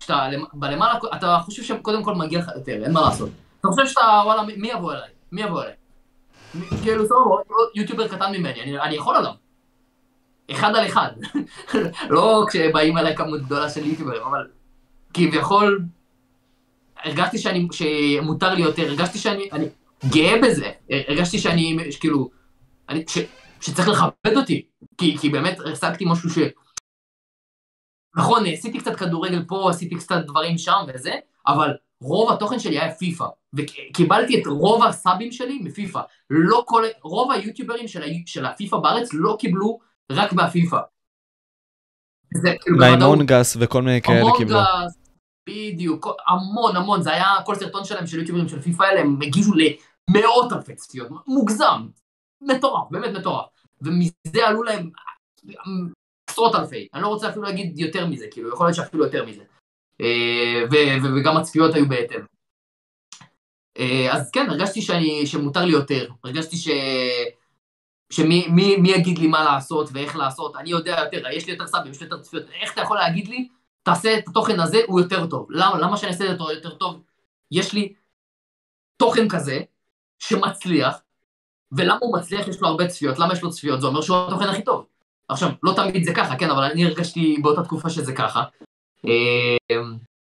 כשאתה 0.00 0.28
למ- 0.28 0.44
בלמעלה, 0.54 0.98
אתה 1.16 1.38
חושב 1.44 1.62
שקודם 1.62 2.04
כל 2.04 2.14
מגיע 2.14 2.38
לך 2.38 2.50
יותר, 2.54 2.84
אין 2.84 2.92
מה 2.92 3.00
לעשות. 3.00 3.28
אתה 3.60 3.68
חושב 3.68 3.86
שאתה, 3.86 4.22
וואלה, 4.24 4.42
מי- 4.42 4.68
יבוא 4.68 4.92
אליי? 4.92 5.08
מי 5.32 5.42
יבוא 5.42 5.62
אליי? 5.62 5.74
כאילו, 6.82 7.06
סבבה, 7.06 7.36
יוטיובר 7.74 8.08
קטן 8.08 8.32
ממני, 8.32 8.62
אני, 8.62 8.80
אני 8.80 8.94
יכול 8.94 9.16
עליו. 9.16 9.32
אחד 10.50 10.76
על 10.76 10.86
אחד. 10.86 11.10
לא 12.10 12.44
כשבאים 12.50 12.98
אליי 12.98 13.16
כמות 13.16 13.40
גדולה 13.40 13.70
של 13.70 13.86
יוטיוברים, 13.86 14.22
אבל 14.22 14.46
כביכול, 15.14 15.82
הרגשתי 17.04 17.38
שאני, 17.38 17.68
שמותר 17.72 18.54
לי 18.54 18.62
יותר, 18.62 18.82
הרגשתי 18.82 19.18
שאני, 19.18 19.48
אני 19.52 19.66
גאה 20.10 20.34
בזה, 20.42 20.70
הרגשתי 20.90 21.38
שאני, 21.38 21.76
כאילו, 22.00 22.30
אני, 22.88 23.04
ש, 23.08 23.18
שצריך 23.60 23.88
לכבד 23.88 24.36
אותי, 24.36 24.66
כי, 24.98 25.18
כי 25.18 25.28
באמת 25.28 25.58
השגתי 25.72 26.04
משהו 26.08 26.30
ש... 26.30 26.38
נכון, 28.16 28.46
עשיתי 28.46 28.78
קצת 28.78 28.96
כדורגל 28.96 29.44
פה, 29.48 29.70
עשיתי 29.70 29.94
קצת 29.94 30.16
דברים 30.26 30.58
שם 30.58 30.84
וזה, 30.94 31.12
אבל 31.46 31.70
רוב 32.00 32.32
התוכן 32.32 32.58
שלי 32.58 32.78
היה 32.78 32.94
פיפא, 32.94 33.24
וקיבלתי 33.54 34.40
את 34.40 34.46
רוב 34.46 34.84
הסאבים 34.84 35.32
שלי 35.32 35.58
מפיפא. 35.62 36.00
לא 36.30 36.64
כל, 36.66 36.84
רוב 37.02 37.30
היוטיוברים 37.30 37.88
של, 37.88 38.02
ה- 38.02 38.26
של 38.26 38.46
הפיפא 38.46 38.76
בארץ 38.76 39.08
לא 39.12 39.36
קיבלו 39.38 39.78
רק 40.12 40.32
מהפיפא. 40.32 40.78
זה 42.34 42.54
כאילו 42.60 42.78
וכל 43.60 43.82
מיני 43.82 44.02
כאלה 44.02 44.30
קיבלו. 44.36 44.58
בדיוק, 45.48 46.06
המון 46.26 46.76
המון, 46.76 47.02
זה 47.02 47.12
היה 47.12 47.34
כל 47.44 47.54
סרטון 47.54 47.84
שלהם 47.84 48.06
של 48.06 48.18
יוטיוברים 48.18 48.48
של 48.48 48.60
פיפא 48.60 48.82
האלה, 48.82 49.00
הם 49.00 49.18
הגישו 49.22 49.54
למאות 50.10 50.52
אלפי 50.52 50.74
צפיות, 50.74 51.08
מוגזם, 51.26 51.86
מטורף, 52.40 52.90
באמת 52.90 53.16
מטורף, 53.16 53.46
ומזה 53.82 54.46
עלו 54.46 54.62
להם 54.62 54.90
עשרות 56.30 56.54
אלפי, 56.54 56.88
אני 56.94 57.02
לא 57.02 57.08
רוצה 57.08 57.28
אפילו 57.28 57.42
להגיד 57.42 57.78
יותר 57.78 58.06
מזה, 58.06 58.26
כאילו, 58.30 58.48
יכול 58.48 58.66
להיות 58.66 58.76
שאפילו 58.76 59.04
יותר 59.04 59.26
מזה, 59.26 59.44
אה, 60.00 60.62
וגם 61.16 61.36
הצפיות 61.36 61.74
היו 61.74 61.88
בהתאם. 61.88 62.20
אה, 63.78 64.12
אז 64.12 64.30
כן, 64.30 64.50
הרגשתי 64.50 64.82
שאני, 64.82 65.26
שמותר 65.26 65.64
לי 65.64 65.72
יותר, 65.72 66.10
הרגשתי 66.24 66.56
ש... 66.56 66.68
שמי 68.12 68.48
מי, 68.48 68.76
מי 68.76 68.90
יגיד 68.90 69.18
לי 69.18 69.26
מה 69.26 69.44
לעשות 69.44 69.88
ואיך 69.92 70.16
לעשות, 70.16 70.56
אני 70.56 70.70
יודע 70.70 70.96
יותר, 71.04 71.28
יש 71.28 71.46
לי 71.46 71.52
יותר 71.52 71.66
סאבים, 71.66 71.92
יש 71.92 72.00
לי 72.00 72.06
יותר 72.06 72.22
צפיות, 72.22 72.44
איך 72.62 72.72
אתה 72.72 72.80
יכול 72.80 72.96
להגיד 72.96 73.28
לי, 73.28 73.48
תעשה 73.82 74.18
את 74.18 74.28
התוכן 74.28 74.60
הזה, 74.60 74.80
הוא 74.86 75.00
יותר 75.00 75.26
טוב. 75.26 75.46
למה? 75.50 75.78
למה 75.78 75.96
שאני 75.96 76.12
אעשה 76.12 76.24
את 76.24 76.38
זה 76.38 76.44
יותר 76.52 76.74
טוב? 76.74 77.02
יש 77.50 77.72
לי 77.72 77.94
תוכן 78.96 79.28
כזה, 79.28 79.60
שמצליח, 80.18 81.00
ולמה 81.72 81.98
הוא 82.00 82.18
מצליח? 82.18 82.48
יש 82.48 82.60
לו 82.60 82.68
הרבה 82.68 82.86
צפיות, 82.86 83.18
למה 83.18 83.32
יש 83.32 83.42
לו 83.42 83.50
צפיות? 83.50 83.80
זה 83.80 83.86
אומר 83.86 84.00
שהוא 84.00 84.16
התוכן 84.16 84.48
הכי 84.48 84.64
טוב. 84.64 84.86
עכשיו, 85.28 85.48
לא 85.62 85.72
תמיד 85.76 86.04
זה 86.04 86.14
ככה, 86.14 86.36
כן, 86.36 86.50
אבל 86.50 86.62
אני 86.62 86.84
הרגשתי 86.84 87.36
באותה 87.42 87.64
תקופה 87.64 87.90
שזה 87.90 88.12
ככה. 88.12 88.44
אה, 89.06 89.76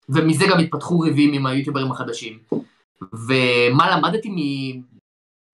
ומזה 0.10 0.46
גם 0.50 0.60
התפתחו 0.60 1.00
ריבים 1.00 1.34
עם 1.34 1.46
היוטיוברים 1.46 1.92
החדשים. 1.92 2.40
ומה 3.02 3.98
למדתי 3.98 4.30
מ... 4.30 4.38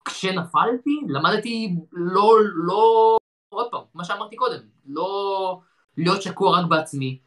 כשנפלתי, 0.04 1.00
למדתי 1.08 1.76
לא, 1.92 2.34
לא, 2.54 3.16
עוד 3.48 3.70
פעם, 3.70 3.82
מה 3.94 4.04
שאמרתי 4.04 4.36
קודם, 4.36 4.60
לא 4.86 5.60
להיות 5.96 6.22
שקוע 6.22 6.60
רק 6.60 6.66
בעצמי, 6.66 7.18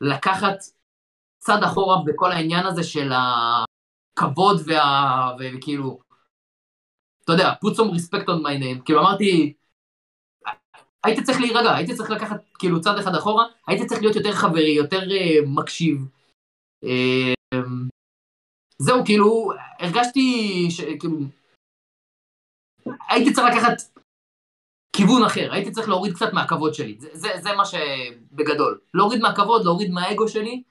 לקחת 0.00 0.56
צד 1.38 1.62
אחורה 1.62 2.02
בכל 2.04 2.32
העניין 2.32 2.66
הזה 2.66 2.82
של 2.82 3.12
הכבוד 3.12 4.60
וה... 4.66 5.30
וכאילו, 5.40 5.98
אתה 7.26 7.34
יודע, 7.34 7.52
put 7.64 7.74
some 7.74 7.90
respect 7.90 8.26
on 8.28 8.40
my 8.42 8.56
name, 8.62 8.84
כאילו 8.84 9.00
אמרתי, 9.00 9.52
הייתי 11.04 11.22
צריך 11.22 11.40
להירגע, 11.40 11.74
הייתי 11.74 11.94
צריך 11.94 12.10
לקחת 12.10 12.40
כאילו 12.58 12.80
צד 12.80 12.98
אחד 12.98 13.14
אחורה, 13.14 13.46
הייתי 13.66 13.86
צריך 13.86 14.00
להיות 14.00 14.16
יותר 14.16 14.32
חברי, 14.32 14.70
יותר 14.70 15.00
uh, 15.00 15.46
מקשיב. 15.46 15.98
Uh, 16.84 17.56
זהו, 18.78 19.04
כאילו, 19.04 19.50
הרגשתי 19.78 20.20
ש... 20.70 20.80
כאילו, 20.80 21.18
הייתי 23.08 23.32
צריך 23.32 23.46
לקחת 23.52 23.76
כיוון 24.96 25.22
אחר, 25.26 25.52
הייתי 25.52 25.70
צריך 25.70 25.88
להוריד 25.88 26.14
קצת 26.14 26.32
מהכבוד 26.32 26.74
שלי, 26.74 26.96
זה, 26.98 27.08
זה, 27.12 27.28
זה 27.42 27.48
מה 27.56 27.64
שבגדול. 27.64 28.80
להוריד 28.94 29.20
מהכבוד, 29.20 29.64
להוריד 29.64 29.90
מהאגו 29.90 30.28
שלי, 30.28 30.62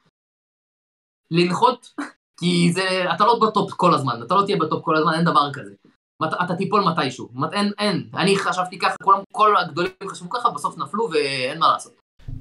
לנחות 1.31 1.93
כי 2.39 2.71
זה, 2.73 3.13
אתה 3.15 3.25
לא 3.25 3.39
ב 3.47 3.53
top 3.53 3.71
כל 3.73 3.93
הזמן, 3.93 4.23
אתה 4.25 4.35
לא 4.35 4.41
תהיה 4.45 4.57
ב 4.57 4.64
top 4.64 4.85
כל 4.85 4.95
הזמן, 4.95 5.13
אין 5.13 5.25
דבר 5.25 5.53
כזה. 5.53 5.75
מת, 6.21 6.29
אתה 6.45 6.55
תיפול 6.55 6.83
מתישהו, 6.83 7.29
מת, 7.33 7.53
אין, 7.53 7.71
אין, 7.79 8.07
אני 8.13 8.37
חשבתי 8.37 8.79
ככה, 8.79 8.95
כולם, 9.03 9.19
כל 9.31 9.57
הגדולים 9.57 9.91
חשבו 10.11 10.29
ככה, 10.29 10.49
בסוף 10.49 10.77
נפלו 10.77 11.09
ואין 11.11 11.59
מה 11.59 11.71
לעשות. 11.73 11.93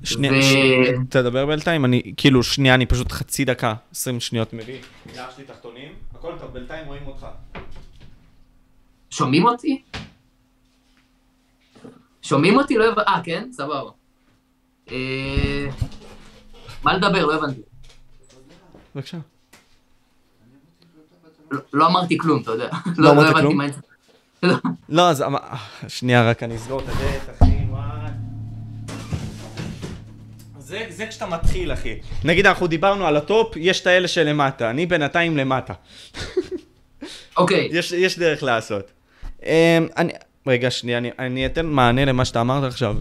שנייה, 0.04 0.32
ו- 0.32 0.42
ש- 0.42 1.08
תדבר 1.10 1.46
בינתיים, 1.46 1.84
אני, 1.84 2.12
כאילו, 2.16 2.42
שנייה, 2.42 2.74
אני 2.74 2.86
פשוט 2.86 3.12
חצי 3.12 3.44
דקה, 3.44 3.74
20 3.92 4.20
שניות 4.20 4.52
מביא. 4.52 4.78
לאח 5.16 5.36
שלי 5.36 5.44
תחתונים, 5.44 5.92
הכל 6.14 6.32
טוב, 6.40 6.50
בינתיים 6.52 6.86
רואים 6.86 7.06
אותך. 7.06 7.26
שומעים 9.10 9.44
אותי? 9.46 9.82
שומעים 12.22 12.56
אותי? 12.56 12.78
לא 12.78 12.84
הבנתי, 12.84 13.08
אה 13.10 13.20
כן? 13.24 13.48
סבבה. 13.52 13.90
אה, 14.90 15.66
מה 16.82 16.94
לדבר? 16.96 17.26
לא 17.26 17.34
הבנתי. 17.34 17.60
בבקשה. 18.94 19.18
לא- 21.54 21.60
לא 21.72 21.86
אמרתי 21.86 22.18
כלום, 22.18 22.42
אתה 22.42 22.50
יודע. 22.50 22.68
לא 22.96 23.10
אמרת 23.10 23.24
הבנתי 23.26 23.40
כלום? 23.40 23.56
מה 23.56 23.64
אני- 23.64 23.72
לא. 24.42 24.54
לא, 24.88 25.08
אז 25.10 25.22
אמ- 25.22 25.34
שנייה, 25.88 26.30
רק 26.30 26.42
אני 26.42 26.56
אסגור 26.56 26.80
את 26.80 26.84
הדלת, 26.88 27.36
אחי, 27.42 27.50
וואי. 27.70 28.10
זה, 30.58 30.86
זה 30.88 31.06
כשאתה 31.06 31.26
מתחיל, 31.26 31.72
אחי. 31.72 31.94
נגיד, 32.24 32.46
אנחנו 32.46 32.66
דיברנו 32.66 33.06
על 33.06 33.16
הטופ, 33.16 33.52
יש 33.56 33.80
את 33.80 33.86
האלה 33.86 34.08
שלמטה, 34.08 34.70
אני 34.70 34.86
בינתיים 34.86 35.36
למטה. 35.36 35.72
אוקיי, 37.36 37.68
יש, 37.72 37.92
יש 37.92 38.18
דרך 38.18 38.42
לעשות. 38.42 38.90
Um, 39.40 39.44
אני, 39.96 40.12
רגע, 40.46 40.70
שנייה, 40.70 40.98
אני, 40.98 41.10
אני 41.18 41.46
אתן 41.46 41.66
מענה 41.66 42.04
למה 42.04 42.24
שאתה 42.24 42.40
אמרת 42.40 42.64
עכשיו. 42.64 42.96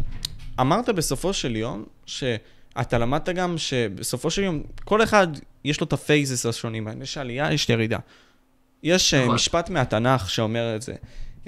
אמרת 0.59 0.89
בסופו 0.89 1.33
של 1.33 1.55
יום, 1.55 1.85
שאתה 2.05 2.97
למדת 2.97 3.29
גם 3.29 3.57
שבסופו 3.57 4.31
של 4.31 4.43
יום, 4.43 4.61
כל 4.83 5.03
אחד 5.03 5.27
יש 5.65 5.81
לו 5.81 5.87
את 5.87 5.93
ה 5.93 6.01
phases 6.01 6.45
השונים, 6.45 6.87
יש 7.01 7.17
עלייה, 7.17 7.53
יש 7.53 7.69
ירידה. 7.69 7.97
יש 8.83 9.13
נכון. 9.13 9.35
משפט 9.35 9.69
מהתנ"ך 9.69 10.29
שאומר 10.29 10.75
את 10.75 10.81
זה. 10.81 10.93
Um, 11.45 11.47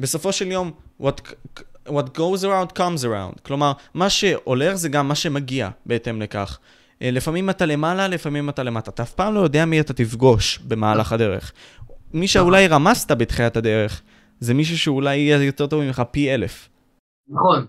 בסופו 0.00 0.32
של 0.32 0.50
יום, 0.50 0.70
what, 1.02 1.20
what 1.88 2.16
goes 2.16 2.42
around 2.42 2.78
comes 2.78 3.04
around. 3.04 3.40
כלומר, 3.42 3.72
מה 3.94 4.10
שהולך 4.10 4.74
זה 4.74 4.88
גם 4.88 5.08
מה 5.08 5.14
שמגיע 5.14 5.70
בהתאם 5.86 6.22
לכך. 6.22 6.58
אה, 7.02 7.10
לפעמים 7.10 7.50
אתה 7.50 7.66
למעלה, 7.66 8.08
לפעמים 8.08 8.48
אתה 8.48 8.62
למטה. 8.62 8.90
אתה 8.90 9.02
אף 9.02 9.12
פעם 9.12 9.34
לא 9.34 9.40
יודע 9.40 9.64
מי 9.64 9.80
אתה 9.80 9.92
תפגוש 9.92 10.58
במהלך 10.58 11.12
הדרך. 11.12 11.52
מי 12.12 12.28
שאולי 12.28 12.66
רמסת 12.66 13.10
בתחילת 13.10 13.56
הדרך, 13.56 14.02
זה 14.40 14.54
מישהו 14.54 14.78
שאולי 14.78 15.16
יהיה 15.16 15.42
יותר 15.42 15.66
טוב 15.66 15.82
ממך 15.82 16.02
פי 16.10 16.34
אלף. 16.34 16.68
נכון. 17.28 17.66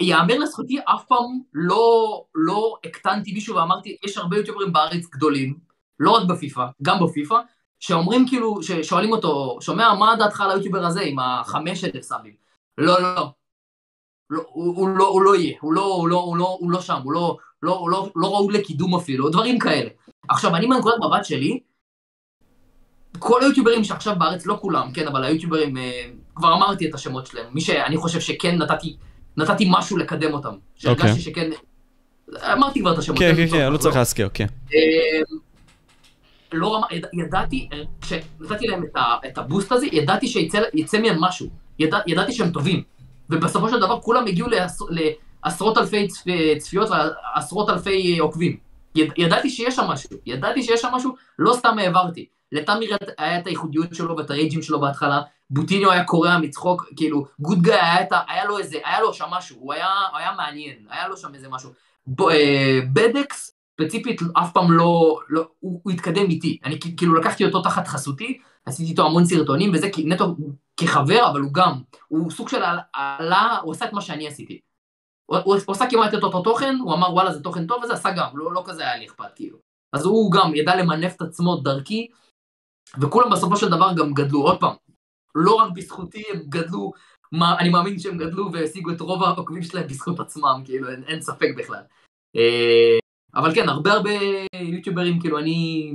יאמר 0.00 0.38
לזכותי, 0.38 0.78
אף 0.78 1.04
פעם 1.08 1.40
לא, 1.54 2.24
לא 2.34 2.76
הקטנתי 2.84 3.32
מישהו 3.32 3.56
ואמרתי, 3.56 3.96
יש 4.04 4.16
הרבה 4.16 4.36
יוטיוברים 4.36 4.72
בארץ 4.72 5.06
גדולים, 5.06 5.69
לא 6.00 6.10
רק 6.10 6.26
בפיפא, 6.28 6.66
גם 6.82 6.98
בפיפא, 7.04 7.36
שאומרים 7.80 8.28
כאילו, 8.28 8.62
ששואלים 8.62 9.12
אותו, 9.12 9.58
שומע, 9.60 9.94
מה 9.94 10.16
דעתך 10.18 10.40
על 10.40 10.50
היוטיובר 10.50 10.84
הזה 10.86 11.00
עם 11.00 11.18
החמש 11.18 11.84
אלף 11.84 12.02
סאבים? 12.02 12.32
לא, 12.78 13.02
לא, 13.02 13.14
לא. 13.14 13.30
לא, 14.30 14.42
הוא, 14.52 14.76
הוא, 14.76 14.88
לא, 14.88 15.08
הוא 15.08 15.22
לא 15.22 15.36
יהיה, 15.36 15.54
הוא 15.60 15.72
לא, 15.72 15.94
הוא 15.94 16.08
לא, 16.08 16.16
הוא 16.16 16.36
לא, 16.36 16.56
הוא 16.60 16.70
לא 16.70 16.80
שם, 16.80 17.00
הוא 17.04 17.12
לא, 17.12 17.36
לא, 17.62 17.76
הוא 17.76 17.90
לא, 17.90 18.10
לא 18.16 18.34
ראוי 18.34 18.54
לקידום 18.54 18.94
אפילו, 18.94 19.28
דברים 19.28 19.58
כאלה. 19.58 19.90
עכשיו, 20.28 20.56
אני 20.56 20.66
מנקודת 20.66 20.94
מבט 20.98 21.24
שלי, 21.24 21.60
כל 23.18 23.42
היוטיוברים 23.42 23.84
שעכשיו 23.84 24.16
בארץ, 24.18 24.46
לא 24.46 24.58
כולם, 24.60 24.92
כן, 24.92 25.08
אבל 25.08 25.24
היוטיוברים, 25.24 25.76
אה, 25.76 26.10
כבר 26.34 26.54
אמרתי 26.54 26.88
את 26.88 26.94
השמות 26.94 27.26
שלהם, 27.26 27.46
מי 27.52 27.60
שאני 27.60 27.96
חושב 27.96 28.20
שכן 28.20 28.56
נתתי, 28.56 28.96
נתתי 29.36 29.66
משהו 29.70 29.96
לקדם 29.96 30.32
אותם. 30.32 30.54
שהרגשתי 30.76 31.08
אוקיי. 31.08 31.22
שכן, 31.22 31.50
אמרתי 32.52 32.80
כבר 32.80 32.92
את 32.92 32.98
השמות. 32.98 33.18
כן, 33.18 33.36
כן, 33.36 33.46
צורך 33.46 33.60
כן, 33.60 33.72
לא 33.72 33.78
צריך. 33.78 33.96
להזכיר, 33.96 34.28
כן. 34.34 34.46
אה, 36.52 36.58
לא 36.58 36.76
רמה, 36.76 36.86
יד, 36.90 37.06
ידעתי, 37.12 37.68
אה, 37.72 37.82
כשנתתי 38.00 38.66
להם 38.66 38.84
את, 38.84 38.96
ה, 38.96 39.16
את 39.26 39.38
הבוסט 39.38 39.72
הזה, 39.72 39.86
ידעתי 39.92 40.28
שיצא 40.28 41.00
מהם 41.02 41.20
משהו. 41.20 41.46
ידע, 41.78 41.98
ידעתי 42.06 42.32
שהם 42.32 42.50
טובים. 42.50 42.82
ובסופו 43.30 43.68
של 43.68 43.80
דבר 43.80 44.00
כולם 44.00 44.26
הגיעו 44.26 44.48
לעש, 44.48 44.72
לעשרות 45.44 45.78
אלפי 45.78 46.08
צפ, 46.08 46.24
צפיות 46.58 46.88
ועשרות 46.90 47.70
אלפי 47.70 48.14
אה, 48.14 48.22
עוקבים. 48.22 48.56
יד, 48.94 49.12
ידעתי 49.16 49.50
שיש 49.50 49.76
שם 49.76 49.84
משהו, 49.84 50.10
ידעתי 50.26 50.62
שיש 50.62 50.80
שם 50.80 50.88
משהו, 50.92 51.14
לא 51.38 51.54
סתם 51.54 51.78
העברתי. 51.78 52.26
לתמיר 52.52 52.96
היה 53.18 53.38
את 53.38 53.46
הייחודיות 53.46 53.94
שלו 53.94 54.16
ואת 54.16 54.30
הרייג'ים 54.30 54.62
שלו 54.62 54.80
בהתחלה, 54.80 55.22
בוטיניו 55.50 55.90
היה 55.90 56.04
קורע 56.04 56.38
מצחוק, 56.38 56.86
כאילו, 56.96 57.26
גוד 57.40 57.62
גיא 57.62 57.74
היה, 57.74 58.02
את 58.02 58.12
היה 58.28 58.44
לו 58.44 58.58
איזה, 58.58 58.78
היה 58.84 59.00
לו 59.00 59.14
שם 59.14 59.26
משהו, 59.30 59.56
הוא 59.60 59.72
היה, 59.72 59.88
היה 60.14 60.32
מעניין, 60.36 60.76
היה 60.90 61.08
לו 61.08 61.16
שם 61.16 61.34
איזה 61.34 61.48
משהו. 61.48 61.70
ב, 62.06 62.22
אה, 62.22 62.80
בדקס, 62.92 63.52
ספציפית, 63.80 64.20
אף 64.38 64.52
פעם 64.52 64.72
לא, 64.72 65.20
לא 65.28 65.48
הוא, 65.60 65.80
הוא 65.84 65.92
התקדם 65.92 66.30
איתי. 66.30 66.58
אני 66.64 66.80
כאילו 66.96 67.14
לקחתי 67.14 67.44
אותו 67.44 67.62
תחת 67.62 67.88
חסותי, 67.88 68.38
עשיתי 68.66 68.90
איתו 68.90 69.06
המון 69.06 69.24
סרטונים 69.24 69.70
וזה, 69.74 69.90
נטו 70.04 70.36
כחבר, 70.76 71.30
אבל 71.30 71.40
הוא 71.40 71.52
גם, 71.52 71.72
הוא 72.08 72.30
סוג 72.30 72.48
של 72.48 72.62
עלה- 72.92 73.58
הוא 73.62 73.72
עשה 73.72 73.84
את 73.84 73.92
מה 73.92 74.00
שאני 74.00 74.28
עשיתי. 74.28 74.60
הוא, 75.26 75.38
הוא, 75.44 75.56
עשה 75.68 75.84
כמעט 75.90 76.14
את 76.14 76.22
אותו 76.22 76.42
תוכן, 76.42 76.76
הוא 76.82 76.94
אמר 76.94 77.12
וואלה 77.12 77.32
זה 77.32 77.42
תוכן 77.42 77.66
טוב 77.66 77.82
וזה 77.82 77.92
עשה 77.92 78.10
גם, 78.10 78.28
לא, 78.34 78.52
לא 78.52 78.62
כזה 78.66 78.82
היה 78.82 78.96
לי 78.96 79.06
אכפת 79.06 79.34
כאילו. 79.34 79.58
אז 79.92 80.04
הוא 80.04 80.32
גם 80.32 80.54
ידע 80.54 80.76
למנף 80.76 81.16
את 81.16 81.22
עצמו 81.22 81.56
דרכי, 81.56 82.06
וכולם 83.00 83.30
בסופו 83.30 83.56
של 83.56 83.68
דבר 83.68 83.92
גם 83.96 84.14
גדלו, 84.14 84.42
עוד 84.42 84.60
פעם, 84.60 84.74
לא 85.34 85.54
רק 85.54 85.72
בזכותי 85.72 86.22
הם 86.32 86.40
גדלו, 86.48 86.92
מה, 87.32 87.58
אני 87.58 87.68
מאמין 87.68 87.98
שהם 87.98 88.18
גדלו 88.18 88.52
והשיגו 88.52 88.90
את 88.90 89.00
רוב 89.00 89.22
העוקבים 89.22 89.62
שלהם 89.62 89.86
בזכות 89.86 90.20
עצמם, 90.20 90.62
כאילו 90.64 90.90
אין, 90.90 91.04
אין 91.04 91.20
ספק 91.22 91.48
בכלל. 91.56 91.82
אבל 93.34 93.54
כן, 93.54 93.68
הרבה 93.68 93.92
הרבה 93.92 94.10
יוטיוברים, 94.60 95.20
כאילו 95.20 95.38
אני 95.38 95.92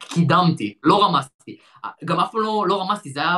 קידמתי, 0.00 0.74
לא 0.82 1.04
רמסתי. 1.04 1.58
גם 2.04 2.20
אף 2.20 2.32
פעם 2.32 2.40
לא, 2.40 2.64
לא 2.68 2.80
רמסתי, 2.80 3.10
זה 3.10 3.20
היה 3.20 3.36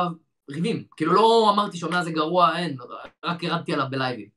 ריבים. 0.51 0.83
כאילו 0.97 1.13
לא 1.13 1.51
אמרתי 1.53 1.77
שומע 1.77 2.03
זה 2.03 2.11
גרוע, 2.11 2.57
אין, 2.57 2.77
רק 3.25 3.43
ירדתי 3.43 3.73
עליו 3.73 3.85
בלייבים. 3.89 4.27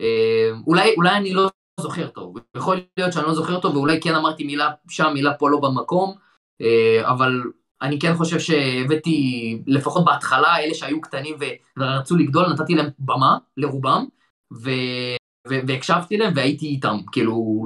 אה, 0.00 0.50
אולי, 0.66 0.94
אולי 0.96 1.16
אני 1.16 1.34
לא 1.34 1.50
זוכר 1.80 2.08
טוב, 2.08 2.36
יכול 2.56 2.80
להיות 2.96 3.12
שאני 3.12 3.26
לא 3.26 3.34
זוכר 3.34 3.60
טוב, 3.60 3.76
ואולי 3.76 4.00
כן 4.00 4.14
אמרתי 4.14 4.44
מילה 4.44 4.70
שם, 4.88 5.10
מילה 5.14 5.34
פה 5.34 5.50
לא 5.50 5.60
במקום, 5.60 6.14
אה, 6.60 7.10
אבל 7.10 7.42
אני 7.82 7.98
כן 7.98 8.14
חושב 8.14 8.38
שהבאתי, 8.38 9.62
לפחות 9.66 10.04
בהתחלה, 10.04 10.58
אלה 10.58 10.74
שהיו 10.74 11.00
קטנים 11.00 11.36
ורצו 11.76 12.16
לגדול, 12.16 12.52
נתתי 12.52 12.74
להם 12.74 12.90
במה, 12.98 13.38
לרובם. 13.56 14.04
ו- 14.52 15.16
והקשבתי 15.48 16.16
להם 16.16 16.32
והייתי 16.36 16.66
איתם, 16.66 16.96
כאילו, 17.12 17.64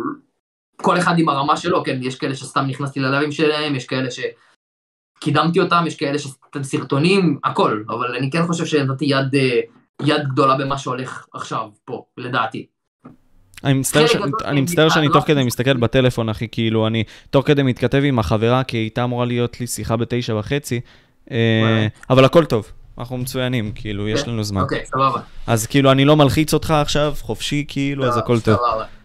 כל 0.83 0.99
אחד 0.99 1.19
עם 1.19 1.29
הרמה 1.29 1.57
שלו, 1.57 1.85
כן, 1.85 1.99
יש 2.03 2.17
כאלה 2.17 2.35
שסתם 2.35 2.67
נכנסתי 2.67 3.01
ללבים 3.01 3.33
שלהם, 3.33 3.75
יש 3.75 3.87
כאלה 3.87 4.09
שקידמתי 4.11 5.61
אותם, 5.61 5.85
יש 5.87 5.97
כאלה 5.97 6.19
שסתם 6.19 6.63
סרטונים, 6.63 7.39
הכל, 7.45 7.83
אבל 7.89 8.17
אני 8.17 8.31
כן 8.31 8.47
חושב 8.47 8.67
שנתתי 8.67 9.05
יד, 9.05 9.35
אה, 9.35 9.61
יד 10.03 10.29
גדולה 10.29 10.57
במה 10.57 10.79
שהולך 10.79 11.27
עכשיו 11.35 11.69
פה, 11.85 12.05
לדעתי. 12.17 12.67
אני 13.65 13.75
מצטער, 13.75 14.07
ש... 14.07 14.17
אני 14.45 14.61
מצטער 14.61 14.89
שאני 14.89 15.09
לא- 15.09 15.13
תוך 15.13 15.27
כדי 15.27 15.45
מסתכל 15.45 15.77
בטלפון, 15.77 16.29
אחי, 16.29 16.49
כאילו, 16.49 16.87
אני 16.87 17.05
תוך 17.31 17.47
כדי 17.47 17.63
מתכתב 17.63 18.03
עם 18.05 18.19
החברה, 18.19 18.65
כי 18.65 18.77
הייתה 18.77 19.05
אמורה 19.05 19.27
להיות 19.27 19.61
לי 19.61 19.67
שיחה 19.67 19.97
בתשע 19.97 20.35
וחצי, 20.35 20.81
אה. 21.31 21.87
אבל 22.11 22.25
הכל 22.25 22.45
טוב, 22.45 22.73
אנחנו 22.99 23.19
מצוינים, 23.19 23.73
כאילו, 23.75 24.09
יש 24.09 24.29
לנו 24.29 24.45
זמן. 24.45 24.61
אוקיי, 24.61 24.87
סבבה. 24.87 25.21
אז 25.47 25.67
כאילו, 25.67 25.93
אני 25.93 26.05
לא 26.05 26.17
מלחיץ 26.17 26.55
אותך 26.55 26.71
עכשיו, 26.71 27.15
חופשי, 27.21 27.65
כאילו, 27.69 28.05
אז 28.05 28.17
הכל 28.17 28.41
טוב. 28.41 28.57
סבבה. 28.57 28.98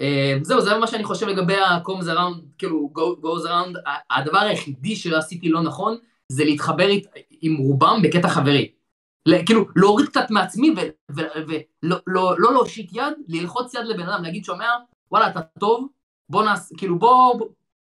אה, 0.00 0.38
זהו, 0.42 0.60
זה 0.60 0.78
מה 0.78 0.86
שאני 0.86 1.04
חושב 1.04 1.26
לגבי 1.28 1.56
ה-comes 1.56 2.04
around, 2.04 2.40
כאילו, 2.58 2.90
go- 2.98 3.24
goes 3.24 3.46
around, 3.46 3.90
הדבר 4.10 4.38
היחידי 4.38 4.96
שעשיתי 4.96 5.48
לא 5.48 5.62
נכון, 5.62 5.96
זה 6.28 6.44
להתחבר 6.44 6.88
עם 7.40 7.56
רובם 7.56 8.00
בקטע 8.02 8.28
חברי. 8.28 8.72
כאילו, 9.46 9.64
להוריד 9.76 10.08
קצת 10.08 10.30
מעצמי 10.30 10.74
ולא 11.10 11.96
לא, 12.06 12.34
לא 12.38 12.52
להושיט 12.52 12.90
יד, 12.92 13.12
ללחוץ 13.28 13.74
יד 13.74 13.84
לבן 13.84 14.08
אדם, 14.08 14.22
להגיד, 14.22 14.44
שומע, 14.44 14.68
וואלה, 15.10 15.28
אתה 15.28 15.40
טוב, 15.60 15.88
בוא 16.28 16.44
נעשה, 16.44 16.74
כאילו, 16.76 16.98
בוא, 16.98 17.40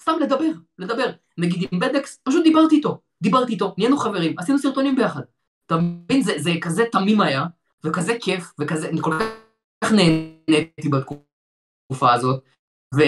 סתם 0.03 0.13
לדבר, 0.21 0.51
לדבר. 0.79 1.11
נגיד 1.39 1.69
עם 1.73 1.81
בדקס, 1.81 2.21
פשוט 2.23 2.45
דיברתי 2.45 2.77
איתו, 2.77 3.01
דיברתי 3.23 3.53
איתו, 3.53 3.75
נהיינו 3.79 3.97
חברים, 3.97 4.39
עשינו 4.39 4.59
סרטונים 4.59 4.97
ביחד. 4.97 5.23
אתה 5.67 5.77
מבין, 5.77 6.23
זה, 6.23 6.33
זה 6.39 6.51
כזה 6.61 6.85
תמים 6.93 7.21
היה, 7.21 7.45
וכזה 7.85 8.17
כיף, 8.21 8.53
וכזה, 8.61 8.89
אני 8.89 9.01
כל 9.01 9.19
כך 9.85 9.93
נהניתי 9.93 10.89
בתקופה 10.89 11.28
הזאת, 11.91 12.43
ו, 12.95 13.03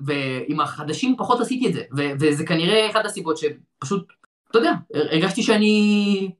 ועם 0.00 0.60
החדשים 0.60 1.14
פחות 1.18 1.40
עשיתי 1.40 1.68
את 1.68 1.72
זה, 1.72 1.82
ו, 1.96 2.02
וזה 2.20 2.46
כנראה 2.46 2.90
אחת 2.90 3.04
הסיבות 3.04 3.36
שפשוט, 3.38 4.12
אתה 4.50 4.58
יודע, 4.58 4.72
הרגשתי 4.94 5.42
שאני 5.42 6.30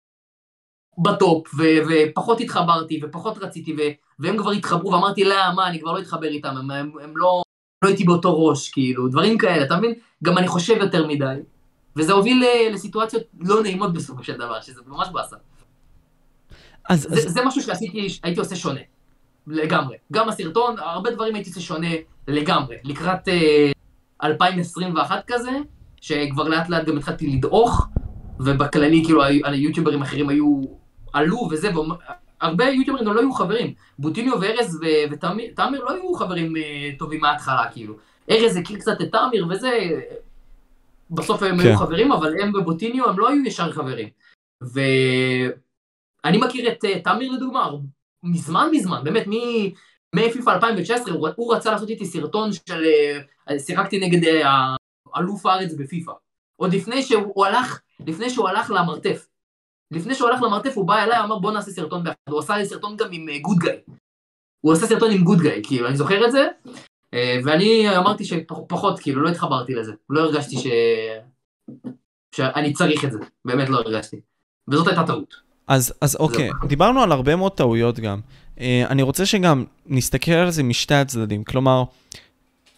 בטופ, 0.99 1.55
ו, 1.59 1.63
ופחות 1.89 2.41
התחברתי, 2.41 3.01
ופחות 3.03 3.39
רציתי, 3.39 3.73
ו, 3.73 3.79
והם 4.19 4.39
כבר 4.39 4.51
התחברו, 4.51 4.93
ואמרתי, 4.93 5.25
לא, 5.25 5.37
מה, 5.57 5.69
אני 5.69 5.81
כבר 5.81 5.93
לא 5.93 5.99
אתחבר 5.99 6.29
איתם, 6.29 6.57
הם, 6.57 6.71
הם, 6.71 6.93
הם 7.03 7.17
לא, 7.17 7.43
לא 7.85 7.89
הייתי 7.89 8.05
באותו 8.05 8.47
ראש, 8.47 8.71
כאילו, 8.71 9.09
דברים 9.09 9.39
כאלה, 9.39 9.65
אתה 9.65 9.77
מבין? 9.77 9.95
גם 10.25 10.39
אני 10.39 10.49
חושב 10.49 10.77
יותר 10.81 11.07
מדי. 11.07 11.35
וזה 11.97 12.13
הוביל 12.13 12.45
ל- 12.45 12.75
לסיטואציות 12.75 13.23
לא 13.41 13.63
נעימות 13.63 13.93
בסופו 13.93 14.25
של 14.25 14.37
דבר, 14.37 14.61
שזה 14.61 14.81
ממש 14.87 15.09
באסה. 15.13 15.37
אז, 16.89 17.03
זה, 17.03 17.27
אז 17.27 17.33
זה 17.33 17.41
משהו 17.45 17.63
שעשיתי, 17.63 18.07
הייתי 18.23 18.41
עושה 18.41 18.57
שונה. 18.57 18.81
לגמרי. 19.49 19.97
גם 20.13 20.29
הסרטון, 20.29 20.75
הרבה 20.79 21.11
דברים 21.11 21.35
הייתי 21.35 21.51
עושה 21.51 21.61
שונה 21.61 21.91
לגמרי. 22.29 22.77
לקראת, 22.85 23.29
אה, 23.29 23.73
2021 24.23 25.25
כזה, 25.27 25.51
שכבר 26.01 26.49
לאט 26.49 26.69
לאט 26.69 26.85
גם 26.85 26.97
התחלתי 26.97 27.27
לדעוך, 27.27 27.87
ובכללי 28.41 29.05
כאילו 29.05 29.23
היוטיוברים 29.45 30.03
אחרים 30.03 30.29
היו, 30.29 30.63
עלו 31.13 31.49
וזה, 31.51 31.71
והרבה 32.41 32.65
יוטיוברים 32.65 33.07
גם 33.07 33.15
לא 33.15 33.21
היו 33.21 33.33
חברים. 33.33 33.75
בוטיניו 33.99 34.41
וארז 34.41 34.81
ותאמיר 35.11 35.85
לא 35.85 35.91
היו 35.91 36.15
חברים 36.15 36.57
אה, 36.57 36.91
טובים 36.99 37.21
מההתחלה, 37.21 37.65
כאילו. 37.73 37.95
ארז 38.31 38.57
הכיר 38.57 38.79
קצת 38.79 39.01
את 39.01 39.13
תאמיר 39.13 39.47
וזה, 39.51 39.71
בסוף 41.11 41.43
הם 41.43 41.59
כן. 41.59 41.67
היו 41.67 41.77
חברים, 41.77 42.13
אבל 42.13 42.41
הם 42.41 42.55
ובוטיניו 42.55 43.09
הם 43.09 43.19
לא 43.19 43.29
היו 43.29 43.47
ישר 43.47 43.73
חברים. 43.73 44.09
ואני 44.63 46.39
מכיר 46.39 46.73
את 46.73 46.85
uh, 46.85 46.89
תמיר 47.05 47.33
לדוגמה, 47.33 47.71
מזמן 48.23 48.69
מזמן, 48.73 49.05
באמת, 49.05 49.27
מפיפ"א 50.15 50.51
2019, 50.51 51.15
הוא, 51.15 51.29
הוא 51.37 51.55
רצה 51.55 51.71
לעשות 51.71 51.91
איתי 51.91 52.07
סרטון 52.07 52.53
של, 52.53 52.85
uh, 53.51 53.59
שיחקתי 53.59 54.01
נגד 54.01 54.25
uh, 54.25 54.47
אלוף 55.19 55.47
הארץ 55.47 55.73
בפיפ"א. 55.79 56.13
עוד 56.57 56.75
לפני 56.75 57.03
שהוא 57.03 57.47
הלך, 57.47 57.81
לפני 58.07 58.31
שהוא 58.31 58.49
הלך 58.49 58.71
למרתף. 58.71 59.29
לפני 59.91 60.15
שהוא 60.15 60.29
הלך 60.29 60.43
למרתף 60.43 60.77
הוא 60.77 60.87
בא 60.87 61.05
אליי, 61.05 61.21
אמר 61.21 61.39
בוא 61.39 61.53
נעשה 61.53 61.71
סרטון 61.71 62.05
ביחד, 62.05 62.17
הוא 62.29 62.39
עשה 62.39 62.57
לי 62.57 62.67
סרטון 62.67 62.97
גם 62.97 63.09
עם 63.13 63.27
Good 63.43 63.59
Guy. 63.59 63.77
הוא 64.61 64.73
עשה 64.73 64.87
סרטון 64.87 65.11
עם 65.11 65.25
Good 65.25 65.39
Guy, 65.39 65.61
כאילו, 65.65 65.89
אני 65.89 65.97
זוכר 65.97 66.27
את 66.27 66.33
זה, 66.33 66.49
ואני 67.45 67.97
אמרתי 67.97 68.25
שפחות, 68.25 68.99
כאילו, 68.99 69.23
לא 69.23 69.29
התחברתי 69.29 69.75
לזה, 69.75 69.93
לא 70.11 70.21
הרגשתי 70.21 70.57
ש... 70.57 70.67
שאני 72.35 72.73
צריך 72.73 73.05
את 73.05 73.13
זה, 73.13 73.19
באמת 73.45 73.69
לא 73.69 73.77
הרגשתי. 73.77 74.21
וזאת 74.69 74.87
הייתה 74.87 75.07
טעות. 75.07 75.48
אז, 75.69 75.93
אז 76.01 76.17
אוקיי. 76.17 76.51
דיברנו 76.69 77.03
על 77.03 77.13
הרבה 77.13 77.37
מאוד 77.37 77.53
טעויות 77.53 78.01
גם. 78.01 78.21
Uh, 78.57 78.61
אני 78.91 79.03
רוצה 79.03 79.27
שגם 79.27 79.65
נסתכל 79.87 80.33
על 80.33 80.51
זה 80.51 80.63
משתי 80.63 80.95
הצדדים. 80.95 81.45
כלומר, 81.45 81.85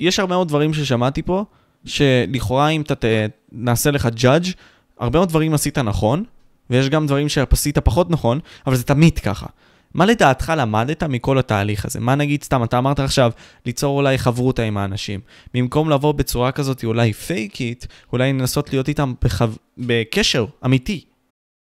יש 0.01 0.19
הרבה 0.19 0.35
מאוד 0.35 0.49
דברים 0.49 0.75
ששמעתי 0.75 1.23
פה, 1.23 1.45
שלכאורה 1.85 2.69
אם 2.69 2.81
אתה 2.81 2.95
ת... 2.95 3.05
נעשה 3.53 3.91
לך 3.91 4.09
judge, 4.17 4.49
הרבה 4.99 5.19
מאוד 5.19 5.29
דברים 5.29 5.55
עשית 5.55 5.79
נכון, 5.79 6.25
ויש 6.71 6.89
גם 6.89 7.07
דברים 7.07 7.29
שעשית 7.29 7.79
פחות 7.79 8.11
נכון, 8.11 8.41
אבל 8.67 8.77
זה 8.77 8.83
תמיד 8.83 9.19
ככה. 9.19 9.47
מה 9.95 10.07
לדעתך 10.07 10.53
למדת 10.57 11.03
מכל 11.03 11.39
התהליך 11.39 11.85
הזה? 11.85 12.01
מה 12.01 12.15
נגיד 12.15 12.43
סתם, 12.43 12.65
אתה 12.65 12.79
אמרת 12.79 13.01
עכשיו 13.01 13.33
ליצור 13.67 13.97
אולי 13.97 14.19
חברותה 14.19 14.63
עם 14.63 14.77
האנשים. 14.77 15.21
במקום 15.55 15.91
לבוא 15.91 16.13
בצורה 16.13 16.53
כזאת 16.53 16.85
אולי 16.85 17.13
פייקית, 17.13 17.87
אולי 18.13 18.33
לנסות 18.33 18.73
להיות 18.73 18.89
איתם 18.89 19.15
בחו... 19.25 19.45
בקשר 19.79 20.47
אמיתי. 20.65 21.05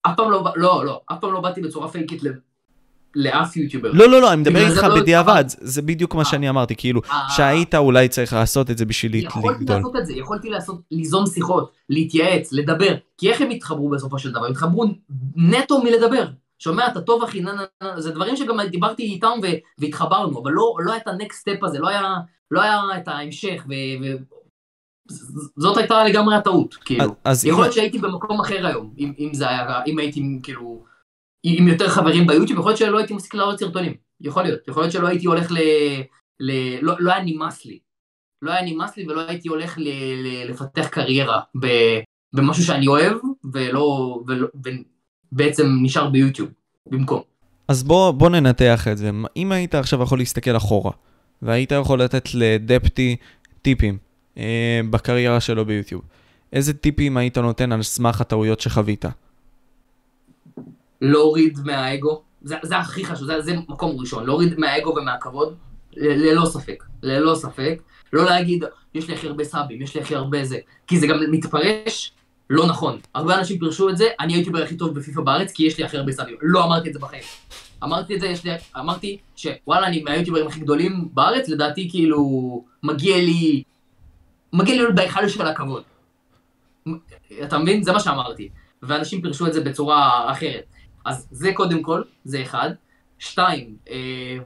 אף 0.07 0.17
פעם 0.17 0.31
לא, 0.31 0.45
לא, 0.57 0.85
לא, 0.85 1.01
אף 1.13 1.21
פעם 1.21 1.33
לא 1.33 1.41
באתי 1.41 1.61
בצורה 1.61 1.89
פייקית 1.89 2.23
לאף 3.15 3.57
יוטיובר. 3.57 3.91
לא, 3.93 4.09
לא, 4.09 4.21
לא, 4.21 4.33
אני 4.33 4.41
מדבר 4.41 4.67
איתך 4.71 4.83
לא 4.83 5.01
בדיעבד, 5.01 5.45
זה 5.49 5.83
בדיוק 5.83 6.15
מה 6.15 6.21
אה. 6.21 6.25
שאני 6.25 6.49
אמרתי, 6.49 6.77
כאילו, 6.77 7.01
אה. 7.11 7.31
שהיית 7.37 7.75
אולי 7.75 8.09
צריך 8.09 8.33
לעשות 8.33 8.71
את 8.71 8.79
זה 8.79 8.85
בשביל 8.85 9.13
לגדול. 9.13 9.29
יכולתי 9.29 9.65
לעשות 9.65 9.97
את 9.97 10.07
זה, 10.07 10.13
יכולתי 10.13 10.51
לעשות, 10.51 10.81
ליזום 10.91 11.27
שיחות, 11.27 11.73
להתייעץ, 11.89 12.53
לדבר, 12.53 12.95
כי 13.19 13.31
איך 13.31 13.41
הם 13.41 13.51
התחברו 13.51 13.91
בסופו 13.91 14.19
של 14.19 14.31
דבר? 14.31 14.45
הם 14.45 14.51
התחברו 14.51 14.85
נטו 15.37 15.83
מלדבר. 15.83 16.27
שומע, 16.59 16.87
אתה 16.87 17.01
טוב 17.01 17.23
אחי, 17.23 17.41
נה, 17.41 17.53
נה, 17.53 17.63
נה, 17.83 18.01
זה 18.01 18.11
דברים 18.11 18.37
שגם 18.37 18.61
דיברתי 18.71 19.03
איתם 19.03 19.39
והתחברנו, 19.79 20.43
אבל 20.43 20.53
לא, 20.53 20.75
לא 20.79 20.93
היה 20.93 21.01
את 21.03 21.09
הנקסט 21.09 21.41
סטפ 21.41 21.65
הזה, 21.65 21.79
לא 21.79 21.89
היה, 21.89 22.15
לא 22.51 22.63
היה 22.63 22.81
את 22.97 23.09
ההמשך. 23.09 23.67
זאת 25.57 25.77
הייתה 25.77 26.05
לגמרי 26.05 26.37
הטעות, 26.37 26.75
כאילו. 26.75 27.15
אז 27.25 27.45
יכול 27.45 27.61
להיות 27.61 27.73
אם... 27.73 27.81
שהייתי 27.81 27.99
במקום 27.99 28.41
אחר 28.41 28.67
היום, 28.67 28.95
אם, 28.99 29.13
אם 29.19 29.35
זה 29.35 29.49
היה, 29.49 29.83
אם 29.87 29.99
הייתי 29.99 30.23
כאילו, 30.43 30.85
עם 31.43 31.69
יותר 31.69 31.89
חברים 31.89 32.27
ביוטיוב, 32.27 32.59
יכול 32.59 32.71
להיות 32.71 32.79
שלא 32.79 32.99
הייתי 32.99 33.15
מפסיק 33.15 33.35
לעלות 33.35 33.59
סרטונים, 33.59 33.95
יכול 34.21 34.43
להיות, 34.43 34.69
יכול 34.69 34.83
להיות 34.83 34.93
שלא 34.93 35.09
הייתי 35.09 35.27
הולך 35.27 35.53
ל... 35.53 35.59
ל 36.41 36.51
לא, 36.83 36.95
לא 36.99 37.13
היה 37.13 37.25
נמאס 37.25 37.65
לי, 37.65 37.79
לא 38.43 38.51
היה 38.51 38.73
נמאס 38.73 38.97
לי 38.97 39.07
ולא 39.07 39.21
הייתי 39.29 39.49
הולך 39.49 39.79
ל, 39.79 39.89
ל, 40.25 40.51
לפתח 40.51 40.87
קריירה 40.89 41.41
ב, 41.61 41.67
במשהו 42.33 42.65
שאני 42.65 42.87
אוהב, 42.87 43.17
ולא, 43.53 44.21
ולא, 44.27 44.49
בעצם 45.33 45.67
נשאר 45.83 46.11
ביוטיוב 46.11 46.49
במקום. 46.91 47.21
אז 47.69 47.83
בוא, 47.83 48.11
בוא 48.11 48.31
ננתח 48.31 48.89
את 48.93 48.99
זה. 48.99 49.11
אם 49.37 49.53
היית 49.53 49.75
עכשיו 49.75 50.03
יכול 50.03 50.19
להסתכל 50.19 50.57
אחורה, 50.57 50.91
והיית 51.43 51.73
יכול 51.73 52.03
לתת 52.03 52.35
לדפטי 52.35 53.17
טיפים 53.63 53.99
בקריירה 54.91 55.41
שלו 55.41 55.65
ביוטיוב, 55.65 56.03
איזה 56.53 56.75
טיפים 56.75 57.17
היית 57.17 57.39
נותן 57.39 57.73
על 57.73 57.83
סמך 57.83 58.21
הטעויות 58.21 58.61
שחווית? 58.61 59.05
להוריד 61.01 61.59
מהאגו, 61.65 62.23
זה, 62.43 62.57
זה 62.63 62.77
הכי 62.77 63.05
חשוב, 63.05 63.27
זה, 63.27 63.41
זה 63.41 63.55
מקום 63.69 63.97
ראשון, 63.99 64.27
להוריד 64.27 64.59
מהאגו 64.59 64.95
ומהכבוד, 64.97 65.55
ללא 65.97 66.47
ספק, 66.47 66.85
ללא 67.03 67.35
ספק. 67.35 67.83
לא 68.13 68.25
להגיד, 68.25 68.65
יש 68.95 69.09
לי 69.09 69.15
הכי 69.15 69.27
הרבה 69.27 69.45
סאבים, 69.45 69.83
יש 69.83 69.95
לי 69.95 70.01
הכי 70.01 70.15
הרבה 70.15 70.45
זה, 70.45 70.59
כי 70.87 70.99
זה 70.99 71.07
גם 71.07 71.17
מתפרש 71.31 72.13
לא 72.51 72.67
נכון. 72.67 72.99
הרבה 73.15 73.39
אנשים 73.39 73.59
פירשו 73.59 73.89
את 73.89 73.97
זה, 73.97 74.09
אני 74.21 74.35
היוטיובר 74.35 74.63
הכי 74.63 74.77
טוב 74.77 74.95
בפיפ"א 74.95 75.21
בארץ 75.21 75.53
כי 75.53 75.67
יש 75.67 75.79
לי 75.79 75.85
הכי 75.85 75.97
הרבה 75.97 76.13
סאבים. 76.13 76.37
לא 76.43 76.65
אמרתי 76.65 76.89
את 76.89 76.93
זה 76.93 76.99
בחיים. 76.99 77.23
אמרתי 77.85 78.15
את 78.15 78.21
זה, 78.21 78.27
יש 78.27 78.45
לי, 78.45 78.51
אמרתי 78.77 79.19
שוואלה, 79.37 79.87
אני 79.87 80.03
מהיוטיוברים 80.03 80.47
הכי 80.47 80.61
גדולים 80.61 81.09
בארץ, 81.13 81.49
לדעתי 81.49 81.91
כאילו 81.91 82.65
מגיע 82.83 83.17
לי, 83.17 83.63
מגיע 84.55 84.77
להיות 84.77 84.95
בהיכל 84.95 85.29
של 85.29 85.47
הכבוד. 85.47 85.83
אתה 87.43 87.59
מבין? 87.59 87.83
זה 87.83 87.93
מה 87.93 88.01
שאמרתי. 88.01 88.49
ואנשים 88.83 89.23
פירשו 89.23 89.47
את 89.47 89.53
זה 89.53 89.61
בצורה 89.61 90.33
אחרת. 90.33 90.65
אז 91.05 91.29
זה 91.31 91.53
קודם 91.55 91.83
כל, 91.83 92.03
זה 92.25 92.43
אחד. 92.43 92.71
שתיים, 93.19 93.77
אה, 93.91 94.39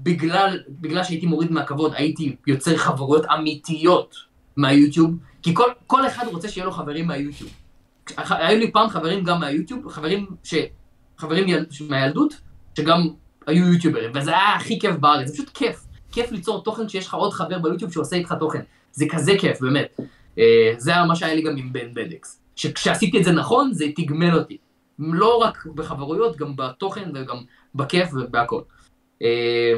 בגלל, 0.00 0.60
בגלל 0.68 1.04
שהייתי 1.04 1.26
מוריד 1.26 1.52
מהכבוד, 1.52 1.92
הייתי 1.94 2.36
יוצר 2.46 2.76
חברויות 2.76 3.24
אמיתיות 3.24 4.16
מהיוטיוב. 4.56 5.16
כי 5.42 5.54
כל, 5.54 5.70
כל 5.86 6.06
אחד 6.06 6.26
רוצה 6.26 6.48
שיהיה 6.48 6.64
לו 6.64 6.72
חברים 6.72 7.06
מהיוטיוב. 7.06 7.50
היו 8.16 8.58
לי 8.58 8.72
פעם 8.72 8.88
חברים 8.88 9.24
גם 9.24 9.40
מהיוטיוב, 9.40 9.88
חברים, 9.88 10.26
ש... 10.44 10.54
חברים 11.18 11.48
יל... 11.48 11.66
מהילדות, 11.88 12.34
שגם 12.76 13.08
היו 13.46 13.72
יוטיוברים, 13.72 14.10
וזה 14.14 14.30
היה 14.30 14.54
הכי 14.54 14.78
כיף 14.80 14.96
בארץ, 14.96 15.28
זה 15.28 15.34
פשוט 15.34 15.50
כיף. 15.54 15.84
כיף 16.12 16.32
ליצור 16.32 16.62
תוכן 16.62 16.88
שיש 16.88 17.06
לך 17.06 17.14
עוד 17.14 17.32
חבר 17.32 17.58
ביוטיוב 17.58 17.92
שעושה 17.92 18.16
איתך 18.16 18.34
תוכן. 18.40 18.60
זה 18.92 19.04
כזה 19.10 19.32
כיף, 19.38 19.60
באמת. 19.60 20.00
אה, 20.38 20.74
זה 20.76 20.90
היה 20.90 21.04
מה 21.04 21.16
שהיה 21.16 21.34
לי 21.34 21.42
גם 21.42 21.56
עם 21.56 21.72
בן 21.72 21.94
בדקס. 21.94 22.40
שכשעשיתי 22.56 23.18
את 23.18 23.24
זה 23.24 23.32
נכון, 23.32 23.72
זה 23.72 23.84
תגמל 23.96 24.38
אותי. 24.38 24.56
לא 24.98 25.36
רק 25.36 25.66
בחברויות, 25.74 26.36
גם 26.36 26.56
בתוכן 26.56 27.10
וגם 27.14 27.36
בכיף 27.74 28.08
ובהכל. 28.14 28.60
אה, 29.22 29.74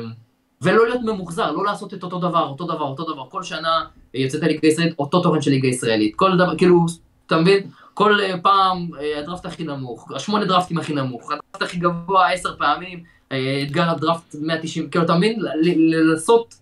ולא 0.62 0.88
להיות 0.88 1.02
ממוחזר, 1.02 1.52
לא 1.52 1.64
לעשות 1.64 1.94
את 1.94 2.02
אותו 2.02 2.18
דבר, 2.18 2.42
אותו 2.48 2.64
דבר, 2.64 2.84
אותו 2.84 3.12
דבר, 3.12 3.28
כל 3.30 3.42
שנה 3.42 3.84
יוצאת 4.14 4.42
הליגה 4.42 4.60
הישראלית, 4.62 4.94
אותו 4.98 5.22
תוכן 5.22 5.42
של 5.42 5.50
ליגה 5.50 5.68
ישראלית, 5.68 6.16
כל 6.16 6.36
דבר, 6.36 6.56
כאילו, 6.58 6.86
אתה 7.26 7.36
מבין? 7.36 7.70
כל 7.94 8.20
uh, 8.20 8.40
פעם 8.42 8.88
הדראפט 9.22 9.46
הכי 9.46 9.64
נמוך, 9.64 10.12
השמונה 10.14 10.44
דראפטים 10.44 10.78
הכי 10.78 10.94
נמוך, 10.94 11.32
הדראפט 11.32 11.62
הכי 11.62 11.76
גבוה 11.76 12.32
עשר 12.32 12.56
פעמים, 12.56 13.02
אתגר 13.62 13.90
הדראפט 13.90 14.34
190, 14.40 14.90
כאילו, 14.90 15.04
אתה 15.04 15.14
מבין? 15.14 15.40
לעשות, 15.86 16.54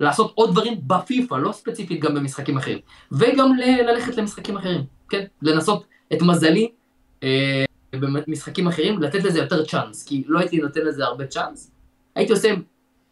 לעשות 0.00 0.32
עוד 0.34 0.50
דברים 0.50 0.80
בפיפא, 0.86 1.34
לא 1.34 1.52
ספציפית 1.52 2.00
גם 2.00 2.14
במשחקים 2.14 2.56
אחרים, 2.56 2.78
וגם 3.12 3.52
ללכת 3.86 4.16
למשחקים 4.16 4.56
אחרים, 4.56 4.84
כן? 5.08 5.24
לנסות 5.42 5.84
את 6.12 6.22
מזלי 6.22 6.70
uh, 7.20 7.24
במשחקים 7.92 8.68
אחרים, 8.68 9.02
לתת 9.02 9.24
לזה 9.24 9.38
יותר 9.38 9.64
צ'אנס, 9.64 10.04
כי 10.04 10.24
לא 10.26 10.38
הייתי 10.38 10.58
נותן 10.58 10.80
לזה 10.80 11.04
הרבה 11.04 11.26
צ'אנס, 11.26 11.70
הייתי 12.14 12.32
עושה 12.32 12.54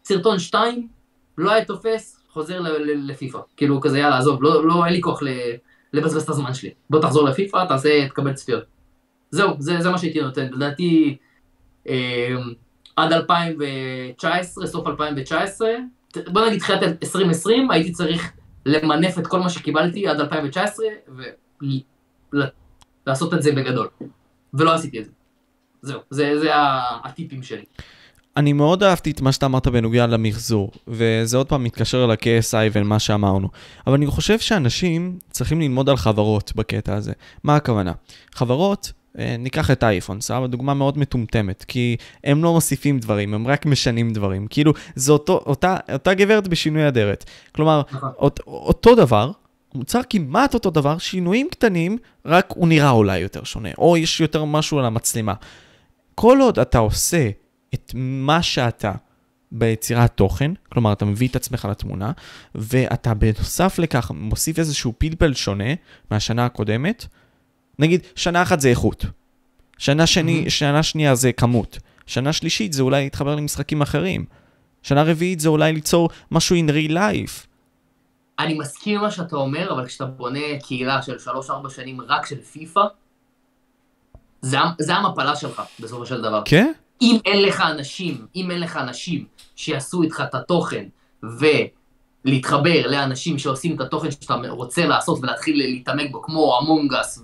סרטון 0.03 0.39
2, 0.39 0.87
לא 1.37 1.51
היה 1.51 1.65
תופס, 1.65 2.19
חוזר 2.29 2.59
לפיפא. 2.85 3.39
כאילו 3.57 3.81
כזה 3.81 3.99
יאללה 3.99 4.17
עזוב, 4.17 4.43
לא, 4.43 4.67
לא 4.67 4.85
אין 4.85 4.93
לי 4.93 5.01
כוח 5.01 5.19
לבזבז 5.93 6.23
את 6.23 6.29
הזמן 6.29 6.53
שלי. 6.53 6.73
בוא 6.89 7.01
תחזור 7.01 7.29
לפיפא, 7.29 7.65
תעשה, 7.65 8.07
תקבל 8.07 8.33
צפיות. 8.33 8.63
זהו, 9.31 9.55
זה, 9.59 9.81
זה 9.81 9.89
מה 9.89 9.97
שהייתי 9.97 10.21
נותן. 10.21 10.47
לדעתי 10.53 11.17
אה, 11.87 12.35
עד 12.99 13.13
2019, 13.13 14.67
סוף 14.67 14.87
2019, 14.87 15.69
בוא 16.27 16.45
נגיד 16.47 16.59
תחילת 16.59 16.83
2020, 16.83 17.71
הייתי 17.71 17.91
צריך 17.91 18.31
למנף 18.65 19.19
את 19.19 19.27
כל 19.27 19.39
מה 19.39 19.49
שקיבלתי 19.49 20.07
עד 20.07 20.19
2019, 20.19 20.85
ולעשות 23.05 23.33
את 23.33 23.41
זה 23.41 23.51
בגדול. 23.51 23.87
ולא 24.53 24.73
עשיתי 24.73 24.99
את 24.99 25.05
זה. 25.05 25.11
זהו, 25.81 25.99
זה, 26.09 26.39
זה 26.39 26.49
הטיפים 27.03 27.43
שלי. 27.43 27.63
אני 28.37 28.53
מאוד 28.53 28.83
אהבתי 28.83 29.11
את 29.11 29.21
מה 29.21 29.31
שאתה 29.31 29.45
אמרת 29.45 29.67
בנוגע 29.67 30.07
למחזור, 30.07 30.71
וזה 30.87 31.37
עוד 31.37 31.47
פעם 31.49 31.63
מתקשר 31.63 32.05
ל-KSI 32.05 32.71
ולמה 32.71 32.99
שאמרנו. 32.99 33.49
אבל 33.87 33.95
אני 33.95 34.07
חושב 34.07 34.39
שאנשים 34.39 35.19
צריכים 35.31 35.61
ללמוד 35.61 35.89
על 35.89 35.97
חברות 35.97 36.51
בקטע 36.55 36.95
הזה. 36.95 37.13
מה 37.43 37.55
הכוונה? 37.55 37.91
חברות, 38.35 38.91
ניקח 39.15 39.71
את 39.71 39.83
אייפון, 39.83 40.21
סבבה? 40.21 40.47
דוגמה 40.47 40.73
מאוד 40.73 40.97
מטומטמת, 40.97 41.65
כי 41.67 41.97
הם 42.23 42.43
לא 42.43 42.53
מוסיפים 42.53 42.99
דברים, 42.99 43.33
הם 43.33 43.47
רק 43.47 43.65
משנים 43.65 44.13
דברים. 44.13 44.47
כאילו, 44.49 44.73
זו 44.95 45.13
אותו, 45.13 45.43
אותה, 45.45 45.77
אותה 45.93 46.13
גברת 46.13 46.47
בשינוי 46.47 46.87
אדרת. 46.87 47.25
כלומר, 47.51 47.81
נכון. 47.91 48.09
אות, 48.17 48.39
אותו 48.47 48.95
דבר, 48.95 49.31
מוצר 49.75 50.01
כמעט 50.09 50.53
אותו 50.53 50.69
דבר, 50.69 50.97
שינויים 50.97 51.47
קטנים, 51.51 51.97
רק 52.25 52.53
הוא 52.55 52.67
נראה 52.67 52.89
אולי 52.89 53.19
יותר 53.19 53.43
שונה, 53.43 53.69
או 53.77 53.97
יש 53.97 54.21
יותר 54.21 54.45
משהו 54.45 54.79
על 54.79 54.85
המצלמה. 54.85 55.33
כל 56.15 56.37
עוד 56.41 56.59
אתה 56.59 56.77
עושה 56.77 57.29
את 57.73 57.91
מה 57.95 58.41
שאתה, 58.41 58.91
ביצירת 59.51 60.11
תוכן, 60.15 60.51
כלומר 60.71 60.93
אתה 60.93 61.05
מביא 61.05 61.27
את 61.27 61.35
עצמך 61.35 61.67
לתמונה, 61.71 62.11
ואתה 62.55 63.13
בנוסף 63.13 63.79
לכך 63.79 64.11
מוסיף 64.15 64.59
איזשהו 64.59 64.93
פלפל 64.97 65.33
שונה 65.33 65.73
מהשנה 66.11 66.45
הקודמת, 66.45 67.05
נגיד 67.79 68.01
שנה 68.15 68.41
אחת 68.41 68.59
זה 68.59 68.69
איכות, 68.69 69.05
שנה, 69.77 70.07
שני, 70.07 70.43
mm-hmm. 70.45 70.49
שנה 70.49 70.83
שנייה 70.83 71.15
זה 71.15 71.31
כמות, 71.31 71.79
שנה 72.05 72.33
שלישית 72.33 72.73
זה 72.73 72.81
אולי 72.81 73.03
להתחבר 73.03 73.35
למשחקים 73.35 73.81
אחרים, 73.81 74.25
שנה 74.83 75.03
רביעית 75.03 75.39
זה 75.39 75.49
אולי 75.49 75.73
ליצור 75.73 76.09
משהו 76.31 76.55
in 76.55 76.69
real 76.69 76.91
life. 76.91 77.47
אני 78.39 78.53
מסכים 78.53 78.95
עם 78.95 79.01
מה 79.01 79.11
שאתה 79.11 79.35
אומר, 79.35 79.73
אבל 79.73 79.85
כשאתה 79.85 80.05
בונה 80.05 80.39
קהילה 80.63 81.01
של 81.01 81.15
3-4 81.27 81.69
שנים 81.69 82.01
רק 82.01 82.25
של 82.25 82.41
פיפא, 82.41 82.81
זה, 84.41 84.57
זה 84.79 84.95
המפלה 84.95 85.35
שלך, 85.35 85.61
בסופו 85.79 86.05
של 86.05 86.21
דבר. 86.21 86.41
כן? 86.45 86.71
אם 87.01 87.17
אין 87.25 87.41
לך 87.41 87.61
אנשים, 87.61 88.25
אם 88.35 88.51
אין 88.51 88.59
לך 88.59 88.77
אנשים 88.77 89.25
שיעשו 89.55 90.01
איתך 90.01 90.23
את 90.29 90.35
התוכן, 90.35 90.85
ולהתחבר 92.25 92.87
לאנשים 92.87 93.39
שעושים 93.39 93.75
את 93.75 93.81
התוכן 93.81 94.11
שאתה 94.11 94.35
רוצה 94.49 94.85
לעשות 94.85 95.19
ולהתחיל 95.21 95.57
להתעמק 95.57 96.11
בו, 96.11 96.21
כמו 96.21 96.59
אמונגס 96.61 97.23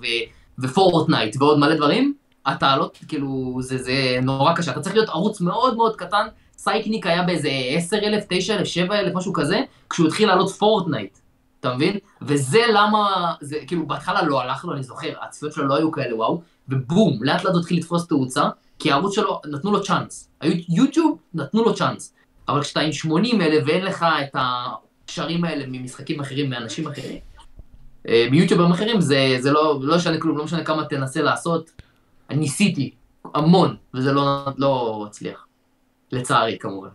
ופורטנייט 0.60 1.36
ועוד 1.40 1.60
מלא 1.60 1.76
דברים, 1.76 2.14
אתה 2.48 2.78
לא, 2.78 2.90
כאילו, 3.08 3.58
זה, 3.62 3.78
זה 3.78 4.20
נורא 4.22 4.54
קשה. 4.54 4.72
אתה 4.72 4.82
צריך 4.82 4.96
להיות 4.96 5.10
ערוץ 5.10 5.42
מאוד 5.42 5.76
מאוד 5.76 5.96
קטן. 5.96 6.28
סייקניק 6.58 7.08
היה 7.08 7.24
באיזה 7.24 7.50
10,000, 7.78 8.24
9,000, 8.30 8.66
7,000, 8.66 9.18
משהו 9.18 9.34
כזה, 9.34 9.62
כשהוא 9.90 10.08
התחיל 10.08 10.28
לעלות 10.28 10.50
Fortnite. 10.50 11.18
אתה 11.60 11.76
מבין? 11.76 11.98
וזה 12.22 12.62
למה, 12.74 13.34
זה 13.42 13.58
כאילו 13.68 13.88
בהתחלה 13.88 14.24
לא 14.24 14.42
הלך 14.42 14.66
לו, 14.66 14.74
אני 14.74 14.84
זוכר, 14.84 15.14
הצפיות 15.22 15.54
שלו 15.54 15.68
לא 15.68 15.76
היו 15.76 15.92
כאלה 15.92 16.16
וואו, 16.16 16.42
ובום, 16.70 17.24
לאט 17.24 17.44
לאט 17.44 17.56
התחיל 17.56 17.78
לתפוס 17.78 18.08
תאוצה, 18.08 18.44
כי 18.80 18.92
הערוץ 18.92 19.16
שלו, 19.16 19.42
נתנו 19.46 19.72
לו 19.72 19.84
צ'אנס. 19.84 20.30
יוטיוב 20.70 21.20
נתנו 21.34 21.64
לו 21.64 21.76
צ'אנס. 21.76 22.14
אבל 22.48 22.62
כשאתה 22.62 22.80
עם 22.80 22.92
80 22.92 23.42
אלף 23.42 23.64
ואין 23.68 23.86
לך 23.86 24.06
את 24.24 24.36
הקשרים 24.36 25.46
האלה 25.46 25.66
ממשחקים 25.68 26.20
אחרים, 26.20 26.50
מאנשים 26.50 26.88
אחרים, 26.88 27.20
אה, 28.08 28.28
מיוטיוברים 28.32 28.72
אחרים, 28.72 29.02
זה, 29.02 29.38
זה 29.40 29.52
לא, 29.52 29.80
לא 29.82 29.96
משנה 29.96 30.18
כלום, 30.18 30.38
לא 30.38 30.44
משנה 30.44 30.64
כמה 30.64 30.86
תנסה 30.86 31.22
לעשות. 31.22 31.72
ניסיתי 32.30 32.92
המון, 33.36 33.76
וזה 33.94 34.12
לא, 34.12 34.46
לא 34.58 35.04
הצליח. 35.08 35.48
לצערי, 36.12 36.58
כמובן. 36.60 36.90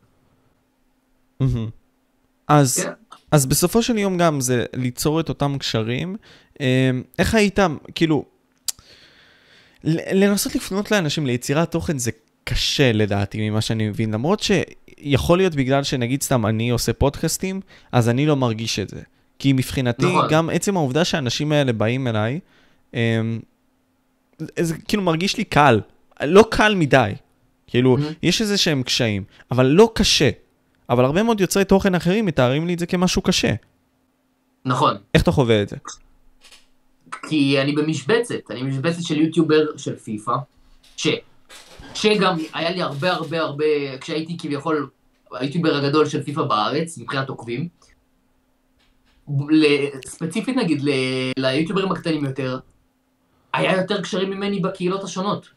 אז, 2.48 2.78
כן. 2.84 2.90
אז 3.32 3.46
בסופו 3.46 3.82
של 3.82 3.98
יום 3.98 4.18
גם 4.18 4.40
זה 4.40 4.64
ליצור 4.76 5.20
את 5.20 5.28
אותם 5.28 5.58
קשרים. 5.58 6.16
אה, 6.60 6.90
איך 7.18 7.34
היית, 7.34 7.58
כאילו, 7.94 8.24
לנסות 10.12 10.54
לפנות 10.54 10.90
לאנשים 10.90 11.26
ליצירת 11.26 11.70
תוכן 11.70 11.98
זה 11.98 12.10
קשה 12.44 12.92
לדעתי 12.92 13.50
ממה 13.50 13.60
שאני 13.60 13.88
מבין, 13.88 14.14
למרות 14.14 14.40
שיכול 14.40 15.38
להיות 15.38 15.54
בגלל 15.54 15.82
שנגיד 15.82 16.22
סתם 16.22 16.46
אני 16.46 16.70
עושה 16.70 16.92
פודקאסטים, 16.92 17.60
אז 17.92 18.08
אני 18.08 18.26
לא 18.26 18.36
מרגיש 18.36 18.78
את 18.78 18.88
זה. 18.88 19.00
כי 19.40 19.52
מבחינתי, 19.52 20.06
נכון. 20.06 20.26
גם 20.30 20.50
עצם 20.50 20.76
העובדה 20.76 21.04
שהאנשים 21.04 21.52
האלה 21.52 21.72
באים 21.72 22.06
אליי, 22.06 22.40
הם, 22.92 23.40
זה 24.58 24.74
כאילו 24.88 25.02
מרגיש 25.02 25.36
לי 25.36 25.44
קל, 25.44 25.80
לא 26.22 26.44
קל 26.50 26.74
מדי. 26.74 27.12
כאילו, 27.66 27.96
mm-hmm. 27.96 28.14
יש 28.22 28.42
איזה 28.42 28.58
שהם 28.58 28.82
קשיים, 28.82 29.24
אבל 29.50 29.66
לא 29.66 29.92
קשה. 29.94 30.30
אבל 30.90 31.04
הרבה 31.04 31.22
מאוד 31.22 31.40
יוצרי 31.40 31.64
תוכן 31.64 31.94
אחרים 31.94 32.26
מתארים 32.26 32.66
לי 32.66 32.74
את 32.74 32.78
זה 32.78 32.86
כמשהו 32.86 33.22
קשה. 33.22 33.54
נכון. 34.64 34.96
איך 35.14 35.22
אתה 35.22 35.32
חווה 35.32 35.62
את 35.62 35.68
זה? 35.68 35.76
כי 37.28 37.60
אני 37.60 37.72
במשבצת, 37.72 38.50
אני 38.50 38.62
במשבצת 38.62 39.02
של 39.02 39.20
יוטיובר 39.20 39.76
של 39.76 39.96
פיפא, 39.96 40.32
ש... 40.96 41.08
שגם 41.94 42.36
היה 42.54 42.70
לי 42.70 42.82
הרבה 42.82 43.12
הרבה 43.12 43.40
הרבה, 43.40 43.64
כשהייתי 44.00 44.36
כביכול 44.38 44.88
היוטיובר 45.32 45.76
הגדול 45.76 46.06
של 46.06 46.22
פיפא 46.22 46.42
בארץ, 46.42 46.98
מבחינת 46.98 47.28
עוקבים, 47.28 47.68
ספציפית 50.06 50.56
נגיד. 50.56 50.82
ליוטיוברים 51.38 51.92
הקטנים 51.92 52.24
יותר, 52.24 52.58
היה 53.52 53.76
יותר 53.76 54.02
קשרים 54.02 54.30
ממני 54.30 54.60
בקהילות 54.60 55.04
השונות. 55.04 55.50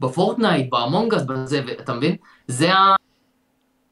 ב 0.00 0.07
Fortnite, 0.07 0.70
ב 0.70 0.76
Among 0.76 1.05
Us, 1.05 1.22
בזה, 1.22 1.62
אתה 1.80 1.94
מבין? 1.94 2.16
זה 2.46 2.74
ה... 2.74 2.94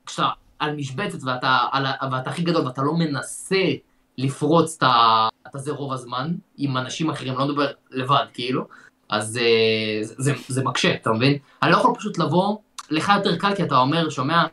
כשאתה 0.07 0.29
על 0.59 0.77
משבצת 0.77 1.19
ואתה, 1.25 1.59
על... 1.73 1.87
ואתה 2.13 2.31
הכי 2.31 2.43
גדול 2.43 2.67
ואתה 2.67 2.83
לא 2.83 2.95
מנסה 2.95 3.63
לפרוץ 4.19 4.79
את 4.83 5.55
הזה 5.55 5.73
רוב 5.73 5.93
הזמן, 5.93 6.35
עם 6.57 6.77
אנשים 6.77 7.11
אחרים, 7.11 7.39
לא 7.39 7.47
מדבר 7.47 7.67
לבד, 7.91 8.25
כאילו, 8.35 8.67
אז 9.09 9.29
זה, 9.29 9.41
אה, 9.41 9.99
זה, 10.03 10.15
זה 10.17 10.33
זה 10.49 10.65
מקשה, 10.65 10.95
אתה 10.95 11.13
מבין? 11.13 11.39
אני 11.63 11.71
לא 11.71 11.77
יכול 11.77 11.95
פשוט 11.95 12.19
לבוא, 12.19 12.57
לך 12.91 13.13
יותר 13.17 13.37
קל 13.37 13.55
כי 13.55 13.63
אתה 13.63 13.79
אומר, 13.79 14.11
שומע, 14.11 14.45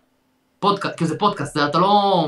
פודקאסט, 0.60 0.98
כי 0.98 1.06
זה 1.06 1.20
פודקאסט, 1.20 1.58
אתה 1.58 1.80
לא... 1.80 2.28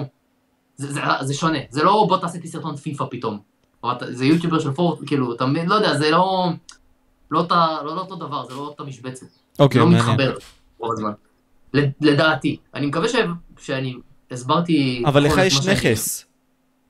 זה, 0.75 0.93
זה, 0.93 1.01
זה 1.21 1.33
שונה, 1.33 1.59
זה 1.69 1.83
לא 1.83 2.05
בוא 2.09 2.17
תעשה 2.17 2.37
לי 2.41 2.47
סרטון 2.47 2.75
פיפא 2.75 3.05
פתאום. 3.11 3.39
זה 4.09 4.25
יוטיובר 4.25 4.59
של 4.59 4.71
פורט, 4.71 4.99
כאילו, 5.07 5.35
אתה 5.35 5.45
מבין? 5.45 5.69
לא 5.69 5.75
יודע, 5.75 5.97
זה 5.97 6.11
לא... 6.11 6.49
לא, 7.31 7.39
אותה, 7.39 7.77
לא, 7.85 7.95
לא 7.95 8.01
אותו 8.01 8.15
דבר, 8.15 8.45
זה 8.45 8.53
לא 8.53 8.59
אותה 8.59 8.83
משבצת. 8.83 9.25
אוקיי, 9.59 9.81
okay, 9.81 9.83
לא 9.83 9.91
מתחבר 9.91 10.35
רוב 10.79 10.91
הזמן. 10.93 11.11
לדעתי. 12.01 12.57
אני 12.73 12.85
מקווה 12.85 13.09
ש... 13.09 13.15
שאני 13.59 13.93
הסברתי... 14.31 15.03
אבל 15.05 15.23
לך 15.23 15.37
יש 15.37 15.67
נכס. 15.67 16.25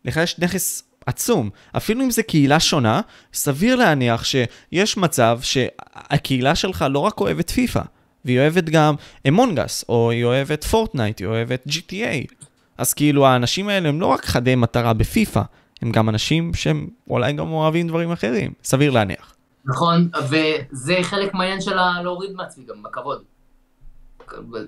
לך 0.05 0.17
יש 0.17 0.39
נכס 0.39 0.83
עצום. 1.05 1.49
אפילו 1.77 2.03
אם 2.03 2.11
זו 2.11 2.21
קהילה 2.27 2.59
שונה, 2.59 3.01
סביר 3.33 3.75
להניח 3.75 4.23
שיש 4.23 4.97
מצב 4.97 5.39
שהקהילה 5.41 6.55
שלך 6.55 6.85
לא 6.89 6.99
רק 6.99 7.21
אוהבת 7.21 7.49
פיפא, 7.49 7.81
והיא 8.25 8.39
אוהבת 8.39 8.63
גם 8.63 8.95
אמונגס, 9.27 9.85
או 9.89 10.11
היא 10.11 10.25
אוהבת 10.25 10.63
פורטנייט, 10.63 11.19
היא 11.19 11.27
אוהבת 11.27 11.67
GTA. 11.67 12.33
אז 12.77 12.93
כאילו 12.93 13.25
האנשים 13.25 13.69
האלה 13.69 13.89
הם 13.89 14.01
לא 14.01 14.05
רק 14.05 14.25
חדי 14.25 14.55
מטרה 14.55 14.93
בפיפא, 14.93 15.41
הם 15.81 15.91
גם 15.91 16.09
אנשים 16.09 16.53
שהם 16.53 16.87
אולי 17.09 17.33
גם 17.33 17.51
אוהבים 17.51 17.87
דברים 17.87 18.11
אחרים, 18.11 18.53
סביר 18.63 18.91
להניח. 18.91 19.35
נכון, 19.65 20.09
וזה 20.29 20.97
חלק 21.01 21.33
מהעניין 21.33 21.61
של 21.61 21.75
להוריד 22.03 22.31
מעצמי 22.31 22.65
גם, 22.65 22.83
בכבוד. 22.83 23.23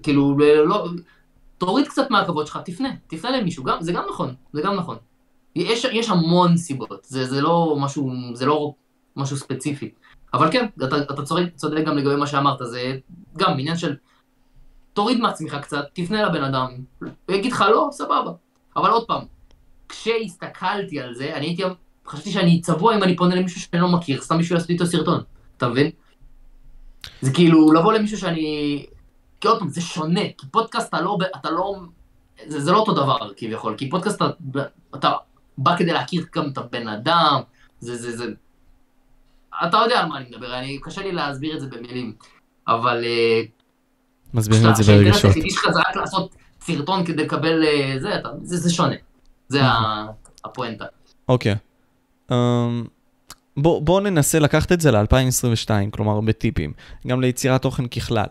כאילו, 0.04 0.38
לא, 0.66 0.88
תוריד 1.58 1.88
קצת 1.88 2.12
מהכבוד 2.12 2.48
שלך, 2.48 2.60
תפנה, 2.66 2.90
תפנה 3.08 3.38
למישהו, 3.38 3.64
גם, 3.64 3.78
זה 3.82 3.92
גם 3.92 4.04
נכון, 4.10 4.34
זה 4.54 4.62
גם 4.62 4.76
נכון. 4.76 4.98
יש, 5.56 5.86
יש 5.86 6.10
המון 6.10 6.58
סיבות, 6.58 7.04
זה, 7.04 7.26
זה 7.26 7.42
לא 7.42 7.76
משהו, 7.80 8.12
זה 8.34 8.46
לא 8.46 8.74
משהו 9.16 9.38
ספציפי. 9.38 9.92
אבל 10.34 10.52
כן, 10.52 10.66
אתה, 10.84 10.98
אתה 10.98 11.22
צודק 11.56 11.84
גם 11.86 11.98
לגבי 11.98 12.16
מה 12.16 12.28
שאמרת, 12.28 12.60
זה 12.64 12.98
גם 13.38 13.52
עניין 13.52 13.78
של 13.78 13.96
תוריד 14.98 15.20
מעצמך 15.20 15.58
קצת, 15.62 15.86
תפנה 15.94 16.24
לבן 16.24 16.44
אדם, 16.44 16.68
הוא 17.00 17.36
יגיד 17.36 17.52
לך 17.52 17.62
לא, 17.62 17.90
סבבה. 17.92 18.32
אבל 18.76 18.90
עוד 18.90 19.08
פעם, 19.08 19.22
כשהסתכלתי 19.90 21.00
על 21.00 21.14
זה, 21.14 21.36
אני 21.36 21.46
הייתי, 21.46 21.64
חשבתי 22.08 22.32
שאני 22.32 22.62
צבוע 22.62 22.96
אם 22.96 23.04
אני 23.04 23.16
פונה 23.16 23.36
למישהו 23.36 23.62
שאני 23.62 23.82
לא 23.82 23.88
מכיר, 23.88 24.22
סתם 24.22 24.38
בשביל 24.38 24.58
לעשות 24.58 24.70
איתו 24.70 24.86
סרטון, 24.86 25.22
אתה 25.58 25.70
מבין? 25.70 25.92
זה 27.22 27.34
כאילו 27.34 27.72
לבוא 27.72 27.94
למישהו 27.94 28.18
שאני... 28.18 28.86
כי 29.42 29.48
עוד 29.48 29.60
פעם, 29.60 29.70
זה 29.70 29.82
שונה, 29.82 30.22
כי 30.38 30.48
פודקאסט 30.52 30.90
אתה 30.90 31.02
לא... 31.02 31.18
אתה 31.36 31.52
לא 31.52 31.76
זה, 32.48 32.60
זה 32.60 32.72
לא 32.72 32.78
אותו 32.78 32.94
דבר 32.94 33.34
כביכול, 33.38 33.76
כי 33.78 33.90
פודקאסט 33.90 34.16
אתה, 34.16 34.62
אתה 34.96 35.12
בא 35.58 35.78
כדי 35.78 35.94
להכיר 35.94 36.26
גם 36.36 36.50
את 36.50 36.58
הבן 36.58 36.88
אדם, 36.88 37.42
זה, 37.80 37.96
זה, 37.96 38.18
זה... 38.18 38.26
אתה 39.68 39.78
יודע 39.78 40.00
על 40.00 40.06
מה 40.06 40.18
אני 40.18 40.30
מדבר, 40.30 40.60
אני, 40.60 40.80
קשה 40.82 41.02
לי 41.02 41.12
להסביר 41.12 41.56
את 41.56 41.62
זה 41.62 41.68
במילים, 41.68 42.14
אבל... 42.68 43.04
אה, 43.04 43.57
מסבירים 44.34 44.70
את 44.70 44.76
זה 44.76 44.84
ברגשות. 44.84 45.26
היחידי 45.26 45.50
שלך 45.50 45.64
זה 45.74 45.80
רק 45.80 45.96
לעשות 45.96 46.36
סרטון 46.62 47.06
כדי 47.06 47.24
לקבל 47.24 47.64
אה, 47.64 47.96
זה, 48.00 48.10
זה, 48.44 48.58
זה 48.58 48.74
שונה, 48.74 48.96
זה. 49.50 49.60
הפואנטה. 50.46 50.86
אוקיי. 51.30 51.56
Um, 52.32 52.34
בוא, 53.58 53.82
בוא 53.82 54.02
ננסה 54.02 54.40
לקחת 54.40 54.72
את 54.72 54.82
זה 54.82 54.92
ל-2022, 54.92 55.70
כלומר 55.92 56.22
בטיפים, 56.22 56.74
גם 57.08 57.22
ליצירת 57.22 57.62
תוכן 57.62 57.88
ככלל. 57.88 58.26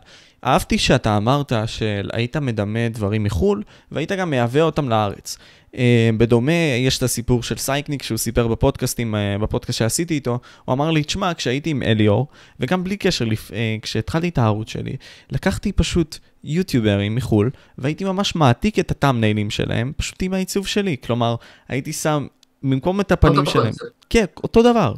אהבתי 0.45 0.79
שאתה 0.79 1.17
אמרת 1.17 1.53
שהיית 1.67 2.37
מדמה 2.37 2.89
דברים 2.89 3.23
מחו"ל, 3.23 3.63
והיית 3.91 4.13
גם 4.13 4.31
מייבא 4.31 4.61
אותם 4.61 4.89
לארץ. 4.89 5.39
Uh, 5.73 5.79
בדומה, 6.19 6.53
יש 6.87 6.99
את 6.99 7.03
הסיפור 7.03 7.43
של 7.43 7.57
סייקניק 7.57 8.03
שהוא 8.03 8.19
סיפר 8.19 8.49
בפודקאסטים, 8.49 9.15
uh, 9.15 9.43
בפודקאסט 9.43 9.79
שעשיתי 9.79 10.15
איתו, 10.15 10.39
הוא 10.65 10.73
אמר 10.73 10.91
לי, 10.91 11.05
תשמע, 11.05 11.35
כשהייתי 11.35 11.71
עם 11.71 11.83
אליאור, 11.83 12.27
וגם 12.61 12.85
בלי 12.85 12.97
קשר, 12.97 13.25
uh, 13.25 13.53
כשהתחלתי 13.83 14.29
את 14.29 14.39
הערוץ 14.39 14.69
שלי, 14.69 14.97
לקחתי 15.31 15.73
פשוט 15.73 16.19
יוטיוברים 16.45 17.15
מחו"ל, 17.15 17.51
והייתי 17.79 18.05
ממש 18.05 18.35
מעתיק 18.35 18.79
את 18.79 18.91
הטאמניילים 18.91 19.51
שלהם, 19.51 19.93
פשוט 19.97 20.23
עם 20.23 20.35
העיצוב 20.35 20.67
שלי. 20.67 20.97
כלומר, 21.05 21.37
הייתי 21.69 21.93
שם, 21.93 22.27
במקום 22.63 23.01
את 23.01 23.13
הפנים 23.13 23.47
שלהם, 23.47 23.73
כן, 24.11 24.25
אותו 24.43 24.63
דבר. 24.63 24.95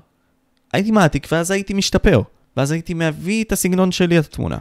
הייתי 0.73 0.91
מעתיק, 0.91 1.27
ואז 1.33 1.51
הייתי 1.51 1.75
משתפר. 1.75 2.23
ואז 2.57 2.71
הייתי 2.71 2.95
מביא 2.95 3.45
את 3.45 3.53
הסגנון 3.53 3.93
שלי 3.93 4.19
לתמונה. 4.19 4.59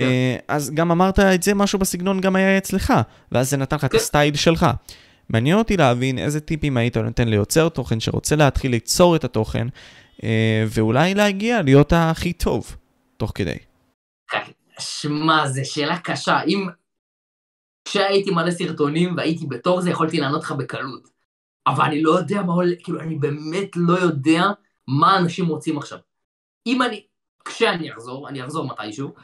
כן. 0.00 0.06
אה, 0.06 0.36
אז 0.48 0.70
גם 0.74 0.90
אמרת 0.90 1.18
את 1.18 1.42
זה, 1.42 1.54
משהו 1.54 1.78
בסגנון 1.78 2.20
גם 2.20 2.36
היה 2.36 2.58
אצלך, 2.58 2.92
ואז 3.32 3.50
זה 3.50 3.56
נתן 3.56 3.76
לך 3.76 3.84
את 3.84 3.90
כן. 3.90 3.96
הסטייל 3.96 4.36
שלך. 4.36 4.66
מעניין 5.28 5.58
אותי 5.58 5.76
להבין 5.76 6.18
איזה 6.18 6.40
טיפים 6.40 6.76
היית 6.76 6.96
נותן 6.96 7.28
ליוצר 7.28 7.68
תוכן 7.68 8.00
שרוצה 8.00 8.36
להתחיל 8.36 8.70
ליצור 8.70 9.16
את 9.16 9.24
התוכן, 9.24 9.66
אה, 10.24 10.64
ואולי 10.68 11.14
להגיע 11.14 11.62
להיות 11.62 11.92
הכי 11.96 12.32
טוב, 12.32 12.76
תוך 13.16 13.32
כדי. 13.34 13.56
שמע, 14.78 15.48
זו 15.48 15.60
שאלה 15.64 15.98
קשה. 15.98 16.40
אם... 16.42 16.66
כשהייתי 17.84 18.30
מלא 18.30 18.50
סרטונים 18.50 19.16
והייתי 19.16 19.46
בתור 19.46 19.80
זה, 19.80 19.90
יכולתי 19.90 20.20
לענות 20.20 20.42
לך 20.42 20.52
בקלות. 20.52 21.08
אבל 21.66 21.84
אני 21.84 22.02
לא 22.02 22.18
יודע 22.18 22.42
מה 22.42 22.52
עולה, 22.52 22.72
כאילו, 22.82 23.00
אני 23.00 23.14
באמת 23.14 23.76
לא 23.76 23.98
יודע 23.98 24.42
מה 24.88 25.18
אנשים 25.18 25.46
רוצים 25.46 25.78
עכשיו. 25.78 25.98
אם 26.66 26.82
אני, 26.82 27.06
כשאני 27.44 27.92
אחזור, 27.92 28.28
אני 28.28 28.44
אחזור 28.44 28.66
מתישהו, 28.66 29.14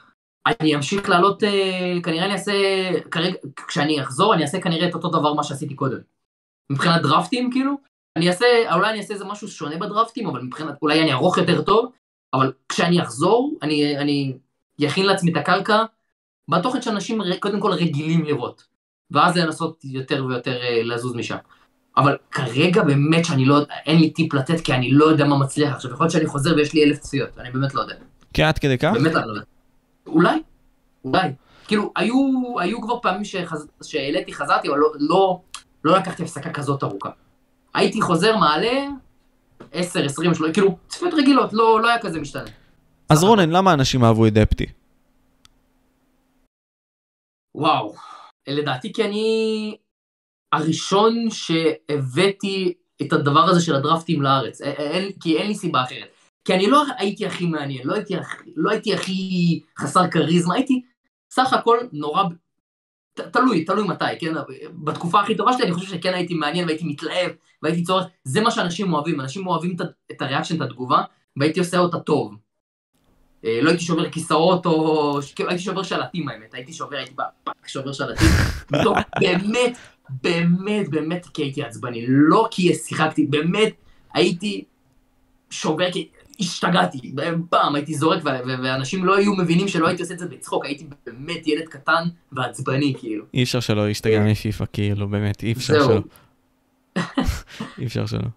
אני 0.46 0.74
אמשיך 0.74 1.08
לעלות, 1.08 1.44
אה, 1.44 1.98
כנראה 2.02 2.24
אני 2.24 2.32
אעשה, 2.32 2.52
כרגע, 3.10 3.36
כשאני 3.66 4.02
אחזור, 4.02 4.34
אני 4.34 4.42
אעשה 4.42 4.60
כנראה 4.60 4.88
את 4.88 4.94
אותו 4.94 5.08
דבר 5.08 5.34
מה 5.34 5.44
שעשיתי 5.44 5.74
קודם. 5.74 5.98
מבחינת 6.70 7.02
דרפטים, 7.02 7.50
כאילו, 7.52 7.72
אני 8.16 8.28
אעשה, 8.28 8.46
אולי 8.74 8.90
אני 8.90 8.98
אעשה 8.98 9.14
איזה 9.14 9.24
משהו 9.24 9.48
שונה 9.48 9.76
בדרפטים, 9.76 10.26
אבל 10.28 10.42
מבחינת, 10.42 10.74
אולי 10.82 11.02
אני 11.02 11.12
ארוך 11.12 11.38
יותר 11.38 11.62
טוב, 11.62 11.92
אבל 12.34 12.52
כשאני 12.68 13.02
אחזור, 13.02 13.54
אני, 13.62 13.98
אני 13.98 14.36
יכין 14.78 15.06
לעצמי 15.06 15.32
את 15.32 15.36
הקרקע 15.36 15.84
בתוכן 16.48 16.82
שאנשים 16.82 17.20
קודם 17.40 17.60
כל 17.60 17.72
רגילים 17.72 18.24
לראות, 18.24 18.64
ואז 19.10 19.36
לנסות 19.36 19.84
יותר 19.84 20.24
ויותר 20.24 20.62
אה, 20.62 20.82
לזוז 20.82 21.14
משם. 21.14 21.36
אבל 21.96 22.16
כרגע 22.30 22.82
באמת 22.82 23.24
שאני 23.24 23.44
לא, 23.44 23.58
אין 23.86 24.00
לי 24.00 24.10
טיפ 24.10 24.34
לתת, 24.34 24.60
כי 24.60 24.72
אני 24.72 24.90
לא 24.90 25.04
יודע 25.04 25.24
מה 25.24 25.38
מצליח 25.38 25.74
עכשיו. 25.74 25.90
יכול 25.90 26.04
להיות 26.04 26.12
שאני 26.12 26.26
חוזר 26.26 26.54
ויש 26.56 26.74
לי 26.74 26.84
אלף 26.84 26.98
צפיות, 26.98 27.38
אני 27.38 27.50
באמת 27.50 27.74
לא 27.74 27.80
יודע. 27.80 27.94
כן, 28.34 28.44
עד 28.44 28.58
כדי 28.58 28.78
כך? 28.78 28.92
באמת 28.92 29.14
לא 29.14 29.20
יודע. 29.20 29.55
אולי, 30.06 30.42
אולי. 31.04 31.28
כאילו, 31.66 31.92
היו, 31.96 32.14
היו 32.60 32.80
כבר 32.80 33.00
פעמים 33.00 33.24
שחז... 33.24 33.68
שהעליתי, 33.82 34.34
חזרתי, 34.34 34.68
אבל 34.68 34.78
לא, 34.78 34.92
לא, 34.98 35.40
לא 35.84 35.96
לקחתי 35.98 36.22
הפסקה 36.22 36.52
כזאת 36.52 36.82
ארוכה. 36.82 37.10
הייתי 37.74 38.00
חוזר, 38.00 38.36
מעלה, 38.36 38.86
10, 39.72 40.04
20, 40.04 40.34
30, 40.34 40.54
כאילו, 40.54 40.76
צפיות 40.88 41.14
רגילות, 41.14 41.52
לא, 41.52 41.80
לא 41.80 41.88
היה 41.88 41.98
כזה 41.98 42.20
משתנה. 42.20 42.50
אז 43.08 43.24
רונן, 43.24 43.50
למה 43.50 43.72
אנשים 43.72 44.04
אהבו 44.04 44.26
את 44.26 44.32
דפטי? 44.32 44.66
וואו, 47.54 47.94
לדעתי 48.48 48.92
כי 48.92 49.04
אני 49.04 49.76
הראשון 50.52 51.30
שהבאתי 51.30 52.74
את 53.02 53.12
הדבר 53.12 53.40
הזה 53.40 53.60
של 53.60 53.74
הדרפטים 53.74 54.22
לארץ, 54.22 54.60
אין, 54.60 55.12
כי 55.20 55.36
אין 55.38 55.46
לי 55.46 55.54
סיבה 55.54 55.82
אחרת. 55.82 56.15
כי 56.46 56.54
אני 56.54 56.66
לא 56.66 56.84
הייתי 56.98 57.26
הכי 57.26 57.46
מעניין, 57.46 57.86
לא 57.86 57.94
הייתי, 57.94 58.14
לא 58.56 58.70
הייתי 58.70 58.94
הכי 58.94 59.60
חסר 59.78 60.10
כריזמה, 60.10 60.54
הייתי 60.54 60.82
סך 61.30 61.52
הכל 61.52 61.78
נורא, 61.92 62.22
ת, 63.14 63.20
תלוי, 63.20 63.64
תלוי 63.64 63.88
מתי, 63.88 64.04
כן? 64.20 64.32
בתקופה 64.84 65.20
הכי 65.20 65.36
טובה 65.36 65.52
שלי 65.52 65.64
אני 65.64 65.72
חושב 65.72 65.88
שכן 65.88 66.14
הייתי 66.14 66.34
מעניין 66.34 66.64
והייתי 66.66 66.84
מתלהב 66.84 67.30
והייתי 67.62 67.82
צורך, 67.82 68.06
זה 68.24 68.40
מה 68.40 68.50
שאנשים 68.50 68.94
אוהבים, 68.94 69.20
אנשים 69.20 69.46
אוהבים 69.46 69.76
את, 69.76 69.80
את 70.10 70.22
הריאקשן, 70.22 70.56
את 70.56 70.60
התגובה, 70.60 71.02
והייתי 71.36 71.60
עושה 71.60 71.78
אותה 71.78 71.98
טוב. 71.98 72.34
אה, 73.44 73.58
לא 73.62 73.70
הייתי 73.70 73.84
שובר 73.84 74.10
כיסאות 74.10 74.66
או... 74.66 75.18
כאילו 75.34 75.48
הייתי 75.48 75.64
שובר 75.64 75.82
שלטים 75.82 76.28
האמת, 76.28 76.54
הייתי 76.54 76.72
שובר, 76.72 76.96
הייתי 76.96 77.12
בפאק 77.12 77.68
שובר 77.68 77.92
שלטים. 77.92 78.28
באמת, 79.20 79.78
באמת, 80.22 80.88
באמת 80.88 81.26
כי 81.26 81.42
הייתי 81.42 81.62
עצבני, 81.62 82.04
לא 82.08 82.48
כי 82.50 82.74
שיחקתי, 82.74 83.26
באמת 83.26 83.74
הייתי 84.14 84.64
שובר, 85.50 85.92
כי 85.92 86.08
השתגעתי, 86.40 87.14
פעם 87.50 87.74
הייתי 87.74 87.94
זורק 87.94 88.22
ואנשים 88.24 89.04
לא 89.04 89.16
היו 89.16 89.34
מבינים 89.34 89.68
שלא 89.68 89.86
הייתי 89.86 90.02
עושה 90.02 90.14
את 90.14 90.18
זה 90.18 90.26
בצחוק, 90.26 90.64
הייתי 90.64 90.86
באמת 91.06 91.46
ילד 91.46 91.68
קטן 91.68 92.08
ועצבני 92.32 92.94
כאילו. 92.98 93.24
אי 93.34 93.42
אפשר 93.42 93.60
שלא 93.60 93.88
להשתגע 93.88 94.20
מפיפא 94.20 94.64
כאילו, 94.72 95.08
באמת, 95.08 95.42
אי 95.42 95.52
אפשר 95.52 95.74
שלא. 95.84 96.00
אי 97.78 97.86
אפשר 97.86 98.06
שלא. 98.06 98.28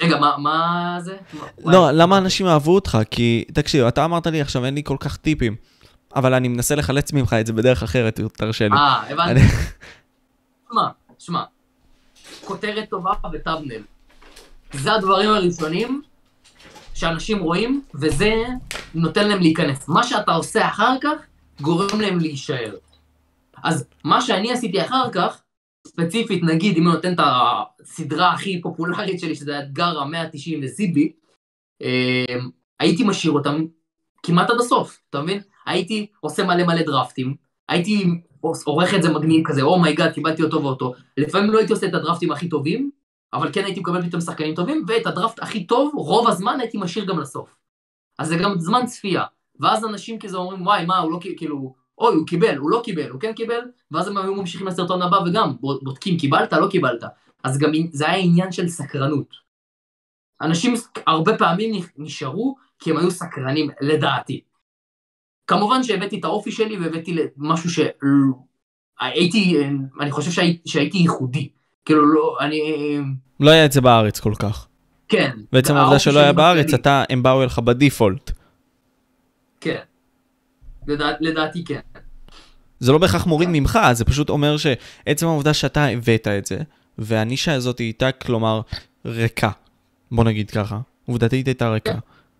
רגע, 0.00 0.20
מה, 0.20 0.36
מה 0.38 0.96
זה? 1.00 1.16
לא, 1.64 1.90
למה 1.90 2.18
אנשים 2.18 2.46
אהבו 2.46 2.74
אותך? 2.74 2.98
כי, 3.10 3.44
תקשיב, 3.52 3.84
אתה 3.84 4.04
אמרת 4.04 4.26
לי 4.26 4.40
עכשיו 4.40 4.64
אין 4.64 4.74
לי 4.74 4.82
כל 4.84 4.96
כך 5.00 5.16
טיפים, 5.16 5.56
אבל 6.16 6.34
אני 6.34 6.48
מנסה 6.48 6.74
לחלץ 6.74 7.12
ממך 7.12 7.32
את 7.40 7.46
זה 7.46 7.52
בדרך 7.52 7.82
אחרת, 7.82 8.20
תרשה 8.32 8.68
לי. 8.68 8.76
אה, 8.76 9.02
הבנתי. 9.10 9.40
שמע, 10.72 10.88
שמע, 11.18 11.42
כותרת 12.44 12.90
טובה 12.90 13.12
וטאבנל. 13.32 13.82
זה 14.72 14.92
הדברים 14.92 15.30
הראשונים 15.30 16.02
שאנשים 16.94 17.38
רואים, 17.38 17.82
וזה 17.94 18.34
נותן 18.94 19.28
להם 19.28 19.40
להיכנס. 19.40 19.88
מה 19.88 20.02
שאתה 20.02 20.32
עושה 20.32 20.68
אחר 20.68 20.96
כך, 21.02 21.18
גורם 21.60 22.00
להם 22.00 22.18
להישאר. 22.18 22.74
אז 23.64 23.86
מה 24.04 24.20
שאני 24.20 24.52
עשיתי 24.52 24.82
אחר 24.82 25.10
כך, 25.12 25.40
ספציפית, 25.86 26.42
נגיד, 26.42 26.76
אם 26.76 26.86
אני 26.88 26.94
נותן 26.94 27.12
את 27.12 27.20
הסדרה 27.20 28.32
הכי 28.32 28.60
פופולרית 28.62 29.20
שלי, 29.20 29.34
שזה 29.34 29.58
האתגר 29.58 29.98
המאה 29.98 30.22
ה-90 30.22 30.58
וזיבי, 30.62 31.12
אה, 31.82 32.36
הייתי 32.80 33.04
משאיר 33.04 33.32
אותם 33.32 33.64
כמעט 34.22 34.50
עד 34.50 34.56
הסוף, 34.60 35.00
אתה 35.10 35.22
מבין? 35.22 35.40
הייתי 35.66 36.06
עושה 36.20 36.44
מלא 36.44 36.64
מלא 36.64 36.82
draftים, 36.82 37.34
הייתי 37.68 38.06
עורך 38.40 38.94
את 38.94 39.02
זה 39.02 39.12
מגניב 39.12 39.46
כזה, 39.46 39.62
oh 39.62 39.74
my 39.74 39.86
god, 39.86 40.10
oh 40.10 40.14
קיבלתי 40.14 40.42
אותו 40.42 40.62
ואותו. 40.62 40.94
לפעמים 41.16 41.50
לא 41.50 41.58
הייתי 41.58 41.72
עושה 41.72 41.86
את 41.86 41.94
ה 41.94 41.99
draftים 41.99 42.32
הכי 42.32 42.48
טובים, 42.48 42.90
אבל 43.34 43.52
כן 43.52 43.64
הייתי 43.64 43.80
מקבל 43.80 44.06
פתאום 44.06 44.20
שחקנים 44.20 44.54
טובים, 44.54 44.84
ואת 44.88 45.06
הדרפט 45.06 45.42
הכי 45.42 45.66
טוב, 45.66 45.92
רוב 45.94 46.28
הזמן 46.28 46.60
הייתי 46.60 46.78
משאיר 46.78 47.04
גם 47.04 47.18
לסוף. 47.18 47.56
אז 48.18 48.28
זה 48.28 48.36
גם 48.36 48.58
זמן 48.58 48.86
צפייה. 48.86 49.24
ואז 49.60 49.84
אנשים 49.84 50.18
כזה 50.18 50.36
אומרים, 50.36 50.62
וואי, 50.62 50.86
מה, 50.86 50.98
הוא 50.98 51.12
לא 51.12 51.18
כאילו, 51.36 51.74
אוי, 51.98 52.14
הוא 52.14 52.26
קיבל, 52.26 52.56
הוא 52.56 52.70
לא 52.70 52.80
קיבל, 52.84 53.10
הוא 53.10 53.20
כן 53.20 53.32
קיבל, 53.32 53.60
ואז 53.90 54.08
הם 54.08 54.16
היו 54.16 54.34
ממשיכים 54.34 54.66
לסרטון 54.66 55.02
הבא 55.02 55.16
וגם 55.16 55.56
בודקים, 55.60 56.18
קיבלת, 56.18 56.52
לא 56.52 56.68
קיבלת. 56.70 57.02
אז 57.44 57.58
גם 57.58 57.70
זה 57.92 58.10
היה 58.10 58.24
עניין 58.24 58.52
של 58.52 58.68
סקרנות. 58.68 59.34
אנשים 60.42 60.74
הרבה 61.06 61.38
פעמים 61.38 61.84
נשארו 61.96 62.56
כי 62.78 62.90
הם 62.90 62.96
היו 62.96 63.10
סקרנים, 63.10 63.70
לדעתי. 63.80 64.40
כמובן 65.46 65.82
שהבאתי 65.82 66.20
את 66.20 66.24
האופי 66.24 66.52
שלי 66.52 66.78
והבאתי 66.78 67.16
משהו 67.36 67.70
שהייתי, 67.70 69.56
אני 70.00 70.10
חושב 70.10 70.30
שהי, 70.30 70.58
שהייתי 70.66 70.98
ייחודי. 70.98 71.48
כאילו 71.84 72.14
לא, 72.14 72.36
אני... 72.40 72.60
לא 73.40 73.50
היה 73.50 73.64
את 73.64 73.72
זה 73.72 73.80
בארץ 73.80 74.20
כל 74.20 74.32
כך. 74.38 74.66
כן. 75.08 75.30
בעצם 75.52 75.76
העובדה 75.76 75.98
שלא 75.98 76.20
היה 76.20 76.32
בארץ, 76.32 76.74
אתה, 76.74 77.04
הם 77.10 77.22
באו 77.22 77.42
אליך 77.42 77.58
בדיפולט. 77.58 78.30
כן. 79.60 79.78
לדע, 80.86 81.06
לדעתי 81.20 81.64
כן. 81.64 81.80
זה 82.80 82.92
לא 82.92 82.98
בהכרח 82.98 83.26
מוריד 83.26 83.48
ממך, 83.52 83.78
זה 83.92 84.04
פשוט 84.04 84.28
אומר 84.28 84.56
שעצם 84.56 85.26
העובדה 85.26 85.54
שאתה 85.54 85.86
הבאת 85.86 86.28
את 86.28 86.46
זה, 86.46 86.58
והנישה 86.98 87.54
הזאת 87.54 87.78
הייתה, 87.78 88.12
כלומר, 88.12 88.60
ריקה. 89.04 89.50
בוא 90.12 90.24
נגיד 90.24 90.50
ככה. 90.50 90.78
עובדתית 91.06 91.46
הייתה 91.46 91.70
ריקה. 91.70 91.92
כן. 91.92 91.98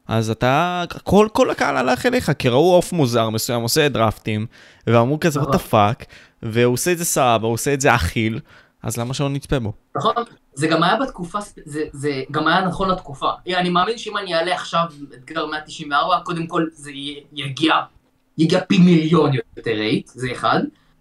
אז 0.08 0.30
אתה, 0.30 0.84
כל, 1.04 1.28
כל 1.32 1.50
הקהל 1.50 1.76
הלך 1.76 2.06
אליך, 2.06 2.32
כי 2.38 2.48
ראו 2.48 2.74
עוף 2.74 2.92
מוזר 2.92 3.30
מסוים, 3.30 3.62
עושה 3.62 3.88
דרפטים, 3.88 4.46
ואמרו 4.86 5.20
כזה, 5.20 5.40
what 5.40 5.44
the 5.44 5.72
fuck, 5.72 6.04
והוא 6.42 6.72
עושה 6.72 6.92
את 6.92 6.98
זה 6.98 7.04
סבבה, 7.04 7.46
הוא 7.46 7.54
עושה 7.54 7.74
את 7.74 7.80
זה 7.80 7.94
אכיל, 7.94 8.40
אז 8.84 8.96
למה 8.96 9.14
שלא 9.14 9.28
נצפה 9.28 9.58
בו? 9.58 9.72
נכון, 9.96 10.14
זה 10.54 10.66
גם 10.66 10.82
היה 10.82 10.96
בתקופה, 10.96 11.38
זה, 11.64 11.84
זה 11.92 12.22
גם 12.30 12.48
היה 12.48 12.60
נכון 12.60 12.90
לתקופה. 12.90 13.30
אני 13.46 13.70
מאמין 13.70 13.98
שאם 13.98 14.16
אני 14.16 14.34
אעלה 14.34 14.54
עכשיו 14.54 14.84
אתגר 15.14 15.46
194, 15.46 16.20
קודם 16.24 16.46
כל 16.46 16.66
זה 16.72 16.90
יגיע, 17.32 17.74
יגיע 18.38 18.60
פי 18.68 18.78
מיליון 18.78 19.30
יותר 19.56 19.70
רייט, 19.70 20.08
זה 20.08 20.32
אחד. 20.32 20.60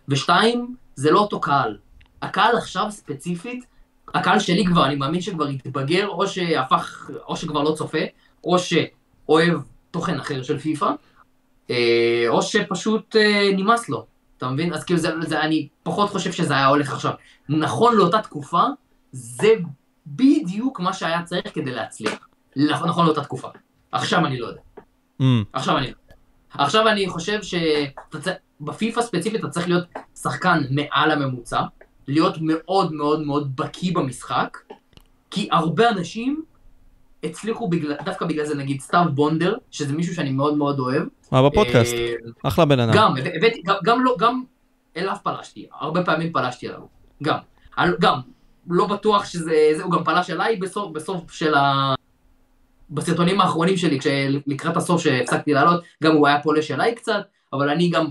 ושתיים, 0.10 0.76
זה 0.96 1.12
לא 1.12 1.20
אותו 1.20 1.40
קהל. 1.40 1.78
הקהל 2.22 2.58
עכשיו 2.58 2.86
ספציפית, 2.90 3.66
הקהל 4.14 4.40
שלי 4.40 4.66
כבר, 4.66 4.86
אני 4.86 4.96
מאמין 4.96 5.22
שכבר 5.22 5.48
התבגר, 5.48 6.08
או 6.08 6.28
שהפך, 6.28 7.10
או 7.28 7.38
שכבר 7.38 7.64
לא 7.64 7.72
צופה, 7.78 8.04
או 8.44 8.58
שאוהב 8.60 9.60
תוכן 9.92 10.20
אחר 10.20 10.44
של 10.44 10.60
פיפא, 10.60 10.90
אה, 11.70 12.26
או 12.28 12.42
שפשוט 12.42 13.16
אה, 13.16 13.52
נמאס 13.56 13.90
לו, 13.90 14.06
אתה 14.38 14.48
מבין? 14.48 14.74
אז 14.74 14.84
כאילו 14.84 15.00
זה, 15.00 15.10
זה, 15.22 15.42
אני 15.42 15.68
פחות 15.84 16.10
חושב 16.10 16.32
שזה 16.32 16.54
היה 16.54 16.66
הולך 16.66 16.94
עכשיו. 16.94 17.14
נכון 17.50 17.96
לאותה 17.96 18.22
תקופה, 18.22 18.64
זה 19.12 19.54
בדיוק 20.08 20.80
מה 20.80 20.94
שהיה 20.94 21.24
צריך 21.24 21.54
כדי 21.54 21.72
להצליח. 21.72 22.28
נכון, 22.56 22.90
נכון 22.90 23.06
לאותה 23.06 23.24
תקופה. 23.24 23.48
עכשיו 23.92 24.26
אני 24.26 24.40
לא 24.40 24.48
יודע. 24.48 24.62
Mm. 25.22 25.24
עכשיו 25.54 25.78
אני 25.78 25.86
לא 25.86 25.92
יודע. 25.92 26.16
עכשיו 26.50 26.88
אני 26.88 27.10
חושב 27.10 27.40
שבפיפ"א 27.44 29.02
ספציפית 29.02 29.40
אתה 29.40 29.50
צריך 29.50 29.68
להיות 29.68 29.84
שחקן 30.16 30.62
מעל 30.70 31.12
הממוצע, 31.12 31.62
להיות 32.08 32.38
מאוד 32.42 32.94
מאוד 32.94 33.22
מאוד 33.22 33.56
בקיא 33.56 33.96
במשחק, 33.96 34.58
כי 35.32 35.48
הרבה 35.52 35.90
אנשים 35.90 36.44
הצליחו 37.24 37.68
בגלל, 37.68 37.96
דווקא 38.06 38.26
בגלל 38.26 38.46
זה 38.46 38.56
נגיד 38.56 38.82
סתיו 38.82 39.06
בונדר, 39.14 39.58
שזה 39.72 39.94
מישהו 39.94 40.16
שאני 40.16 40.32
מאוד 40.32 40.58
מאוד 40.58 40.80
אוהב. 40.80 41.04
מה 41.32 41.50
בפודקאסט? 41.50 41.94
אה, 41.94 42.14
אחלה 42.44 42.66
בן 42.66 42.80
אדם. 42.80 42.94
גם, 42.94 43.14
הבאתי, 43.36 43.62
גם, 43.66 43.76
גם 43.84 44.04
לא, 44.04 44.16
גם 44.20 44.44
אליו 44.98 45.16
פלשתי, 45.24 45.68
הרבה 45.80 46.06
פעמים 46.06 46.32
פלשתי 46.32 46.68
אליו, 46.68 46.80
גם. 47.24 47.38
גם, 48.00 48.20
לא 48.68 48.88
בטוח 48.88 49.26
שזה, 49.26 49.72
זה, 49.78 49.84
הוא 49.84 49.92
גם 49.92 50.04
פלש 50.04 50.30
אליי 50.30 50.56
בסוף, 50.56 50.92
בסוף 50.92 51.32
של 51.32 51.56
ה... 51.56 51.94
בסרטונים 52.90 53.42
האחרונים 53.42 53.78
שלי, 53.78 54.00
כשלקראת 54.00 54.78
הסוף 54.78 55.02
שהפסקתי 55.02 55.54
לעלות, 55.54 55.84
גם 56.04 56.16
הוא 56.16 56.28
היה 56.28 56.42
פולש 56.42 56.72
אליי 56.72 56.96
קצת, 56.96 57.22
אבל 57.54 57.70
אני 57.70 57.90
גם 57.90 58.08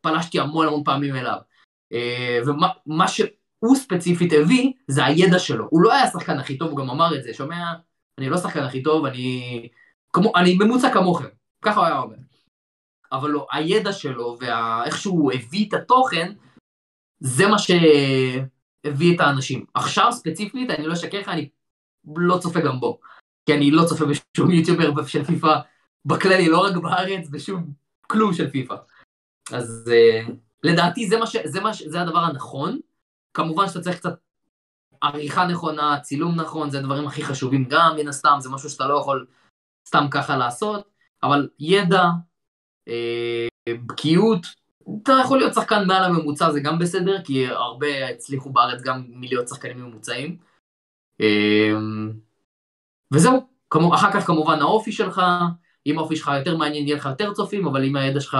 פלשתי 0.00 0.40
המון 0.40 0.66
המון 0.66 0.84
פעמים 0.84 1.16
אליו. 1.16 1.36
אה, 1.92 2.40
ומה 2.86 3.08
שהוא 3.08 3.76
ספציפית 3.76 4.32
הביא, 4.32 4.72
זה 4.88 5.04
הידע 5.04 5.38
שלו. 5.38 5.66
הוא 5.70 5.82
לא 5.82 5.92
היה 5.92 6.02
השחקן 6.02 6.38
הכי 6.38 6.58
טוב, 6.58 6.70
הוא 6.70 6.78
גם 6.78 6.90
אמר 6.90 7.16
את 7.16 7.22
זה, 7.22 7.34
שומע? 7.34 7.72
אני 8.18 8.28
לא 8.28 8.36
השחקן 8.36 8.62
הכי 8.62 8.82
טוב, 8.82 9.04
אני... 9.04 9.68
כמו, 10.12 10.32
אני 10.36 10.58
ממוצע 10.60 10.92
כמוכם, 10.92 11.28
ככה 11.62 11.80
הוא 11.80 11.86
היה 11.86 11.98
אומר. 11.98 12.16
אבל 13.12 13.30
לא, 13.30 13.46
הידע 13.52 13.92
שלו 13.92 14.36
ואיך 14.40 14.98
שהוא 14.98 15.32
הביא 15.32 15.68
את 15.68 15.74
התוכן, 15.74 16.32
זה 17.20 17.46
מה 17.46 17.56
שהביא 17.58 19.14
את 19.14 19.20
האנשים. 19.20 19.64
עכשיו 19.74 20.12
ספציפית, 20.12 20.70
אני 20.70 20.86
לא 20.86 20.92
אשקר 20.92 21.20
לך, 21.20 21.28
אני 21.28 21.48
לא 22.16 22.38
צופה 22.38 22.60
גם 22.60 22.80
בו. 22.80 23.00
כי 23.46 23.54
אני 23.54 23.70
לא 23.70 23.84
צופה 23.88 24.04
בשום 24.04 24.50
יוטיובר 24.50 25.06
של 25.06 25.24
פיפא 25.24 25.54
בכללי, 26.04 26.48
לא 26.48 26.58
רק 26.58 26.76
בארץ, 26.76 27.28
בשום 27.28 27.72
כלום 28.06 28.34
של 28.34 28.50
פיפא. 28.50 28.74
אז 29.52 29.90
uh, 29.90 30.32
לדעתי 30.62 31.08
זה, 31.08 31.18
מה 31.18 31.26
ש, 31.26 31.36
זה, 31.44 31.60
מה 31.60 31.74
ש, 31.74 31.82
זה 31.82 32.00
הדבר 32.00 32.18
הנכון. 32.18 32.78
כמובן 33.34 33.68
שאתה 33.68 33.80
צריך 33.80 33.96
קצת 33.96 34.14
עריכה 35.04 35.46
נכונה, 35.46 36.00
צילום 36.00 36.34
נכון, 36.40 36.70
זה 36.70 36.78
הדברים 36.78 37.06
הכי 37.06 37.24
חשובים 37.24 37.64
גם, 37.68 37.96
מן 37.96 38.08
הסתם, 38.08 38.36
זה 38.38 38.48
משהו 38.50 38.70
שאתה 38.70 38.86
לא 38.86 38.98
יכול 38.98 39.26
סתם 39.88 40.06
ככה 40.10 40.36
לעשות, 40.36 40.88
אבל 41.22 41.48
ידע, 41.58 42.04
אה, 42.88 43.46
בקיאות, 43.68 44.46
אתה 45.02 45.12
יכול 45.24 45.38
להיות 45.38 45.54
שחקן 45.54 45.86
מעל 45.86 46.04
הממוצע, 46.04 46.52
זה 46.52 46.60
גם 46.60 46.78
בסדר, 46.78 47.22
כי 47.22 47.46
הרבה 47.46 48.08
הצליחו 48.08 48.50
בארץ 48.50 48.82
גם 48.82 49.04
מלהיות 49.08 49.48
שחקנים 49.48 49.78
ממוצעים. 49.78 50.36
אה, 51.20 51.72
וזהו, 53.14 53.48
כמו, 53.70 53.94
אחר 53.94 54.12
כך 54.12 54.26
כמובן 54.26 54.60
האופי 54.60 54.92
שלך, 54.92 55.22
אם 55.86 55.98
האופי 55.98 56.16
שלך 56.16 56.30
יותר 56.38 56.56
מעניין 56.56 56.86
יהיה 56.86 56.96
לך 56.96 57.06
יותר 57.06 57.34
צופים, 57.34 57.66
אבל 57.66 57.84
אם 57.84 57.96
הידע 57.96 58.20
שלך, 58.20 58.36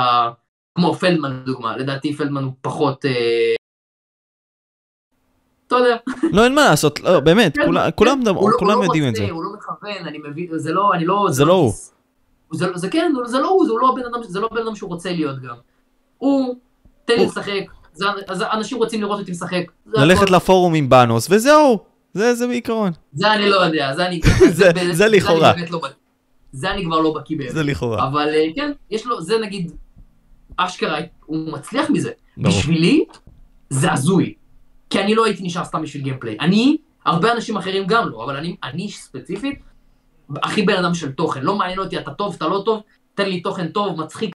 כמו 0.75 0.95
פלדמן 0.95 1.43
לדוגמה, 1.43 1.77
לדעתי 1.77 2.17
פלדמן 2.17 2.45
הוא 2.45 2.53
פחות... 2.61 3.05
אה, 3.05 3.55
יודע. 5.77 5.97
לא, 6.33 6.45
אין 6.45 6.55
מה 6.55 6.65
לעשות, 6.65 7.01
לא, 7.01 7.21
באמת, 7.21 7.57
כן, 7.57 7.65
כולם- 7.67 7.85
כן. 7.85 7.91
כולם 7.97 8.21
לא- 8.25 8.35
לא 8.63 8.85
יודעים 8.85 9.05
את 9.05 9.09
רוצה, 9.09 9.27
זה. 9.27 9.31
הוא 9.33 9.45
לא 9.45 9.51
מכוון, 9.59 10.07
אני 10.07 10.19
מבין, 10.29 10.47
זה 10.57 10.73
לא, 10.73 10.95
אני 10.95 11.05
לא... 11.07 11.27
זה 11.31 11.45
לא 11.45 11.53
הוא. 11.53 11.73
זה, 12.75 12.89
כן, 12.91 13.13
זה 13.25 13.39
לא 13.39 13.49
הוא, 13.49 13.67
זה 13.67 13.73
לא 13.81 13.89
הבן 13.89 14.03
אדם, 14.15 14.23
זה 14.23 14.41
לא 14.41 14.49
הבן 14.53 14.63
אדם 14.63 14.77
שהוא 14.77 14.91
רוצה 14.91 15.11
להיות 15.13 15.43
גם. 15.43 15.55
הוא, 16.19 16.55
תן 17.05 17.15
לי 17.19 17.27
לשחק, 17.27 17.65
אנשים 18.53 18.79
רוצים 18.79 19.01
לראות 19.03 19.19
אותי 19.21 19.31
משחק. 19.31 19.63
ללכת. 19.87 20.31
לפורום 20.31 20.75
עם 20.75 20.89
בנוס, 20.89 21.27
וזהו. 21.31 21.79
זה 22.15 22.47
בעיקרון. 22.47 22.93
זה 23.13 23.33
אני 23.33 23.49
לא 23.49 23.57
יודע, 23.57 23.93
זה 23.97 24.07
אני... 24.07 24.21
זה- 24.93 25.09
לכאורה. 25.09 25.53
זה 26.53 26.71
אני 26.71 26.85
כבר 26.85 27.01
לא 27.01 27.15
בקיא 27.15 27.39
באמת. 27.39 27.51
זה 27.53 27.63
לכאורה. 27.63 28.07
אבל 28.09 28.29
אה, 28.35 28.47
כן, 28.57 28.73
יש 28.91 29.07
לו, 29.07 29.21
זה 29.23 29.39
נגיד, 29.39 29.73
אשכרה, 30.57 30.99
הוא 31.27 31.53
מצליח 31.53 31.91
מזה. 31.91 32.11
בשבילי, 32.39 33.05
זה 33.71 33.93
הזוי. 33.93 34.35
כי 34.91 35.01
אני 35.01 35.15
לא 35.15 35.25
הייתי 35.25 35.43
נשאר 35.43 35.65
סתם 35.65 35.83
בשביל 35.83 36.03
גיימפליי. 36.03 36.37
אני, 36.41 36.77
הרבה 37.05 37.33
אנשים 37.33 37.57
אחרים 37.57 37.87
גם 37.87 38.09
לא, 38.09 38.25
אבל 38.25 38.37
אני, 38.37 38.57
אני 38.63 38.89
ספציפית, 38.89 39.59
הכי 40.37 40.63
בן 40.63 40.77
אדם 40.77 40.95
של 40.95 41.13
תוכן. 41.13 41.43
לא 41.43 41.55
מעניין 41.55 41.79
אותי, 41.79 41.99
אתה 41.99 42.15
טוב, 42.15 42.35
אתה 42.35 42.49
לא 42.49 42.63
טוב, 42.65 42.83
תן 43.15 43.29
לי 43.29 43.41
תוכן 43.41 43.69
טוב, 43.69 44.01
מצחיק, 44.01 44.34